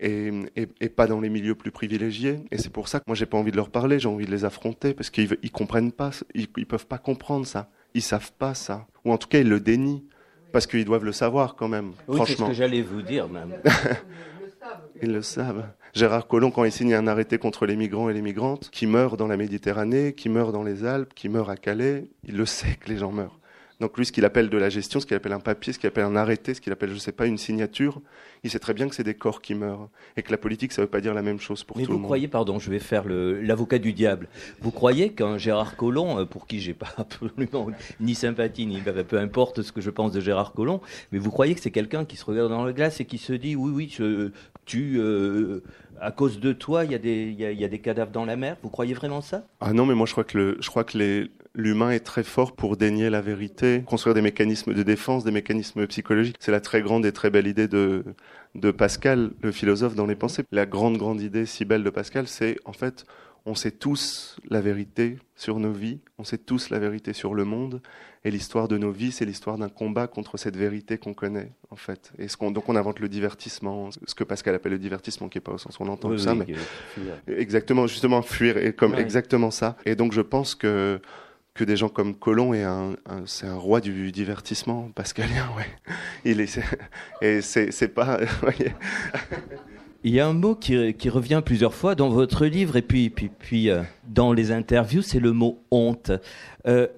et, 0.00 0.30
et, 0.56 0.68
et, 0.80 0.88
pas 0.88 1.06
dans 1.06 1.20
les 1.20 1.30
milieux 1.30 1.54
plus 1.54 1.70
privilégiés. 1.70 2.40
Et 2.50 2.58
c'est 2.58 2.72
pour 2.72 2.88
ça 2.88 2.98
que 2.98 3.04
moi 3.06 3.14
j'ai 3.14 3.26
pas 3.26 3.38
envie 3.38 3.52
de 3.52 3.56
leur 3.56 3.70
parler, 3.70 3.98
j'ai 3.98 4.08
envie 4.08 4.26
de 4.26 4.30
les 4.30 4.44
affronter 4.44 4.92
parce 4.94 5.10
qu'ils 5.10 5.36
ils 5.42 5.50
comprennent 5.50 5.92
pas, 5.92 6.10
ils, 6.34 6.48
ils 6.56 6.66
peuvent 6.66 6.86
pas 6.86 6.98
comprendre 6.98 7.46
ça, 7.46 7.70
ils 7.94 8.02
savent 8.02 8.32
pas 8.32 8.54
ça, 8.54 8.86
ou 9.04 9.12
en 9.12 9.18
tout 9.18 9.28
cas 9.28 9.38
ils 9.38 9.48
le 9.48 9.60
dénient 9.60 10.04
parce 10.52 10.66
qu'ils 10.66 10.84
doivent 10.84 11.04
le 11.04 11.12
savoir 11.12 11.56
quand 11.56 11.68
même. 11.68 11.92
Oui, 12.06 12.16
franchement. 12.16 12.36
c'est 12.36 12.42
ce 12.42 12.48
que 12.48 12.54
j'allais 12.54 12.82
vous 12.82 13.02
dire 13.02 13.28
même. 13.28 13.54
ils 15.02 15.12
le 15.12 15.22
savent. 15.22 15.66
Gérard 15.94 16.26
Collomb, 16.26 16.50
quand 16.50 16.64
il 16.64 16.72
signe 16.72 16.94
un 16.94 17.06
arrêté 17.06 17.38
contre 17.38 17.66
les 17.66 17.76
migrants 17.76 18.08
et 18.08 18.14
les 18.14 18.22
migrantes, 18.22 18.68
qui 18.70 18.86
meurent 18.86 19.16
dans 19.16 19.28
la 19.28 19.36
Méditerranée, 19.36 20.12
qui 20.12 20.28
meurent 20.28 20.52
dans 20.52 20.64
les 20.64 20.84
Alpes, 20.84 21.14
qui 21.14 21.28
meurent 21.28 21.50
à 21.50 21.56
Calais, 21.56 22.08
il 22.24 22.36
le 22.36 22.46
sait 22.46 22.76
que 22.80 22.88
les 22.88 22.98
gens 22.98 23.12
meurent. 23.12 23.38
Donc 23.80 23.98
lui, 23.98 24.06
ce 24.06 24.12
qu'il 24.12 24.24
appelle 24.24 24.48
de 24.50 24.56
la 24.58 24.68
gestion, 24.70 25.00
ce 25.00 25.06
qu'il 25.06 25.16
appelle 25.16 25.32
un 25.32 25.40
papier, 25.40 25.72
ce 25.72 25.78
qu'il 25.78 25.88
appelle 25.88 26.04
un 26.04 26.16
arrêté, 26.16 26.54
ce 26.54 26.60
qu'il 26.60 26.72
appelle, 26.72 26.90
je 26.90 26.94
ne 26.94 27.00
sais 27.00 27.12
pas, 27.12 27.26
une 27.26 27.38
signature, 27.38 28.00
il 28.44 28.50
sait 28.50 28.58
très 28.60 28.72
bien 28.72 28.88
que 28.88 28.94
c'est 28.94 29.02
des 29.04 29.14
corps 29.14 29.42
qui 29.42 29.54
meurent. 29.54 29.88
Et 30.16 30.22
que 30.22 30.30
la 30.30 30.38
politique, 30.38 30.72
ça 30.72 30.80
ne 30.82 30.86
veut 30.86 30.90
pas 30.90 31.00
dire 31.00 31.12
la 31.12 31.22
même 31.22 31.40
chose 31.40 31.64
pour 31.64 31.76
Mais 31.76 31.82
tout 31.82 31.90
le 31.90 31.94
vous 31.94 32.00
monde. 32.00 32.08
croyez, 32.08 32.28
pardon, 32.28 32.58
je 32.58 32.70
vais 32.70 32.78
faire 32.78 33.04
l'avocat 33.06 33.78
du 33.78 33.92
diable, 33.92 34.28
vous 34.60 34.70
croyez 34.70 35.10
qu'un 35.10 35.38
Gérard 35.38 35.76
Collomb, 35.76 36.18
euh, 36.20 36.24
pour 36.24 36.46
qui 36.46 36.60
j'ai 36.60 36.74
pas 36.74 36.92
absolument 36.96 37.66
ni 38.00 38.14
sympathie, 38.14 38.66
ni 38.66 38.80
peu 38.80 39.18
importe 39.18 39.62
ce 39.62 39.72
que 39.72 39.80
je 39.80 39.90
pense 39.90 40.12
de 40.12 40.20
Gérard 40.20 40.52
Collomb, 40.52 40.80
mais 41.10 41.18
vous 41.18 41.30
croyez 41.30 41.54
que 41.54 41.60
c'est 41.60 41.70
quelqu'un 41.70 42.04
qui 42.04 42.16
se 42.16 42.24
regarde 42.24 42.50
dans 42.50 42.64
le 42.64 42.72
glace 42.72 43.00
et 43.00 43.04
qui 43.04 43.18
se 43.18 43.32
dit, 43.32 43.56
oui, 43.56 43.72
oui, 43.74 43.94
je, 43.96 44.30
tu... 44.66 44.98
Euh, 44.98 45.62
à 46.00 46.10
cause 46.10 46.40
de 46.40 46.52
toi, 46.52 46.84
il 46.84 46.90
y, 46.90 46.94
a 46.94 46.98
des, 46.98 47.22
il, 47.22 47.40
y 47.40 47.44
a, 47.44 47.52
y 47.52 47.64
a 47.64 47.68
des 47.68 47.78
cadavres 47.78 48.10
dans 48.10 48.24
la 48.24 48.34
mer? 48.36 48.56
Vous 48.62 48.68
croyez 48.68 48.94
vraiment 48.94 49.20
ça? 49.20 49.46
Ah 49.60 49.72
non, 49.72 49.86
mais 49.86 49.94
moi 49.94 50.06
je 50.06 50.12
crois 50.12 50.24
que, 50.24 50.36
le, 50.36 50.56
je 50.60 50.68
crois 50.68 50.82
que 50.84 50.98
les, 50.98 51.30
l'humain 51.54 51.90
est 51.90 52.00
très 52.00 52.24
fort 52.24 52.52
pour 52.52 52.76
dénier 52.76 53.10
la 53.10 53.20
vérité, 53.20 53.82
construire 53.86 54.14
des 54.14 54.22
mécanismes 54.22 54.74
de 54.74 54.82
défense, 54.82 55.24
des 55.24 55.30
mécanismes 55.30 55.86
psychologiques. 55.86 56.36
C'est 56.40 56.52
la 56.52 56.60
très 56.60 56.82
grande 56.82 57.06
et 57.06 57.12
très 57.12 57.30
belle 57.30 57.46
idée 57.46 57.68
de, 57.68 58.04
de 58.54 58.70
Pascal, 58.70 59.30
le 59.42 59.52
philosophe 59.52 59.94
dans 59.94 60.06
les 60.06 60.16
pensées. 60.16 60.42
La 60.50 60.66
grande, 60.66 60.98
grande 60.98 61.20
idée 61.20 61.46
si 61.46 61.64
belle 61.64 61.84
de 61.84 61.90
Pascal, 61.90 62.26
c'est 62.26 62.56
en 62.64 62.72
fait, 62.72 63.06
on 63.46 63.54
sait 63.54 63.70
tous 63.70 64.36
la 64.48 64.60
vérité 64.60 65.18
sur 65.36 65.60
nos 65.60 65.72
vies, 65.72 66.00
on 66.18 66.24
sait 66.24 66.38
tous 66.38 66.70
la 66.70 66.78
vérité 66.78 67.12
sur 67.12 67.34
le 67.34 67.44
monde, 67.44 67.82
et 68.24 68.30
l'histoire 68.30 68.68
de 68.68 68.78
nos 68.78 68.90
vies, 68.90 69.12
c'est 69.12 69.26
l'histoire 69.26 69.58
d'un 69.58 69.68
combat 69.68 70.06
contre 70.06 70.38
cette 70.38 70.56
vérité 70.56 70.96
qu'on 70.96 71.12
connaît, 71.12 71.52
en 71.70 71.76
fait. 71.76 72.10
Et 72.18 72.26
ce 72.28 72.38
qu'on, 72.38 72.50
donc 72.50 72.70
on 72.70 72.74
invente 72.76 73.00
le 73.00 73.08
divertissement, 73.08 73.90
ce 74.06 74.14
que 74.14 74.24
Pascal 74.24 74.54
appelle 74.54 74.72
le 74.72 74.78
divertissement, 74.78 75.28
qui 75.28 75.38
est 75.38 75.42
pas 75.42 75.52
au 75.52 75.58
sens 75.58 75.78
où 75.78 75.82
on 75.82 75.88
entend 75.88 76.08
oui, 76.08 76.16
tout 76.16 76.22
ça, 76.22 76.34
mais 76.34 76.46
exactement, 77.28 77.86
justement, 77.86 78.22
fuir, 78.22 78.56
et 78.56 78.72
comme 78.72 78.92
Ouais. 78.92 79.00
exactement 79.02 79.50
ça. 79.50 79.76
Et 79.84 79.94
donc 79.94 80.12
je 80.12 80.22
pense 80.22 80.54
que 80.54 81.00
que 81.54 81.62
des 81.62 81.76
gens 81.76 81.88
comme 81.88 82.16
Colomb 82.16 82.52
est 82.52 82.64
c'est 83.26 83.46
un 83.46 83.54
roi 83.56 83.80
du 83.80 84.10
divertissement 84.10 84.90
pascalien, 84.94 85.48
ouais. 85.56 85.66
Il 86.24 86.40
est, 86.40 86.58
et 87.22 87.40
c'est, 87.42 87.88
pas. 87.88 88.20
Il 90.04 90.12
y 90.12 90.20
a 90.20 90.26
un 90.26 90.34
mot 90.34 90.54
qui, 90.54 90.92
qui 90.94 91.08
revient 91.08 91.40
plusieurs 91.44 91.72
fois 91.72 91.94
dans 91.94 92.10
votre 92.10 92.44
livre 92.44 92.76
et 92.76 92.82
puis, 92.82 93.08
puis, 93.08 93.30
puis 93.30 93.70
euh, 93.70 93.82
dans 94.06 94.32
les 94.34 94.52
interviews, 94.52 95.00
c'est 95.00 95.20
le 95.20 95.32
mot 95.32 95.62
honte. 95.70 96.10
Euh, 96.66 96.88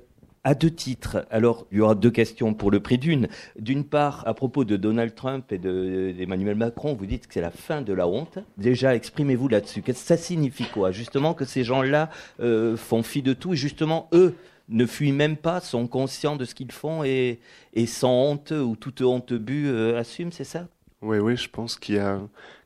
à 0.46 0.54
deux 0.54 0.70
titres. 0.70 1.26
Alors, 1.32 1.66
il 1.72 1.78
y 1.78 1.80
aura 1.80 1.96
deux 1.96 2.12
questions 2.12 2.54
pour 2.54 2.70
le 2.70 2.78
prix 2.78 2.98
d'une. 2.98 3.26
D'une 3.58 3.82
part, 3.82 4.22
à 4.28 4.32
propos 4.32 4.64
de 4.64 4.76
Donald 4.76 5.12
Trump 5.12 5.50
et 5.50 5.58
de- 5.58 6.14
d'Emmanuel 6.16 6.54
Macron, 6.54 6.94
vous 6.94 7.04
dites 7.04 7.26
que 7.26 7.34
c'est 7.34 7.40
la 7.40 7.50
fin 7.50 7.82
de 7.82 7.92
la 7.92 8.06
honte. 8.06 8.38
Déjà, 8.56 8.94
exprimez-vous 8.94 9.48
là-dessus. 9.48 9.82
Qu'est-ce 9.82 10.02
que 10.02 10.06
ça 10.06 10.16
signifie 10.16 10.66
quoi? 10.66 10.92
Justement 10.92 11.34
que 11.34 11.44
ces 11.44 11.64
gens-là 11.64 12.10
euh, 12.38 12.76
font 12.76 13.02
fi 13.02 13.22
de 13.22 13.32
tout 13.32 13.54
et 13.54 13.56
justement, 13.56 14.08
eux 14.12 14.36
ne 14.68 14.86
fuient 14.86 15.10
même 15.10 15.36
pas, 15.36 15.58
sont 15.60 15.88
conscients 15.88 16.36
de 16.36 16.44
ce 16.44 16.54
qu'ils 16.54 16.70
font 16.70 17.02
et, 17.02 17.40
sans 17.86 18.12
honte 18.12 18.52
ou 18.52 18.76
toute 18.76 19.02
honte 19.02 19.32
bu 19.32 19.66
euh, 19.66 19.98
assument, 19.98 20.30
c'est 20.30 20.44
ça? 20.44 20.68
Oui, 21.02 21.18
oui, 21.18 21.36
je 21.36 21.48
pense 21.48 21.76
qu'il 21.76 21.96
y 21.96 21.98
a 21.98 22.20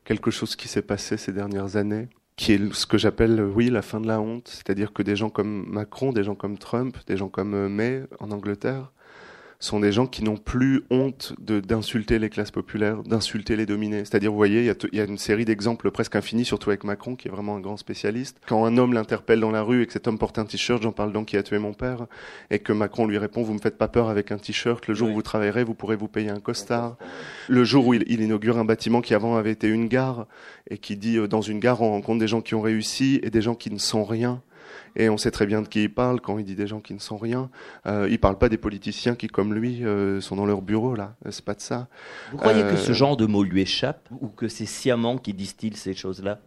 quelque 0.05 0.29
chose 0.29 0.55
qui 0.55 0.67
s'est 0.67 0.83
passé 0.83 1.17
ces 1.17 1.33
dernières 1.33 1.77
années, 1.77 2.09
qui 2.35 2.53
est 2.53 2.73
ce 2.73 2.85
que 2.85 2.97
j'appelle, 2.97 3.39
euh, 3.39 3.51
oui, 3.53 3.69
la 3.69 3.81
fin 3.81 3.99
de 4.01 4.07
la 4.07 4.21
honte. 4.21 4.47
C'est-à-dire 4.47 4.93
que 4.93 5.03
des 5.03 5.15
gens 5.15 5.29
comme 5.29 5.65
Macron, 5.69 6.11
des 6.11 6.23
gens 6.23 6.35
comme 6.35 6.57
Trump, 6.57 6.97
des 7.07 7.17
gens 7.17 7.29
comme 7.29 7.53
euh, 7.53 7.69
May 7.69 8.03
en 8.19 8.31
Angleterre, 8.31 8.91
sont 9.61 9.79
des 9.79 9.93
gens 9.93 10.07
qui 10.07 10.23
n'ont 10.25 10.35
plus 10.35 10.83
honte 10.89 11.33
de- 11.39 11.61
d'insulter 11.61 12.19
les 12.19 12.29
classes 12.29 12.51
populaires, 12.51 13.03
d'insulter 13.03 13.55
les 13.55 13.65
dominés. 13.65 13.99
C'est-à-dire, 13.99 14.31
vous 14.31 14.35
voyez, 14.37 14.65
il 14.65 14.89
y 14.93 14.97
y 14.97 14.99
a 14.99 15.05
une 15.05 15.17
série 15.17 15.45
d'exemples 15.45 15.89
presque 15.91 16.17
infinis, 16.17 16.43
surtout 16.43 16.69
avec 16.71 16.83
Macron, 16.83 17.15
qui 17.15 17.29
est 17.29 17.31
vraiment 17.31 17.55
un 17.55 17.59
grand 17.61 17.77
spécialiste. 17.77 18.37
Quand 18.47 18.65
un 18.65 18.77
homme 18.77 18.91
l'interpelle 18.93 19.39
dans 19.39 19.51
la 19.51 19.61
rue 19.61 19.83
et 19.83 19.85
que 19.85 19.93
cet 19.93 20.07
homme 20.07 20.17
porte 20.17 20.37
un 20.39 20.45
t-shirt, 20.45 20.81
j'en 20.83 20.91
parle 20.91 21.13
donc 21.13 21.27
qui 21.27 21.37
a 21.37 21.43
tué 21.43 21.59
mon 21.59 21.73
père, 21.73 22.07
et 22.49 22.59
que 22.59 22.73
Macron 22.73 23.05
lui 23.07 23.17
répond, 23.17 23.43
vous 23.43 23.53
me 23.53 23.59
faites 23.59 23.77
pas 23.77 23.87
peur 23.87 24.09
avec 24.09 24.31
un 24.31 24.37
t-shirt, 24.37 24.85
le 24.87 24.93
jour 24.95 25.07
Oui. 25.07 25.13
où 25.13 25.15
vous 25.17 25.21
travaillerez, 25.21 25.63
vous 25.63 25.75
pourrez 25.75 25.95
vous 25.95 26.07
payer 26.09 26.29
un 26.31 26.39
costard. 26.39 26.97
Le 27.47 27.63
jour 27.63 27.85
où 27.87 27.93
il, 27.93 28.03
il 28.07 28.19
inaugure 28.21 28.57
un 28.57 28.65
bâtiment 28.65 29.01
qui 29.01 29.13
avant 29.13 29.37
avait 29.37 29.51
été 29.51 29.67
une 29.67 29.87
gare, 29.87 30.27
et 30.69 30.77
qui 30.79 30.97
dit, 30.97 31.17
euh, 31.17 31.27
dans 31.27 31.41
une 31.41 31.59
gare, 31.59 31.81
on 31.81 31.91
rencontre 31.91 32.19
des 32.19 32.27
gens 32.27 32.41
qui 32.41 32.55
ont 32.55 32.61
réussi 32.61 33.19
et 33.21 33.29
des 33.29 33.41
gens 33.41 33.55
qui 33.55 33.69
ne 33.71 33.77
sont 33.77 34.03
rien. 34.03 34.41
Et 34.95 35.09
on 35.09 35.17
sait 35.17 35.31
très 35.31 35.45
bien 35.45 35.61
de 35.61 35.67
qui 35.67 35.83
il 35.83 35.93
parle 35.93 36.19
quand 36.21 36.37
il 36.37 36.45
dit 36.45 36.55
des 36.55 36.67
gens 36.67 36.79
qui 36.79 36.93
ne 36.93 36.99
sont 36.99 37.17
rien. 37.17 37.49
Euh, 37.85 38.07
il 38.09 38.19
parle 38.19 38.37
pas 38.37 38.49
des 38.49 38.57
politiciens 38.57 39.15
qui, 39.15 39.27
comme 39.27 39.53
lui, 39.53 39.85
euh, 39.85 40.19
sont 40.21 40.35
dans 40.35 40.45
leur 40.45 40.61
bureau 40.61 40.95
là. 40.95 41.15
C'est 41.29 41.45
pas 41.45 41.53
de 41.53 41.61
ça. 41.61 41.87
Vous 42.31 42.37
croyez 42.37 42.63
Euh, 42.63 42.71
que 42.71 42.77
ce 42.77 42.91
genre 42.93 43.17
de 43.17 43.25
mots 43.25 43.43
lui 43.43 43.61
échappe 43.61 44.07
ou 44.19 44.27
que 44.27 44.47
c'est 44.47 44.65
sciemment 44.65 45.17
qui 45.17 45.33
distille 45.33 45.75
ces 45.75 45.93
choses-là? 45.93 46.39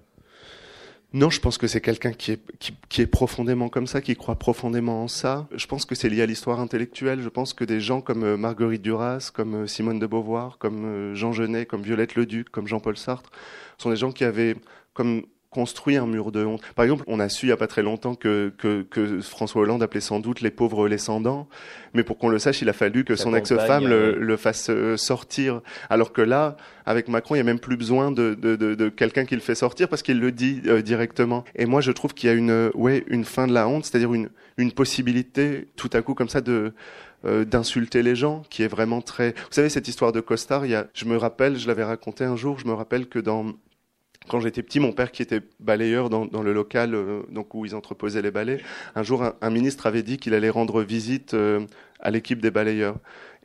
Non, 1.15 1.31
je 1.31 1.39
pense 1.39 1.59
que 1.59 1.69
c'est 1.69 1.81
quelqu'un 1.81 2.11
qui 2.11 2.33
est, 2.33 2.41
qui, 2.59 2.75
qui 2.89 3.01
est 3.01 3.07
profondément 3.07 3.69
comme 3.69 3.87
ça, 3.87 4.01
qui 4.01 4.17
croit 4.17 4.35
profondément 4.35 5.05
en 5.05 5.09
ça. 5.09 5.47
Je 5.55 5.65
pense 5.69 5.85
que 5.85 5.95
c'est 5.95 6.09
lié 6.09 6.23
à 6.23 6.27
l'histoire 6.27 6.59
intellectuelle. 6.59 7.21
Je 7.23 7.29
pense 7.29 7.55
que 7.55 7.65
des 7.65 7.79
gens 7.79 8.01
comme 8.01 8.25
euh, 8.25 8.37
Marguerite 8.37 8.83
Duras, 8.83 9.31
comme 9.33 9.55
euh, 9.55 9.67
Simone 9.69 10.01
de 10.01 10.09
Beauvoir, 10.09 10.59
comme 10.59 10.85
euh, 10.85 11.15
Jean 11.15 11.31
Genet, 11.31 11.67
comme 11.67 11.83
Violette 11.83 12.17
Leduc, 12.17 12.51
comme 12.51 12.67
Jean-Paul 12.67 12.97
Sartre, 12.97 13.31
sont 13.79 13.91
des 13.91 13.97
gens 13.97 14.11
qui 14.11 14.25
avaient 14.25 14.57
comme 14.93 15.23
construit 15.55 15.97
un 15.97 16.07
mur 16.07 16.33
de 16.33 16.45
honte. 16.45 16.62
Par 16.75 16.85
exemple, 16.85 17.05
on 17.07 17.21
a 17.21 17.29
su 17.29 17.47
il 17.47 17.51
y 17.51 17.53
a 17.53 17.57
pas 17.57 17.69
très 17.69 17.83
longtemps 17.83 18.17
que, 18.17 18.53
que, 18.59 18.83
que 18.83 19.21
François 19.21 19.62
Hollande 19.62 19.83
appelait 19.85 20.01
sans 20.01 20.19
doute 20.19 20.40
les 20.40 20.51
pauvres 20.51 20.88
les 20.88 20.99
sans 20.99 21.21
dents, 21.21 21.47
mais 21.95 22.03
pour 22.03 22.19
qu'on 22.19 22.29
le 22.29 22.40
sache, 22.40 22.61
il 22.61 22.69
a 22.69 22.73
fallu 22.73 23.05
que 23.05 23.14
son 23.14 23.35
ex-femme 23.37 23.87
le, 23.87 23.95
euh, 23.95 24.17
le 24.19 24.37
fasse 24.37 24.69
euh, 24.69 24.97
sortir. 24.97 25.61
Alors 25.90 26.12
que 26.12 26.23
là, 26.23 26.57
avec 26.87 27.09
Macron, 27.09 27.37
il 27.37 27.38
y 27.38 27.40
a 27.40 27.45
même 27.45 27.61
plus 27.61 27.77
besoin 27.77 28.11
de, 28.11 28.35
de, 28.35 28.57
de, 28.57 28.75
de 28.75 28.88
quelqu'un 28.88 29.25
qui 29.25 29.37
le 29.37 29.40
fait 29.40 29.55
sortir 29.55 29.88
parce 29.88 30.03
qu'il 30.03 30.19
le 30.19 30.33
dit 30.33 30.61
euh, 30.67 30.83
directement. 30.83 31.45
Et 31.55 31.67
moi, 31.67 31.81
je 31.81 31.93
trouve 31.93 32.14
qu'il 32.14 32.29
y 32.29 32.33
a 32.33 32.35
une, 32.35 32.71
ouais, 32.75 33.05
une 33.07 33.25
fin 33.25 33.47
de 33.47 33.53
la 33.53 33.69
honte, 33.69 33.85
c'est-à-dire 33.85 34.12
une, 34.12 34.31
une 34.57 34.73
possibilité 34.73 35.69
tout 35.77 35.90
à 35.93 36.03
coup 36.03 36.14
comme 36.14 36.29
ça 36.29 36.40
de 36.40 36.73
euh, 37.25 37.45
d'insulter 37.45 38.03
les 38.03 38.17
gens, 38.17 38.43
qui 38.51 38.62
est 38.64 38.69
vraiment 38.69 39.01
très. 39.01 39.31
Vous 39.31 39.53
savez 39.53 39.69
cette 39.71 39.88
histoire 39.88 40.12
de 40.12 40.21
costard, 40.21 40.67
il 40.67 40.73
y 40.73 40.75
a, 40.75 40.88
je 40.93 41.05
me 41.07 41.17
rappelle, 41.17 41.57
je 41.59 41.67
l'avais 41.69 41.85
raconté 41.85 42.25
un 42.25 42.37
jour, 42.37 42.59
je 42.59 42.67
me 42.67 42.75
rappelle 42.75 43.07
que 43.07 43.19
dans 43.19 43.47
quand 44.29 44.41
j'étais 44.41 44.63
petit, 44.63 44.81
mon 44.81 44.93
père 44.93 45.13
qui 45.13 45.23
était 45.23 45.41
balayeur 45.61 46.09
dans, 46.09 46.27
dans 46.27 46.43
le 46.43 46.53
local 46.53 46.95
euh, 46.95 47.23
donc 47.31 47.55
où 47.55 47.67
ils 47.67 47.75
entreposaient 47.75 48.23
les 48.23 48.31
balais, 48.31 48.61
un 48.95 49.03
jour 49.03 49.25
un, 49.41 49.51
ministre 49.51 49.87
avait 49.87 50.03
dit 50.03 50.19
qu'il 50.19 50.35
allait 50.35 50.51
rendre 50.51 50.83
visite 50.83 51.35
euh, 51.35 51.61
à 52.01 52.11
l'équipe 52.11 52.41
des 52.41 52.51
balayeurs. 52.51 52.97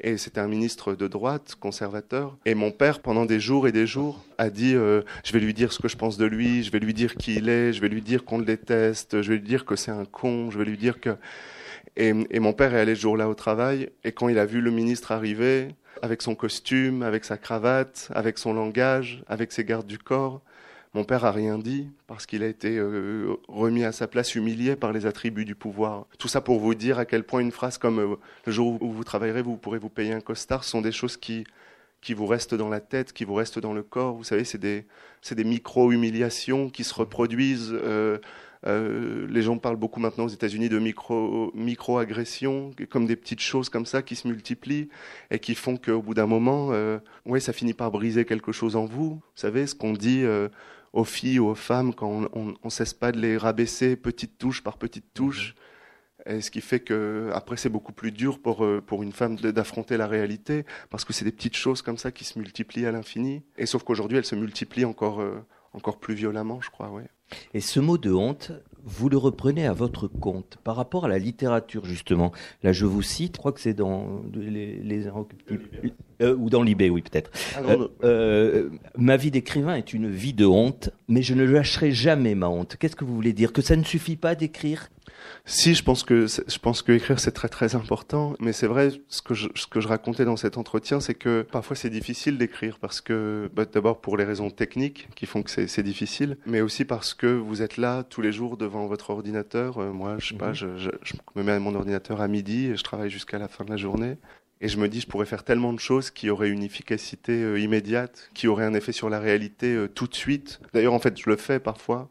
Et 0.02 0.16
c'était 0.16 0.40
un 0.40 0.48
ministre 0.48 0.96
de 0.96 1.08
droite, 1.08 1.56
conservateur. 1.60 2.38
Et 2.46 2.56
mon 2.56 2.72
père, 2.72 3.02
pendant 3.02 3.26
des 3.26 3.42
jours 3.42 3.68
et 3.68 3.74
des 3.74 3.86
jours, 3.86 4.24
a 4.38 4.50
dit 4.50 4.74
euh, 4.74 5.02
Je 5.26 5.34
vais 5.34 5.40
lui 5.40 5.54
dire 5.54 5.74
ce 5.74 5.80
que 5.80 5.90
je 5.90 5.98
pense 5.98 6.18
de 6.18 6.26
lui, 6.26 6.64
je 6.64 6.72
vais 6.72 6.80
lui 6.80 6.94
dire 6.94 7.16
qui 7.16 7.36
il 7.36 7.50
est, 7.50 7.74
je 7.74 7.82
vais 7.82 7.90
lui 7.90 8.02
dire 8.02 8.24
qu'on 8.24 8.38
le 8.38 8.46
déteste, 8.46 9.22
je 9.22 9.30
vais 9.30 9.38
lui 9.38 9.46
dire 9.46 9.66
que 9.66 9.76
c'est 9.76 9.92
un 9.92 10.06
con, 10.06 10.52
je 10.52 10.58
vais 10.58 10.66
lui 10.66 10.78
dire 10.78 11.02
que. 11.02 11.18
Et, 11.98 12.14
et 12.30 12.40
mon 12.40 12.54
père 12.54 12.74
est 12.74 12.80
allé 12.80 12.96
ce 12.96 13.02
jour-là 13.02 13.28
au 13.28 13.34
travail, 13.34 13.90
et 14.06 14.14
quand 14.14 14.30
il 14.30 14.40
a 14.40 14.46
vu 14.46 14.62
le 14.62 14.72
ministre 14.72 15.12
arriver, 15.12 15.70
avec 16.02 16.22
son 16.22 16.36
costume, 16.36 17.04
avec 17.04 17.26
sa 17.26 17.38
cravate, 17.38 18.10
avec 18.14 18.38
son 18.38 18.54
langage, 18.54 19.22
avec 19.28 19.52
ses 19.52 19.66
gardes 19.66 19.88
du 19.88 19.98
corps, 19.98 20.42
Mon 20.96 21.04
père 21.04 21.24
a 21.24 21.32
rien 21.32 21.60
dit 21.60 21.88
parce 22.08 22.26
qu'il 22.26 22.42
a 22.42 22.48
été 22.48 22.78
euh, 22.78 23.36
remis 23.48 23.84
à 23.84 23.92
sa 23.92 24.08
place, 24.08 24.34
humilié 24.34 24.76
par 24.76 24.92
les 24.92 25.06
attributs 25.06 25.46
du 25.46 25.54
pouvoir. 25.54 26.08
Tout 26.18 26.28
ça 26.28 26.42
pour 26.42 26.60
vous 26.60 26.74
dire 26.74 26.98
à 26.98 27.06
quel 27.06 27.24
point 27.24 27.42
une 27.42 27.52
phrase 27.52 27.78
comme 27.78 28.00
euh, 28.00 28.16
le 28.46 28.52
jour 28.52 28.82
où 28.82 28.92
vous 28.92 29.04
travaillerez, 29.04 29.44
vous 29.44 29.56
pourrez 29.56 29.78
vous 29.78 29.90
payer 29.90 30.14
un 30.14 30.22
costard 30.22 30.64
sont 30.64 30.82
des 30.82 30.92
choses 30.92 31.18
qui 31.18 31.44
qui 32.02 32.14
vous 32.14 32.28
restent 32.28 32.56
dans 32.56 32.70
la 32.70 32.80
tête, 32.80 33.12
qui 33.12 33.26
vous 33.26 33.34
restent 33.34 33.60
dans 33.60 33.74
le 33.74 33.84
corps. 33.84 34.16
Vous 34.16 34.24
savez, 34.24 34.46
c'est 34.46 34.58
des, 34.58 34.86
des 35.30 35.44
micro-humiliations 35.44 36.70
qui 36.70 36.86
se 36.86 36.94
reproduisent. 36.94 37.74
Euh, 37.74 38.20
les 38.64 39.42
gens 39.42 39.58
parlent 39.58 39.76
beaucoup 39.76 40.00
maintenant 40.00 40.24
aux 40.24 40.30
États-Unis 40.30 40.70
de 40.70 40.80
micro, 40.80 41.52
micro-agressions, 41.56 42.72
comme 42.90 43.06
des 43.06 43.18
petites 43.18 43.42
choses 43.42 43.68
comme 43.68 43.86
ça 43.86 44.02
qui 44.02 44.16
se 44.16 44.30
multiplient 44.30 44.88
et 45.30 45.40
qui 45.40 45.56
font 45.56 45.76
qu'au 45.76 46.02
bout 46.02 46.14
d'un 46.14 46.26
moment, 46.26 46.70
ouais, 47.26 47.42
ça 47.42 47.52
finit 47.52 47.74
par 47.74 47.92
briser 47.92 48.24
quelque 48.24 48.54
chose 48.54 48.78
en 48.78 48.86
vous. 48.86 49.16
Vous 49.16 49.22
savez, 49.36 49.68
ce 49.68 49.76
qu'on 49.76 49.92
dit 49.92 50.24
aux 50.94 51.04
filles 51.04 51.40
ou 51.40 51.48
aux 51.48 51.56
femmes 51.56 51.94
quand 51.94 52.30
on 52.34 52.56
ne 52.64 52.70
cesse 52.70 52.94
pas 52.94 53.12
de 53.12 53.20
les 53.20 53.38
rabaisser 53.38 53.96
petite 53.96 54.38
touche 54.38 54.64
par 54.64 54.78
petite 54.78 55.14
touche. 55.14 55.56
Et 56.26 56.42
ce 56.42 56.52
qui 56.52 56.62
fait 56.62 56.82
que 56.82 57.30
après 57.34 57.56
c'est 57.56 57.70
beaucoup 57.70 57.94
plus 57.94 58.12
dur 58.12 58.40
pour 58.42 58.66
euh, 58.66 58.82
pour 58.86 59.04
une 59.04 59.14
femme 59.14 59.38
d'affronter 59.38 59.96
la 59.96 60.06
réalité 60.06 60.66
parce 60.90 61.06
que 61.06 61.14
c'est 61.14 61.24
des 61.24 61.32
petites 61.32 61.56
choses 61.56 61.82
comme 61.82 61.98
ça 61.98 62.12
qui 62.12 62.26
se 62.26 62.38
multiplient 62.38 62.86
à 62.86 62.92
l'infini. 62.92 63.44
Et 63.58 63.66
sauf 63.66 63.84
qu'aujourd'hui 63.84 64.18
elles 64.18 64.26
se 64.26 64.36
multiplient 64.36 64.86
encore 64.86 65.22
euh, 65.22 65.46
encore 65.74 66.00
plus 66.00 66.16
violemment, 66.16 66.62
je 66.62 66.70
crois, 66.70 66.90
ouais. 66.90 67.08
Et 67.54 67.62
ce 67.62 67.80
mot 67.80 67.98
de 67.98 68.12
honte, 68.12 68.52
vous 68.86 69.10
le 69.10 69.18
reprenez 69.18 69.66
à 69.66 69.74
votre 69.74 70.08
compte 70.08 70.58
par 70.64 70.76
rapport 70.76 71.06
à 71.06 71.08
la 71.08 71.20
littérature 71.20 71.86
justement. 71.86 72.32
Là, 72.64 72.72
je 72.72 72.86
vous 72.86 73.02
cite, 73.02 73.36
je 73.36 73.40
crois 73.40 73.52
que 73.52 73.60
c'est 73.60 73.74
dans 73.74 74.22
les, 74.34 74.78
les 74.78 75.08
euh, 76.22 76.36
ou 76.36 76.50
dans 76.50 76.64
Libé, 76.64 76.90
oui 76.90 77.02
peut-être. 77.02 77.32
Ah 77.56 77.62
euh, 77.62 77.88
euh, 78.04 78.70
ma 78.98 79.16
vie 79.18 79.32
d'écrivain 79.32 79.76
est 79.76 79.94
une 79.94 80.10
vie 80.10 80.34
de 80.34 80.46
honte, 80.46 80.90
mais 81.08 81.22
je 81.22 81.34
ne 81.34 81.44
lâcherai 81.44 81.92
jamais 81.92 82.36
ma 82.36 82.50
honte. 82.50 82.76
Qu'est-ce 82.78 82.96
que 82.96 83.06
vous 83.06 83.16
voulez 83.16 83.34
dire? 83.34 83.54
Que 83.54 83.62
ça 83.62 83.76
ne 83.76 83.84
suffit 83.84 84.18
pas 84.18 84.36
d'écrire 84.36 84.90
si, 85.50 85.74
je 85.74 85.84
pense 85.84 86.04
que 86.04 86.28
je 86.28 86.60
pense 86.60 86.84
que 86.84 86.92
écrire 86.92 87.20
c'est 87.20 87.32
très 87.32 87.50
très 87.50 87.76
important, 87.76 88.36
mais 88.40 88.54
c'est 88.54 88.68
vrai 88.68 88.92
ce 89.08 89.22
que 89.22 89.34
je, 89.34 89.48
ce 89.56 89.66
que 89.66 89.82
je 89.82 89.88
racontais 89.88 90.24
dans 90.24 90.38
cet 90.38 90.58
entretien, 90.58 91.00
c'est 91.00 91.16
que 91.16 91.42
parfois 91.42 91.76
c'est 91.76 91.90
difficile 91.90 92.38
d'écrire 92.38 92.78
parce 92.80 93.02
que 93.02 93.50
bah, 93.56 93.66
d'abord 93.66 94.00
pour 94.00 94.16
les 94.16 94.26
raisons 94.26 94.52
techniques 94.52 95.10
qui 95.16 95.26
font 95.26 95.42
que 95.42 95.50
c'est 95.50 95.84
difficile, 95.84 96.38
mais 96.46 96.62
aussi 96.62 96.86
parce 96.86 97.16
que 97.16 97.26
vous 97.26 97.64
êtes 97.64 97.78
là 97.78 98.04
tous 98.04 98.22
les 98.22 98.32
jours 98.32 98.58
devant 98.58 98.86
votre 98.86 99.10
ordinateur. 99.10 99.80
Euh, 99.80 99.92
moi, 99.92 100.18
je 100.20 100.30
sais 100.30 100.36
pas, 100.36 100.50
mhm. 100.50 100.54
je, 100.54 100.78
je, 100.78 100.90
je, 101.02 101.14
me 101.36 101.44
mets 101.44 101.54
à 101.54 101.60
mon 101.60 101.74
ordinateur 101.74 102.22
à 102.22 102.28
midi 102.28 102.68
et 102.68 102.76
je 102.76 102.84
travaille 102.84 103.10
jusqu'à 103.10 103.40
la 103.40 103.48
fin 103.48 103.66
de 103.66 103.72
la 103.72 103.78
journée. 103.78 104.18
Et 104.62 104.68
je 104.68 104.78
me 104.78 104.90
dis, 104.90 105.00
je 105.00 105.08
pourrais 105.08 105.26
faire 105.26 105.44
tellement 105.44 105.72
de 105.72 105.80
choses 105.80 106.12
qui 106.12 106.30
auraient 106.30 106.50
une 106.50 106.64
efficacité 106.64 107.32
euh, 107.44 107.60
immédiate, 107.60 108.30
qui 108.34 108.48
auraient 108.48 108.66
un 108.66 108.74
effet 108.74 108.92
sur 108.92 109.10
la 109.10 109.20
réalité 109.20 109.74
euh, 109.74 109.88
tout 109.88 110.08
de 110.08 110.16
suite. 110.16 110.60
D'ailleurs, 110.74 110.94
en 110.94 111.00
fait, 111.00 111.18
je 111.18 111.30
le 111.30 111.38
fais 111.38 111.60
parfois. 111.60 112.10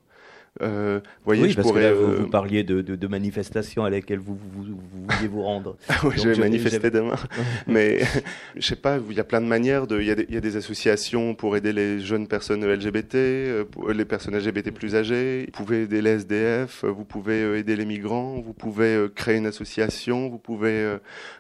Euh, 0.63 1.01
voyez, 1.25 1.43
oui, 1.43 1.51
je 1.51 1.57
parce 1.57 1.69
pourrais, 1.69 1.91
que 1.91 1.95
vous, 1.95 2.25
euh, 2.25 2.31
parliez 2.31 2.65
de, 2.65 2.81
de, 2.81 2.97
de, 2.97 3.07
manifestations 3.07 3.85
à 3.85 3.91
laquelle 3.91 4.19
vous, 4.19 4.37
vous, 4.53 4.65
vous 4.65 5.07
vouliez 5.09 5.29
vous 5.29 5.43
rendre. 5.43 5.77
oui, 6.05 6.15
je 6.17 6.29
vais 6.29 6.39
manifester 6.39 6.91
demain. 6.91 7.17
Mais 7.67 8.01
je 8.57 8.67
sais 8.67 8.77
pas, 8.77 8.99
il 9.09 9.17
y 9.17 9.21
a 9.21 9.25
plein 9.25 9.41
de 9.41 9.47
manières. 9.47 9.87
De, 9.87 10.01
il, 10.01 10.07
y 10.07 10.11
a 10.11 10.15
des, 10.15 10.27
il 10.29 10.35
y 10.35 10.39
a 10.39 10.41
des 10.41 10.57
associations 10.57 11.35
pour 11.35 11.57
aider 11.57 11.73
les 11.73 12.01
jeunes 12.01 12.27
personnes 12.27 12.65
LGBT, 12.67 13.15
euh, 13.15 13.65
pour 13.65 13.91
les 13.91 14.05
personnes 14.05 14.37
LGBT 14.37 14.73
plus 14.73 14.97
âgées. 14.97 15.47
Vous 15.47 15.65
pouvez 15.65 15.83
aider 15.83 16.03
les 16.03 16.11
SDF, 16.11 16.85
vous 16.85 17.05
pouvez 17.05 17.43
euh, 17.43 17.59
aider 17.59 17.77
les 17.77 17.85
migrants, 17.85 18.41
vous 18.41 18.53
pouvez 18.55 19.07
créer 19.15 19.37
une 19.37 19.47
association, 19.47 20.29
vous 20.29 20.39
pouvez 20.39 20.97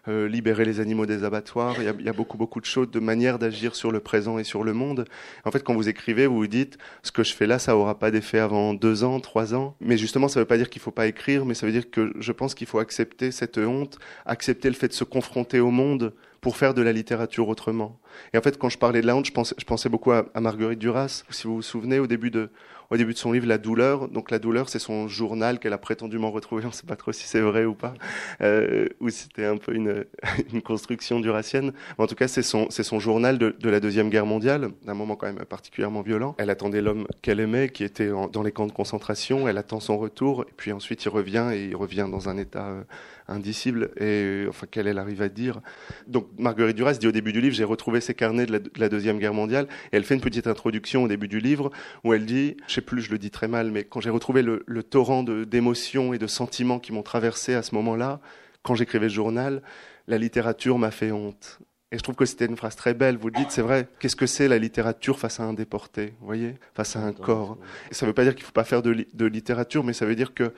euh, 0.06 0.28
libérer 0.28 0.64
les 0.64 0.80
animaux 0.80 1.06
des 1.06 1.24
abattoirs. 1.24 1.74
Il 1.78 1.84
y, 1.84 1.88
a, 1.88 1.94
y 1.98 2.08
a 2.08 2.12
beaucoup, 2.12 2.38
beaucoup 2.38 2.60
de 2.60 2.66
choses, 2.66 2.90
de 2.90 3.00
manières 3.00 3.38
d'agir 3.38 3.74
sur 3.74 3.90
le 3.90 4.00
présent 4.00 4.38
et 4.38 4.44
sur 4.44 4.62
le 4.62 4.72
monde. 4.72 5.06
En 5.44 5.50
fait, 5.50 5.64
quand 5.64 5.74
vous 5.74 5.88
écrivez, 5.88 6.26
vous 6.26 6.36
vous 6.36 6.46
dites, 6.46 6.78
ce 7.02 7.10
que 7.10 7.24
je 7.24 7.34
fais 7.34 7.46
là, 7.46 7.58
ça 7.58 7.76
aura 7.76 7.98
pas 7.98 8.10
d'effet 8.10 8.38
avant 8.38 8.74
deux 8.74 9.02
ans 9.02 9.07
trois 9.20 9.54
ans. 9.54 9.74
Mais 9.80 9.96
justement, 9.96 10.28
ça 10.28 10.40
ne 10.40 10.42
veut 10.42 10.48
pas 10.48 10.56
dire 10.56 10.70
qu'il 10.70 10.80
ne 10.80 10.84
faut 10.84 10.90
pas 10.90 11.06
écrire, 11.06 11.44
mais 11.44 11.54
ça 11.54 11.66
veut 11.66 11.72
dire 11.72 11.90
que 11.90 12.12
je 12.18 12.32
pense 12.32 12.54
qu'il 12.54 12.66
faut 12.66 12.78
accepter 12.78 13.30
cette 13.30 13.58
honte, 13.58 13.98
accepter 14.26 14.68
le 14.68 14.74
fait 14.74 14.88
de 14.88 14.92
se 14.92 15.04
confronter 15.04 15.60
au 15.60 15.70
monde 15.70 16.12
pour 16.40 16.56
faire 16.56 16.74
de 16.74 16.82
la 16.82 16.92
littérature 16.92 17.48
autrement. 17.48 17.98
Et 18.32 18.38
en 18.38 18.42
fait, 18.42 18.58
quand 18.58 18.68
je 18.68 18.78
parlais 18.78 19.00
de 19.00 19.06
la 19.06 19.16
honte, 19.16 19.26
je 19.26 19.64
pensais, 19.64 19.88
beaucoup 19.88 20.12
à 20.12 20.40
Marguerite 20.40 20.78
Duras. 20.78 21.24
Si 21.30 21.46
vous 21.46 21.56
vous 21.56 21.62
souvenez, 21.62 21.98
au 21.98 22.06
début 22.06 22.30
de, 22.30 22.50
au 22.90 22.96
début 22.96 23.12
de 23.12 23.18
son 23.18 23.32
livre 23.32 23.46
La 23.46 23.58
douleur. 23.58 24.08
Donc 24.08 24.30
la 24.30 24.38
douleur, 24.38 24.68
c'est 24.68 24.78
son 24.78 25.08
journal 25.08 25.58
qu'elle 25.58 25.72
a 25.72 25.78
prétendument 25.78 26.30
retrouvé. 26.30 26.62
On 26.64 26.68
ne 26.68 26.72
sait 26.72 26.86
pas 26.86 26.96
trop 26.96 27.12
si 27.12 27.26
c'est 27.26 27.40
vrai 27.40 27.64
ou 27.64 27.74
pas, 27.74 27.94
euh, 28.40 28.88
ou 29.00 29.10
c'était 29.10 29.44
un 29.44 29.56
peu 29.56 29.74
une, 29.74 30.04
une 30.52 30.62
construction 30.62 31.20
duracienne. 31.20 31.72
En 31.98 32.06
tout 32.06 32.14
cas, 32.14 32.28
c'est 32.28 32.42
son, 32.42 32.66
c'est 32.70 32.82
son 32.82 32.98
journal 32.98 33.38
de, 33.38 33.54
de, 33.58 33.68
la 33.68 33.80
deuxième 33.80 34.10
guerre 34.10 34.26
mondiale, 34.26 34.70
d'un 34.84 34.94
moment 34.94 35.16
quand 35.16 35.26
même 35.26 35.44
particulièrement 35.44 36.02
violent. 36.02 36.34
Elle 36.38 36.50
attendait 36.50 36.80
l'homme 36.80 37.06
qu'elle 37.22 37.40
aimait, 37.40 37.68
qui 37.68 37.84
était 37.84 38.10
dans 38.32 38.42
les 38.42 38.52
camps 38.52 38.66
de 38.66 38.72
concentration. 38.72 39.48
Elle 39.48 39.58
attend 39.58 39.80
son 39.80 39.98
retour, 39.98 40.44
et 40.48 40.52
puis 40.56 40.72
ensuite 40.72 41.04
il 41.04 41.08
revient 41.08 41.50
et 41.52 41.66
il 41.66 41.76
revient 41.76 42.06
dans 42.10 42.28
un 42.28 42.36
état 42.36 42.66
euh, 42.68 42.82
indicible. 43.28 43.90
Et 44.00 44.46
enfin, 44.48 44.66
qu'elle 44.66 44.86
elle 44.86 44.98
arrive 44.98 45.22
à 45.22 45.28
dire. 45.28 45.60
Donc 46.06 46.28
Marguerite 46.38 46.76
Duras 46.76 46.94
dit 46.94 47.06
au 47.06 47.12
début 47.12 47.32
du 47.32 47.40
livre, 47.40 47.54
j'ai 47.54 47.64
retrouvé 47.64 48.00
ses 48.00 48.14
carnets 48.14 48.46
de 48.46 48.52
la, 48.52 48.58
de 48.58 48.70
la 48.76 48.88
deuxième 48.88 49.18
guerre 49.18 49.34
mondiale, 49.34 49.68
et 49.92 49.96
elle 49.96 50.04
fait 50.04 50.14
une 50.14 50.20
petite 50.20 50.46
introduction 50.46 51.04
au 51.04 51.08
début 51.08 51.28
du 51.28 51.40
livre 51.40 51.70
où 52.04 52.14
elle 52.14 52.26
dit 52.26 52.56
sais 52.66 52.80
plus, 52.80 53.02
je 53.02 53.10
le 53.10 53.18
dis 53.18 53.30
très 53.30 53.48
mal, 53.48 53.70
mais 53.70 53.84
quand 53.84 54.00
j'ai 54.00 54.10
retrouvé 54.10 54.42
le, 54.42 54.62
le 54.66 54.82
torrent 54.82 55.22
d'émotions 55.22 56.14
et 56.14 56.18
de 56.18 56.26
sentiments 56.26 56.78
qui 56.78 56.92
m'ont 56.92 57.02
traversé 57.02 57.54
à 57.54 57.62
ce 57.62 57.74
moment-là, 57.74 58.20
quand 58.62 58.74
j'écrivais 58.74 59.06
le 59.06 59.12
journal, 59.12 59.62
la 60.06 60.18
littérature 60.18 60.78
m'a 60.78 60.90
fait 60.90 61.12
honte. 61.12 61.60
Et 61.90 61.96
je 61.96 62.02
trouve 62.02 62.16
que 62.16 62.26
c'était 62.26 62.44
une 62.44 62.56
phrase 62.56 62.76
très 62.76 62.92
belle. 62.92 63.16
Vous 63.16 63.28
le 63.28 63.32
dites, 63.32 63.50
c'est 63.50 63.62
vrai. 63.62 63.88
Qu'est-ce 63.98 64.16
que 64.16 64.26
c'est 64.26 64.46
la 64.46 64.58
littérature 64.58 65.18
face 65.18 65.40
à 65.40 65.44
un 65.44 65.54
déporté, 65.54 66.14
vous 66.20 66.26
voyez, 66.26 66.56
face 66.74 66.96
à 66.96 67.00
un 67.00 67.12
corps. 67.12 67.56
Et 67.90 67.94
ça 67.94 68.04
ne 68.04 68.10
veut 68.10 68.14
pas 68.14 68.24
dire 68.24 68.34
qu'il 68.34 68.42
ne 68.42 68.46
faut 68.46 68.52
pas 68.52 68.64
faire 68.64 68.82
de, 68.82 69.06
de, 69.14 69.24
littérature, 69.24 69.84
mais 69.84 69.94
ça 69.94 70.04
veut 70.04 70.14
dire 70.14 70.34
que, 70.34 70.52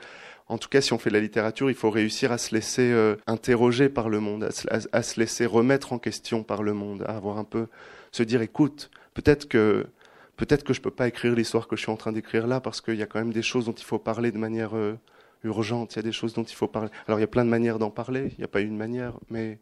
en 0.51 0.57
tout 0.57 0.67
cas, 0.67 0.81
si 0.81 0.91
on 0.91 0.97
fait 0.97 1.09
de 1.09 1.15
la 1.15 1.21
littérature, 1.21 1.69
il 1.69 1.75
faut 1.75 1.89
réussir 1.89 2.33
à 2.33 2.37
se 2.37 2.53
laisser 2.53 2.91
euh, 2.91 3.15
interroger 3.25 3.87
par 3.87 4.09
le 4.09 4.19
monde, 4.19 4.49
à 4.91 5.01
se, 5.01 5.19
laisser 5.19 5.45
remettre 5.45 5.93
en 5.93 5.97
question 5.97 6.43
par 6.43 6.61
le 6.61 6.73
monde, 6.73 7.03
à 7.07 7.15
avoir 7.15 7.37
un 7.37 7.45
peu, 7.45 7.67
se 8.11 8.21
dire, 8.21 8.41
écoute, 8.41 8.91
peut-être 9.13 9.47
que 9.47 9.87
peut-être 10.35 10.65
que 10.65 10.73
je 10.73 10.81
peux 10.81 10.91
pas 10.91 11.07
écrire 11.07 11.35
l'histoire 11.35 11.69
que 11.69 11.77
je 11.77 11.83
suis 11.83 11.91
en 11.91 11.95
train 11.95 12.11
d'écrire 12.11 12.47
là 12.47 12.59
parce 12.59 12.81
qu'il 12.81 12.95
y 12.95 13.01
a 13.01 13.05
quand 13.05 13.19
même 13.19 13.31
des 13.31 13.43
choses 13.43 13.65
dont 13.65 13.71
il 13.71 13.85
faut 13.85 13.99
parler 13.99 14.31
de 14.31 14.37
manière 14.37 14.75
euh, 14.75 14.97
urgente. 15.45 15.93
Il 15.93 15.97
y 15.97 15.99
a 15.99 16.03
des 16.03 16.11
choses 16.11 16.33
dont 16.33 16.43
il 16.43 16.55
faut 16.55 16.67
parler. 16.67 16.89
Alors 17.07 17.19
il 17.19 17.21
y 17.21 17.23
a 17.23 17.27
plein 17.27 17.45
de 17.45 17.49
manières 17.49 17.79
d'en 17.79 17.91
parler. 17.91 18.33
Il 18.33 18.39
n'y 18.39 18.43
a 18.43 18.49
pas 18.49 18.59
une 18.59 18.75
manière, 18.75 19.13
mais 19.29 19.59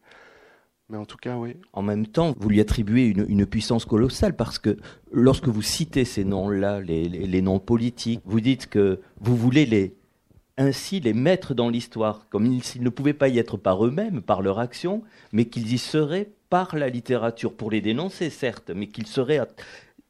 mais 0.90 0.98
en 0.98 1.06
tout 1.06 1.18
cas, 1.18 1.36
oui. 1.36 1.56
En 1.72 1.84
même 1.84 2.08
temps, 2.08 2.34
vous 2.40 2.50
lui 2.50 2.60
attribuez 2.60 3.06
une, 3.06 3.26
une 3.30 3.46
puissance 3.46 3.86
colossale 3.86 4.36
parce 4.36 4.58
que 4.58 4.78
lorsque 5.12 5.48
vous 5.48 5.62
citez 5.62 6.04
ces 6.04 6.24
noms-là, 6.24 6.82
les, 6.82 7.08
les, 7.08 7.42
noms 7.44 7.60
politiques, 7.60 8.22
vous 8.26 8.42
dites 8.42 8.68
que 8.68 9.00
vous 9.22 9.38
voulez 9.38 9.68
les 9.68 9.99
ainsi 10.60 11.00
les 11.00 11.14
mettre 11.14 11.56
dans 11.56 11.70
l'histoire, 11.70 12.28
comme 12.30 12.62
s'ils 12.62 12.84
ne 12.84 12.90
pouvaient 12.90 13.14
pas 13.14 13.30
y 13.30 13.40
être 13.40 13.58
par 13.58 13.84
eux-mêmes, 13.84 14.22
par 14.22 14.44
leur 14.44 14.60
action, 14.60 15.02
mais 15.32 15.46
qu'ils 15.46 15.74
y 15.74 15.78
seraient 15.78 16.30
par 16.50 16.76
la 16.76 16.90
littérature, 16.90 17.54
pour 17.54 17.72
les 17.72 17.82
dénoncer, 17.82 18.30
certes, 18.30 18.70
mais 18.76 18.88
qu'ils 18.88 19.08
seraient 19.08 19.40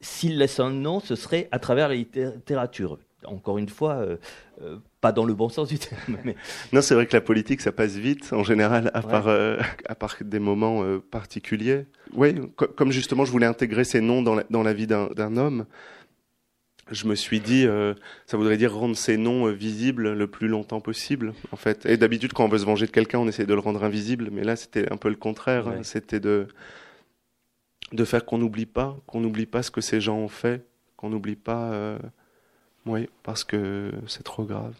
s'il 0.00 0.38
laisse 0.38 0.60
un 0.60 0.70
nom, 0.70 1.00
ce 1.00 1.14
serait 1.14 1.48
à 1.52 1.58
travers 1.58 1.88
la 1.88 1.94
littérature. 1.94 2.98
Encore 3.26 3.58
une 3.58 3.68
fois, 3.68 3.96
euh, 3.96 4.16
euh, 4.62 4.78
pas 5.02 5.12
dans 5.12 5.26
le 5.26 5.34
bon 5.34 5.50
sens 5.50 5.68
du 5.68 5.78
terme. 5.78 6.16
Mais... 6.24 6.34
Non, 6.72 6.80
c'est 6.80 6.94
vrai 6.94 7.06
que 7.06 7.14
la 7.14 7.20
politique, 7.20 7.60
ça 7.60 7.70
passe 7.70 7.96
vite 7.96 8.32
en 8.32 8.42
général, 8.42 8.90
à, 8.94 9.00
ouais. 9.00 9.10
part, 9.10 9.28
euh, 9.28 9.58
à 9.86 9.94
part 9.94 10.16
des 10.22 10.38
moments 10.38 10.82
particuliers. 11.10 11.84
Oui, 12.14 12.34
co 12.56 12.66
comme 12.66 12.92
justement 12.92 13.26
je 13.26 13.30
voulais 13.30 13.46
intégrer 13.46 13.84
ces 13.84 14.00
noms 14.00 14.22
dans 14.22 14.36
la, 14.36 14.44
dans 14.48 14.62
la 14.62 14.72
vie 14.72 14.86
d'un 14.86 15.36
homme, 15.36 15.66
je 16.90 17.06
me 17.06 17.14
suis 17.14 17.40
dit, 17.40 17.66
euh, 17.66 17.94
ça 18.26 18.36
voudrait 18.36 18.56
dire 18.56 18.74
rendre 18.74 18.96
ces 18.96 19.16
noms 19.16 19.46
euh, 19.46 19.52
visibles 19.52 20.12
le 20.12 20.26
plus 20.26 20.48
longtemps 20.48 20.80
possible, 20.80 21.34
en 21.52 21.56
fait. 21.56 21.86
Et 21.86 21.96
d'habitude, 21.96 22.32
quand 22.32 22.44
on 22.44 22.48
veut 22.48 22.58
se 22.58 22.64
venger 22.64 22.86
de 22.86 22.90
quelqu'un, 22.90 23.18
on 23.18 23.28
essaie 23.28 23.46
de 23.46 23.54
le 23.54 23.60
rendre 23.60 23.84
invisible, 23.84 24.28
mais 24.32 24.42
là, 24.42 24.56
c'était 24.56 24.90
un 24.92 24.96
peu 24.96 25.08
le 25.08 25.16
contraire. 25.16 25.66
Ouais. 25.66 25.76
Hein. 25.76 25.82
C'était 25.82 26.20
de 26.20 26.48
de 27.92 28.04
faire 28.04 28.24
qu'on 28.24 28.38
n'oublie 28.38 28.66
pas, 28.66 28.96
qu'on 29.06 29.20
n'oublie 29.20 29.46
pas 29.46 29.62
ce 29.62 29.70
que 29.70 29.80
ces 29.80 30.00
gens 30.00 30.16
ont 30.16 30.28
fait, 30.28 30.64
qu'on 30.96 31.10
n'oublie 31.10 31.36
pas, 31.36 31.72
euh, 31.72 31.98
oui, 32.86 33.08
parce 33.22 33.44
que 33.44 33.90
c'est 34.06 34.22
trop 34.22 34.44
grave. 34.44 34.74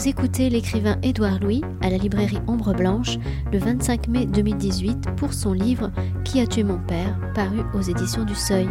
Vous 0.00 0.08
écoutez 0.08 0.48
l'écrivain 0.48 0.96
Édouard 1.02 1.40
Louis 1.40 1.60
à 1.82 1.90
la 1.90 1.98
librairie 1.98 2.38
Ombre 2.46 2.72
Blanche 2.72 3.18
le 3.52 3.58
25 3.58 4.08
mai 4.08 4.24
2018 4.24 5.14
pour 5.14 5.34
son 5.34 5.52
livre 5.52 5.90
Qui 6.24 6.40
a 6.40 6.46
tué 6.46 6.62
mon 6.62 6.78
père, 6.78 7.20
paru 7.34 7.58
aux 7.74 7.82
éditions 7.82 8.24
du 8.24 8.34
Seuil. 8.34 8.66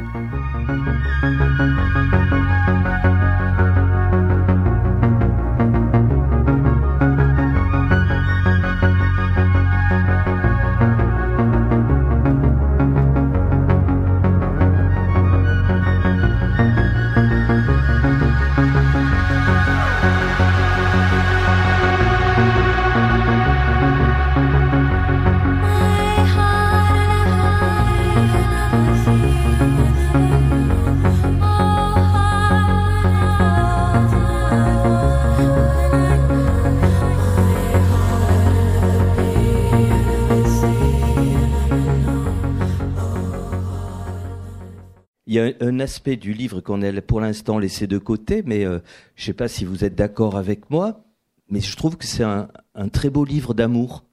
Un 45.62 45.80
aspect 45.80 46.16
du 46.16 46.34
livre 46.34 46.62
qu'on 46.62 46.82
a 46.82 47.02
pour 47.02 47.22
l'instant 47.22 47.60
laissé 47.60 47.88
de 47.88 47.98
côté, 47.98 48.44
mais 48.46 48.64
je 48.64 48.70
ne 48.70 48.82
sais 49.16 49.34
pas 49.34 49.48
si 49.48 49.66
vous 49.66 49.84
êtes 49.84 49.96
d'accord 49.96 50.38
avec 50.38 50.70
moi, 50.70 51.04
mais 51.50 51.62
je 51.62 51.76
trouve 51.76 51.98
que 51.98 52.06
c'est 52.06 52.24
un, 52.24 52.48
très 52.92 53.10
beau 53.10 53.26
livre 53.26 53.54
d'amour. 53.54 54.04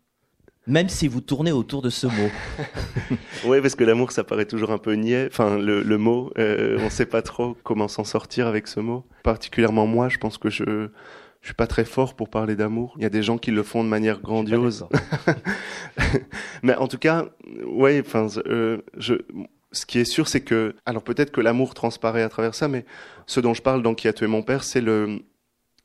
Même 0.67 0.89
si 0.89 1.07
vous 1.07 1.21
tournez 1.21 1.53
autour 1.53 1.81
de 1.81 1.91
ce 1.91 2.09
mot. 2.09 2.31
oui, 3.47 3.61
parce 3.61 3.77
que 3.77 3.85
l'amour, 3.85 4.11
ça 4.11 4.25
paraît 4.25 4.47
toujours 4.47 4.73
un 4.73 4.79
peu 4.79 4.95
niais. 4.95 5.29
Enfin, 5.31 5.59
le, 5.59 5.97
mot, 5.97 6.33
on 6.37 6.43
ne 6.85 6.89
sait 6.91 7.07
pas 7.07 7.23
trop 7.23 7.57
comment 7.63 7.89
s'en 7.89 8.05
sortir 8.05 8.47
avec 8.49 8.67
ce 8.67 8.81
mot. 8.81 9.05
Particulièrement 9.23 9.87
moi, 9.87 10.09
je 10.09 10.19
pense 10.19 10.39
que 10.39 10.51
je, 10.51 10.89
je 11.47 11.51
suis 11.51 11.55
pas 11.55 11.69
très 11.69 11.85
fort 11.85 12.15
pour 12.15 12.29
parler 12.29 12.57
d'amour. 12.57 12.95
Il 12.97 13.05
y 13.05 13.07
a 13.07 13.09
des 13.09 13.23
gens 13.23 13.39
qui 13.39 13.53
le 13.53 13.63
font 13.63 13.85
de 13.85 13.89
manière 13.89 14.21
grandiose. 14.21 14.89
Mais 16.65 16.75
en 16.75 16.89
tout 16.89 16.99
cas, 16.99 17.27
ouais, 17.65 18.03
enfin, 18.05 18.27
euh, 18.49 18.79
je, 18.99 19.15
ce 19.77 19.87
qui 19.87 19.99
est 19.99 20.05
sûr, 20.05 20.29
c'est 20.29 20.41
que, 20.43 20.75
alors 20.87 21.03
peut-être 21.03 21.31
que 21.31 21.41
l'amour 21.41 21.75
transparaît 21.75 22.23
à 22.23 22.29
travers 22.29 22.55
ça, 22.55 22.69
mais 22.69 22.85
ce 23.27 23.41
dont 23.41 23.55
je 23.55 23.63
parle 23.63 23.83
dans 23.83 23.95
Qui 23.95 24.09
a 24.09 24.13
tué 24.13 24.27
mon 24.27 24.43
père, 24.43 24.65
c'est 24.65 24.81
le, 24.81 25.21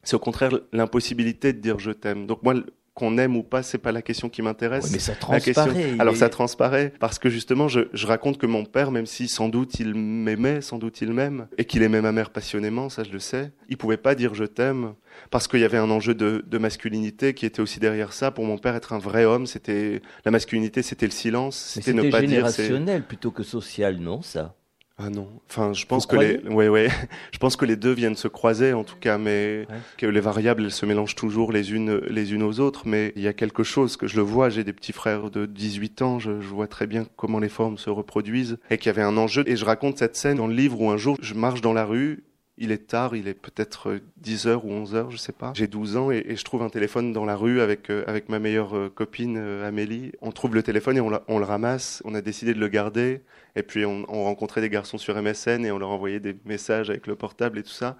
c'est 0.04 0.16
au 0.16 0.20
contraire 0.20 0.52
l'impossibilité 0.72 1.54
de 1.54 1.60
dire 1.60 1.80
je 1.80 1.92
t'aime. 1.92 2.26
Donc 2.28 2.44
moi, 2.44 2.56
qu'on 3.02 3.18
aime 3.18 3.36
ou 3.36 3.42
pas, 3.42 3.64
c'est 3.64 3.80
pas 3.80 3.92
la 3.92 4.04
question 4.04 4.30
qui 4.30 4.44
m'intéresse. 4.44 4.92
mais 4.92 5.00
ça 5.00 5.16
transparaît. 5.16 5.96
Alors 5.98 6.16
ça 6.16 6.30
transparaît 6.30 6.94
parce 7.00 7.18
que 7.18 7.30
justement, 7.30 7.68
je, 7.68 7.82
je, 7.94 8.06
raconte 8.06 8.38
que 8.38 8.46
mon 8.46 8.64
père, 8.64 8.92
même 8.92 9.08
si 9.08 9.28
sans 9.28 9.50
doute 9.50 9.80
il 9.80 9.96
m'aimait, 9.96 10.62
sans 10.62 10.78
doute 10.78 11.02
il 11.02 11.12
m'aime, 11.12 11.48
et 11.58 11.66
qu'il 11.66 11.82
aimait 11.82 12.02
ma 12.02 12.12
mère 12.12 12.30
passionnément, 12.30 12.90
ça 12.90 13.04
je 13.04 13.12
le 13.12 13.18
sais, 13.18 13.52
il 13.70 13.78
pouvait 13.78 13.98
pas 13.98 14.14
dire 14.14 14.36
je 14.36 14.44
t'aime 14.44 14.94
parce 15.32 15.48
qu'il 15.48 15.62
y 15.62 15.64
avait 15.64 15.80
un 15.80 15.90
enjeu 15.90 16.14
de, 16.14 16.46
de, 16.48 16.58
masculinité 16.60 17.34
qui 17.34 17.48
était 17.48 17.60
aussi 17.60 17.80
derrière 17.80 18.14
ça. 18.14 18.30
Pour 18.30 18.46
mon 18.46 18.60
père, 18.60 18.76
être 18.76 18.94
un 18.94 19.00
vrai 19.00 19.26
homme, 19.26 19.48
c'était 19.48 20.02
la 20.24 20.32
masculinité, 20.32 20.84
c'était 20.84 21.08
le 21.08 21.12
silence, 21.12 21.58
c'était 21.58 21.94
ne 21.94 22.04
pas 22.04 22.22
dire. 22.22 22.48
C'était 22.48 22.64
générationnel 22.68 23.04
plutôt 23.04 23.32
que 23.32 23.42
social, 23.42 23.98
non 23.98 24.22
ça? 24.22 24.56
Ah 25.04 25.10
non. 25.10 25.28
Enfin, 25.50 25.74
je 25.74 25.86
pense 25.86 26.06
que 26.06 26.16
les, 26.16 26.38
ouais, 26.48 26.68
ouais. 26.68 26.90
Je 27.32 27.40
pense 27.40 27.56
que 27.56 27.66
les 27.66 27.76
deux 27.76 27.94
viennent 27.94 28.16
se 28.16 28.28
croiser, 28.28 28.74
en 28.74 28.84
tout 28.84 28.98
cas, 29.00 29.18
mais 29.18 29.68
que 29.98 30.06
les 30.06 30.20
variables, 30.20 30.64
elles 30.64 30.72
se 30.72 30.86
mélangent 30.86 31.16
toujours 31.16 31.52
les 31.52 31.74
unes, 31.74 31.98
les 32.08 32.34
unes 32.34 32.44
aux 32.44 32.60
autres. 32.60 32.84
Mais 32.86 33.12
il 33.16 33.22
y 33.22 33.28
a 33.28 33.34
quelque 33.34 33.64
chose 33.64 33.98
que 33.98 34.08
je 34.08 34.18
le 34.18 34.22
vois. 34.22 34.50
J'ai 34.50 34.64
des 34.64 34.74
petits 34.74 34.94
frères 34.94 35.32
de 35.32 35.46
18 35.46 36.02
ans. 36.02 36.20
Je, 36.20 36.40
je, 36.40 36.48
vois 36.48 36.68
très 36.68 36.86
bien 36.86 37.06
comment 37.16 37.40
les 37.40 37.50
formes 37.50 37.78
se 37.78 37.90
reproduisent 37.90 38.60
et 38.70 38.78
qu'il 38.78 38.88
y 38.88 38.90
avait 38.90 39.02
un 39.02 39.18
enjeu. 39.18 39.44
Et 39.48 39.56
je 39.56 39.66
raconte 39.66 39.98
cette 39.98 40.16
scène 40.16 40.38
dans 40.38 40.48
le 40.48 40.54
livre 40.54 40.80
où 40.80 40.92
un 40.92 40.98
jour, 40.98 41.18
je 41.22 41.34
marche 41.34 41.62
dans 41.62 41.74
la 41.74 41.86
rue 41.86 42.24
il 42.62 42.72
est 42.72 42.86
tard, 42.88 43.16
il 43.16 43.28
est 43.28 43.34
peut-être 43.34 44.00
10 44.18 44.46
heures 44.46 44.66
ou 44.66 44.72
11 44.72 44.94
heures, 44.94 45.10
je 45.10 45.18
sais 45.18 45.32
pas. 45.32 45.52
J'ai 45.56 45.66
12 45.66 45.98
ans 45.98 46.12
et, 46.12 46.36
je 46.36 46.44
trouve 46.44 46.62
un 46.62 46.70
téléphone 46.70 47.12
dans 47.12 47.26
la 47.26 47.36
rue 47.36 47.60
avec, 47.60 47.90
euh, 47.90 48.04
avec 48.06 48.30
ma 48.30 48.38
meilleure 48.38 48.78
euh, 48.78 48.88
copine 48.88 49.36
euh, 49.38 49.68
Amélie. 49.68 50.12
On 50.22 50.32
trouve 50.32 50.54
le 50.54 50.62
téléphone 50.62 50.96
et 50.96 51.02
on, 51.02 51.12
on, 51.28 51.40
le 51.40 51.46
ramasse. 51.46 52.04
On 52.06 52.14
a 52.14 52.22
décidé 52.22 52.54
de 52.54 52.60
le 52.60 52.68
garder. 52.68 53.22
Et 53.56 53.64
puis 53.64 53.84
on, 53.84 54.06
on, 54.08 54.26
rencontrait 54.26 54.62
des 54.62 54.70
garçons 54.70 55.00
sur 55.00 55.20
MSN 55.20 55.66
et 55.66 55.72
on 55.72 55.80
leur 55.80 55.90
envoyait 55.90 56.20
des 56.20 56.36
messages 56.46 56.92
avec 56.92 57.08
le 57.08 57.16
portable 57.16 57.58
et 57.58 57.64
tout 57.64 57.70
ça. 57.70 57.98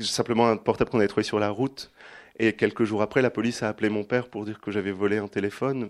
Simplement 0.00 0.48
un 0.48 0.56
portable 0.56 0.90
qu'on 0.90 0.98
avait 0.98 1.06
trouvé 1.06 1.22
sur 1.22 1.38
la 1.38 1.50
route. 1.50 1.92
Et 2.40 2.54
quelques 2.54 2.84
jours 2.84 3.02
après, 3.02 3.22
la 3.22 3.30
police 3.30 3.62
a 3.62 3.68
appelé 3.68 3.90
mon 3.90 4.02
père 4.02 4.28
pour 4.28 4.44
dire 4.44 4.60
que 4.60 4.72
j'avais 4.72 4.92
volé 4.92 5.18
un 5.18 5.28
téléphone 5.28 5.88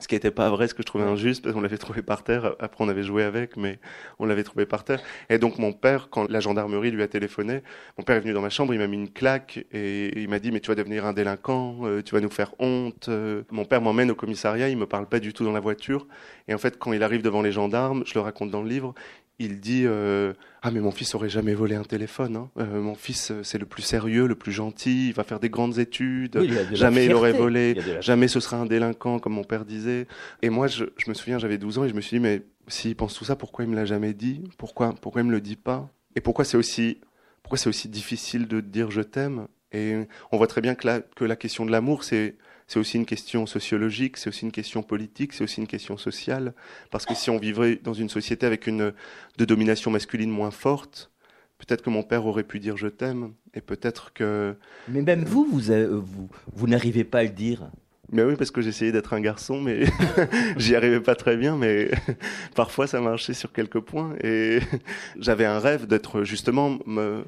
ce 0.00 0.08
qui 0.08 0.14
n'était 0.14 0.30
pas 0.30 0.48
vrai, 0.50 0.66
ce 0.66 0.74
que 0.74 0.82
je 0.82 0.86
trouvais 0.86 1.04
injuste, 1.04 1.42
parce 1.42 1.54
qu'on 1.54 1.60
l'avait 1.60 1.78
trouvé 1.78 2.02
par 2.02 2.24
terre. 2.24 2.54
Après, 2.58 2.82
on 2.82 2.88
avait 2.88 3.02
joué 3.02 3.22
avec, 3.22 3.56
mais 3.56 3.78
on 4.18 4.24
l'avait 4.24 4.42
trouvé 4.42 4.66
par 4.66 4.82
terre. 4.82 5.00
Et 5.28 5.38
donc, 5.38 5.58
mon 5.58 5.72
père, 5.72 6.08
quand 6.10 6.28
la 6.30 6.40
gendarmerie 6.40 6.90
lui 6.90 7.02
a 7.02 7.08
téléphoné, 7.08 7.62
mon 7.98 8.04
père 8.04 8.16
est 8.16 8.20
venu 8.20 8.32
dans 8.32 8.40
ma 8.40 8.50
chambre, 8.50 8.72
il 8.74 8.80
m'a 8.80 8.86
mis 8.86 8.96
une 8.96 9.10
claque 9.10 9.64
et 9.72 10.18
il 10.18 10.28
m'a 10.28 10.38
dit, 10.38 10.52
mais 10.52 10.60
tu 10.60 10.68
vas 10.68 10.74
devenir 10.74 11.04
un 11.04 11.12
délinquant, 11.12 11.76
euh, 11.82 12.02
tu 12.02 12.14
vas 12.14 12.20
nous 12.20 12.30
faire 12.30 12.54
honte. 12.58 13.08
Euh. 13.08 13.42
Mon 13.50 13.64
père 13.64 13.82
m'emmène 13.82 14.10
au 14.10 14.14
commissariat, 14.14 14.68
il 14.68 14.78
me 14.78 14.86
parle 14.86 15.06
pas 15.06 15.20
du 15.20 15.32
tout 15.32 15.44
dans 15.44 15.52
la 15.52 15.60
voiture. 15.60 16.06
Et 16.48 16.54
en 16.54 16.58
fait, 16.58 16.78
quand 16.78 16.92
il 16.92 17.02
arrive 17.02 17.22
devant 17.22 17.42
les 17.42 17.52
gendarmes, 17.52 18.02
je 18.06 18.14
le 18.14 18.20
raconte 18.20 18.50
dans 18.50 18.62
le 18.62 18.68
livre, 18.68 18.94
il 19.40 19.58
dit 19.58 19.84
euh, 19.86 20.34
ah 20.60 20.70
mais 20.70 20.80
mon 20.80 20.90
fils 20.90 21.14
aurait 21.14 21.30
jamais 21.30 21.54
volé 21.54 21.74
un 21.74 21.82
téléphone. 21.82 22.36
Hein. 22.36 22.50
Euh, 22.58 22.80
mon 22.80 22.94
fils 22.94 23.32
c'est 23.42 23.58
le 23.58 23.64
plus 23.64 23.82
sérieux, 23.82 24.26
le 24.26 24.34
plus 24.34 24.52
gentil. 24.52 25.08
Il 25.08 25.14
va 25.14 25.24
faire 25.24 25.40
des 25.40 25.48
grandes 25.48 25.78
études. 25.78 26.38
jamais 26.72 27.06
il 27.06 27.14
aurait 27.14 27.32
volé. 27.32 27.76
Jamais 28.00 28.28
ce 28.28 28.38
sera 28.38 28.58
un 28.58 28.66
délinquant 28.66 29.18
comme 29.18 29.32
mon 29.32 29.42
père 29.42 29.64
disait. 29.64 30.06
Et 30.42 30.50
moi 30.50 30.66
je, 30.66 30.84
me 31.08 31.14
souviens 31.14 31.38
j'avais 31.38 31.56
12 31.56 31.78
ans 31.78 31.84
et 31.84 31.88
je 31.88 31.94
me 31.94 32.02
suis 32.02 32.18
dit 32.18 32.22
mais 32.22 32.42
s'il 32.68 32.94
pense 32.94 33.14
tout 33.14 33.24
ça 33.24 33.34
pourquoi 33.34 33.64
il 33.64 33.70
me 33.70 33.76
l'a 33.76 33.86
jamais 33.86 34.12
dit? 34.12 34.44
Pourquoi 34.58 34.94
pourquoi 35.00 35.22
il 35.22 35.26
me 35.26 35.32
le 35.32 35.40
dit 35.40 35.56
pas? 35.56 35.88
Et 36.16 36.20
pourquoi 36.20 36.44
c'est 36.44 36.58
aussi 36.58 36.98
pourquoi 37.42 37.58
aussi 37.66 37.88
difficile 37.88 38.46
de 38.46 38.60
dire 38.60 38.90
je 38.90 39.00
t'aime? 39.00 39.48
Et 39.72 39.94
on 40.32 40.36
voit 40.36 40.48
très 40.48 40.60
bien 40.60 40.74
que 40.74 40.86
la, 40.86 41.00
que 41.00 41.24
la 41.24 41.36
question 41.36 41.64
de 41.64 41.70
l'amour 41.70 42.04
c'est 42.04 42.36
c'est 42.70 42.78
aussi 42.78 42.98
une 42.98 43.04
question 43.04 43.46
sociologique, 43.46 44.16
c'est 44.16 44.28
aussi 44.28 44.44
une 44.44 44.52
question 44.52 44.84
politique, 44.84 45.32
c'est 45.32 45.42
aussi 45.42 45.60
une 45.60 45.66
question 45.66 45.96
sociale. 45.96 46.54
Parce 46.92 47.04
que 47.04 47.16
si 47.16 47.28
on 47.28 47.36
vivrait 47.36 47.80
dans 47.82 47.94
une 47.94 48.08
société 48.08 48.46
avec 48.46 48.68
une 48.68 48.92
de 49.38 49.44
domination 49.44 49.90
masculine 49.90 50.30
moins 50.30 50.52
forte, 50.52 51.10
peut-être 51.58 51.82
que 51.82 51.90
mon 51.90 52.04
père 52.04 52.26
aurait 52.26 52.44
pu 52.44 52.60
dire 52.60 52.76
je 52.76 52.86
t'aime, 52.86 53.32
et 53.54 53.60
peut-être 53.60 54.12
que. 54.12 54.54
Mais 54.86 55.02
même 55.02 55.24
vous, 55.24 55.44
vous, 55.50 55.72
vous, 56.00 56.28
vous 56.54 56.66
n'arrivez 56.68 57.02
pas 57.02 57.18
à 57.18 57.22
le 57.24 57.30
dire. 57.30 57.72
Mais 58.12 58.22
oui, 58.22 58.36
parce 58.36 58.52
que 58.52 58.60
j'essayais 58.60 58.92
d'être 58.92 59.14
un 59.14 59.20
garçon, 59.20 59.60
mais 59.60 59.86
j'y 60.56 60.76
arrivais 60.76 61.00
pas 61.00 61.16
très 61.16 61.36
bien, 61.36 61.56
mais 61.56 61.90
parfois 62.54 62.86
ça 62.86 63.00
marchait 63.00 63.34
sur 63.34 63.52
quelques 63.52 63.80
points. 63.80 64.14
Et 64.22 64.60
j'avais 65.18 65.44
un 65.44 65.58
rêve 65.58 65.88
d'être 65.88 66.22
justement 66.22 66.78
me, 66.86 67.24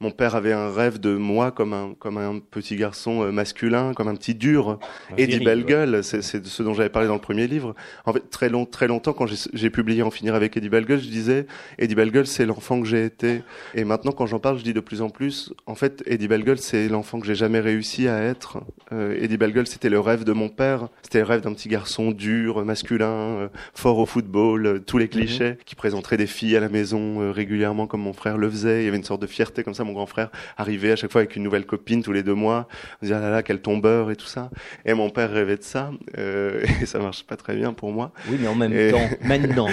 mon 0.00 0.10
père 0.10 0.34
avait 0.34 0.52
un 0.52 0.70
rêve 0.70 1.00
de 1.00 1.14
moi 1.14 1.50
comme 1.50 1.72
un, 1.72 1.94
comme 1.98 2.18
un 2.18 2.38
petit 2.38 2.76
garçon 2.76 3.22
euh, 3.22 3.32
masculin, 3.32 3.94
comme 3.94 4.08
un 4.08 4.14
petit 4.16 4.34
dur. 4.34 4.78
Eddie 5.16 5.40
Bellegueule, 5.40 6.02
c'est 6.02 6.22
ce 6.22 6.62
dont 6.62 6.74
j'avais 6.74 6.88
parlé 6.88 7.08
dans 7.08 7.14
le 7.14 7.20
premier 7.20 7.46
livre. 7.46 7.74
En 8.04 8.12
fait, 8.12 8.28
très, 8.30 8.48
long, 8.48 8.66
très 8.66 8.88
longtemps, 8.88 9.12
quand 9.12 9.26
j'ai 9.26 9.70
publié 9.70 10.02
En 10.02 10.10
finir 10.10 10.34
avec 10.34 10.56
Eddie 10.56 10.68
Bellegueule, 10.68 11.00
je 11.00 11.08
disais, 11.08 11.46
Eddie 11.78 11.94
Bellegueule, 11.94 12.26
c'est 12.26 12.46
l'enfant 12.46 12.80
que 12.80 12.86
j'ai 12.86 13.04
été. 13.04 13.42
Et 13.74 13.84
maintenant, 13.84 14.12
quand 14.12 14.26
j'en 14.26 14.38
parle, 14.38 14.58
je 14.58 14.64
dis 14.64 14.74
de 14.74 14.80
plus 14.80 15.00
en 15.02 15.10
plus, 15.10 15.52
en 15.66 15.74
fait, 15.74 16.02
Eddie 16.06 16.28
Bellegueule, 16.28 16.58
c'est 16.58 16.88
l'enfant 16.88 17.20
que 17.20 17.26
j'ai 17.26 17.34
jamais 17.34 17.60
réussi 17.60 18.08
à 18.08 18.20
être. 18.22 18.58
Euh, 18.92 19.16
Eddie 19.20 19.36
Bellegueule, 19.36 19.66
c'était 19.66 19.88
le 19.88 20.00
rêve 20.00 20.24
de 20.24 20.32
mon 20.32 20.48
père. 20.48 20.88
C'était 21.02 21.20
le 21.20 21.24
rêve 21.24 21.40
d'un 21.40 21.52
petit 21.52 21.68
garçon 21.68 22.10
dur, 22.10 22.64
masculin, 22.64 23.06
euh, 23.06 23.48
fort 23.74 23.98
au 23.98 24.06
football, 24.06 24.66
euh, 24.66 24.78
tous 24.78 24.98
les 24.98 25.06
mhm. 25.06 25.10
clichés, 25.10 25.58
qui 25.64 25.74
présenterait 25.74 26.16
des 26.16 26.26
filles 26.26 26.56
à 26.56 26.60
la 26.60 26.68
maison 26.68 27.32
régulièrement 27.32 27.86
comme 27.86 28.02
mon 28.02 28.12
frère 28.12 28.36
le 28.36 28.50
faisait. 28.50 28.82
Il 28.82 28.84
y 28.84 28.88
avait 28.88 28.96
une 28.96 29.04
sorte 29.04 29.22
de 29.22 29.26
fierté 29.26 29.62
comme 29.62 29.74
ça 29.74 29.83
mon 29.84 29.92
grand 29.92 30.06
frère 30.06 30.30
arrivait 30.56 30.92
à 30.92 30.96
chaque 30.96 31.12
fois 31.12 31.20
avec 31.20 31.36
une 31.36 31.42
nouvelle 31.42 31.66
copine 31.66 32.02
tous 32.02 32.12
les 32.12 32.22
deux 32.22 32.34
mois, 32.34 32.68
on 33.00 33.06
disait 33.06 33.14
ah 33.14 33.20
là 33.20 33.30
là 33.30 33.42
quel 33.42 33.60
tombeur 33.60 34.10
et 34.10 34.16
tout 34.16 34.26
ça. 34.26 34.50
Et 34.84 34.94
mon 34.94 35.10
père 35.10 35.30
rêvait 35.30 35.56
de 35.56 35.62
ça 35.62 35.90
euh, 36.18 36.64
et 36.82 36.86
ça 36.86 36.98
marche 36.98 37.24
pas 37.24 37.36
très 37.36 37.56
bien 37.56 37.72
pour 37.72 37.92
moi. 37.92 38.12
Oui, 38.28 38.36
mais 38.40 38.48
en 38.48 38.54
même 38.54 38.90
temps, 38.90 39.08
maintenant, 39.22 39.68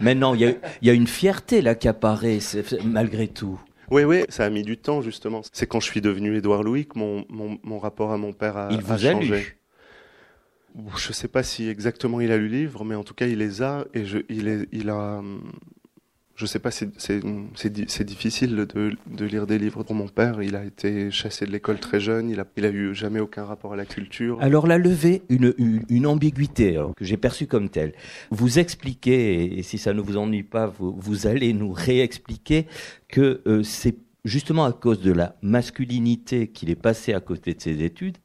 maintenant 0.00 0.34
il 0.34 0.40
y 0.40 0.46
a, 0.46 0.52
y 0.82 0.90
a 0.90 0.92
une 0.92 1.06
fierté 1.06 1.62
là 1.62 1.74
qui 1.74 1.88
apparaît 1.88 2.38
malgré 2.84 3.28
tout. 3.28 3.60
Oui, 3.90 4.04
oui, 4.04 4.24
ça 4.30 4.44
a 4.44 4.50
mis 4.50 4.62
du 4.62 4.78
temps 4.78 5.02
justement. 5.02 5.42
C'est 5.52 5.66
quand 5.66 5.80
je 5.80 5.86
suis 5.86 6.00
devenu 6.00 6.36
Édouard 6.36 6.62
Louis 6.62 6.86
que 6.86 6.98
mon, 6.98 7.26
mon, 7.28 7.58
mon, 7.62 7.78
rapport 7.78 8.10
à 8.10 8.16
mon 8.16 8.32
père 8.32 8.56
a, 8.56 8.68
il 8.70 8.80
vous 8.80 8.98
changé. 8.98 9.34
A 9.34 9.36
lu. 9.36 9.58
Je 10.96 11.08
ne 11.08 11.12
sais 11.12 11.28
pas 11.28 11.42
si 11.42 11.68
exactement 11.68 12.20
il 12.20 12.32
a 12.32 12.38
lu 12.38 12.48
le 12.48 12.56
livre, 12.56 12.84
mais 12.84 12.94
en 12.94 13.04
tout 13.04 13.12
cas 13.12 13.26
il 13.26 13.38
les 13.38 13.60
a 13.60 13.84
et 13.92 14.06
je, 14.06 14.18
il, 14.30 14.48
est, 14.48 14.66
il 14.72 14.88
a 14.88 15.20
je 16.34 16.46
sais 16.46 16.58
pas, 16.58 16.70
c'est 16.70 18.04
difficile 18.04 18.56
de, 18.56 19.24
lire 19.24 19.46
des 19.46 19.58
livres 19.58 19.82
pour 19.82 19.94
mon 19.94 20.08
père. 20.08 20.42
Il 20.42 20.56
a 20.56 20.64
été 20.64 21.10
chassé 21.10 21.46
de 21.46 21.50
l'école 21.50 21.78
très 21.78 22.00
jeune. 22.00 22.30
Il 22.30 22.40
a, 22.40 22.70
eu 22.70 22.94
jamais 22.94 23.20
aucun 23.20 23.44
rapport 23.44 23.74
à 23.74 23.76
la 23.76 23.84
culture. 23.84 24.38
Alors 24.40 24.66
la 24.66 24.78
levée, 24.78 25.22
une, 25.28 25.54
une, 25.88 26.06
ambiguïté 26.06 26.80
que 26.96 27.04
j'ai 27.04 27.16
perçue 27.16 27.46
comme 27.46 27.68
telle. 27.68 27.92
Vous 28.30 28.58
expliquez, 28.58 29.58
et 29.58 29.62
si 29.62 29.78
ça 29.78 29.92
ne 29.92 30.00
vous 30.00 30.16
ennuie 30.16 30.42
pas, 30.42 30.66
vous, 30.66 30.94
vous 30.98 31.26
allez 31.26 31.52
nous 31.52 31.72
réexpliquer 31.72 32.66
que 33.08 33.42
euh, 33.46 33.62
c'est 33.62 33.96
justement 34.24 34.64
à 34.64 34.72
cause 34.72 35.00
de 35.00 35.12
la 35.12 35.36
masculinité 35.42 36.48
qu'il 36.48 36.70
est 36.70 36.76
passé 36.76 37.12
à 37.12 37.20
côté 37.20 37.54
de 37.54 37.60
ses 37.60 37.82
études 37.82 38.18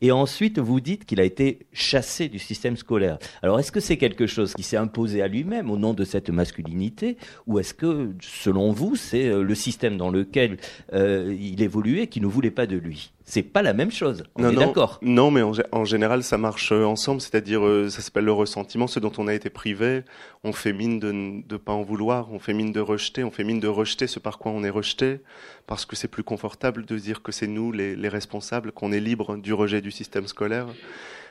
et 0.00 0.12
ensuite, 0.12 0.58
vous 0.58 0.80
dites 0.80 1.06
qu'il 1.06 1.20
a 1.20 1.24
été 1.24 1.66
chassé 1.72 2.28
du 2.28 2.38
système 2.38 2.76
scolaire. 2.76 3.18
Alors, 3.42 3.58
est-ce 3.58 3.72
que 3.72 3.80
c'est 3.80 3.96
quelque 3.96 4.26
chose 4.26 4.52
qui 4.52 4.62
s'est 4.62 4.76
imposé 4.76 5.22
à 5.22 5.28
lui-même 5.28 5.70
au 5.70 5.78
nom 5.78 5.94
de 5.94 6.04
cette 6.04 6.28
masculinité, 6.28 7.16
ou 7.46 7.58
est-ce 7.58 7.72
que, 7.72 8.14
selon 8.20 8.72
vous, 8.72 8.96
c'est 8.96 9.28
euh, 9.28 9.42
le 9.42 9.54
système 9.54 9.96
dans 9.96 10.10
lequel 10.10 10.58
euh, 10.92 11.34
il 11.40 11.62
évoluait 11.62 12.08
qui 12.08 12.20
ne 12.20 12.26
voulait 12.26 12.50
pas 12.50 12.66
de 12.66 12.76
lui? 12.76 13.12
C'est 13.28 13.42
pas 13.42 13.60
la 13.60 13.72
même 13.72 13.90
chose. 13.90 14.22
On 14.36 14.42
non, 14.42 14.50
est 14.50 14.54
d'accord. 14.54 15.00
Non, 15.02 15.32
mais 15.32 15.42
en, 15.42 15.84
général, 15.84 16.22
ça 16.22 16.38
marche 16.38 16.70
euh, 16.70 16.84
ensemble. 16.84 17.20
C'est-à-dire, 17.20 17.66
euh, 17.66 17.90
ça 17.90 18.00
s'appelle 18.00 18.24
le 18.24 18.32
ressentiment. 18.32 18.86
Ce 18.86 19.00
dont 19.00 19.12
on 19.18 19.26
a 19.26 19.34
été 19.34 19.50
privé, 19.50 20.04
on 20.44 20.52
fait 20.52 20.72
mine 20.72 21.00
de 21.00 21.10
ne 21.10 21.56
pas 21.56 21.72
en 21.72 21.82
vouloir. 21.82 22.32
On 22.32 22.38
fait 22.38 22.54
mine 22.54 22.70
de 22.70 22.78
rejeter. 22.78 23.24
On 23.24 23.32
fait 23.32 23.42
mine 23.42 23.58
de 23.58 23.66
rejeter 23.66 24.06
ce 24.06 24.20
par 24.20 24.38
quoi 24.38 24.52
on 24.52 24.62
est 24.62 24.70
rejeté, 24.70 25.18
parce 25.66 25.84
que 25.84 25.96
c'est 25.96 26.06
plus 26.06 26.22
confortable 26.22 26.86
de 26.86 26.96
dire 26.96 27.20
que 27.20 27.32
c'est 27.32 27.48
nous 27.48 27.72
les, 27.72 27.96
les 27.96 28.08
responsables, 28.08 28.70
qu'on 28.70 28.92
est 28.92 29.00
libre 29.00 29.36
du 29.36 29.52
rejet 29.52 29.80
du 29.80 29.90
système 29.90 30.28
scolaire. 30.28 30.68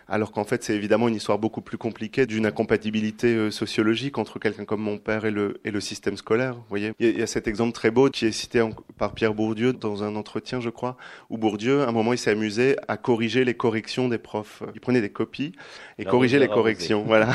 Alors 0.07 0.31
qu'en 0.31 0.43
fait 0.43 0.63
c'est 0.63 0.75
évidemment 0.75 1.07
une 1.07 1.15
histoire 1.15 1.39
beaucoup 1.39 1.61
plus 1.61 1.77
compliquée 1.77 2.25
d'une 2.25 2.45
incompatibilité 2.45 3.35
euh, 3.35 3.51
sociologique 3.51 4.17
entre 4.17 4.39
quelqu'un 4.39 4.65
comme 4.65 4.81
mon 4.81 4.97
père 4.97 5.25
et 5.25 5.31
le, 5.31 5.59
et 5.63 5.71
le 5.71 5.81
système 5.81 6.17
scolaire. 6.17 6.53
Vous 6.55 6.63
voyez, 6.69 6.93
il 6.99 7.19
y, 7.19 7.21
a, 7.21 7.27
cet 7.27 7.47
exemple 7.47 7.73
très 7.73 7.91
beau 7.91 8.09
qui 8.09 8.25
est 8.25 8.31
cité 8.31 8.67
par 8.97 9.13
Pierre 9.13 9.33
Bourdieu 9.33 9.73
dans 9.73 10.03
un 10.03 10.15
entretien, 10.15 10.59
je 10.61 10.69
crois, 10.69 10.97
où 11.29 11.37
Bourdieu, 11.37 11.81
à 11.81 11.89
un 11.89 11.91
moment, 11.91 12.13
il 12.13 12.17
s'est 12.17 12.31
amusé 12.31 12.75
à 12.87 12.97
corriger 12.97 13.45
les 13.45 13.53
corrections 13.53 14.09
des 14.09 14.17
profs. 14.17 14.63
Il 14.73 14.81
prenait 14.81 15.01
des 15.01 15.09
copies 15.09 15.53
et 15.97 16.05
corrigeait 16.05 16.39
les 16.39 16.47
corrections. 16.47 17.03
Voilà. 17.15 17.33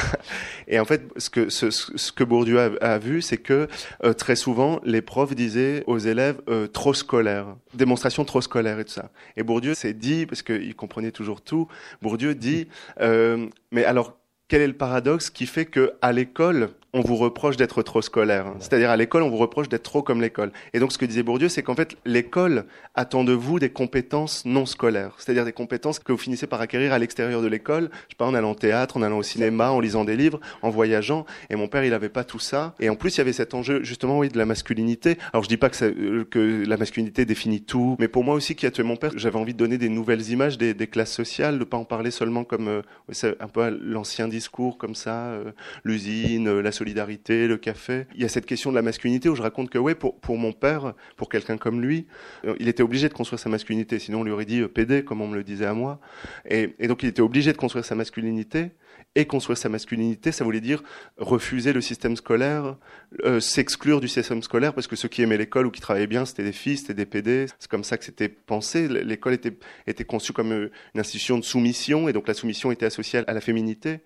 Et 0.68 0.78
en 0.78 0.84
fait, 0.84 1.02
ce 1.16 1.30
que, 1.30 1.48
ce, 1.48 1.70
ce 1.70 2.12
que 2.12 2.24
Bourdieu 2.24 2.60
a, 2.60 2.70
a 2.80 2.98
vu, 2.98 3.22
c'est 3.22 3.38
que 3.38 3.68
euh, 4.04 4.12
très 4.12 4.36
souvent, 4.36 4.80
les 4.84 5.00
profs 5.00 5.34
disaient 5.34 5.84
aux 5.86 5.98
élèves 5.98 6.40
euh, 6.48 6.66
trop 6.66 6.92
scolaires, 6.92 7.46
démonstration 7.72 8.24
trop 8.24 8.40
scolaire 8.40 8.78
et 8.78 8.84
tout 8.84 8.92
ça. 8.92 9.10
Et 9.36 9.42
Bourdieu 9.42 9.74
s'est 9.74 9.94
dit, 9.94 10.26
parce 10.26 10.42
qu'il 10.42 10.74
comprenait 10.74 11.12
toujours 11.12 11.40
tout, 11.40 11.68
Bourdieu 12.02 12.34
dit, 12.34 12.59
euh, 13.00 13.48
mais 13.70 13.84
alors 13.84 14.18
quel 14.48 14.62
est 14.62 14.66
le 14.66 14.76
paradoxe 14.76 15.30
qui 15.30 15.46
fait 15.46 15.66
que 15.66 15.94
à 16.02 16.12
l'école 16.12 16.70
on 16.92 17.00
vous 17.02 17.16
reproche 17.16 17.56
d'être 17.56 17.82
trop 17.82 18.02
scolaire. 18.02 18.52
C'est-à-dire 18.58 18.90
à 18.90 18.96
l'école, 18.96 19.22
on 19.22 19.30
vous 19.30 19.36
reproche 19.36 19.68
d'être 19.68 19.82
trop 19.82 20.02
comme 20.02 20.20
l'école. 20.20 20.52
Et 20.72 20.80
donc 20.80 20.92
ce 20.92 20.98
que 20.98 21.04
disait 21.04 21.22
Bourdieu, 21.22 21.48
c'est 21.48 21.62
qu'en 21.62 21.74
fait, 21.74 21.96
l'école 22.04 22.64
attend 22.94 23.24
de 23.24 23.32
vous 23.32 23.58
des 23.58 23.70
compétences 23.70 24.44
non 24.44 24.66
scolaires. 24.66 25.14
C'est-à-dire 25.18 25.44
des 25.44 25.52
compétences 25.52 25.98
que 25.98 26.12
vous 26.12 26.18
finissez 26.18 26.46
par 26.46 26.60
acquérir 26.60 26.92
à 26.92 26.98
l'extérieur 26.98 27.42
de 27.42 27.46
l'école. 27.46 27.90
Je 28.08 28.14
sais 28.14 28.16
pas, 28.18 28.26
en 28.26 28.34
allant 28.34 28.52
au 28.52 28.54
théâtre, 28.54 28.96
en 28.96 29.02
allant 29.02 29.18
au 29.18 29.22
cinéma, 29.22 29.70
en 29.70 29.80
lisant 29.80 30.04
des 30.04 30.16
livres, 30.16 30.40
en 30.62 30.70
voyageant. 30.70 31.26
Et 31.48 31.56
mon 31.56 31.68
père, 31.68 31.84
il 31.84 31.94
avait 31.94 32.08
pas 32.08 32.24
tout 32.24 32.38
ça. 32.38 32.74
Et 32.80 32.88
en 32.88 32.96
plus, 32.96 33.16
il 33.16 33.18
y 33.18 33.20
avait 33.20 33.32
cet 33.32 33.54
enjeu, 33.54 33.82
justement, 33.84 34.18
oui, 34.18 34.28
de 34.28 34.38
la 34.38 34.46
masculinité. 34.46 35.16
Alors 35.32 35.44
je 35.44 35.48
dis 35.48 35.56
pas 35.56 35.70
que, 35.70 35.84
euh, 35.84 36.24
que 36.24 36.64
la 36.66 36.76
masculinité 36.76 37.24
définit 37.24 37.62
tout, 37.62 37.96
mais 37.98 38.08
pour 38.08 38.24
moi 38.24 38.34
aussi, 38.34 38.56
qui 38.56 38.66
a 38.66 38.70
tué 38.70 38.82
mon 38.82 38.96
père, 38.96 39.12
j'avais 39.16 39.38
envie 39.38 39.52
de 39.52 39.58
donner 39.58 39.78
des 39.78 39.88
nouvelles 39.88 40.30
images 40.30 40.58
des, 40.58 40.74
des 40.74 40.86
classes 40.86 41.12
sociales, 41.12 41.58
de 41.58 41.64
pas 41.64 41.76
en 41.76 41.84
parler 41.84 42.10
seulement 42.10 42.44
comme 42.44 42.68
euh, 42.68 43.32
un 43.40 43.48
peu 43.48 43.78
l'ancien 43.82 44.28
discours 44.28 44.78
comme 44.78 44.94
ça, 44.94 45.26
euh, 45.26 45.52
l'usine, 45.84 46.60
la 46.60 46.72
solidarité, 46.80 47.46
le 47.46 47.58
café. 47.58 48.06
Il 48.14 48.22
y 48.22 48.24
a 48.24 48.28
cette 48.28 48.46
question 48.46 48.70
de 48.70 48.76
la 48.76 48.80
masculinité 48.80 49.28
où 49.28 49.36
je 49.36 49.42
raconte 49.42 49.68
que, 49.68 49.76
ouais, 49.78 49.94
pour, 49.94 50.18
pour 50.18 50.38
mon 50.38 50.52
père, 50.52 50.94
pour 51.18 51.28
quelqu'un 51.28 51.58
comme 51.58 51.82
lui, 51.82 52.06
euh, 52.46 52.54
il 52.58 52.68
était 52.68 52.82
obligé 52.82 53.08
de 53.10 53.12
construire 53.12 53.38
sa 53.38 53.50
masculinité, 53.50 53.98
sinon 53.98 54.20
on 54.20 54.24
lui 54.24 54.32
aurait 54.32 54.46
dit 54.46 54.60
euh, 54.60 54.68
PD, 54.68 55.04
comme 55.04 55.20
on 55.20 55.28
me 55.28 55.36
le 55.36 55.44
disait 55.44 55.66
à 55.66 55.74
moi. 55.74 56.00
Et, 56.48 56.74
et 56.78 56.88
donc 56.88 57.02
il 57.02 57.10
était 57.10 57.20
obligé 57.20 57.52
de 57.52 57.58
construire 57.58 57.84
sa 57.84 57.94
masculinité 57.94 58.70
et 59.16 59.26
construire 59.26 59.58
sa 59.58 59.68
masculinité, 59.68 60.30
ça 60.30 60.44
voulait 60.44 60.60
dire 60.60 60.84
refuser 61.16 61.72
le 61.72 61.80
système 61.80 62.14
scolaire, 62.14 62.76
euh, 63.24 63.40
s'exclure 63.40 64.00
du 64.00 64.06
système 64.06 64.40
scolaire, 64.40 64.72
parce 64.72 64.86
que 64.86 64.94
ceux 64.94 65.08
qui 65.08 65.22
aimaient 65.22 65.36
l'école 65.36 65.66
ou 65.66 65.70
qui 65.72 65.80
travaillaient 65.80 66.06
bien, 66.06 66.24
c'était 66.24 66.44
des 66.44 66.52
filles, 66.52 66.76
c'était 66.76 66.94
des 66.94 67.06
PD. 67.06 67.46
C'est 67.58 67.68
comme 67.68 67.82
ça 67.82 67.98
que 67.98 68.04
c'était 68.04 68.28
pensé. 68.28 68.86
L'école 68.86 69.32
était, 69.32 69.52
était 69.88 70.04
conçue 70.04 70.32
comme 70.32 70.52
euh, 70.52 70.70
une 70.94 71.00
institution 71.00 71.38
de 71.38 71.44
soumission, 71.44 72.08
et 72.08 72.12
donc 72.12 72.28
la 72.28 72.34
soumission 72.34 72.70
était 72.70 72.86
associée 72.86 73.24
à 73.26 73.32
la 73.32 73.40
féminité. 73.40 73.98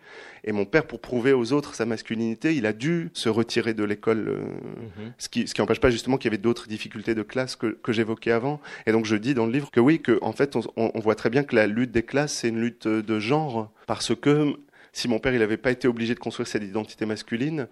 Et 0.43 0.53
mon 0.53 0.65
père, 0.65 0.87
pour 0.87 1.01
prouver 1.01 1.35
aux 1.35 1.53
autres 1.53 1.75
sa 1.75 1.85
masculinité, 1.85 2.55
il 2.55 2.65
a 2.65 2.73
dû 2.73 3.11
se 3.13 3.29
retirer 3.29 3.75
de 3.75 3.85
l'école, 3.85 4.29
euh, 4.29 4.39
mm-hmm. 4.39 5.13
ce 5.19 5.29
qui 5.29 5.47
ce 5.47 5.53
qui 5.53 5.61
n'empêche 5.61 5.81
pas 5.81 5.91
justement 5.91 6.17
qu'il 6.17 6.31
y 6.31 6.35
avait 6.35 6.43
d'autres 6.43 6.67
difficultés 6.67 7.15
de 7.15 7.23
classe 7.23 7.57
que, 7.57 7.67
que 7.67 7.93
j'évoquais 7.93 8.31
avant. 8.31 8.59
Et 8.87 8.93
donc 8.93 9.05
je 9.05 9.17
dis 9.17 9.35
dans 9.35 9.45
le 9.45 9.53
livre 9.53 9.71
que 9.71 9.81
oui, 9.81 10.01
que 10.01 10.19
en 10.23 10.33
fait 10.33 10.57
on, 10.57 10.63
on 10.77 11.01
voit 11.01 11.15
très 11.15 11.29
bien 11.29 11.45
que 11.45 11.55
la 11.55 11.67
lutte 11.67 11.93
des 11.93 12.03
classes 12.03 12.33
c'est 12.33 12.49
une 12.49 12.61
lutte 12.61 12.89
de 12.89 13.19
genre, 13.19 13.71
parce 13.87 14.15
que 14.15 14.57
si 14.95 15.09
mon 15.09 15.19
père 15.19 15.35
il 15.35 15.41
n'avait 15.41 15.59
pas 15.59 15.73
été 15.73 15.89
obligé 15.89 16.15
de 16.15 16.21
construire 16.21 16.47
cette 16.47 16.63
identité 16.63 17.05
masculine, 17.05 17.69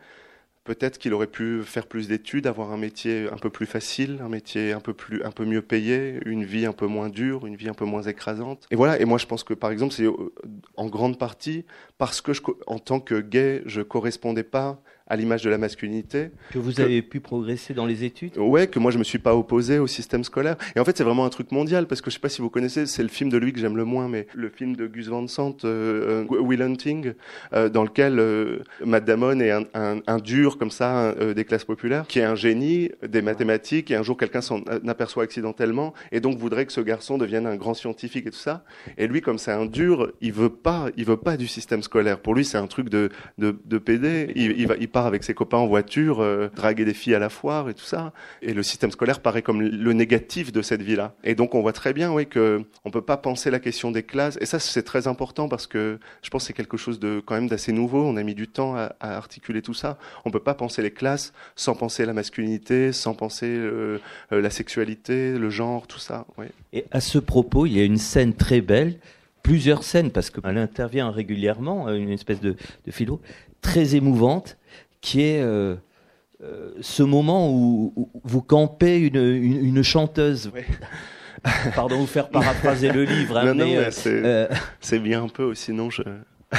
peut-être 0.64 0.99
qu'il 0.99 1.14
aurait 1.14 1.29
pu 1.29 1.62
faire 1.62 1.87
plus 1.87 2.09
d'études, 2.09 2.47
avoir 2.47 2.73
un 2.73 2.77
métier 2.77 3.29
un 3.33 3.37
peu 3.37 3.49
plus 3.49 3.66
facile, 3.66 4.20
un 4.23 4.29
métier 4.29 4.73
un 4.73 4.81
peu 4.81 4.93
plus, 4.93 5.23
un 5.23 5.31
peu 5.31 5.45
mieux 5.45 5.62
payé, 5.62 6.18
une 6.27 6.45
vie 6.45 6.66
un 6.66 6.73
peu 6.73 6.87
moins 6.87 7.09
dure, 7.09 7.47
une 7.47 7.57
vie 7.57 7.68
un 7.68 7.75
peu 7.75 7.85
moins 7.85 8.03
écrasante. 8.03 8.66
Et 8.70 8.77
voilà. 8.77 9.01
Et 9.01 9.05
moi, 9.05 9.18
je 9.18 9.27
pense 9.27 9.45
que 9.45 9.55
par 9.55 9.70
exemple, 9.70 9.95
c'est 9.95 10.05
euh, 10.05 10.33
en 10.77 10.87
grande 10.87 11.18
partie 11.18 11.64
parce 11.97 12.20
que 12.20 12.33
en 12.66 12.79
tant 12.79 13.01
que 13.01 13.20
gay, 13.20 13.62
je 13.66 13.81
correspondais 13.83 14.45
pas 14.45 14.83
à 15.13 15.17
l'image 15.17 15.43
de 15.43 15.51
la 15.51 15.59
masculinité. 15.59 16.31
Que 16.53 16.59
vous 16.59 16.81
avez 16.81 17.03
pu 17.03 17.21
progresser 17.21 17.75
dans 17.75 17.85
les 17.85 18.03
études 18.03 18.39
Ouais, 18.39 18.67
que 18.67 18.79
moi 18.79 18.91
je 18.91 18.97
me 18.97 19.05
suis 19.05 19.19
pas 19.19 19.37
opposé 19.37 19.79
au 19.79 19.87
système 19.87 20.25
scolaire. 20.25 20.57
Et 20.75 20.81
en 20.81 20.87
fait, 20.87 20.97
c'est 20.97 21.05
vraiment 21.05 21.27
un 21.27 21.29
truc 21.29 21.53
mondial 21.53 21.87
parce 21.87 22.01
que 22.01 22.11
je 22.11 22.15
sais 22.15 22.21
pas 22.21 22.31
si 22.31 22.41
vous 22.41 22.49
connaissez, 22.49 22.87
c'est 22.87 23.03
le 23.03 23.11
film 23.11 23.29
de 23.29 23.37
lui 23.37 23.53
que 23.53 23.61
j'aime 23.61 23.77
le 23.77 23.85
moins, 23.85 24.09
mais 24.09 24.27
le 24.33 24.49
film 24.49 24.75
de 24.75 24.87
Gus 24.87 25.09
Van 25.09 25.27
Sant, 25.27 25.67
euh, 25.67 26.25
euh 26.33 26.41
Will 26.41 26.63
Hunting, 26.63 27.13
euh, 27.53 27.69
dans 27.69 27.83
lequel 27.83 28.19
euh, 28.19 28.61
Matt 28.87 29.05
Damon 29.05 29.39
est 29.41 29.51
un, 29.51 29.65
un, 29.75 29.99
un 30.07 30.17
dur 30.17 30.57
comme 30.57 30.71
ça 30.71 31.15
des 31.37 31.45
classes 31.45 31.67
populaires, 31.67 32.07
qui 32.07 32.21
est 32.21 32.25
un 32.25 32.35
génie 32.35 32.91
des 33.07 33.21
mathématiques 33.21 33.91
et 33.91 33.97
un 33.97 34.03
jour 34.03 34.17
quelqu'un 34.17 34.41
s'en 34.41 34.63
aperçoit 34.89 35.25
accidentellement 35.25 35.93
et 36.11 36.21
donc 36.21 36.39
voudrait 36.39 36.65
que 36.65 36.73
ce 36.73 36.81
garçon 36.81 37.19
devienne 37.19 37.47
un 37.47 37.57
grand 37.57 37.75
scientifique 37.75 38.27
et 38.27 38.31
tout 38.31 38.39
ça. 38.39 38.65
Et 38.97 39.07
lui, 39.07 39.21
comme 39.21 39.37
c'est 39.37 39.53
un 39.53 39.67
dur, 39.67 40.11
il 40.23 40.33
veut 40.33 40.49
pas, 40.49 40.87
il 40.97 41.05
veut 41.05 41.19
pas 41.19 41.37
du 41.37 41.49
système 41.49 41.83
scolaire. 41.83 42.19
Pour 42.19 42.35
lui, 42.35 42.47
c'est 42.47 42.57
un 42.57 42.67
truc 42.67 42.89
de 42.89 43.11
de, 43.37 43.55
de 43.67 43.79
PD. 43.79 44.33
Il, 44.35 44.53
il 44.59 44.67
va, 44.67 44.75
il 44.81 44.89
part 44.89 45.02
avec 45.07 45.25
ses 45.25 45.35
copains 45.35 45.59
en 45.59 45.67
voiture, 45.67 46.21
euh, 46.21 46.49
draguer 46.55 46.85
des 46.85 46.95
filles 46.95 47.15
à 47.15 47.19
la 47.19 47.29
foire 47.29 47.69
et 47.69 47.75
tout 47.75 47.85
ça. 47.85 48.13
Et 48.41 48.53
le 48.55 48.63
système 48.63 48.91
scolaire 48.91 49.21
paraît 49.21 49.43
comme 49.43 49.63
le 49.63 49.93
négatif 49.93 50.53
de 50.53 50.63
cette 50.63 50.83
vie-là. 50.83 51.15
Et 51.25 51.35
donc 51.35 51.55
on 51.55 51.63
voit 51.63 51.73
très 51.73 51.93
bien, 51.93 52.13
oui, 52.13 52.27
que 52.27 52.63
on 52.85 52.91
peut 52.91 53.03
pas 53.03 53.17
penser 53.17 53.51
la 53.51 53.61
question 53.61 53.91
des 53.91 54.03
classes. 54.03 54.39
Et 54.41 54.47
ça, 54.47 54.59
c'est 54.59 54.83
très 54.83 55.07
important 55.07 55.49
parce 55.49 55.67
que 55.67 55.99
je 56.23 56.31
pense 56.31 56.43
que 56.43 56.47
c'est 56.49 56.53
quelque 56.53 56.77
chose 56.77 56.99
de 56.99 57.23
quand 57.25 57.35
même 57.35 57.49
d'assez 57.49 57.73
nouveau. 57.73 58.05
On 58.05 58.17
a 58.17 58.23
mis 58.23 58.35
du 58.35 58.49
temps 58.49 58.77
à, 58.77 58.93
articuler 59.01 59.63
tout 59.63 59.75
ça. 59.75 59.99
On 60.25 60.31
peut 60.31 60.41
pas 60.41 60.55
penser 60.55 60.83
les 60.83 60.91
classes 60.91 61.33
sans 61.57 61.75
penser 61.75 62.07
la 62.07 62.13
masculinité, 62.13 62.93
sans 62.93 63.15
penser 63.15 63.47
euh, 63.49 63.99
euh 64.33 64.41
la 64.41 64.51
sexualité, 64.51 65.39
le 65.39 65.51
genre, 65.51 65.87
tout 65.87 65.99
ça. 65.99 66.27
Oui. 66.37 66.47
Et 66.73 66.85
à 66.91 67.01
ce 67.01 67.19
propos, 67.19 67.67
il 67.67 67.77
y 67.77 67.81
a 67.81 67.85
une 67.85 67.99
scène 67.99 68.35
très 68.35 68.61
belle 68.61 68.99
plusieurs 69.43 69.83
scènes 69.83 70.11
parce 70.11 70.31
qu'elle 70.31 70.59
intervient 70.59 71.11
régulièrement, 71.11 71.89
une 71.91 72.11
espèce 72.11 72.41
de, 72.41 72.57
de 72.87 72.91
philo 72.91 73.21
très 73.61 73.95
émouvante 73.95 74.57
qui 75.03 75.21
est 75.21 75.43
euh, 75.43 75.75
euh, 76.43 76.71
ce 76.81 77.03
moment 77.03 77.51
où, 77.51 77.93
où, 77.95 78.11
vous 78.25 78.41
campez 78.41 78.99
une, 78.99 79.17
une, 79.17 79.67
une 79.67 79.83
chanteuse. 79.83 80.51
Ouais. 80.55 80.65
Pardon, 81.75 81.99
vous 81.99 82.07
faire 82.07 82.31
paraphraser 82.31 82.91
le 82.91 83.05
livre. 83.05 83.37
Hein, 83.37 83.53
non, 83.53 83.67
mais, 83.67 83.77
non, 83.77 83.89
c'est 83.91 84.25
euh... 84.25 84.99
bien 84.99 85.25
un 85.25 85.29
peu, 85.29 85.55
sinon 85.55 85.91
je. 85.91 86.03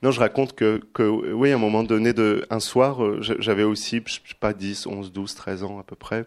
Non, 0.00 0.12
je 0.12 0.20
raconte 0.20 0.54
que, 0.54 0.80
que, 0.94 1.02
oui, 1.02 1.50
à 1.50 1.56
un 1.56 1.58
moment 1.58 1.82
donné, 1.82 2.12
de, 2.12 2.46
un 2.50 2.60
soir, 2.60 3.00
j'avais 3.20 3.64
aussi, 3.64 4.00
je 4.06 4.12
sais 4.12 4.20
pas, 4.38 4.52
10, 4.52 4.86
11, 4.86 5.12
12, 5.12 5.34
13 5.34 5.64
ans 5.64 5.80
à 5.80 5.82
peu 5.82 5.96
près. 5.96 6.24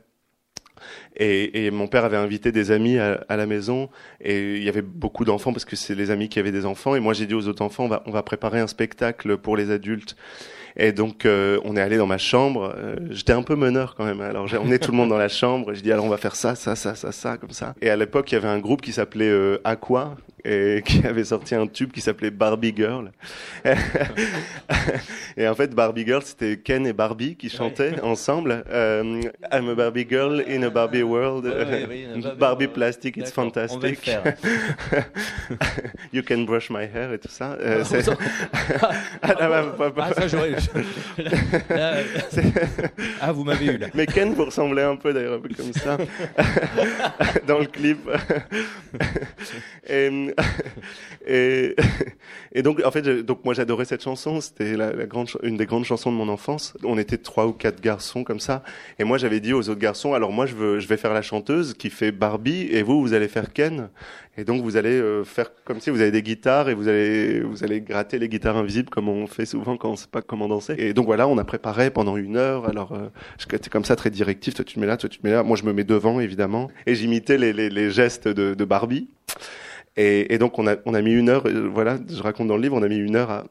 Et, 1.16 1.66
et, 1.66 1.72
mon 1.72 1.88
père 1.88 2.04
avait 2.04 2.18
invité 2.18 2.52
des 2.52 2.72
amis 2.72 2.98
à, 2.98 3.24
à, 3.30 3.38
la 3.38 3.46
maison 3.46 3.90
et 4.20 4.58
il 4.58 4.64
y 4.64 4.68
avait 4.68 4.82
beaucoup 4.82 5.24
d'enfants 5.24 5.54
parce 5.54 5.64
que 5.64 5.78
c'est 5.78 5.96
les 5.96 6.12
amis 6.12 6.28
qui 6.28 6.38
avaient 6.38 6.52
des 6.52 6.66
enfants. 6.66 6.96
Et 6.96 7.00
moi, 7.00 7.14
j'ai 7.14 7.26
dit 7.26 7.34
aux 7.34 7.48
autres 7.48 7.64
enfants, 7.64 7.86
on 7.86 7.88
va, 7.88 8.04
on 8.08 8.12
va 8.12 8.24
préparer 8.24 8.60
un 8.60 8.68
spectacle 8.68 9.38
pour 9.38 9.56
les 9.56 9.72
adultes. 9.72 10.18
Et 10.78 10.92
donc, 10.92 11.26
euh, 11.26 11.60
on 11.64 11.76
est 11.76 11.82
allé 11.82 11.98
dans 11.98 12.08
ma 12.08 12.18
chambre. 12.18 12.74
Euh, 12.78 12.96
J'étais 13.10 13.34
un 13.34 13.44
peu 13.44 13.56
meneur 13.56 13.96
quand 13.96 14.06
même. 14.06 14.22
Alors, 14.22 14.48
j'ai 14.48 14.58
emmené 14.58 14.80
tout 14.80 14.92
le 14.92 14.98
monde 14.98 15.10
dans 15.10 15.18
la 15.18 15.30
chambre. 15.30 15.74
Je 15.74 15.82
dis, 15.82 15.92
alors, 15.92 16.06
on 16.06 16.10
va 16.10 16.18
faire 16.18 16.36
ça, 16.36 16.56
ça, 16.56 16.76
ça, 16.76 16.96
ça, 16.96 17.12
ça, 17.12 17.38
comme 17.38 17.52
ça. 17.52 17.74
Et 17.82 17.90
à 17.90 17.96
l'époque, 17.96 18.32
il 18.32 18.36
y 18.36 18.38
avait 18.38 18.48
un 18.48 18.60
groupe 18.60 18.82
qui 18.82 18.92
s'appelait 18.92 19.30
euh, 19.30 19.60
Aqua 19.64 20.16
et 20.44 20.82
qui 20.86 21.06
avait 21.06 21.24
sorti 21.24 21.56
un 21.56 21.68
tube 21.68 21.92
qui 21.92 22.02
s'appelait 22.02 22.32
Barbie 22.32 22.74
Girl. 22.76 23.12
et 25.38 25.48
en 25.48 25.56
fait, 25.56 25.74
Barbie 25.74 26.06
Girl, 26.06 26.22
c'était 26.24 26.58
Ken 26.58 26.86
et 26.86 26.94
Barbie 26.94 27.36
qui 27.36 27.50
chantaient 27.50 27.92
ouais. 27.92 28.02
ensemble. 28.02 28.64
Euh, 28.70 29.22
I'm 29.52 29.70
a 29.70 29.76
Barbie 29.76 30.08
Girl 30.10 30.44
in 30.48 30.64
a 30.64 30.70
Barbie 30.70 31.04
world. 31.04 31.46
Ouais, 31.46 31.66
Barbie, 32.22 32.38
Barbie 32.38 32.68
plastic, 32.68 33.18
it's 33.18 33.32
fantastic. 33.32 34.10
you 36.12 36.22
can 36.24 36.46
brush 36.46 36.70
my 36.70 36.84
hair 36.84 37.14
et 37.14 37.20
tout 37.20 37.30
ça. 37.30 37.58
Euh, 37.60 37.84
ah, 39.22 39.32
ah, 43.22 43.32
vous 43.32 43.44
m'avez 43.44 43.66
eu 43.66 43.78
là. 43.78 43.88
Mais 43.94 44.06
Ken 44.06 44.34
vous 44.34 44.46
ressemblait 44.46 44.84
un 44.84 44.96
peu 44.96 45.14
d'ailleurs, 45.14 45.36
un 45.36 45.40
peu 45.40 45.50
comme 45.50 45.74
ça, 45.74 45.98
dans 47.48 47.60
le 47.60 47.66
clip. 47.66 48.00
et, 49.90 50.31
et, 51.28 51.76
et, 52.54 52.62
donc, 52.62 52.82
en 52.84 52.92
fait, 52.92 53.02
donc 53.02 53.44
moi 53.46 53.54
j'adorais 53.54 53.86
cette 53.86 54.04
chanson. 54.04 54.42
C'était 54.42 54.76
la, 54.76 54.94
la, 54.94 55.06
grande, 55.06 55.30
une 55.44 55.58
des 55.58 55.66
grandes 55.66 55.86
chansons 55.86 56.12
de 56.12 56.18
mon 56.18 56.30
enfance. 56.30 56.74
On 56.84 56.98
était 56.98 57.18
trois 57.18 57.48
ou 57.48 57.54
quatre 57.54 57.82
garçons 57.82 58.24
comme 58.24 58.40
ça. 58.40 58.64
Et 59.00 59.04
moi 59.04 59.18
j'avais 59.18 59.40
dit 59.40 59.54
aux 59.54 59.70
autres 59.70 59.80
garçons, 59.80 60.14
alors 60.14 60.32
moi 60.32 60.46
je, 60.46 60.56
veux, 60.56 60.80
je 60.80 60.88
vais 60.88 60.98
faire 60.98 61.14
la 61.14 61.22
chanteuse 61.22 61.74
qui 61.74 61.90
fait 61.90 62.12
Barbie 62.12 62.68
et 62.72 62.84
vous, 62.84 63.02
vous 63.02 63.14
allez 63.14 63.28
faire 63.28 63.54
Ken. 63.54 63.90
Et 64.38 64.46
donc 64.46 64.64
vous 64.64 64.78
allez 64.78 64.92
euh, 64.92 65.26
faire 65.26 65.52
comme 65.66 65.82
si 65.82 65.90
vous 65.90 66.00
avez 66.00 66.12
des 66.12 66.24
guitares 66.24 66.70
et 66.70 66.74
vous 66.74 66.88
allez 66.88 67.42
vous 67.42 67.66
allez 67.66 67.82
gratter 67.82 68.18
les 68.18 68.30
guitares 68.30 68.56
invisibles 68.56 68.90
comme 68.90 69.10
on 69.10 69.28
fait 69.28 69.46
souvent 69.46 69.76
quand 69.76 69.90
on 69.90 69.96
sait 69.98 70.08
pas 70.10 70.22
comment 70.22 70.48
danser. 70.48 70.76
Et 70.78 70.94
donc 70.94 71.06
voilà, 71.06 71.28
on 71.28 71.38
a 71.38 71.44
préparé 71.44 71.92
pendant 71.92 72.16
une 72.16 72.38
heure. 72.38 72.70
Alors 72.70 72.94
euh, 72.94 73.10
j'étais 73.38 73.70
comme 73.70 73.84
ça 73.84 73.98
très 73.98 74.10
directif. 74.10 74.54
Toi 74.54 74.64
tu 74.64 74.76
te 74.76 74.80
mets 74.80 74.88
là, 74.88 74.96
toi 74.96 75.10
tu 75.10 75.20
te 75.20 75.28
mets 75.28 75.34
là. 75.34 75.44
Moi 75.44 75.58
je 75.58 75.64
me 75.64 75.74
mets 75.74 75.84
devant 75.84 76.22
évidemment 76.22 76.70
et 76.88 76.96
j'imitais 76.96 77.38
les, 77.38 77.52
les, 77.52 77.70
les 77.70 77.92
gestes 77.92 78.30
de, 78.30 78.54
de 78.54 78.66
Barbie. 78.66 79.10
Et, 79.98 80.34
et, 80.34 80.38
donc 80.38 80.58
on 80.58 80.68
a, 80.68 80.78
on 80.86 80.94
a 80.94 81.02
mis 81.02 81.14
une 81.14 81.30
heure, 81.30 81.46
euh, 81.48 81.68
voilà, 81.68 82.00
je 82.10 82.22
raconte 82.22 82.48
dans 82.48 82.56
le 82.56 82.64
livre, 82.64 82.76
on 82.78 82.84
a 82.84 82.88
mis 82.88 82.98
une 82.98 83.16
heure 83.16 83.30
à, 83.30 83.44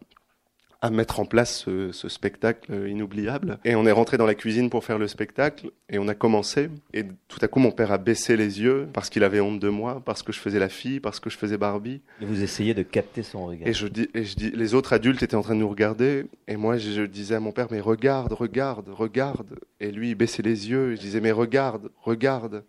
à 0.83 0.91
mettre 0.91 1.21
en 1.21 1.27
place 1.27 1.59
ce, 1.59 1.93
ce, 1.93 2.09
spectacle 2.09 2.73
inoubliable. 2.89 3.59
Et 3.65 3.75
on 3.75 3.85
est 3.87 3.93
rentré 3.93 4.17
dans 4.17 4.27
la 4.27 4.35
cuisine 4.35 4.71
pour 4.71 4.85
faire 4.85 4.99
le 4.99 5.09
spectacle 5.09 5.71
et 5.91 5.99
on 5.99 6.09
a 6.09 6.15
commencé. 6.15 6.71
Et 6.95 7.05
tout 7.29 7.39
à 7.43 7.49
coup, 7.49 7.61
mon 7.61 7.71
père 7.71 7.93
a 7.93 7.99
baissé 7.99 8.37
les 8.37 8.63
yeux 8.63 8.89
parce 8.93 9.11
qu'il 9.11 9.23
avait 9.23 9.41
honte 9.41 9.61
de 9.61 9.69
moi, 9.69 10.03
parce 10.05 10.23
que 10.23 10.33
je 10.33 10.39
faisais 10.39 10.59
la 10.59 10.71
fille, 10.71 11.01
parce 11.01 11.21
que 11.21 11.29
je 11.29 11.37
faisais 11.37 11.59
Barbie. 11.59 12.01
Et 12.23 12.25
vous 12.25 12.43
essayez 12.43 12.73
de 12.73 12.83
capter 12.83 13.23
son 13.23 13.47
regard. 13.47 13.69
Et 13.69 13.75
je 13.75 13.87
dis, 13.89 14.09
et 14.15 14.25
je 14.25 14.35
dis, 14.37 14.51
les 14.51 14.75
autres 14.75 14.95
adultes 14.95 15.23
étaient 15.23 15.37
en 15.37 15.43
train 15.43 15.55
de 15.55 15.61
nous 15.61 15.69
regarder 15.69 16.27
et 16.49 16.57
moi 16.57 16.79
je, 16.79 17.03
disais 17.03 17.35
à 17.35 17.41
mon 17.41 17.53
père, 17.53 17.67
mais 17.71 17.81
regarde, 17.81 18.33
regarde, 18.33 18.89
regarde. 18.89 19.59
Et 19.81 19.91
lui, 19.91 20.11
il 20.11 20.15
baissait 20.15 20.43
les 20.43 20.71
yeux. 20.71 20.93
Et 20.93 20.97
je 20.97 21.01
disais, 21.01 21.21
mais 21.21 21.33
regarde, 21.33 21.91
regarde 22.01 22.65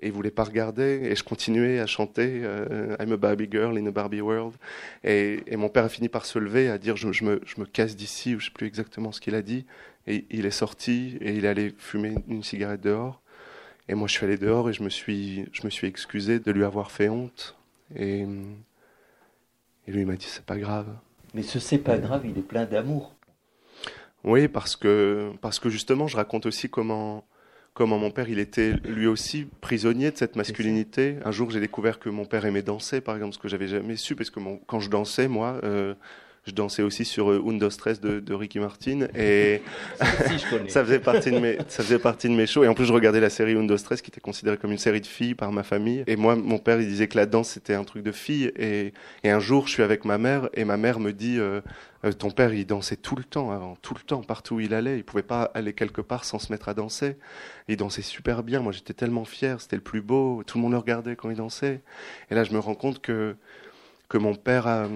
et 0.00 0.06
il 0.06 0.12
voulait 0.12 0.30
pas 0.30 0.44
regarder 0.44 1.00
et 1.04 1.14
je 1.14 1.22
continuais 1.22 1.78
à 1.78 1.86
chanter 1.86 2.40
euh, 2.42 2.96
I'm 2.98 3.12
a 3.12 3.16
Barbie 3.16 3.48
girl 3.50 3.76
in 3.78 3.86
a 3.86 3.90
Barbie 3.90 4.20
world. 4.20 4.54
Et, 5.04 5.42
et, 5.46 5.56
mon 5.56 5.68
père 5.68 5.84
a 5.84 5.88
fini 5.88 6.08
par 6.08 6.24
se 6.24 6.38
lever 6.38 6.68
à 6.68 6.78
dire 6.78 6.96
je, 6.96 7.12
je 7.12 7.24
me, 7.24 7.40
je 7.44 7.60
me 7.60 7.66
casse 7.66 7.96
d'ici 7.96 8.34
ou 8.34 8.40
je 8.40 8.46
sais 8.46 8.50
plus 8.50 8.66
exactement 8.66 9.12
ce 9.12 9.20
qu'il 9.20 9.34
a 9.34 9.42
dit. 9.42 9.66
Et 10.06 10.24
il 10.30 10.46
est 10.46 10.50
sorti 10.50 11.18
et 11.20 11.34
il 11.34 11.46
allait 11.46 11.74
fumer 11.78 12.14
une 12.28 12.42
cigarette 12.42 12.80
dehors. 12.80 13.20
Et 13.88 13.94
moi 13.94 14.08
je 14.08 14.14
suis 14.14 14.24
allé 14.24 14.38
dehors 14.38 14.70
et 14.70 14.72
je 14.72 14.82
me 14.82 14.88
suis 14.88 15.46
je 15.52 15.62
me 15.64 15.70
suis 15.70 15.86
excusé 15.86 16.38
de 16.38 16.50
lui 16.50 16.64
avoir 16.64 16.90
fait 16.90 17.08
honte. 17.08 17.56
Et, 17.94 18.20
et 19.86 19.92
lui 19.92 20.00
il 20.00 20.06
m'a 20.06 20.16
dit 20.16 20.26
c'est 20.26 20.44
pas 20.44 20.58
grave. 20.58 20.88
Mais 21.34 21.42
ce 21.42 21.58
c'est 21.58 21.78
pas 21.78 21.98
grave 21.98 22.22
il 22.24 22.38
est 22.38 22.42
plein 22.42 22.64
d'amour. 22.64 23.14
Oui 24.24 24.48
parce 24.48 24.76
que 24.76 25.32
parce 25.42 25.58
que 25.58 25.68
justement 25.68 26.06
je 26.06 26.16
raconte 26.16 26.46
aussi 26.46 26.70
comment 26.70 27.24
comment 27.74 27.98
mon 27.98 28.10
père, 28.10 28.28
il 28.28 28.38
était 28.38 28.72
lui 28.84 29.06
aussi 29.06 29.46
prisonnier 29.60 30.10
de 30.10 30.16
cette 30.16 30.36
masculinité. 30.36 31.16
Un 31.24 31.30
jour, 31.30 31.50
j'ai 31.50 31.60
découvert 31.60 31.98
que 31.98 32.08
mon 32.08 32.24
père 32.24 32.44
aimait 32.44 32.62
danser, 32.62 33.00
par 33.00 33.14
exemple, 33.16 33.34
ce 33.34 33.38
que 33.38 33.48
j'avais 33.48 33.68
jamais 33.68 33.96
su, 33.96 34.16
parce 34.16 34.30
que 34.30 34.40
mon, 34.40 34.58
quand 34.66 34.80
je 34.80 34.90
dansais, 34.90 35.28
moi, 35.28 35.60
euh, 35.64 35.94
je 36.44 36.52
dansais 36.52 36.82
aussi 36.82 37.04
sur 37.04 37.30
euh, 37.30 37.42
Undo 37.46 37.68
Stress 37.70 38.00
de, 38.00 38.20
de, 38.20 38.34
Ricky 38.34 38.58
Martin 38.58 39.08
et 39.14 39.62
ça 40.68 40.84
faisait 40.84 40.98
partie 40.98 41.30
de 41.30 41.38
mes 41.38 41.58
ça 41.68 41.82
faisait 41.82 41.98
partie 41.98 42.28
de 42.28 42.34
mes 42.34 42.46
shows 42.46 42.64
et 42.64 42.68
en 42.68 42.74
plus 42.74 42.86
je 42.86 42.92
regardais 42.92 43.20
la 43.20 43.30
série 43.30 43.54
Undo 43.54 43.76
Stress 43.76 44.00
qui 44.02 44.10
était 44.10 44.20
considérée 44.20 44.56
comme 44.56 44.72
une 44.72 44.78
série 44.78 45.00
de 45.00 45.06
filles 45.06 45.34
par 45.34 45.52
ma 45.52 45.62
famille 45.62 46.04
et 46.06 46.16
moi 46.16 46.36
mon 46.36 46.58
père 46.58 46.80
il 46.80 46.88
disait 46.88 47.08
que 47.08 47.16
la 47.16 47.26
danse 47.26 47.50
c'était 47.50 47.74
un 47.74 47.84
truc 47.84 48.02
de 48.02 48.12
filles 48.12 48.52
et, 48.56 48.92
et 49.22 49.30
un 49.30 49.40
jour 49.40 49.66
je 49.66 49.72
suis 49.72 49.82
avec 49.82 50.04
ma 50.04 50.18
mère 50.18 50.48
et 50.54 50.64
ma 50.64 50.76
mère 50.76 50.98
me 50.98 51.12
dit 51.12 51.38
euh, 51.38 51.60
euh, 52.04 52.12
ton 52.12 52.30
père, 52.30 52.54
il 52.54 52.66
dansait 52.66 52.96
tout 52.96 53.16
le 53.16 53.24
temps 53.24 53.50
avant, 53.50 53.76
tout 53.82 53.94
le 53.94 54.00
temps, 54.00 54.22
partout 54.22 54.54
où 54.56 54.60
il 54.60 54.72
allait. 54.72 54.96
Il 54.96 55.04
pouvait 55.04 55.22
pas 55.22 55.50
aller 55.54 55.74
quelque 55.74 56.00
part 56.00 56.24
sans 56.24 56.38
se 56.38 56.50
mettre 56.50 56.68
à 56.68 56.74
danser. 56.74 57.16
Il 57.68 57.76
dansait 57.76 58.02
super 58.02 58.42
bien. 58.42 58.60
Moi, 58.60 58.72
j'étais 58.72 58.94
tellement 58.94 59.24
fier. 59.24 59.60
C'était 59.60 59.76
le 59.76 59.82
plus 59.82 60.00
beau. 60.00 60.42
Tout 60.46 60.58
le 60.58 60.62
monde 60.62 60.72
le 60.72 60.78
regardait 60.78 61.16
quand 61.16 61.30
il 61.30 61.36
dansait. 61.36 61.82
Et 62.30 62.34
là, 62.34 62.44
je 62.44 62.52
me 62.52 62.58
rends 62.58 62.74
compte 62.74 63.00
que 63.00 63.36
que 64.08 64.18
mon 64.18 64.34
père 64.34 64.66
a, 64.66 64.88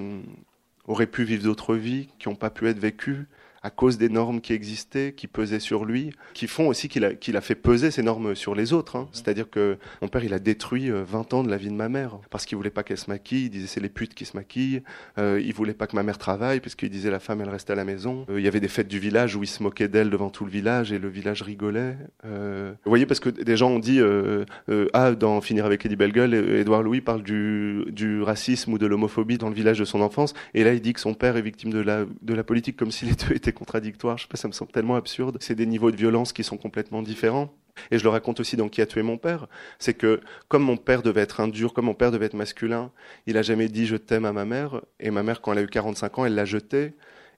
aurait 0.87 1.07
pu 1.07 1.25
vivre 1.25 1.45
d'autres 1.45 1.75
vies 1.75 2.09
qui 2.19 2.29
n'ont 2.29 2.35
pas 2.35 2.51
pu 2.51 2.69
être 2.69 2.79
vécues 2.79 3.27
à 3.65 3.71
cause 3.71 3.99
des 3.99 4.11
normes 4.11 4.41
qui 4.41 4.53
existaient, 4.53 5.15
qui 5.17 5.27
pesaient 5.27 5.59
sur 5.59 5.85
lui, 5.87 6.13
qui 6.35 6.47
font 6.47 6.69
aussi 6.69 6.89
qu'il 6.89 7.05
a, 7.05 7.15
qu'il 7.15 7.37
a 7.37 7.41
fait 7.41 7.55
peser 7.55 7.91
ces 7.91 8.03
normes 8.03 8.35
sur 8.35 8.55
les 8.55 8.73
autres. 8.73 8.97
Hein. 8.97 9.09
C'est-à-dire 9.13 9.51
que 9.51 9.79
mon 10.03 10.09
père, 10.09 10.23
il 10.23 10.35
a 10.35 10.39
détruit 10.39 10.91
20 10.91 10.95
euh, 11.33 11.37
ans 11.37 11.43
de 11.43 11.51
la 11.51 11.57
vie 11.57 11.71
de 11.71 11.75
ma 11.75 11.89
mère 11.89 12.19
parce 12.31 12.45
qu'il 12.45 12.57
voulait 12.57 12.71
pas 12.71 12.83
qu'elle 12.83 12.99
se 12.99 13.11
maquille. 13.11 13.47
Il 13.47 13.51
disait 13.51 13.67
c'est 13.67 13.81
les 13.81 13.89
putes 13.89 14.15
qui 14.15 14.27
se 14.27 14.37
maquillent. 14.37 14.83
Euh, 15.19 15.41
il 15.43 15.55
voulait 15.55 15.75
pas 15.75 15.87
que 15.87 15.97
ma 15.97 16.03
mère 16.03 16.19
travaille 16.19 16.61
puisqu'il 16.61 16.91
disait 16.91 17.11
la 17.11 17.21
femme, 17.21 17.41
elle 17.41 17.49
reste 17.49 17.71
à 17.71 17.75
la 17.75 17.85
maison. 17.85 18.27
Euh, 18.29 18.39
il 18.39 18.45
y 18.45 18.49
avait 18.49 18.61
des 18.61 18.69
fêtes 18.69 18.89
du 18.89 18.99
village 18.99 19.35
où 19.35 19.43
il 19.43 19.47
se 19.47 19.63
moquait 19.63 19.89
d'elle 19.89 20.11
devant 20.11 20.29
tout 20.29 20.45
le 20.45 20.51
village 20.51 20.93
et 20.93 20.99
le 20.99 21.09
village 21.09 21.43
rigolait. 21.43 21.97
Euh, 22.27 22.73
vous 22.85 22.91
voyez, 22.91 23.07
parce 23.07 23.21
que 23.21 23.31
des 23.31 23.57
gens 23.57 23.71
ont 23.71 23.79
dit 23.79 24.01
euh, 24.01 24.45
euh, 24.69 24.89
ah 24.93 25.13
dans 25.13 25.41
finir 25.41 25.65
avec 25.65 25.87
Eddie 25.87 25.97
Bellegueule, 25.97 26.35
Édouard 26.35 26.83
Louis 26.83 27.01
parle 27.01 27.23
du, 27.23 27.85
du 27.91 28.23
racisme 28.23 28.75
ou 28.75 28.79
de 28.79 28.87
l'homophobie 28.87 29.39
dans 29.39 29.49
le 29.49 29.55
village 29.55 29.79
de 29.79 29.85
son 29.87 30.03
enfance. 30.03 30.35
Et 30.53 30.65
là, 30.65 30.75
il 30.75 30.81
dit 30.83 30.93
que 30.93 31.01
son 31.01 31.15
père 31.15 31.37
est 31.37 31.43
victime 31.43 31.71
de 31.71 31.81
la, 31.81 32.05
de 32.21 32.35
la 32.35 32.45
politique 32.45 32.77
comme 32.77 32.91
si 32.91 33.07
les 33.07 33.13
deux 33.15 33.35
étaient 33.35 33.54
contradictoires. 33.55 34.19
Je 34.19 34.25
sais 34.25 34.29
pas, 34.29 34.37
ça 34.37 34.49
me 34.49 34.53
semble 34.53 34.73
tellement 34.73 34.97
absurde. 34.97 35.39
C'est 35.41 35.55
des 35.55 35.67
niveaux 35.67 35.91
de 35.91 35.97
violence 35.97 36.33
qui 36.33 36.45
sont 36.45 36.57
complètement 36.57 37.03
différents. 37.03 37.55
Et 37.91 37.99
je 37.99 38.05
le 38.05 38.11
raconte 38.11 38.41
aussi 38.41 38.57
dans 38.57 38.69
Qui 38.69 38.83
a 38.83 38.87
tué 38.87 39.03
mon 39.03 39.19
père. 39.19 39.49
C'est 39.79 39.95
que 39.95 40.21
comme 40.49 40.63
mon 40.63 40.77
père 40.77 41.03
devait 41.03 41.23
être 41.23 41.41
un 41.41 41.49
dur, 41.49 41.75
comme 41.75 41.87
mon 41.87 41.95
père 41.95 42.13
devait 42.13 42.27
être 42.27 42.35
masculin, 42.35 42.93
il 43.27 43.37
a 43.37 43.43
jamais 43.43 43.69
dit 43.69 43.87
je 43.87 43.97
t'aime 43.97 44.25
à 44.25 44.33
ma 44.33 44.45
mère. 44.45 44.83
Et 45.01 45.11
ma 45.11 45.23
mère, 45.23 45.41
quand 45.41 45.53
elle 45.53 45.59
a 45.59 45.63
eu 45.63 45.69
45 45.69 46.19
ans, 46.19 46.25
elle 46.25 46.35
l'a 46.35 46.45
jeté. 46.45 46.95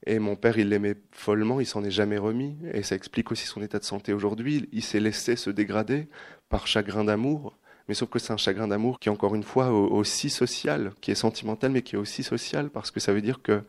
Et 0.07 0.19
mon 0.19 0.37
père, 0.37 0.59
il 0.59 0.69
l'aimait 0.69 0.97
follement, 1.11 1.61
il 1.61 1.67
s'en 1.67 1.83
est 1.85 1.91
jamais 1.91 2.19
remis. 2.19 2.57
Et 2.73 2.83
ça 2.83 2.95
explique 2.95 3.33
aussi 3.33 3.47
son 3.47 3.63
état 3.63 3.79
de 3.79 3.85
santé 3.85 4.13
aujourd'hui. 4.13 4.69
Il 4.73 4.83
s'est 4.83 5.01
laissé 5.01 5.37
se 5.37 5.51
dégrader 5.51 6.09
par 6.49 6.67
chagrin 6.67 7.05
d'amour. 7.05 7.57
Mais 7.89 7.95
sauf 7.95 8.09
que 8.11 8.19
c'est 8.19 8.33
un 8.33 8.37
chagrin 8.37 8.69
d'amour 8.69 8.99
qui 8.99 9.09
est 9.09 9.13
encore 9.13 9.35
une 9.35 9.45
fois 9.45 9.71
aussi 9.71 10.29
social, 10.29 10.93
qui 11.01 11.13
est 11.13 11.17
sentimental, 11.17 11.71
mais 11.71 11.83
qui 11.83 11.95
est 11.95 11.99
aussi 11.99 12.23
social, 12.25 12.69
parce 12.71 12.91
que 12.91 12.99
ça 13.01 13.13
veut 13.13 13.23
dire 13.23 13.43
que 13.43 13.63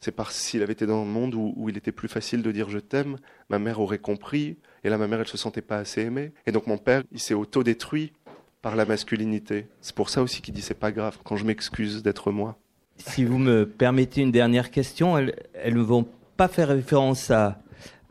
c'est 0.00 0.12
parce 0.12 0.34
s'il 0.34 0.62
avait 0.62 0.72
été 0.72 0.86
dans 0.86 1.02
un 1.02 1.06
monde 1.06 1.34
où, 1.34 1.68
il 1.68 1.76
était 1.76 1.92
plus 1.92 2.08
facile 2.08 2.42
de 2.42 2.50
dire 2.52 2.70
je 2.70 2.78
t'aime, 2.78 3.18
ma 3.50 3.58
mère 3.58 3.80
aurait 3.80 3.98
compris, 3.98 4.56
et 4.82 4.88
là 4.88 4.96
ma 4.96 5.06
mère 5.06 5.20
elle 5.20 5.28
se 5.28 5.36
sentait 5.36 5.60
pas 5.60 5.76
assez 5.76 6.02
aimée, 6.02 6.32
et 6.46 6.52
donc 6.52 6.66
mon 6.66 6.78
père 6.78 7.02
il 7.12 7.20
s'est 7.20 7.34
auto-détruit 7.34 8.12
par 8.62 8.76
la 8.76 8.84
masculinité. 8.86 9.68
C'est 9.80 9.94
pour 9.94 10.10
ça 10.10 10.22
aussi 10.22 10.42
qu'il 10.42 10.54
dit 10.54 10.62
c'est 10.62 10.74
pas 10.74 10.92
grave 10.92 11.18
quand 11.22 11.36
je 11.36 11.44
m'excuse 11.44 12.02
d'être 12.02 12.30
moi. 12.30 12.58
Si 12.96 13.24
vous 13.24 13.38
me 13.38 13.66
permettez 13.66 14.22
une 14.22 14.32
dernière 14.32 14.70
question, 14.70 15.16
elles, 15.16 15.34
elles 15.54 15.74
ne 15.74 15.80
vont 15.80 16.06
pas 16.36 16.48
faire 16.48 16.68
référence 16.68 17.30
à, 17.30 17.58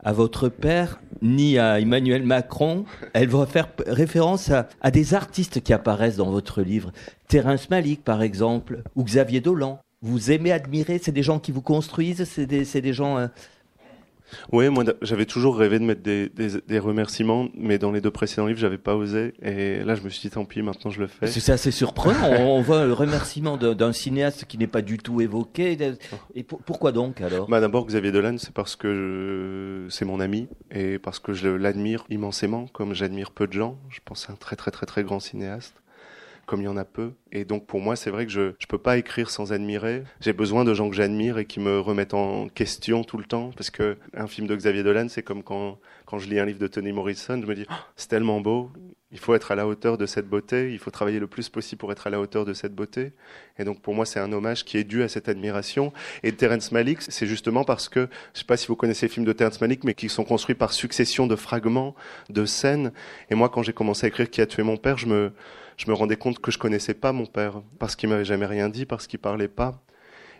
à 0.00 0.12
votre 0.12 0.48
père 0.48 1.00
ni 1.22 1.58
à 1.58 1.80
Emmanuel 1.80 2.24
Macron. 2.24 2.84
Elles 3.12 3.28
vont 3.28 3.46
faire 3.46 3.68
référence 3.86 4.50
à, 4.50 4.68
à 4.80 4.90
des 4.90 5.14
artistes 5.14 5.60
qui 5.60 5.72
apparaissent 5.72 6.16
dans 6.16 6.30
votre 6.30 6.62
livre. 6.62 6.92
Terence 7.28 7.70
Malik 7.70 8.02
par 8.02 8.22
exemple, 8.22 8.82
ou 8.96 9.04
Xavier 9.04 9.40
Dolan 9.40 9.80
vous 10.02 10.30
aimez 10.30 10.52
admirer? 10.52 10.98
C'est 11.02 11.12
des 11.12 11.22
gens 11.22 11.38
qui 11.38 11.52
vous 11.52 11.62
construisent? 11.62 12.24
C'est 12.24 12.46
des, 12.46 12.64
des, 12.64 12.92
gens. 12.92 13.18
Euh... 13.18 13.26
Oui, 14.52 14.68
moi 14.68 14.84
j'avais 15.02 15.26
toujours 15.26 15.56
rêvé 15.56 15.78
de 15.78 15.84
mettre 15.84 16.02
des, 16.02 16.28
des, 16.28 16.60
des, 16.60 16.78
remerciements, 16.78 17.48
mais 17.54 17.78
dans 17.78 17.90
les 17.90 18.00
deux 18.00 18.10
précédents 18.10 18.46
livres, 18.46 18.58
j'avais 18.58 18.78
pas 18.78 18.94
osé. 18.94 19.34
Et 19.42 19.82
là, 19.84 19.94
je 19.94 20.02
me 20.02 20.08
suis 20.08 20.28
dit, 20.28 20.30
tant 20.30 20.44
pis, 20.44 20.62
maintenant 20.62 20.90
je 20.90 21.00
le 21.00 21.06
fais. 21.06 21.26
C'est 21.26 21.52
assez 21.52 21.70
surprenant. 21.70 22.30
on 22.40 22.62
voit 22.62 22.86
le 22.86 22.92
remerciement 22.92 23.56
d'un 23.56 23.92
cinéaste 23.92 24.44
qui 24.46 24.56
n'est 24.56 24.66
pas 24.66 24.82
du 24.82 24.98
tout 24.98 25.20
évoqué. 25.20 25.76
Et 26.34 26.44
pour, 26.44 26.60
pourquoi 26.60 26.92
donc 26.92 27.20
alors? 27.20 27.48
Bah, 27.48 27.60
D'abord, 27.60 27.86
Xavier 27.86 28.12
Dolan, 28.12 28.36
c'est 28.38 28.54
parce 28.54 28.76
que 28.76 29.86
c'est 29.90 30.04
mon 30.04 30.20
ami 30.20 30.48
et 30.70 30.98
parce 30.98 31.18
que 31.18 31.32
je 31.32 31.48
l'admire 31.48 32.04
immensément, 32.08 32.66
comme 32.72 32.94
j'admire 32.94 33.32
peu 33.32 33.46
de 33.46 33.52
gens. 33.52 33.78
Je 33.90 34.00
pense 34.04 34.24
c'est 34.26 34.32
un 34.32 34.36
très 34.36 34.56
très 34.56 34.70
très 34.70 34.86
très 34.86 35.02
grand 35.02 35.20
cinéaste 35.20 35.74
comme 36.50 36.62
il 36.62 36.64
y 36.64 36.68
en 36.68 36.76
a 36.76 36.84
peu. 36.84 37.12
Et 37.30 37.44
donc 37.44 37.64
pour 37.64 37.78
moi, 37.78 37.94
c'est 37.94 38.10
vrai 38.10 38.26
que 38.26 38.32
je 38.32 38.40
ne 38.40 38.66
peux 38.68 38.76
pas 38.76 38.98
écrire 38.98 39.30
sans 39.30 39.52
admirer. 39.52 40.02
J'ai 40.20 40.32
besoin 40.32 40.64
de 40.64 40.74
gens 40.74 40.90
que 40.90 40.96
j'admire 40.96 41.38
et 41.38 41.44
qui 41.44 41.60
me 41.60 41.78
remettent 41.78 42.12
en 42.12 42.48
question 42.48 43.04
tout 43.04 43.18
le 43.18 43.24
temps. 43.24 43.52
Parce 43.56 43.70
que 43.70 43.96
un 44.14 44.26
film 44.26 44.48
de 44.48 44.56
Xavier 44.56 44.82
Dolan, 44.82 45.06
c'est 45.08 45.22
comme 45.22 45.44
quand, 45.44 45.78
quand 46.06 46.18
je 46.18 46.28
lis 46.28 46.40
un 46.40 46.44
livre 46.44 46.58
de 46.58 46.66
Toni 46.66 46.90
Morrison, 46.90 47.40
je 47.40 47.46
me 47.46 47.54
dis, 47.54 47.66
oh, 47.70 47.74
c'est 47.94 48.08
tellement 48.08 48.40
beau, 48.40 48.72
il 49.12 49.18
faut 49.20 49.32
être 49.34 49.52
à 49.52 49.54
la 49.54 49.68
hauteur 49.68 49.96
de 49.96 50.06
cette 50.06 50.26
beauté, 50.28 50.72
il 50.72 50.80
faut 50.80 50.90
travailler 50.90 51.20
le 51.20 51.28
plus 51.28 51.48
possible 51.48 51.78
pour 51.78 51.92
être 51.92 52.08
à 52.08 52.10
la 52.10 52.18
hauteur 52.18 52.44
de 52.44 52.52
cette 52.52 52.74
beauté. 52.74 53.12
Et 53.56 53.62
donc 53.62 53.80
pour 53.80 53.94
moi, 53.94 54.04
c'est 54.04 54.18
un 54.18 54.32
hommage 54.32 54.64
qui 54.64 54.76
est 54.76 54.84
dû 54.84 55.04
à 55.04 55.08
cette 55.08 55.28
admiration. 55.28 55.92
Et 56.24 56.32
Terence 56.32 56.72
Malick, 56.72 57.00
c'est 57.00 57.26
justement 57.26 57.62
parce 57.62 57.88
que, 57.88 58.08
je 58.34 58.40
sais 58.40 58.44
pas 58.44 58.56
si 58.56 58.66
vous 58.66 58.74
connaissez 58.74 59.06
les 59.06 59.12
films 59.12 59.26
de 59.26 59.32
Terence 59.32 59.60
Malick, 59.60 59.84
mais 59.84 59.94
qui 59.94 60.08
sont 60.08 60.24
construits 60.24 60.56
par 60.56 60.72
succession 60.72 61.28
de 61.28 61.36
fragments, 61.36 61.94
de 62.28 62.44
scènes. 62.44 62.90
Et 63.30 63.36
moi, 63.36 63.48
quand 63.48 63.62
j'ai 63.62 63.72
commencé 63.72 64.06
à 64.06 64.08
écrire 64.08 64.28
Qui 64.28 64.40
a 64.40 64.46
tué 64.46 64.64
mon 64.64 64.76
père, 64.76 64.98
je 64.98 65.06
me, 65.06 65.32
je 65.76 65.88
me 65.88 65.94
rendais 65.94 66.16
compte 66.16 66.38
que 66.38 66.50
je 66.50 66.58
connaissais 66.58 66.94
pas 66.94 67.12
mon 67.12 67.26
père 67.26 67.62
parce 67.78 67.96
qu'il 67.96 68.08
m'avait 68.08 68.24
jamais 68.24 68.46
rien 68.46 68.68
dit, 68.68 68.86
parce 68.86 69.06
qu'il 69.06 69.18
parlait 69.18 69.48
pas, 69.48 69.82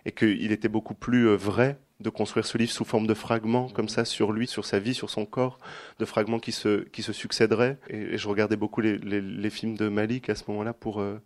et 0.04 0.12
qu'il 0.12 0.52
était 0.52 0.68
beaucoup 0.68 0.94
plus 0.94 1.28
euh, 1.28 1.36
vrai 1.36 1.78
de 2.00 2.08
construire 2.08 2.46
ce 2.46 2.56
livre 2.56 2.72
sous 2.72 2.84
forme 2.84 3.06
de 3.06 3.14
fragments 3.14 3.68
comme 3.68 3.88
ça 3.88 4.04
sur 4.06 4.32
lui, 4.32 4.46
sur 4.46 4.64
sa 4.64 4.78
vie, 4.78 4.94
sur 4.94 5.10
son 5.10 5.26
corps, 5.26 5.58
de 5.98 6.04
fragments 6.04 6.38
qui 6.38 6.52
se 6.52 6.84
qui 6.84 7.02
se 7.02 7.12
succéderaient. 7.12 7.78
Et, 7.90 7.98
et 8.14 8.18
je 8.18 8.28
regardais 8.28 8.56
beaucoup 8.56 8.80
les, 8.80 8.96
les, 8.98 9.20
les, 9.20 9.50
films 9.50 9.76
de 9.76 9.88
Malik 9.88 10.30
à 10.30 10.34
ce 10.34 10.44
moment-là 10.48 10.72
pour 10.72 11.00
euh, 11.00 11.20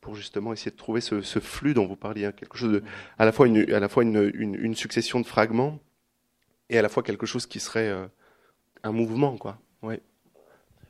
pour 0.00 0.16
justement 0.16 0.52
essayer 0.52 0.72
de 0.72 0.76
trouver 0.76 1.00
ce, 1.00 1.22
ce, 1.22 1.38
flux 1.38 1.74
dont 1.74 1.86
vous 1.86 1.96
parliez, 1.96 2.26
hein, 2.26 2.32
quelque 2.32 2.56
chose 2.58 2.72
de 2.72 2.82
à 3.18 3.24
la 3.24 3.32
fois 3.32 3.46
une 3.46 3.72
à 3.72 3.80
la 3.80 3.88
fois 3.88 4.02
une, 4.02 4.30
une, 4.34 4.54
une, 4.56 4.74
succession 4.74 5.20
de 5.20 5.26
fragments 5.26 5.78
et 6.70 6.78
à 6.78 6.82
la 6.82 6.88
fois 6.88 7.02
quelque 7.02 7.26
chose 7.26 7.46
qui 7.46 7.60
serait 7.60 7.88
euh, 7.88 8.06
un 8.82 8.92
mouvement, 8.92 9.36
quoi. 9.36 9.58
Ouais. 9.82 10.00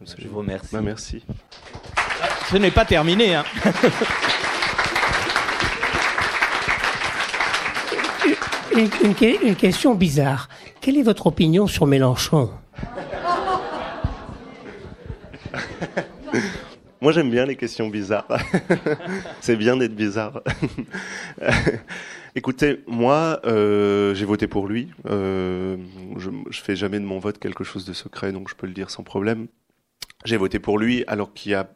Je 0.01 0.29
vous 0.29 0.39
remercie. 0.39 0.75
Bah, 0.75 0.83
merci. 0.83 1.25
Ce 2.51 2.57
n'est 2.57 2.70
pas 2.70 2.85
terminé. 2.85 3.35
Hein. 3.35 3.45
une, 8.74 8.89
une, 9.03 9.14
une, 9.43 9.57
question 9.57 9.95
bizarre. 9.95 10.49
Quelle 10.81 10.97
est 10.97 11.03
votre 11.03 11.27
opinion 11.27 11.66
sur 11.66 11.87
Mélenchon? 11.87 12.51
Moi, 17.01 17.12
j'aime 17.12 17.31
bien 17.31 17.47
les 17.47 17.57
questions 17.57 17.89
bizarres. 17.89 18.27
C'est 19.41 19.57
bien 19.57 19.77
d'être 19.77 19.95
bizarre. 19.95 20.43
Écoutez, 22.35 22.83
moi, 22.87 23.41
euh, 23.45 24.14
j'ai 24.14 24.24
voté 24.24 24.47
pour 24.47 24.66
lui. 24.66 24.89
Euh, 25.09 25.77
je, 26.18 26.31
je 26.51 26.61
fais 26.61 26.77
jamais 26.77 26.99
de 26.99 27.05
mon 27.05 27.18
vote 27.18 27.39
quelque 27.39 27.64
chose 27.64 27.85
de 27.85 27.93
secret, 27.93 28.33
donc 28.33 28.49
je 28.49 28.55
peux 28.55 28.66
le 28.66 28.72
dire 28.72 28.91
sans 28.91 29.03
problème. 29.03 29.47
J'ai 30.24 30.37
voté 30.37 30.59
pour 30.59 30.79
lui 30.79 31.05
alors 31.07 31.33
qu'il 31.33 31.53
y 31.53 31.55
a 31.55 31.68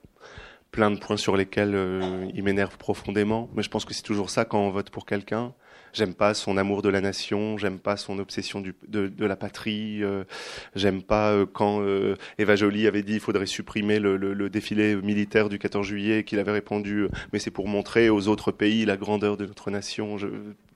plein 0.71 0.91
de 0.91 0.99
points 0.99 1.17
sur 1.17 1.37
lesquels 1.37 1.75
euh, 1.75 2.27
il 2.35 2.43
m'énerve 2.43 2.77
profondément. 2.77 3.51
Mais 3.55 3.63
je 3.63 3.71
pense 3.71 3.85
que 3.85 3.95
c'est 3.95 4.03
toujours 4.03 4.31
ça 4.31 4.45
quand 4.45 4.61
on 4.61 4.71
vote 4.71 4.91
pour 4.91 5.07
quelqu'un. 5.07 5.53
j'aime 5.93 6.15
pas 6.15 6.35
son 6.35 6.57
amour 6.57 6.83
de 6.83 6.89
la 6.89 7.01
nation, 7.01 7.59
j'aime 7.59 7.79
pas 7.79 7.97
son 7.97 8.19
obsession 8.19 8.61
de, 8.61 8.75
de, 8.89 9.27
la 9.27 9.37
patrie, 9.37 10.03
euh, 10.03 10.25
j'aime 10.75 11.03
pas 11.03 11.33
euh, 11.33 11.47
quand 11.47 11.83
euh, 11.83 12.17
Eva 12.39 12.57
Joly 12.57 12.87
avait 12.87 13.03
dit 13.03 13.15
il 13.15 13.21
faudrait 13.21 13.47
supprimer 13.47 13.99
le, 13.99 14.17
le, 14.17 14.33
le 14.33 14.51
défilé 14.51 14.97
militaire 14.97 15.49
du 15.49 15.59
14 15.59 15.87
juillet, 15.87 16.25
qu'il 16.25 16.39
avait 16.39 16.53
répondu 16.53 17.09
mais 17.33 17.39
c'est 17.39 17.51
pour 17.51 17.69
montrer 17.69 18.11
aux 18.11 18.29
autres 18.29 18.53
pays 18.53 18.85
la 18.85 18.97
grandeur 18.97 19.37
de 19.37 19.47
notre 19.47 19.71
nation. 19.71 20.19
Je, 20.19 20.29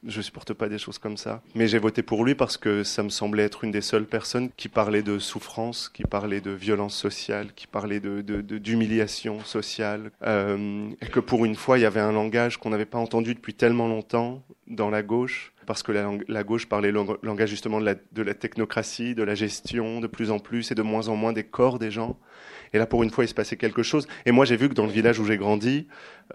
je 0.07 0.20
supporte 0.20 0.52
pas 0.52 0.68
des 0.68 0.78
choses 0.78 0.98
comme 0.98 1.16
ça. 1.16 1.42
Mais 1.55 1.66
j'ai 1.66 1.78
voté 1.78 2.02
pour 2.02 2.24
lui 2.24 2.34
parce 2.34 2.57
que 2.57 2.82
ça 2.82 3.02
me 3.02 3.09
semblait 3.09 3.44
être 3.44 3.64
une 3.64 3.70
des 3.70 3.80
seules 3.80 4.07
personnes 4.07 4.50
qui 4.57 4.68
parlait 4.68 5.02
de 5.02 5.18
souffrance, 5.18 5.88
qui 5.88 6.02
parlait 6.02 6.40
de 6.40 6.50
violence 6.50 6.96
sociale, 6.96 7.52
qui 7.55 7.66
parlait 7.66 8.00
de, 8.00 8.20
d'humiliation 8.59 9.40
sociale, 9.40 10.11
euh, 10.22 10.88
et 11.00 11.07
que 11.07 11.20
pour 11.20 11.44
une 11.44 11.55
fois 11.55 11.78
il 11.78 11.82
y 11.82 11.86
avait 11.86 12.00
un 12.00 12.12
langage 12.12 12.59
qu'on 12.59 12.70
n'avait 12.70 12.84
pas 12.84 12.98
entendu 12.98 13.34
depuis 13.34 13.55
tellement 13.55 13.88
longtemps 13.88 14.42
dans 14.66 14.90
la 14.90 15.02
gauche 15.02 15.52
parce 15.64 15.82
que 15.82 15.92
la, 15.92 16.44
gauche 16.44 16.66
parlait 16.66 16.92
le 16.92 17.05
langage 17.22 17.48
justement 17.48 17.80
de 17.80 18.22
la 18.22 18.34
technocratie, 18.34 19.14
de 19.14 19.22
la 19.22 19.34
gestion 19.34 20.00
de 20.00 20.07
plus 20.07 20.30
en 20.30 20.38
plus 20.38 20.70
et 20.70 20.74
de 20.74 20.82
moins 20.82 21.09
en 21.09 21.16
moins 21.16 21.32
des 21.32 21.44
corps 21.44 21.78
des 21.78 21.90
gens. 21.90 22.18
Et 22.75 22.79
là, 22.79 22.87
pour 22.87 23.03
une 23.03 23.11
fois, 23.11 23.25
il 23.25 23.29
se 23.29 23.35
passait 23.35 23.57
quelque 23.57 23.83
chose. 23.83 24.07
Et 24.27 24.33
moi, 24.33 24.45
j'ai 24.45 24.57
vu 24.57 24.68
que 24.68 24.75
dans 24.75 24.85
le 24.85 24.93
village 24.93 25.18
où 25.18 25.25
j'ai 25.25 25.39
grandi, 25.39 25.87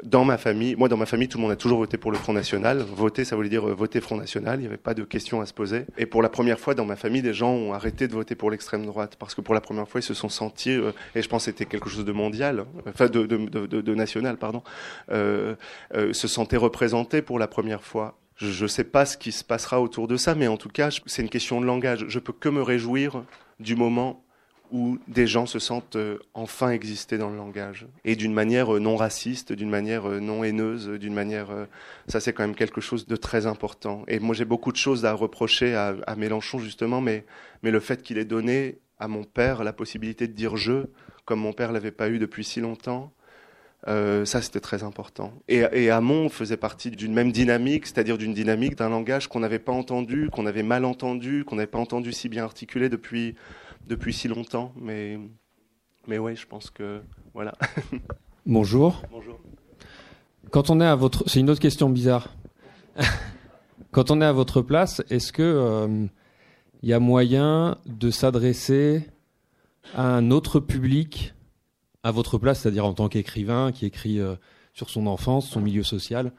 dans 0.03 0.25
ma 0.25 0.37
famille, 0.37 0.75
moi, 0.75 0.87
dans 0.87 0.97
ma 0.97 1.05
famille, 1.05 1.27
tout 1.27 1.37
le 1.37 1.43
monde 1.43 1.51
a 1.51 1.55
toujours 1.55 1.79
voté 1.79 1.97
pour 1.97 2.11
le 2.11 2.17
Front 2.17 2.33
National. 2.33 2.79
Voter, 2.79 3.25
ça 3.25 3.35
voulait 3.35 3.49
dire 3.49 3.67
euh, 3.67 3.73
voter 3.73 4.01
Front 4.01 4.17
National. 4.17 4.59
Il 4.59 4.61
n'y 4.61 4.67
avait 4.67 4.77
pas 4.77 4.93
de 4.93 5.03
questions 5.03 5.41
à 5.41 5.45
se 5.45 5.53
poser. 5.53 5.85
Et 5.97 6.05
pour 6.05 6.21
la 6.21 6.29
première 6.29 6.59
fois, 6.59 6.73
dans 6.73 6.85
ma 6.85 6.95
famille, 6.95 7.21
des 7.21 7.33
gens 7.33 7.51
ont 7.51 7.73
arrêté 7.73 8.07
de 8.07 8.13
voter 8.13 8.35
pour 8.35 8.51
l'extrême 8.51 8.85
droite 8.85 9.17
parce 9.19 9.35
que 9.35 9.41
pour 9.41 9.53
la 9.53 9.61
première 9.61 9.87
fois, 9.87 9.99
ils 9.99 10.03
se 10.03 10.13
sont 10.13 10.29
sentis, 10.29 10.71
euh, 10.71 10.91
et 11.13 11.21
je 11.21 11.27
pense 11.27 11.45
que 11.45 11.51
c'était 11.51 11.65
quelque 11.65 11.89
chose 11.89 12.05
de 12.05 12.11
mondial, 12.11 12.65
enfin 12.87 13.07
de, 13.07 13.25
de, 13.25 13.37
de, 13.37 13.81
de 13.81 13.95
national, 13.95 14.37
pardon, 14.37 14.63
euh, 15.11 15.55
euh, 15.93 16.13
se 16.13 16.27
sentaient 16.27 16.57
représentés 16.57 17.21
pour 17.21 17.37
la 17.37 17.47
première 17.47 17.83
fois. 17.83 18.17
Je 18.35 18.63
ne 18.63 18.67
sais 18.69 18.85
pas 18.85 19.05
ce 19.05 19.17
qui 19.17 19.33
se 19.33 19.43
passera 19.43 19.81
autour 19.81 20.07
de 20.07 20.15
ça, 20.15 20.33
mais 20.33 20.47
en 20.47 20.55
tout 20.55 20.69
cas, 20.69 20.89
c'est 21.05 21.21
une 21.21 21.29
question 21.29 21.59
de 21.59 21.65
langage. 21.65 22.05
Je 22.07 22.19
peux 22.19 22.31
que 22.31 22.47
me 22.47 22.61
réjouir 22.61 23.23
du 23.59 23.75
moment 23.75 24.23
où 24.71 24.97
des 25.07 25.27
gens 25.27 25.45
se 25.45 25.59
sentent 25.59 25.95
euh, 25.95 26.19
enfin 26.33 26.71
exister 26.71 27.17
dans 27.17 27.29
le 27.29 27.37
langage 27.37 27.87
et 28.05 28.15
d'une 28.15 28.33
manière 28.33 28.75
euh, 28.75 28.79
non 28.79 28.95
raciste, 28.95 29.53
d'une 29.53 29.69
manière 29.69 30.07
euh, 30.07 30.19
non 30.19 30.43
haineuse, 30.43 30.87
d'une 30.87 31.13
manière 31.13 31.47
ça 32.07 32.19
c'est 32.19 32.33
quand 32.33 32.43
même 32.43 32.55
quelque 32.55 32.81
chose 32.81 33.07
de 33.07 33.15
très 33.15 33.45
important. 33.45 34.03
Et 34.07 34.19
moi 34.19 34.35
j'ai 34.35 34.45
beaucoup 34.45 34.71
de 34.71 34.77
choses 34.77 35.05
à 35.05 35.13
reprocher 35.13 35.75
à, 35.75 36.15
Mélenchon 36.17 36.59
justement, 36.59 37.01
mais 37.01 37.25
mais 37.63 37.71
le 37.71 37.79
fait 37.79 38.01
qu'il 38.03 38.17
ait 38.17 38.25
donné 38.25 38.79
à 38.99 39.07
mon 39.07 39.23
père 39.23 39.63
la 39.63 39.73
possibilité 39.73 40.27
de 40.27 40.33
dire 40.33 40.55
je 40.55 40.85
comme 41.25 41.39
mon 41.39 41.53
père 41.53 41.71
l'avait 41.71 41.91
pas 41.91 42.09
eu 42.09 42.19
depuis 42.19 42.43
si 42.43 42.59
longtemps. 42.59 43.11
Ça, 43.85 44.41
c'était 44.41 44.59
très 44.59 44.83
important. 44.83 45.33
Et, 45.47 45.63
et 45.71 45.89
Hamon 45.89 46.29
faisait 46.29 46.57
partie 46.57 46.91
d'une 46.91 47.13
même 47.13 47.31
dynamique, 47.31 47.87
c'est-à-dire 47.87 48.17
d'une 48.17 48.33
dynamique 48.33 48.75
d'un 48.75 48.89
langage 48.89 49.27
qu'on 49.27 49.39
n'avait 49.39 49.57
pas 49.57 49.71
entendu, 49.71 50.29
qu'on 50.31 50.45
avait 50.45 50.63
mal 50.63 50.85
entendu, 50.85 51.43
qu'on 51.45 51.55
n'avait 51.55 51.65
pas 51.65 51.79
entendu 51.79 52.11
si 52.11 52.29
bien 52.29 52.43
articulé 52.43 52.89
depuis 52.89 53.35
depuis 53.87 54.13
si 54.13 54.27
longtemps, 54.27 54.73
mais, 54.75 55.19
mais 56.07 56.17
ouais, 56.17 56.35
je 56.35 56.47
pense 56.47 56.69
que 56.69 57.01
voilà. 57.33 57.53
Bonjour. 58.45 59.03
Bonjour. 59.11 59.39
Quand 60.51 60.69
on 60.69 60.81
est 60.81 60.85
à 60.85 60.95
votre, 60.95 61.23
c'est 61.27 61.39
une 61.39 61.49
autre 61.49 61.61
question 61.61 61.89
bizarre. 61.89 62.29
Quand 63.91 64.11
on 64.11 64.21
est 64.21 64.25
à 64.25 64.31
votre 64.31 64.61
place, 64.61 65.01
est-ce 65.09 65.31
que 65.31 65.43
il 65.43 65.45
euh, 65.45 66.07
y 66.83 66.93
a 66.93 66.99
moyen 66.99 67.77
de 67.85 68.11
s'adresser 68.11 69.07
à 69.95 70.15
un 70.15 70.31
autre 70.31 70.59
public 70.59 71.33
à 72.03 72.11
votre 72.11 72.37
place, 72.37 72.61
c'est-à-dire 72.61 72.85
en 72.85 72.93
tant 72.93 73.09
qu'écrivain 73.09 73.71
qui 73.71 73.85
écrit 73.85 74.19
euh, 74.19 74.35
sur 74.73 74.89
son 74.89 75.07
enfance, 75.07 75.49
son 75.49 75.59
milieu 75.59 75.83
social, 75.83 76.31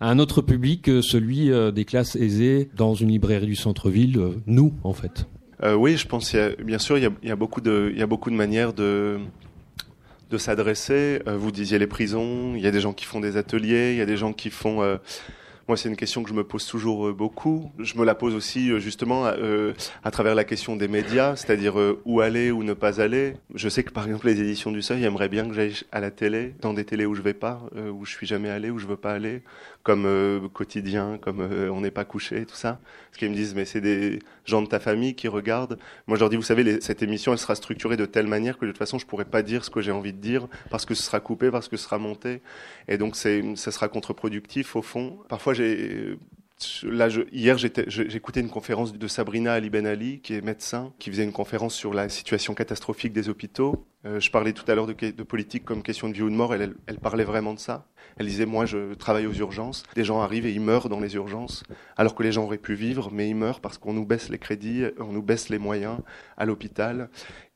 à 0.00 0.10
un 0.10 0.18
autre 0.18 0.42
public 0.42 0.82
que 0.82 1.00
celui 1.00 1.50
euh, 1.50 1.70
des 1.70 1.84
classes 1.84 2.16
aisées 2.16 2.70
dans 2.76 2.94
une 2.94 3.08
librairie 3.08 3.46
du 3.46 3.56
centre-ville, 3.56 4.34
nous 4.46 4.74
en 4.84 4.92
fait? 4.92 5.26
Euh, 5.62 5.74
oui, 5.74 5.96
je 5.96 6.06
pense, 6.06 6.32
y 6.32 6.38
a, 6.38 6.50
bien 6.50 6.78
sûr, 6.78 6.98
il 6.98 7.04
y 7.04 7.06
a, 7.06 7.10
y 7.22 7.30
a, 7.30 7.36
beaucoup 7.36 7.60
de, 7.60 7.90
il 7.92 7.98
y 7.98 8.02
a 8.02 8.06
beaucoup 8.06 8.30
de 8.30 8.34
manières 8.34 8.72
de, 8.72 9.18
de 10.30 10.38
s'adresser. 10.38 11.22
Euh, 11.26 11.36
vous 11.36 11.50
disiez 11.50 11.78
les 11.78 11.86
prisons, 11.86 12.54
il 12.54 12.62
y 12.62 12.66
a 12.66 12.70
des 12.70 12.80
gens 12.80 12.92
qui 12.92 13.04
font 13.04 13.20
des 13.20 13.36
ateliers, 13.36 13.92
il 13.92 13.98
y 13.98 14.02
a 14.02 14.06
des 14.06 14.16
gens 14.16 14.32
qui 14.32 14.50
font. 14.50 14.82
Euh, 14.82 14.96
moi, 15.68 15.76
c'est 15.76 15.88
une 15.88 15.96
question 15.96 16.22
que 16.22 16.28
je 16.28 16.34
me 16.34 16.44
pose 16.44 16.64
toujours 16.66 17.08
euh, 17.08 17.12
beaucoup. 17.12 17.72
Je 17.80 17.98
me 17.98 18.04
la 18.04 18.14
pose 18.14 18.36
aussi 18.36 18.70
euh, 18.70 18.78
justement 18.78 19.26
euh, 19.26 19.72
à 20.04 20.12
travers 20.12 20.36
la 20.36 20.44
question 20.44 20.76
des 20.76 20.86
médias, 20.86 21.34
c'est-à-dire 21.34 21.74
où 22.04 22.20
aller 22.20 22.52
ou 22.52 22.62
ne 22.62 22.72
pas 22.72 23.00
aller. 23.00 23.34
Je 23.54 23.68
sais 23.68 23.82
que 23.82 23.90
par 23.90 24.06
exemple 24.06 24.26
les 24.26 24.40
éditions 24.40 24.70
du 24.70 24.80
Seuil 24.80 25.02
aimeraient 25.04 25.28
bien 25.28 25.48
que 25.48 25.54
j'aille 25.54 25.74
à 25.90 25.98
la 25.98 26.12
télé, 26.12 26.54
dans 26.60 26.72
des 26.72 26.84
télés 26.84 27.04
où 27.04 27.16
je 27.16 27.22
vais 27.22 27.34
pas, 27.34 27.62
où 27.92 28.04
je 28.04 28.10
suis 28.10 28.26
jamais 28.26 28.48
allé, 28.48 28.70
où 28.70 28.78
je 28.78 28.86
veux 28.86 28.96
pas 28.96 29.12
aller, 29.12 29.42
comme 29.86 30.50
quotidien, 30.52 31.16
comme 31.20 31.40
on 31.40 31.80
n'est 31.80 31.92
pas 31.92 32.04
couché, 32.04 32.44
tout 32.44 32.56
ça. 32.56 32.80
Parce 33.08 33.18
qu'ils 33.18 33.30
me 33.30 33.36
disent 33.36 33.54
mais 33.54 33.64
c'est 33.64 33.80
des 33.80 34.18
gens 34.44 34.60
de 34.60 34.66
ta 34.66 34.80
famille 34.80 35.14
qui 35.14 35.28
regardent. 35.28 35.78
Moi, 36.08 36.16
je 36.16 36.20
leur 36.20 36.28
dis 36.28 36.34
vous 36.34 36.42
savez, 36.42 36.80
cette 36.80 37.04
émission 37.04 37.32
elle 37.32 37.38
sera 37.38 37.54
structurée 37.54 37.96
de 37.96 38.04
telle 38.04 38.26
manière 38.26 38.58
que 38.58 38.66
de 38.66 38.72
toute 38.72 38.78
façon 38.78 38.98
je 38.98 39.06
pourrais 39.06 39.24
pas 39.24 39.42
dire 39.42 39.64
ce 39.64 39.70
que 39.70 39.80
j'ai 39.80 39.92
envie 39.92 40.12
de 40.12 40.18
dire 40.18 40.48
parce 40.70 40.86
que 40.86 40.94
ce 40.94 41.04
sera 41.04 41.20
coupé, 41.20 41.52
parce 41.52 41.68
que 41.68 41.76
ce 41.76 41.84
sera 41.84 41.98
monté, 41.98 42.42
et 42.88 42.98
donc 42.98 43.14
ça 43.14 43.70
sera 43.70 43.86
contre-productif 43.86 44.74
au 44.74 44.82
fond. 44.82 45.20
Parfois 45.28 45.54
j'ai 45.54 46.18
Là, 46.84 47.10
je, 47.10 47.20
hier, 47.32 47.58
j'écoutais 47.58 48.40
une 48.40 48.48
conférence 48.48 48.94
de 48.94 49.08
Sabrina 49.08 49.52
Ali 49.52 49.68
Ben 49.68 49.86
Ali, 49.86 50.20
qui 50.20 50.32
est 50.34 50.40
médecin, 50.40 50.94
qui 50.98 51.10
faisait 51.10 51.24
une 51.24 51.32
conférence 51.32 51.74
sur 51.74 51.92
la 51.92 52.08
situation 52.08 52.54
catastrophique 52.54 53.12
des 53.12 53.28
hôpitaux. 53.28 53.86
Euh, 54.06 54.20
je 54.20 54.30
parlais 54.30 54.54
tout 54.54 54.64
à 54.70 54.74
l'heure 54.74 54.86
de, 54.86 54.94
de, 54.94 55.22
politique 55.22 55.66
comme 55.66 55.82
question 55.82 56.08
de 56.08 56.14
vie 56.14 56.22
ou 56.22 56.30
de 56.30 56.34
mort. 56.34 56.54
Elle, 56.54 56.74
elle, 56.86 56.98
parlait 56.98 57.24
vraiment 57.24 57.52
de 57.52 57.58
ça. 57.58 57.86
Elle 58.18 58.26
disait, 58.26 58.46
moi, 58.46 58.64
je 58.64 58.94
travaille 58.94 59.26
aux 59.26 59.34
urgences. 59.34 59.82
Des 59.94 60.04
gens 60.04 60.20
arrivent 60.20 60.46
et 60.46 60.52
ils 60.52 60.60
meurent 60.60 60.88
dans 60.88 61.00
les 61.00 61.14
urgences, 61.16 61.64
alors 61.96 62.14
que 62.14 62.22
les 62.22 62.32
gens 62.32 62.44
auraient 62.44 62.56
pu 62.56 62.74
vivre, 62.74 63.10
mais 63.12 63.28
ils 63.28 63.34
meurent 63.34 63.60
parce 63.60 63.76
qu'on 63.76 63.92
nous 63.92 64.06
baisse 64.06 64.30
les 64.30 64.38
crédits, 64.38 64.84
on 64.98 65.12
nous 65.12 65.22
baisse 65.22 65.48
les 65.50 65.58
moyens 65.58 65.98
à 66.36 66.46
l'hôpital. 66.46 67.10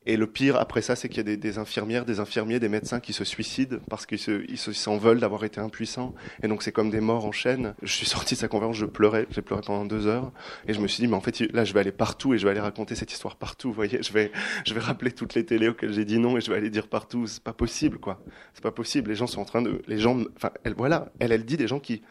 Et 0.07 0.17
le 0.17 0.25
pire 0.25 0.55
après 0.55 0.81
ça, 0.81 0.95
c'est 0.95 1.09
qu'il 1.09 1.17
y 1.27 1.31
a 1.31 1.35
des, 1.35 1.57
infirmières, 1.59 2.05
des 2.05 2.19
infirmiers, 2.19 2.59
des 2.59 2.69
médecins 2.69 2.99
qui 2.99 3.13
se 3.13 3.23
suicident 3.23 3.77
parce 3.87 4.07
qu'ils 4.07 4.17
s'en 4.17 4.31
ils 4.49 4.57
se, 4.57 4.99
veulent 4.99 5.19
d'avoir 5.19 5.43
été 5.43 5.59
impuissants. 5.59 6.15
Et 6.41 6.47
donc 6.47 6.63
c'est 6.63 6.71
comme 6.71 6.89
des 6.89 7.01
morts 7.01 7.25
en 7.25 7.31
chaîne. 7.31 7.75
Je 7.83 7.93
suis 7.93 8.07
sorti 8.07 8.33
de 8.33 8.39
sa 8.39 8.47
conférence, 8.47 8.77
je 8.77 8.87
pleurais, 8.87 9.27
j'ai 9.29 9.43
pleuré 9.43 9.61
pendant 9.63 9.85
deux 9.85 10.07
heures. 10.07 10.31
Et 10.67 10.73
je 10.73 10.81
me 10.81 10.87
suis 10.87 11.01
dit, 11.01 11.07
mais 11.07 11.15
en 11.15 11.21
fait, 11.21 11.39
là, 11.53 11.65
je 11.65 11.73
vais 11.73 11.81
aller 11.81 11.91
partout 11.91 12.33
et 12.33 12.39
je 12.39 12.45
vais 12.45 12.51
aller 12.51 12.59
raconter 12.59 12.95
cette 12.95 13.11
histoire 13.11 13.35
partout. 13.35 13.67
Vous 13.69 13.75
voyez, 13.75 14.01
je 14.01 14.11
vais, 14.11 14.31
je 14.65 14.73
vais 14.73 14.79
rappeler 14.79 15.11
toutes 15.11 15.35
les 15.35 15.45
télés 15.45 15.67
auxquelles 15.67 15.93
j'ai 15.93 16.05
dit 16.05 16.17
non 16.17 16.35
et 16.35 16.41
je 16.41 16.49
vais 16.49 16.57
aller 16.57 16.71
dire 16.71 16.87
partout. 16.87 17.27
C'est 17.27 17.43
pas 17.43 17.53
possible, 17.53 17.99
quoi. 17.99 18.23
C'est 18.55 18.63
pas 18.63 18.71
possible. 18.71 19.11
Les 19.11 19.15
gens 19.15 19.27
sont 19.27 19.41
en 19.41 19.45
train 19.45 19.61
de, 19.61 19.83
les 19.87 19.99
gens, 19.99 20.17
enfin, 20.35 20.49
elle, 20.63 20.73
voilà, 20.73 21.11
elle, 21.19 21.31
elle 21.31 21.45
dit 21.45 21.57
des 21.57 21.67
gens 21.67 21.79
qui, 21.79 22.01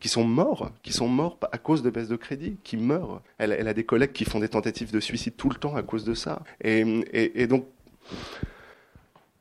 qui 0.00 0.08
sont 0.08 0.24
morts, 0.24 0.72
qui 0.82 0.92
sont 0.92 1.08
morts 1.08 1.38
à 1.52 1.58
cause 1.58 1.82
de 1.82 1.90
baisse 1.90 2.08
de 2.08 2.16
crédit, 2.16 2.58
qui 2.64 2.76
meurent. 2.76 3.22
Elle, 3.38 3.52
a 3.68 3.74
des 3.74 3.84
collègues 3.84 4.12
qui 4.12 4.24
font 4.24 4.40
des 4.40 4.48
tentatives 4.48 4.92
de 4.92 5.00
suicide 5.00 5.34
tout 5.36 5.48
le 5.48 5.56
temps 5.56 5.76
à 5.76 5.82
cause 5.82 6.04
de 6.04 6.14
ça. 6.14 6.42
Et, 6.62 7.46
donc, 7.46 7.66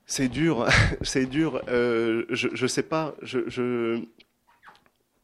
c'est 0.05 0.27
dur, 0.27 0.67
c'est 1.01 1.25
dur. 1.25 1.61
Euh, 1.67 2.25
je, 2.29 2.49
je 2.53 2.67
sais 2.67 2.83
pas. 2.83 3.15
Je... 3.21 4.01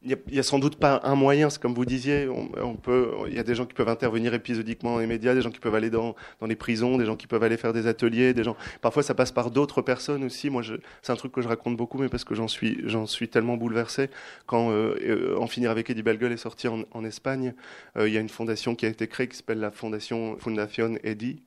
Il 0.04 0.16
n'y 0.32 0.38
a, 0.38 0.40
a, 0.40 0.42
sans 0.42 0.58
doute 0.58 0.76
pas 0.76 1.00
un 1.04 1.14
moyen, 1.14 1.48
c'est 1.48 1.62
comme 1.62 1.74
vous 1.74 1.84
disiez, 1.84 2.28
on, 2.28 2.50
on, 2.60 2.74
peut, 2.74 3.10
il 3.28 3.34
y 3.34 3.38
a 3.38 3.44
des 3.44 3.54
gens 3.54 3.66
qui 3.66 3.74
peuvent 3.74 3.88
intervenir 3.88 4.34
épisodiquement 4.34 4.94
dans 4.94 4.98
les 4.98 5.06
médias, 5.06 5.34
des 5.34 5.42
gens 5.42 5.50
qui 5.50 5.60
peuvent 5.60 5.74
aller 5.74 5.90
dans, 5.90 6.16
dans 6.40 6.46
les 6.46 6.56
prisons, 6.56 6.98
des 6.98 7.04
gens 7.04 7.14
qui 7.14 7.26
peuvent 7.28 7.42
aller 7.42 7.56
faire 7.56 7.72
des 7.72 7.86
ateliers, 7.86 8.34
des 8.34 8.42
gens. 8.42 8.56
Parfois, 8.80 9.02
ça 9.02 9.14
passe 9.14 9.30
par 9.30 9.50
d'autres 9.50 9.80
personnes 9.80 10.24
aussi. 10.24 10.50
Moi, 10.50 10.62
c'est 11.02 11.12
un 11.12 11.16
truc 11.16 11.30
que 11.30 11.40
je 11.40 11.48
raconte 11.48 11.76
beaucoup, 11.76 11.98
mais 11.98 12.08
parce 12.08 12.24
que 12.24 12.34
j'en 12.34 12.48
suis, 12.48 12.82
suis 13.06 13.28
tellement 13.28 13.56
bouleversé. 13.56 14.10
Quand 14.46 14.70
euh, 14.70 15.36
En 15.38 15.46
finir 15.46 15.70
avec 15.70 15.88
Eddie 15.88 16.02
Belgueule 16.02 16.32
est 16.32 16.36
sorti 16.36 16.66
en, 16.68 16.82
en 16.90 17.04
Espagne, 17.04 17.54
euh, 17.96 18.08
il 18.08 18.14
y 18.14 18.18
a 18.18 18.20
une 18.20 18.28
fondation 18.28 18.74
qui 18.74 18.86
a 18.86 18.88
été 18.88 19.06
créée 19.06 19.28
qui 19.28 19.36
s'appelle 19.36 19.60
la 19.60 19.70
Fondation 19.70 20.36
Fundación 20.38 20.98
Eddie 21.04 21.42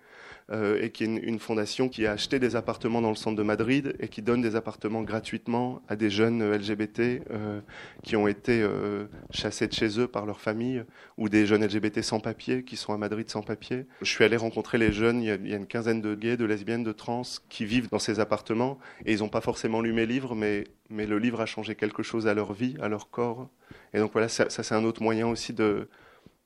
euh, 0.51 0.79
et 0.79 0.91
qui 0.91 1.03
est 1.03 1.07
une, 1.07 1.17
une, 1.17 1.39
fondation 1.39 1.89
qui 1.89 2.05
a 2.05 2.11
acheté 2.11 2.37
des 2.37 2.55
appartements 2.55 3.01
dans 3.01 3.09
le 3.09 3.15
centre 3.15 3.35
de 3.35 3.41
Madrid 3.41 3.95
et 3.99 4.07
qui 4.07 4.21
donne 4.21 4.43
des 4.43 4.55
appartements 4.55 5.01
gratuitement 5.01 5.81
à 5.87 5.95
des 5.95 6.11
jeunes 6.11 6.47
LGBT 6.47 6.99
euh, 7.31 7.61
qui 8.03 8.15
ont 8.15 8.27
été 8.27 8.61
euh, 8.61 9.05
chassés 9.31 9.65
de 9.65 9.73
chez 9.73 9.99
eux 9.99 10.07
par 10.07 10.27
leur 10.27 10.39
famille 10.39 10.83
ou 11.17 11.29
des 11.29 11.47
jeunes 11.47 11.65
LGBT 11.65 12.03
sans 12.03 12.19
papier 12.19 12.63
qui 12.63 12.75
sont 12.75 12.93
à 12.93 12.97
Madrid 12.97 13.27
sans 13.27 13.41
papier. 13.41 13.87
Je 14.03 14.09
suis 14.11 14.23
allé 14.23 14.37
rencontrer 14.37 14.77
les 14.77 14.91
jeunes, 14.91 15.23
il 15.23 15.25
y 15.25 15.31
a, 15.31 15.55
une 15.57 15.65
quinzaine 15.65 15.99
de 15.99 16.13
gays, 16.13 16.37
de 16.37 16.45
lesbiennes, 16.45 16.83
de 16.83 16.91
trans 16.91 17.23
qui 17.49 17.65
vivent 17.65 17.89
dans 17.89 17.97
ces 17.97 18.19
appartements 18.19 18.77
et 19.07 19.13
ils 19.13 19.19
n'ont 19.21 19.29
pas 19.29 19.41
forcément 19.41 19.81
lu 19.81 19.93
mes 19.93 20.05
livres, 20.05 20.35
mais, 20.35 20.65
mais 20.91 21.07
le 21.07 21.17
livre 21.17 21.41
a 21.41 21.47
changé 21.47 21.73
quelque 21.73 22.03
chose 22.03 22.27
à 22.27 22.35
leur 22.35 22.53
vie, 22.53 22.75
à 22.83 22.87
leur 22.87 23.09
corps. 23.09 23.49
Et 23.95 23.99
donc 23.99 24.11
voilà, 24.11 24.29
ça, 24.29 24.51
ça 24.51 24.61
c'est 24.61 24.75
un 24.75 24.83
autre 24.83 25.01
moyen 25.01 25.27
aussi 25.27 25.53
de, 25.53 25.89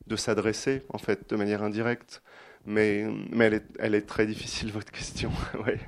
de 0.08 0.16
s'adresser 0.16 0.84
en 0.88 1.00
fait 1.00 1.30
de 1.30 1.36
manière 1.36 1.64
indirecte 1.64 2.22
mais, 2.70 3.05
mais 3.32 3.45
elle, 3.45 3.53
est, 3.55 3.65
elle 3.80 3.95
est 3.95 4.07
très 4.07 4.26
difficile, 4.26 4.72
votre 4.72 4.91
question. 4.91 5.32
ouais. 5.65 5.80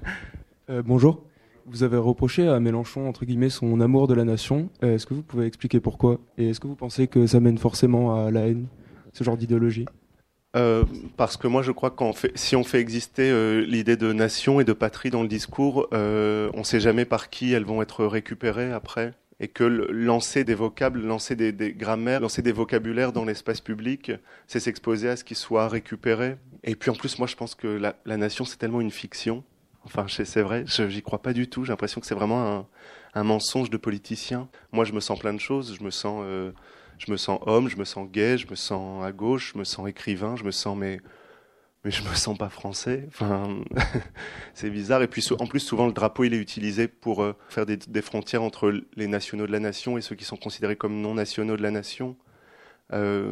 euh, 0.69 0.81
bonjour. 0.83 1.23
Vous 1.67 1.83
avez 1.83 1.97
reproché 1.97 2.47
à 2.47 2.59
Mélenchon, 2.59 3.07
entre 3.07 3.23
guillemets, 3.23 3.49
son 3.49 3.79
amour 3.79 4.07
de 4.07 4.15
la 4.15 4.25
nation. 4.25 4.69
Euh, 4.83 4.95
est-ce 4.95 5.05
que 5.05 5.13
vous 5.13 5.21
pouvez 5.21 5.45
expliquer 5.45 5.79
pourquoi? 5.79 6.19
Et 6.37 6.49
est-ce 6.49 6.59
que 6.59 6.67
vous 6.67 6.75
pensez 6.75 7.07
que 7.07 7.27
ça 7.27 7.39
mène 7.39 7.57
forcément 7.57 8.25
à 8.25 8.31
la 8.31 8.47
haine, 8.47 8.65
ce 9.13 9.23
genre 9.23 9.37
d'idéologie? 9.37 9.85
Euh, 10.57 10.83
parce 11.15 11.37
que 11.37 11.47
moi 11.47 11.61
je 11.61 11.71
crois 11.71 11.91
qu'en 11.91 12.11
fait, 12.11 12.37
si 12.37 12.57
on 12.57 12.63
fait 12.65 12.79
exister 12.79 13.29
euh, 13.31 13.61
l'idée 13.65 13.95
de 13.95 14.11
nation 14.11 14.59
et 14.59 14.65
de 14.65 14.73
patrie 14.73 15.09
dans 15.09 15.21
le 15.21 15.29
discours, 15.29 15.87
euh, 15.93 16.49
on 16.53 16.59
ne 16.59 16.63
sait 16.63 16.81
jamais 16.81 17.05
par 17.05 17.29
qui 17.29 17.53
elles 17.53 17.63
vont 17.63 17.81
être 17.81 18.05
récupérées 18.05 18.71
après. 18.71 19.13
Et 19.41 19.47
que 19.47 19.63
lancer 19.63 20.43
des 20.43 20.53
vocables, 20.53 21.01
lancer 21.01 21.35
des, 21.35 21.73
grammaires, 21.73 22.19
lancer 22.19 22.43
des 22.43 22.51
vocabulaires 22.51 23.11
dans 23.11 23.25
l'espace 23.25 23.59
public, 23.59 24.11
c'est 24.45 24.59
s'exposer 24.59 25.09
à 25.09 25.15
ce 25.15 25.23
qui 25.23 25.33
soit 25.33 25.67
récupéré. 25.67 26.37
Et 26.63 26.75
puis 26.75 26.91
en 26.91 26.93
plus, 26.93 27.17
moi, 27.17 27.27
je 27.27 27.35
pense 27.35 27.55
que 27.55 27.67
la, 27.67 28.17
nation, 28.17 28.45
c'est 28.45 28.57
tellement 28.57 28.81
une 28.81 28.91
fiction. 28.91 29.43
Enfin, 29.83 30.05
c'est 30.07 30.43
vrai, 30.43 30.63
j'y 30.67 31.01
crois 31.01 31.23
pas 31.23 31.33
du 31.33 31.49
tout. 31.49 31.65
J'ai 31.65 31.71
l'impression 31.71 31.99
que 31.99 32.05
c'est 32.05 32.13
vraiment 32.13 32.59
un, 32.59 32.67
un, 33.15 33.23
mensonge 33.23 33.71
de 33.71 33.77
politicien. 33.77 34.47
Moi, 34.71 34.85
je 34.85 34.93
me 34.93 34.99
sens 34.99 35.17
plein 35.17 35.33
de 35.33 35.39
choses. 35.39 35.75
Je 35.75 35.83
me 35.83 35.89
sens, 35.89 36.21
euh, 36.23 36.51
je 36.99 37.11
me 37.11 37.17
sens 37.17 37.39
homme, 37.47 37.67
je 37.67 37.77
me 37.77 37.83
sens 37.83 38.07
gay, 38.11 38.37
je 38.37 38.47
me 38.47 38.55
sens 38.55 39.03
à 39.03 39.11
gauche, 39.11 39.53
je 39.53 39.57
me 39.57 39.63
sens 39.63 39.89
écrivain, 39.89 40.35
je 40.35 40.43
me 40.43 40.51
sens 40.51 40.77
mais 40.77 41.01
mais 41.83 41.91
je 41.91 42.03
me 42.03 42.13
sens 42.13 42.37
pas 42.37 42.49
français. 42.49 43.05
Enfin, 43.07 43.57
c'est 44.53 44.69
bizarre. 44.69 45.01
Et 45.01 45.07
puis 45.07 45.25
en 45.39 45.47
plus, 45.47 45.59
souvent 45.59 45.87
le 45.87 45.93
drapeau 45.93 46.23
il 46.23 46.33
est 46.33 46.37
utilisé 46.37 46.87
pour 46.87 47.23
euh, 47.23 47.35
faire 47.49 47.65
des, 47.65 48.01
frontières 48.01 48.43
entre 48.43 48.73
les 48.95 49.07
nationaux 49.07 49.47
de 49.47 49.51
la 49.51 49.59
nation 49.59 49.97
et 49.97 50.01
ceux 50.01 50.15
qui 50.15 50.25
sont 50.25 50.37
considérés 50.37 50.75
comme 50.75 51.01
non 51.01 51.15
nationaux 51.15 51.57
de 51.57 51.63
la 51.63 51.71
nation. 51.71 52.15
Euh, 52.93 53.31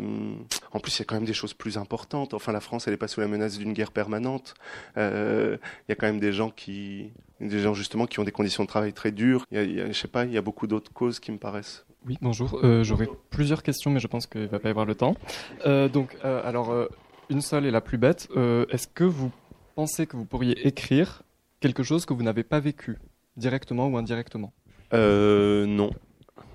en 0.71 0.79
plus, 0.79 0.97
il 0.97 0.99
y 0.99 1.01
a 1.01 1.05
quand 1.05 1.15
même 1.15 1.25
des 1.25 1.33
choses 1.33 1.53
plus 1.53 1.77
importantes. 1.77 2.33
Enfin, 2.33 2.53
la 2.53 2.61
France, 2.61 2.87
elle 2.87 2.93
n'est 2.93 2.97
pas 2.97 3.09
sous 3.09 3.19
la 3.19 3.27
menace 3.27 3.57
d'une 3.57 3.73
guerre 3.73 3.91
permanente. 3.91 4.53
Euh, 4.97 5.57
il 5.87 5.91
y 5.91 5.91
a 5.91 5.95
quand 5.95 6.07
même 6.07 6.21
des 6.21 6.31
gens 6.31 6.49
qui, 6.49 7.11
des 7.41 7.59
gens 7.59 7.73
justement 7.73 8.05
qui 8.05 8.21
ont 8.21 8.23
des 8.23 8.31
conditions 8.31 8.63
de 8.63 8.69
travail 8.69 8.93
très 8.93 9.11
dures. 9.11 9.45
Y 9.51 9.57
a, 9.57 9.63
y 9.63 9.81
a 9.81 9.87
je 9.87 9.93
sais 9.93 10.07
pas, 10.07 10.23
il 10.23 10.31
y 10.31 10.37
a 10.37 10.41
beaucoup 10.41 10.65
d'autres 10.65 10.93
causes 10.93 11.19
qui 11.19 11.33
me 11.33 11.37
paraissent. 11.37 11.85
Oui, 12.07 12.17
bonjour. 12.21 12.57
J'aurais 12.83 13.09
plusieurs 13.29 13.61
questions, 13.61 13.91
mais 13.91 13.99
je 13.99 14.07
pense 14.07 14.25
qu'il 14.25 14.47
va 14.47 14.59
pas 14.59 14.69
y 14.69 14.71
avoir 14.71 14.85
le 14.85 14.95
temps. 14.95 15.17
Donc, 15.65 16.15
alors, 16.23 16.87
une 17.29 17.41
seule 17.41 17.65
est 17.65 17.71
la 17.71 17.81
plus 17.81 17.97
bête. 17.97 18.27
Euh, 18.35 18.65
Est-ce 18.69 18.87
que 18.87 19.03
vous 19.03 19.31
pensez 19.75 20.07
que 20.07 20.17
vous 20.17 20.25
pourriez 20.25 20.67
écrire 20.67 21.23
quelque 21.59 21.83
chose 21.83 22.05
que 22.05 22.13
vous 22.13 22.23
n'avez 22.23 22.43
pas 22.43 22.59
vécu, 22.59 22.97
directement 23.37 23.87
ou 23.87 23.97
indirectement? 23.97 24.53
Euh, 24.93 25.65
Non. 25.65 25.91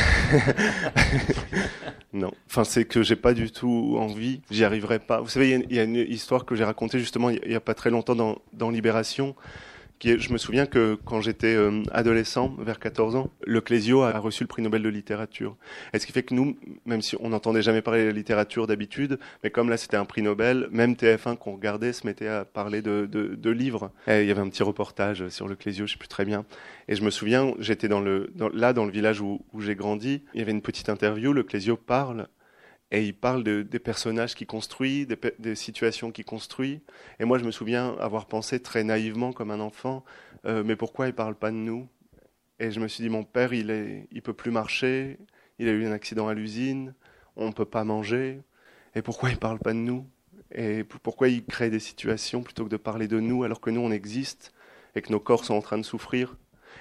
non. 2.13 2.31
Enfin, 2.47 2.65
c'est 2.65 2.85
que 2.85 3.03
j'ai 3.03 3.17
pas 3.17 3.33
du 3.33 3.51
tout 3.51 3.97
envie. 3.99 4.43
J'y 4.51 4.65
arriverai 4.65 4.99
pas. 4.99 5.21
Vous 5.21 5.29
savez, 5.29 5.65
il 5.71 5.75
y, 5.75 5.79
a 5.79 5.85
une 5.85 5.97
histoire 5.97 6.45
que 6.45 6.55
j'ai 6.55 6.65
racontée 6.65 6.99
justement 6.99 7.31
il 7.31 7.41
y, 7.51 7.55
a 7.55 7.61
pas 7.61 7.73
très 7.73 7.89
longtemps 7.89 8.39
dans 8.53 8.71
Libération. 8.71 9.35
Je 10.01 10.33
me 10.33 10.39
souviens 10.39 10.67
que 10.67 10.97
quand 11.05 11.21
j'étais 11.21 11.55
euh, 11.55 11.83
adolescent, 11.91 12.55
vers 12.59 12.79
14 12.79 13.17
ans, 13.17 13.31
le 13.45 13.61
Clésio 13.61 14.03
a 14.03 14.17
reçu 14.21 14.45
le 14.45 14.47
prix 14.47 14.63
Nobel 14.63 14.83
de 14.83 14.89
littérature. 14.89 15.57
Et 15.93 15.99
ce 15.99 16.07
qui 16.07 16.13
fait 16.13 16.23
que 16.23 16.35
nous, 16.35 16.57
même 16.87 17.03
si 17.03 17.17
on 17.19 17.31
n'entendait 17.31 17.63
jamais 17.63 17.83
parler 17.83 18.07
de 18.07 18.11
littérature 18.11 18.69
d'habitude, 18.69 19.19
mais 19.43 19.51
comme 19.51 19.69
là 19.69 19.77
c'était 19.77 19.97
un 19.97 20.05
prix 20.05 20.23
Nobel, 20.23 20.69
même 20.71 20.93
TF1 20.93 21.37
qu'on 21.37 21.55
regardait 21.55 21.93
se 21.93 22.07
mettait 22.07 22.29
à 22.29 22.45
parler 22.45 22.81
de, 22.81 23.09
livres. 23.51 23.91
Et 24.07 24.23
il 24.23 24.29
y 24.29 24.31
avait 24.31 24.41
un 24.41 24.49
petit 24.49 24.63
reportage 24.63 25.29
sur 25.31 25.49
le 25.49 25.57
Clésio, 25.57 25.87
je 25.87 25.93
sais 25.93 25.99
plus 25.99 26.07
très 26.07 26.25
bien. 26.25 26.45
Et 26.87 26.95
je 26.95 27.03
me 27.03 27.11
souviens, 27.11 27.55
j'étais 27.59 27.89
dans 27.89 28.01
le, 28.01 28.31
là 28.55 28.73
dans 28.73 28.85
le 28.85 28.93
village 28.93 29.21
où, 29.21 29.41
où 29.53 29.61
j'ai 29.61 29.75
grandi, 29.75 30.23
il 30.33 30.39
y 30.39 30.43
avait 30.43 30.53
une 30.53 30.63
petite 30.63 30.91
interview, 30.91 31.33
le 31.33 31.43
Clésio 31.43 31.77
parle 31.77 32.29
et 32.91 33.05
il 33.05 33.15
parle 33.15 33.45
de, 33.45 33.63
des 33.63 33.79
personnages 33.79 34.35
qu'il 34.35 34.47
construit, 34.47 35.07
des, 35.39 35.55
situations 35.55 36.11
qu'il 36.11 36.25
construit. 36.25 36.81
Et 37.21 37.25
moi, 37.25 37.39
je 37.39 37.45
me 37.45 37.51
souviens 37.51 37.95
avoir 38.01 38.27
pensé 38.27 38.61
très 38.61 38.83
naïvement, 38.83 39.33
comme 39.33 39.51
un 39.51 39.61
enfant, 39.61 40.05
euh, 40.47 40.63
mais 40.65 40.77
pourquoi 40.77 41.07
il 41.07 41.13
parle 41.13 41.35
pas 41.35 41.51
de 41.51 41.57
nous? 41.57 41.87
Et 42.61 42.71
je 42.71 42.81
me 42.81 42.89
suis 42.89 43.03
dit, 43.03 43.11
mon 43.11 43.25
père, 43.25 43.53
il 43.53 43.71
est, 43.71 44.09
il 44.11 44.23
peut 44.23 44.33
plus 44.33 44.51
marcher, 44.51 45.19
il 45.59 45.69
a 45.69 45.73
eu 45.73 45.87
un 45.87 45.93
accident 45.93 46.29
à 46.29 46.35
l'usine, 46.35 46.95
on 47.37 47.49
ne 47.49 47.53
peut 47.53 47.67
pas 47.67 47.85
manger, 47.85 48.41
et 48.95 49.03
pourquoi 49.03 49.31
il 49.31 49.37
parle 49.37 49.59
pas 49.59 49.73
de 49.73 49.79
nous? 49.79 50.07
Et 50.51 50.83
pourquoi 50.83 51.29
il 51.29 51.45
crée 51.45 51.69
des 51.69 51.79
situations 51.79 52.43
plutôt 52.43 52.65
que 52.65 52.71
de 52.71 52.79
parler 52.79 53.07
de 53.07 53.21
nous, 53.21 53.45
alors 53.45 53.61
que 53.61 53.69
nous, 53.69 53.83
on 53.83 53.91
existe 53.91 54.55
et 54.95 55.03
que 55.03 55.13
nos 55.13 55.21
corps 55.21 55.45
sont 55.45 55.55
en 55.55 55.61
train 55.61 55.77
de 55.77 55.83
souffrir? 55.83 56.37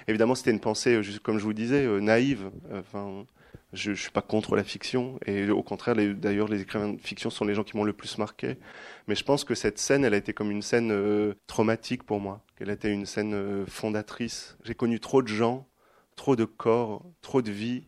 Évidemment, 0.06 0.34
c'était 0.34 0.52
une 0.52 0.60
pensée, 0.60 0.98
comme 1.22 1.38
je 1.38 1.44
vous 1.44 1.52
disais, 1.52 1.84
euh, 1.84 2.00
naïve. 2.00 2.50
Je 3.72 3.90
ne 3.90 3.96
suis 3.96 4.10
pas 4.10 4.22
contre 4.22 4.56
la 4.56 4.64
fiction 4.64 5.18
et 5.26 5.50
au 5.50 5.62
contraire 5.62 5.94
d'ailleurs 5.94 6.48
les 6.48 6.62
écrivains 6.62 6.94
de 6.94 7.00
fiction 7.00 7.30
sont 7.30 7.44
les 7.44 7.54
gens 7.54 7.64
qui 7.64 7.76
m'ont 7.76 7.84
le 7.84 7.92
plus 7.92 8.18
marqué. 8.18 8.56
Mais 9.06 9.14
je 9.14 9.24
pense 9.24 9.44
que 9.44 9.54
cette 9.54 9.78
scène 9.78 10.04
elle 10.04 10.14
a 10.14 10.16
été 10.16 10.32
comme 10.32 10.50
une 10.50 10.62
scène 10.62 10.90
euh, 10.92 11.34
traumatique 11.46 12.02
pour 12.02 12.20
moi. 12.20 12.42
Qu'elle 12.56 12.70
a 12.70 12.74
été 12.74 12.90
une 12.90 13.06
scène 13.06 13.34
euh, 13.34 13.66
fondatrice. 13.66 14.56
J'ai 14.64 14.74
connu 14.74 15.00
trop 15.00 15.22
de 15.22 15.28
gens 15.28 15.66
trop 16.16 16.34
de 16.34 16.44
corps 16.44 17.04
trop 17.22 17.42
de 17.42 17.50
vies 17.50 17.84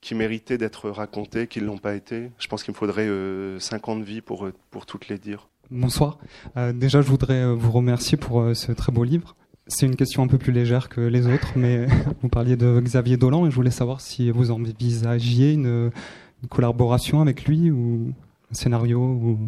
qui 0.00 0.14
méritaient 0.14 0.58
d'être 0.58 0.88
racontées 0.90 1.46
qui 1.46 1.60
ne 1.60 1.66
l'ont 1.66 1.78
pas 1.78 1.94
été. 1.94 2.30
Je 2.38 2.48
pense 2.48 2.62
qu'il 2.62 2.72
me 2.72 2.78
faudrait 2.78 3.08
euh, 3.08 3.58
50 3.58 4.02
vies 4.02 4.22
pour, 4.22 4.48
pour 4.70 4.86
toutes 4.86 5.08
les 5.08 5.18
dire. 5.18 5.48
Bonsoir. 5.70 6.18
Euh, 6.56 6.72
déjà, 6.72 7.00
je 7.00 7.06
voudrais 7.06 7.54
vous 7.54 7.70
remercier 7.70 8.18
pour 8.18 8.40
euh, 8.40 8.54
ce 8.54 8.72
très 8.72 8.90
beau 8.90 9.04
livre. 9.04 9.36
C'est 9.72 9.86
une 9.86 9.94
question 9.94 10.24
un 10.24 10.26
peu 10.26 10.36
plus 10.36 10.52
légère 10.52 10.88
que 10.88 11.00
les 11.00 11.28
autres, 11.28 11.52
mais 11.54 11.86
vous 12.22 12.28
parliez 12.28 12.56
de 12.56 12.80
Xavier 12.80 13.16
Dolan 13.16 13.46
et 13.46 13.50
je 13.50 13.54
voulais 13.54 13.70
savoir 13.70 14.00
si 14.00 14.30
vous 14.30 14.50
envisagiez 14.50 15.52
une, 15.52 15.92
collaboration 16.48 17.20
avec 17.20 17.44
lui 17.44 17.70
ou 17.70 18.12
un 18.50 18.54
scénario 18.54 18.98
ou 18.98 19.38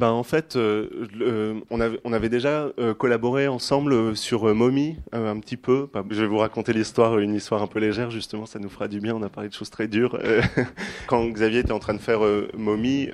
ben 0.00 0.12
en 0.12 0.22
fait, 0.22 0.56
euh, 0.56 0.88
euh, 1.20 1.60
on, 1.68 1.78
avait, 2.12 2.30
déjà 2.30 2.70
euh, 2.78 2.94
collaboré 2.94 3.48
ensemble 3.48 4.16
sur 4.16 4.54
Mommy 4.54 4.96
un 5.12 5.38
petit 5.38 5.58
peu. 5.58 5.88
Je 6.08 6.22
vais 6.22 6.26
vous 6.26 6.38
raconter 6.38 6.72
l'histoire, 6.72 7.18
une 7.18 7.34
histoire 7.34 7.62
un 7.62 7.66
peu 7.66 7.80
légère 7.80 8.10
justement, 8.10 8.46
ça 8.46 8.58
nous 8.58 8.70
fera 8.70 8.88
du 8.88 8.98
bien. 8.98 9.14
On 9.14 9.22
a 9.22 9.28
parlé 9.28 9.50
de 9.50 9.54
choses 9.54 9.68
très 9.68 9.88
dures. 9.88 10.18
quand 11.06 11.28
Xavier 11.28 11.58
était 11.58 11.72
en 11.72 11.80
train 11.80 11.92
de 11.92 11.98
faire 11.98 12.20
Mommy, 12.56 13.10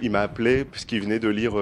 il 0.00 0.10
m'a 0.12 0.20
appelé 0.20 0.64
puisqu'il 0.64 1.00
venait 1.00 1.18
de 1.18 1.28
lire 1.28 1.54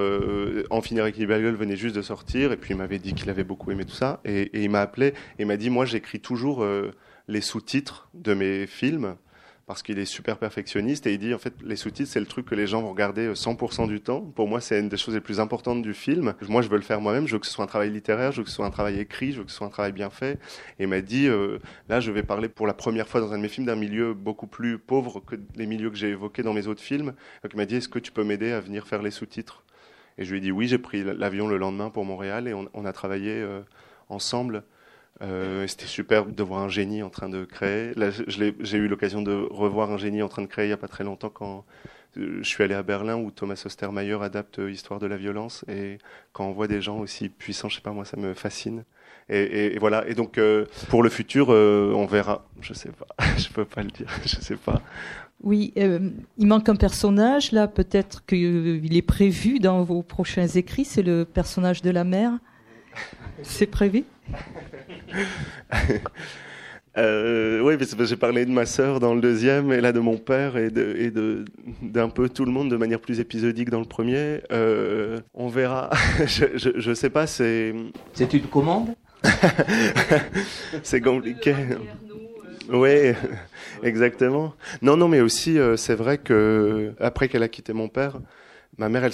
En 0.68 0.82
finir 0.82 1.04
avec 1.04 1.16
Libelle 1.16 1.54
venait 1.54 1.76
juste 1.76 1.96
de 1.96 2.02
sortir 2.02 2.52
et 2.52 2.58
puis 2.58 2.74
il 2.74 2.76
m'avait 2.76 2.98
dit 2.98 3.14
qu'il 3.14 3.30
avait 3.30 3.44
beaucoup 3.44 3.70
aimé 3.70 3.86
tout 3.86 3.94
ça 3.94 4.20
et 4.26 4.62
il 4.62 4.68
m'a 4.68 4.82
appelé 4.82 5.14
et 5.38 5.46
m'a 5.46 5.56
dit 5.56 5.70
moi 5.70 5.86
j'écris 5.86 6.20
toujours 6.20 6.66
les 7.28 7.40
sous-titres 7.40 8.10
de 8.12 8.34
mes 8.34 8.66
films 8.66 9.16
parce 9.70 9.84
qu'il 9.84 10.00
est 10.00 10.04
super 10.04 10.36
perfectionniste 10.36 11.06
et 11.06 11.12
il 11.12 11.18
dit 11.20 11.32
en 11.32 11.38
fait 11.38 11.54
les 11.62 11.76
sous-titres 11.76 12.10
c'est 12.10 12.18
le 12.18 12.26
truc 12.26 12.44
que 12.44 12.56
les 12.56 12.66
gens 12.66 12.82
vont 12.82 12.90
regarder 12.90 13.34
100% 13.34 13.86
du 13.86 14.00
temps. 14.00 14.20
Pour 14.20 14.48
moi 14.48 14.60
c'est 14.60 14.80
une 14.80 14.88
des 14.88 14.96
choses 14.96 15.14
les 15.14 15.20
plus 15.20 15.38
importantes 15.38 15.80
du 15.80 15.94
film. 15.94 16.34
Moi 16.48 16.62
je 16.62 16.68
veux 16.68 16.74
le 16.74 16.82
faire 16.82 17.00
moi-même, 17.00 17.28
je 17.28 17.34
veux 17.34 17.38
que 17.38 17.46
ce 17.46 17.52
soit 17.52 17.62
un 17.62 17.68
travail 17.68 17.90
littéraire, 17.90 18.32
je 18.32 18.38
veux 18.38 18.42
que 18.42 18.50
ce 18.50 18.56
soit 18.56 18.66
un 18.66 18.72
travail 18.72 18.98
écrit, 18.98 19.30
je 19.30 19.38
veux 19.38 19.44
que 19.44 19.52
ce 19.52 19.58
soit 19.58 19.68
un 19.68 19.70
travail 19.70 19.92
bien 19.92 20.10
fait. 20.10 20.40
Et 20.80 20.82
il 20.82 20.88
m'a 20.88 21.00
dit 21.00 21.28
euh, 21.28 21.60
là 21.88 22.00
je 22.00 22.10
vais 22.10 22.24
parler 22.24 22.48
pour 22.48 22.66
la 22.66 22.74
première 22.74 23.06
fois 23.06 23.20
dans 23.20 23.32
un 23.32 23.36
de 23.36 23.42
mes 23.42 23.48
films 23.48 23.68
d'un 23.68 23.76
milieu 23.76 24.12
beaucoup 24.12 24.48
plus 24.48 24.76
pauvre 24.76 25.20
que 25.20 25.36
les 25.54 25.66
milieux 25.66 25.90
que 25.90 25.96
j'ai 25.96 26.08
évoqués 26.08 26.42
dans 26.42 26.52
mes 26.52 26.66
autres 26.66 26.82
films. 26.82 27.14
Donc 27.44 27.52
il 27.52 27.56
m'a 27.56 27.64
dit 27.64 27.76
est-ce 27.76 27.88
que 27.88 28.00
tu 28.00 28.10
peux 28.10 28.24
m'aider 28.24 28.50
à 28.50 28.58
venir 28.58 28.88
faire 28.88 29.02
les 29.02 29.12
sous-titres? 29.12 29.62
Et 30.18 30.24
je 30.24 30.32
lui 30.32 30.38
ai 30.38 30.40
dit 30.40 30.50
oui, 30.50 30.66
j'ai 30.66 30.78
pris 30.78 31.04
l'avion 31.04 31.46
le 31.46 31.58
lendemain 31.58 31.90
pour 31.90 32.04
Montréal 32.04 32.48
et 32.48 32.54
on, 32.54 32.68
on 32.74 32.84
a 32.84 32.92
travaillé 32.92 33.34
euh, 33.34 33.60
ensemble. 34.08 34.64
Euh, 35.22 35.66
C'était 35.66 35.86
super 35.86 36.26
de 36.26 36.42
voir 36.42 36.60
un 36.60 36.68
génie 36.68 37.02
en 37.02 37.10
train 37.10 37.28
de 37.28 37.44
créer. 37.44 37.92
Là, 37.94 38.10
j'ai 38.28 38.78
eu 38.78 38.88
l'occasion 38.88 39.22
de 39.22 39.32
revoir 39.50 39.90
un 39.90 39.98
génie 39.98 40.22
en 40.22 40.28
train 40.28 40.42
de 40.42 40.46
créer 40.46 40.66
il 40.66 40.68
n'y 40.68 40.74
a 40.74 40.78
pas 40.78 40.88
très 40.88 41.04
longtemps 41.04 41.30
quand 41.30 41.64
je 42.16 42.42
suis 42.42 42.64
allé 42.64 42.74
à 42.74 42.82
Berlin 42.82 43.16
où 43.16 43.30
Thomas 43.30 43.62
Ostermeyer 43.64 44.18
adapte 44.20 44.60
Histoire 44.68 44.98
de 44.98 45.06
la 45.06 45.16
violence 45.16 45.64
et 45.68 45.98
quand 46.32 46.44
on 46.44 46.52
voit 46.52 46.66
des 46.66 46.82
gens 46.82 46.98
aussi 46.98 47.28
puissants, 47.28 47.68
je 47.68 47.76
sais 47.76 47.80
pas 47.82 47.92
moi, 47.92 48.04
ça 48.04 48.16
me 48.16 48.34
fascine. 48.34 48.84
Et, 49.32 49.78
voilà. 49.78 50.06
Et 50.08 50.14
donc 50.14 50.38
euh, 50.38 50.66
pour 50.88 51.02
le 51.02 51.08
futur, 51.08 51.48
euh, 51.50 51.92
on 51.94 52.06
verra. 52.06 52.46
Je 52.60 52.74
sais 52.74 52.90
pas. 52.90 53.06
je 53.38 53.48
peux 53.48 53.64
pas 53.64 53.82
le 53.82 53.90
dire. 53.90 54.08
Je 54.26 54.36
sais 54.36 54.56
pas. 54.56 54.82
Oui, 55.42 55.72
euh, 55.78 56.10
il 56.36 56.46
manque 56.46 56.68
un 56.68 56.76
personnage 56.76 57.52
là. 57.52 57.68
Peut-être 57.68 58.26
qu'il 58.26 58.96
est 58.96 59.02
prévu 59.02 59.60
dans 59.60 59.84
vos 59.84 60.02
prochains 60.02 60.48
écrits. 60.48 60.84
C'est 60.84 61.02
le 61.02 61.24
personnage 61.24 61.80
de 61.82 61.90
la 61.90 62.04
mère. 62.04 62.32
C'est 63.42 63.68
prévu? 63.68 64.04
Euh, 66.98 67.60
oui, 67.60 67.76
parce 67.76 67.94
que 67.94 68.04
j'ai 68.04 68.16
parlé 68.16 68.44
de 68.44 68.50
ma 68.50 68.66
sœur 68.66 69.00
dans 69.00 69.14
le 69.14 69.20
deuxième, 69.20 69.72
et 69.72 69.80
là 69.80 69.92
de 69.92 70.00
mon 70.00 70.16
père, 70.16 70.56
et 70.56 70.70
de, 70.70 70.94
et 70.98 71.10
de 71.10 71.44
d'un 71.82 72.08
peu 72.08 72.28
tout 72.28 72.44
le 72.44 72.52
monde 72.52 72.70
de 72.70 72.76
manière 72.76 73.00
plus 73.00 73.20
épisodique 73.20 73.70
dans 73.70 73.80
le 73.80 73.86
premier. 73.86 74.40
Euh, 74.52 75.20
on 75.34 75.48
verra. 75.48 75.90
je, 76.26 76.46
je, 76.54 76.70
je, 76.76 76.94
sais 76.94 77.10
pas. 77.10 77.26
C'est. 77.26 77.74
C'est 78.12 78.32
une 78.32 78.46
commande? 78.46 78.94
c'est 80.82 81.00
compliqué. 81.00 81.54
Oui, 82.72 83.12
exactement. 83.82 84.54
Non, 84.82 84.96
non, 84.96 85.08
mais 85.08 85.20
aussi, 85.20 85.58
euh, 85.58 85.76
c'est 85.76 85.94
vrai 85.94 86.18
que 86.18 86.92
après 87.00 87.28
qu'elle 87.28 87.42
a 87.42 87.48
quitté 87.48 87.72
mon 87.72 87.88
père, 87.88 88.18
ma 88.78 88.88
mère, 88.88 89.04
elle 89.04 89.12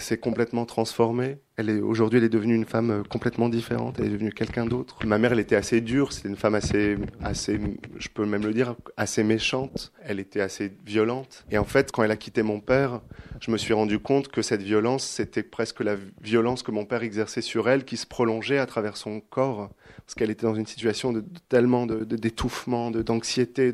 s'est, 0.00 0.18
complètement 0.18 0.64
transformée. 0.64 1.36
Elle 1.56 1.68
est 1.68 1.80
aujourd'hui, 1.80 2.18
elle 2.18 2.24
est 2.24 2.30
devenue 2.30 2.54
une 2.54 2.64
femme 2.64 3.02
complètement 3.10 3.50
différente. 3.50 3.96
Elle 3.98 4.06
est 4.06 4.10
devenue 4.10 4.32
quelqu'un 4.32 4.64
d'autre. 4.64 4.98
Ma 5.04 5.18
mère, 5.18 5.32
elle 5.32 5.40
était 5.40 5.56
assez 5.56 5.80
dure. 5.82 6.12
C'était 6.12 6.30
une 6.30 6.36
femme 6.36 6.54
assez, 6.54 6.96
assez, 7.22 7.60
je 7.98 8.08
peux 8.08 8.24
même 8.24 8.42
le 8.42 8.54
dire, 8.54 8.74
assez 8.96 9.22
méchante. 9.22 9.92
Elle 10.02 10.18
était 10.18 10.40
assez 10.40 10.72
violente. 10.86 11.44
Et 11.50 11.58
en 11.58 11.64
fait, 11.64 11.92
quand 11.92 12.02
elle 12.02 12.10
a 12.10 12.16
quitté 12.16 12.42
mon 12.42 12.60
père, 12.60 13.02
je 13.40 13.50
me 13.50 13.58
suis 13.58 13.74
rendu 13.74 13.98
compte 13.98 14.28
que 14.28 14.40
cette 14.40 14.62
violence, 14.62 15.04
c'était 15.04 15.42
presque 15.42 15.80
la 15.80 15.96
violence 16.22 16.62
que 16.62 16.70
mon 16.70 16.86
père 16.86 17.02
exerçait 17.02 17.42
sur 17.42 17.68
elle, 17.68 17.84
qui 17.84 17.98
se 17.98 18.06
prolongeait 18.06 18.58
à 18.58 18.66
travers 18.66 18.96
son 18.96 19.20
corps, 19.20 19.68
parce 19.98 20.14
qu'elle 20.14 20.30
était 20.30 20.46
dans 20.46 20.54
une 20.54 20.66
situation 20.66 21.12
de, 21.12 21.22
tellement 21.50 21.84
de, 21.84 22.04
d'étouffement, 22.04 22.90
de, 22.90 23.02
d'anxiété, 23.02 23.72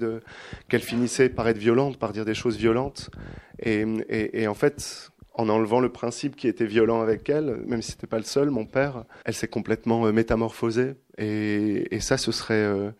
qu'elle 0.68 0.82
finissait 0.82 1.28
par 1.28 1.46
être 1.46 1.58
violente, 1.58 1.96
par 1.98 2.12
dire 2.12 2.24
des 2.24 2.34
choses 2.34 2.56
violentes. 2.56 3.10
Et 3.60 4.46
en 4.48 4.54
fait, 4.54 5.10
en 5.38 5.48
enlevant 5.48 5.80
le 5.80 5.88
principe 5.88 6.36
qui 6.36 6.48
était 6.48 6.66
violent 6.66 7.00
avec 7.00 7.28
elle, 7.30 7.62
même 7.64 7.80
si 7.80 7.92
c'était 7.92 8.08
pas 8.08 8.18
le 8.18 8.24
seul, 8.24 8.50
mon 8.50 8.66
père, 8.66 9.04
elle 9.24 9.34
s'est 9.34 9.48
complètement 9.48 10.04
euh, 10.04 10.12
métamorphosée. 10.12 10.94
Et, 11.16 11.94
et, 11.94 12.00
ça, 12.00 12.16
ce 12.16 12.32
serait, 12.32 12.54
euh, 12.54 12.90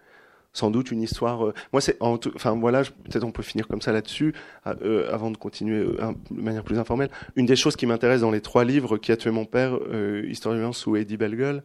sans 0.53 0.70
doute 0.70 0.91
une 0.93 1.03
histoire. 1.03 1.49
euh, 1.49 1.55
moi, 1.72 1.80
c'est, 1.80 1.97
enfin 2.01 2.53
voilà, 2.57 2.82
peut-être 2.84 3.24
on 3.24 3.32
peut 3.32 3.43
finir 3.43 3.66
comme 3.66 3.82
ça 3.82 3.93
là-dessus, 3.93 4.34
euh, 4.66 5.12
avant 5.12 5.32
de 5.32 5.36
continuer 5.36 5.80
euh, 5.80 6.12
de 6.30 6.41
manière 6.41 6.62
plus 6.62 6.78
informelle. 6.78 7.11
Une 7.34 7.47
des 7.47 7.57
choses 7.57 7.74
qui 7.74 7.86
m'intéresse 7.86 8.20
dans 8.20 8.30
les 8.30 8.41
trois 8.41 8.64
livres, 8.64 8.99
Qui 8.99 9.11
a 9.12 9.16
tué 9.16 9.32
mon 9.32 9.45
père, 9.45 9.76
euh, 9.93 10.22
violence 10.32 10.86
ou 10.86 10.97
Eddie 10.97 11.16
Bellegueule, 11.16 11.62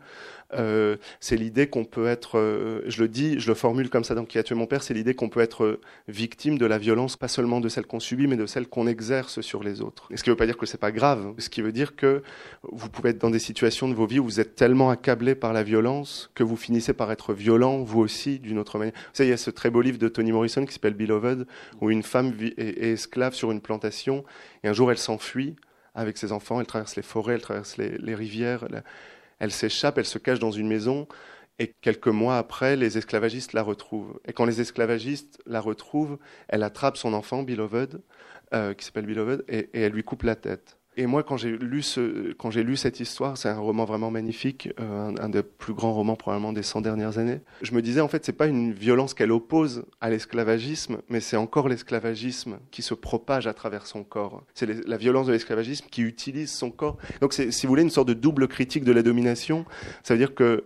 euh, 0.57 0.97
c'est 1.19 1.35
l'idée 1.35 1.67
qu'on 1.67 1.85
peut 1.85 2.07
être, 2.07 2.37
euh, 2.37 2.81
je 2.87 3.01
le 3.01 3.07
dis, 3.07 3.39
je 3.39 3.47
le 3.47 3.55
formule 3.55 3.89
comme 3.89 4.03
ça 4.03 4.15
dans 4.15 4.25
Qui 4.25 4.37
a 4.39 4.43
tué 4.43 4.55
mon 4.55 4.65
père, 4.65 4.83
c'est 4.83 4.93
l'idée 4.93 5.13
qu'on 5.13 5.29
peut 5.29 5.39
être 5.39 5.63
euh, 5.63 5.81
victime 6.07 6.57
de 6.57 6.65
la 6.65 6.77
violence, 6.77 7.17
pas 7.17 7.27
seulement 7.27 7.59
de 7.59 7.69
celle 7.69 7.85
qu'on 7.85 7.99
subit, 7.99 8.27
mais 8.27 8.37
de 8.37 8.45
celle 8.45 8.67
qu'on 8.67 8.87
exerce 8.87 9.41
sur 9.41 9.63
les 9.63 9.81
autres. 9.81 10.07
Et 10.11 10.17
ce 10.17 10.23
qui 10.23 10.29
ne 10.29 10.33
veut 10.33 10.37
pas 10.37 10.45
dire 10.45 10.57
que 10.57 10.65
c'est 10.65 10.79
pas 10.79 10.91
grave, 10.91 11.33
ce 11.37 11.49
qui 11.49 11.61
veut 11.61 11.71
dire 11.71 11.95
que 11.95 12.23
vous 12.63 12.89
pouvez 12.89 13.11
être 13.11 13.19
dans 13.19 13.29
des 13.29 13.39
situations 13.39 13.87
de 13.87 13.93
vos 13.93 14.05
vies 14.05 14.19
où 14.19 14.23
vous 14.25 14.39
êtes 14.39 14.55
tellement 14.55 14.89
accablé 14.89 15.35
par 15.35 15.53
la 15.53 15.63
violence 15.63 16.31
que 16.35 16.43
vous 16.43 16.57
finissez 16.57 16.93
par 16.93 17.11
être 17.11 17.33
violent, 17.33 17.79
vous 17.79 17.99
aussi, 17.99 18.39
d'une 18.39 18.59
autre 18.59 18.77
manière. 18.77 18.93
Vous 18.95 19.09
savez, 19.13 19.27
il 19.27 19.31
y 19.31 19.33
a 19.33 19.37
ce 19.37 19.51
très 19.51 19.69
beau 19.69 19.81
livre 19.81 19.97
de 19.97 20.07
Toni 20.07 20.31
Morrison 20.31 20.65
qui 20.65 20.73
s'appelle 20.73 20.93
Beloved, 20.93 21.45
où 21.81 21.89
une 21.89 22.03
femme 22.03 22.31
vit- 22.31 22.53
est, 22.57 22.91
esclave 22.91 23.33
sur 23.33 23.51
une 23.51 23.61
plantation, 23.61 24.23
et 24.63 24.67
un 24.67 24.73
jour 24.73 24.91
elle 24.91 24.97
s'enfuit 24.97 25.55
avec 25.95 26.17
ses 26.17 26.31
enfants, 26.31 26.59
elle 26.59 26.65
traverse 26.65 26.95
les 26.95 27.03
forêts, 27.03 27.35
elle 27.35 27.41
traverse 27.41 27.77
les, 27.77 28.15
rivières, 28.15 28.65
elle 29.39 29.51
s'échappe, 29.51 29.97
elle 29.97 30.05
se 30.05 30.17
cache 30.19 30.39
dans 30.39 30.51
une 30.51 30.67
maison, 30.67 31.07
et 31.59 31.73
quelques 31.81 32.07
mois 32.07 32.37
après, 32.37 32.75
les 32.75 32.97
esclavagistes 32.97 33.53
la 33.53 33.63
retrouvent. 33.63 34.19
Et 34.25 34.33
quand 34.33 34.45
les 34.45 34.61
esclavagistes 34.61 35.41
la 35.45 35.61
retrouvent, 35.61 36.17
elle 36.47 36.63
attrape 36.63 36.97
son 36.97 37.13
enfant, 37.13 37.43
Beloved, 37.43 38.01
euh, 38.53 38.73
qui 38.73 38.85
s'appelle 38.85 39.05
Beloved, 39.05 39.45
et, 39.47 39.69
et 39.73 39.81
elle 39.81 39.93
lui 39.93 40.03
coupe 40.03 40.23
la 40.23 40.35
tête. 40.35 40.77
Et 40.95 41.05
moi, 41.07 41.23
quand 41.23 41.37
j'ai 41.37 41.57
lu, 41.57 41.81
ce, 41.81 42.33
quand 42.33 42.53
lu 42.53 42.77
cette 42.77 42.99
histoire, 42.99 43.37
c'est 43.37 43.49
un 43.49 43.57
roman 43.57 43.85
vraiment 43.85 44.11
magnifique, 44.11 44.69
euh, 44.79 45.11
un, 45.19 45.29
des 45.29 45.41
plus 45.41 45.73
grands 45.73 45.93
romans 45.93 46.15
probablement 46.15 46.53
des 46.53 46.61
100 46.61 46.81
dernières 46.81 47.17
années. 47.17 47.39
Je 47.61 47.73
me 47.73 47.81
disais, 47.81 48.01
en 48.01 48.07
fait, 48.07 48.23
c'est 48.23 48.33
pas 48.33 48.45
une 48.45 48.73
violence 48.73 49.13
qu'elle 49.13 49.31
oppose 49.31 49.85
à 50.01 50.09
l'esclavagisme, 50.09 50.97
mais 51.09 51.19
c'est 51.19 51.37
encore 51.37 51.67
l'esclavagisme 51.67 52.59
qui 52.69 52.81
se 52.81 52.93
propage 52.93 53.47
à 53.47 53.53
travers 53.53 53.87
son 53.87 54.03
corps. 54.03 54.43
C'est 54.53 54.87
la 54.87 54.97
violence 54.97 55.27
de 55.27 55.31
l'esclavagisme 55.31 55.87
qui 55.89 56.03
utilise 56.03 56.51
son 56.51 56.69
corps. 56.69 56.97
Donc, 57.21 57.33
si 57.33 57.49
vous 57.65 57.69
voulez, 57.69 57.83
une 57.83 57.89
sorte 57.89 58.07
de 58.07 58.13
double 58.13 58.47
critique 58.47 58.83
de 58.83 58.91
la 58.91 59.01
domination. 59.01 59.65
Ça 60.03 60.13
veut 60.13 60.19
dire 60.19 60.35
que 60.35 60.63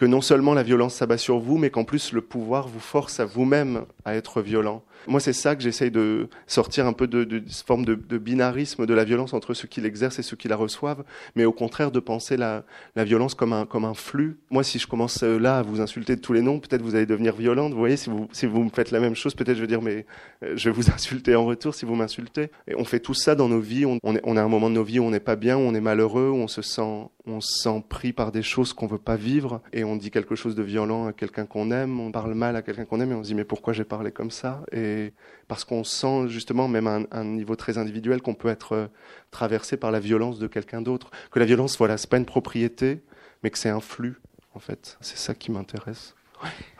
que 0.00 0.06
non 0.06 0.22
seulement 0.22 0.54
la 0.54 0.62
violence 0.62 0.94
s'abat 0.94 1.18
sur 1.18 1.38
vous, 1.40 1.58
mais 1.58 1.68
qu'en 1.68 1.84
plus 1.84 2.14
le 2.14 2.22
pouvoir 2.22 2.68
vous 2.68 2.80
force 2.80 3.20
à 3.20 3.26
vous-même 3.26 3.84
à 4.06 4.14
être 4.14 4.40
violent. 4.40 4.82
Moi, 5.06 5.20
c'est 5.20 5.32
ça 5.32 5.56
que 5.56 5.62
j'essaye 5.62 5.90
de 5.90 6.28
sortir 6.46 6.86
un 6.86 6.92
peu 6.92 7.06
de, 7.06 7.24
de, 7.24 7.38
de 7.38 7.48
cette 7.48 7.66
forme 7.66 7.84
de, 7.84 7.94
binarisme 8.18 8.86
de 8.86 8.94
la 8.94 9.04
violence 9.04 9.32
entre 9.32 9.54
ceux 9.54 9.68
qui 9.68 9.80
l'exercent 9.80 10.18
et 10.18 10.22
ceux 10.22 10.36
qui 10.36 10.48
la 10.48 10.56
reçoivent, 10.56 11.04
mais 11.36 11.44
au 11.44 11.52
contraire 11.52 11.90
de 11.90 12.00
penser 12.00 12.36
la, 12.36 12.64
violence 12.96 13.34
comme 13.34 13.52
un, 13.52 13.66
comme 13.66 13.84
un 13.84 13.94
flux. 13.94 14.38
Moi, 14.50 14.62
si 14.62 14.78
je 14.78 14.86
commence 14.86 15.22
euh, 15.22 15.38
là 15.38 15.58
à 15.58 15.62
vous 15.62 15.80
insulter 15.80 16.16
de 16.16 16.20
tous 16.20 16.32
les 16.32 16.42
noms, 16.42 16.58
peut-être 16.58 16.82
vous 16.82 16.94
allez 16.94 17.06
devenir 17.06 17.34
violente. 17.34 17.72
Vous 17.72 17.78
voyez, 17.78 17.96
si 17.96 18.10
vous, 18.10 18.28
si 18.32 18.46
vous 18.46 18.62
me 18.62 18.70
faites 18.70 18.90
la 18.90 19.00
même 19.00 19.14
chose, 19.14 19.34
peut-être 19.34 19.56
je 19.56 19.62
vais 19.62 19.66
dire, 19.66 19.82
mais 19.82 20.06
euh, 20.44 20.56
je 20.56 20.68
vais 20.68 20.74
vous 20.74 20.90
insulter 20.94 21.34
en 21.34 21.46
retour 21.46 21.74
si 21.74 21.86
vous 21.86 21.94
m'insultez. 21.94 22.50
Et 22.68 22.74
on 22.76 22.84
fait 22.84 23.00
tout 23.00 23.14
ça 23.14 23.34
dans 23.34 23.48
nos 23.48 23.60
vies. 23.60 23.86
On, 23.86 24.36
a 24.36 24.42
un 24.42 24.48
moment 24.48 24.68
de 24.68 24.74
nos 24.74 24.84
vies 24.84 24.98
où 24.98 25.04
on 25.04 25.10
n'est 25.10 25.20
pas 25.20 25.36
bien, 25.36 25.56
où 25.56 25.60
on 25.60 25.74
est 25.74 25.80
malheureux, 25.80 26.28
où 26.28 26.36
on 26.36 26.48
se 26.48 26.62
sent, 26.62 27.08
on 27.26 27.40
se 27.40 27.68
pris 27.88 28.12
par 28.12 28.32
des 28.32 28.42
choses 28.42 28.72
qu'on 28.72 28.86
veut 28.86 28.98
pas 28.98 29.16
vivre, 29.16 29.60
et 29.72 29.84
on 29.84 29.96
dit 29.96 30.10
quelque 30.10 30.34
chose 30.34 30.54
de 30.54 30.62
violent 30.62 31.06
à 31.06 31.12
quelqu'un 31.12 31.46
qu'on 31.46 31.70
aime, 31.70 32.00
on 32.00 32.10
parle 32.10 32.34
mal 32.34 32.56
à 32.56 32.62
quelqu'un 32.62 32.84
qu'on 32.84 33.00
aime, 33.00 33.12
et 33.12 33.14
on 33.14 33.22
se 33.22 33.28
dit 33.28 33.34
mais 33.34 33.44
pourquoi 33.44 33.72
j'ai 33.72 33.84
parlé 33.84 34.10
comme 34.10 34.30
ça? 34.30 34.62
Et 34.72 34.89
parce 35.48 35.64
qu'on 35.64 35.84
sent 35.84 36.28
justement, 36.28 36.68
même 36.68 36.86
à 36.86 37.00
un, 37.10 37.24
niveau 37.24 37.56
très 37.56 37.78
individuel, 37.78 38.22
qu'on 38.22 38.34
peut 38.34 38.48
être 38.48 38.72
euh, 38.72 38.86
traversé 39.30 39.76
par 39.76 39.90
la 39.90 40.00
violence 40.00 40.38
de 40.38 40.46
quelqu'un 40.46 40.82
d'autre. 40.82 41.10
Que 41.30 41.38
la 41.38 41.44
violence, 41.44 41.76
voilà, 41.76 41.98
c'est 41.98 42.08
pas 42.08 42.18
une 42.18 42.26
propriété, 42.26 43.02
mais 43.42 43.50
que 43.50 43.58
c'est 43.58 43.68
un 43.68 43.80
flux, 43.80 44.20
en 44.54 44.60
fait. 44.60 44.96
C'est 45.00 45.18
ça 45.18 45.34
qui 45.34 45.50
m'intéresse. 45.50 46.14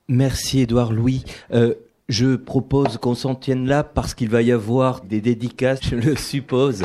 Merci 0.08 0.60
Édouard 0.60 0.92
Louis. 0.92 1.24
Euh, 1.52 1.74
je 2.08 2.34
propose 2.34 2.98
qu'on 2.98 3.14
s'en 3.14 3.34
tienne 3.36 3.66
là 3.66 3.84
parce 3.84 4.14
qu'il 4.14 4.28
va 4.28 4.42
y 4.42 4.50
avoir 4.50 5.02
des 5.02 5.20
dédicaces, 5.20 5.80
je 5.84 5.94
le 5.94 6.16
suppose. 6.16 6.84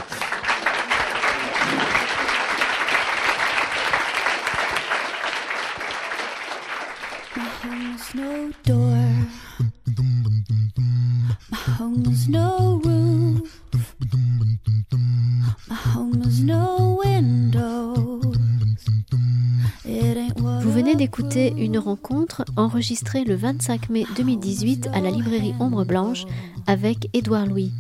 Vous 20.62 20.72
venez 20.72 20.96
d'écouter 20.96 21.54
une 21.58 21.78
rencontre 21.78 22.44
enregistrée 22.58 23.24
le 23.24 23.36
25 23.36 23.90
mai 23.90 24.06
2018 24.18 24.90
à 24.94 25.00
la 25.00 25.12
librairie 25.12 25.54
Ombre 25.60 25.86
Blanche 25.86 26.26
avec 26.68 27.10
Édouard 27.14 27.46
Louis. 27.46 27.72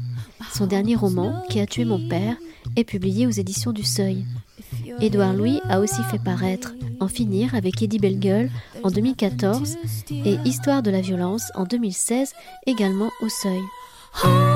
Son 0.54 0.68
dernier 0.68 0.96
roman, 0.96 1.44
Qui 1.50 1.60
a 1.60 1.66
tué 1.66 1.86
mon 1.86 2.08
père, 2.08 2.38
est 2.76 2.84
publié 2.84 3.28
aux 3.28 3.32
éditions 3.32 3.72
du 3.72 3.84
Seuil. 3.84 4.26
Édouard 5.02 5.34
Louis 5.34 5.60
a 5.68 5.80
aussi 5.80 6.02
fait 6.10 6.24
paraître 6.24 6.74
En 7.00 7.08
finir 7.08 7.56
avec 7.56 7.82
Eddie 7.82 8.00
Bellegueule 8.00 8.50
en 8.84 8.90
2014 8.90 9.78
et 10.12 10.38
Histoire 10.46 10.84
de 10.84 10.92
la 10.92 11.02
violence 11.02 11.52
en 11.56 11.64
2016 11.64 12.34
également 12.66 13.10
au 13.22 13.30
Seuil. 13.30 14.55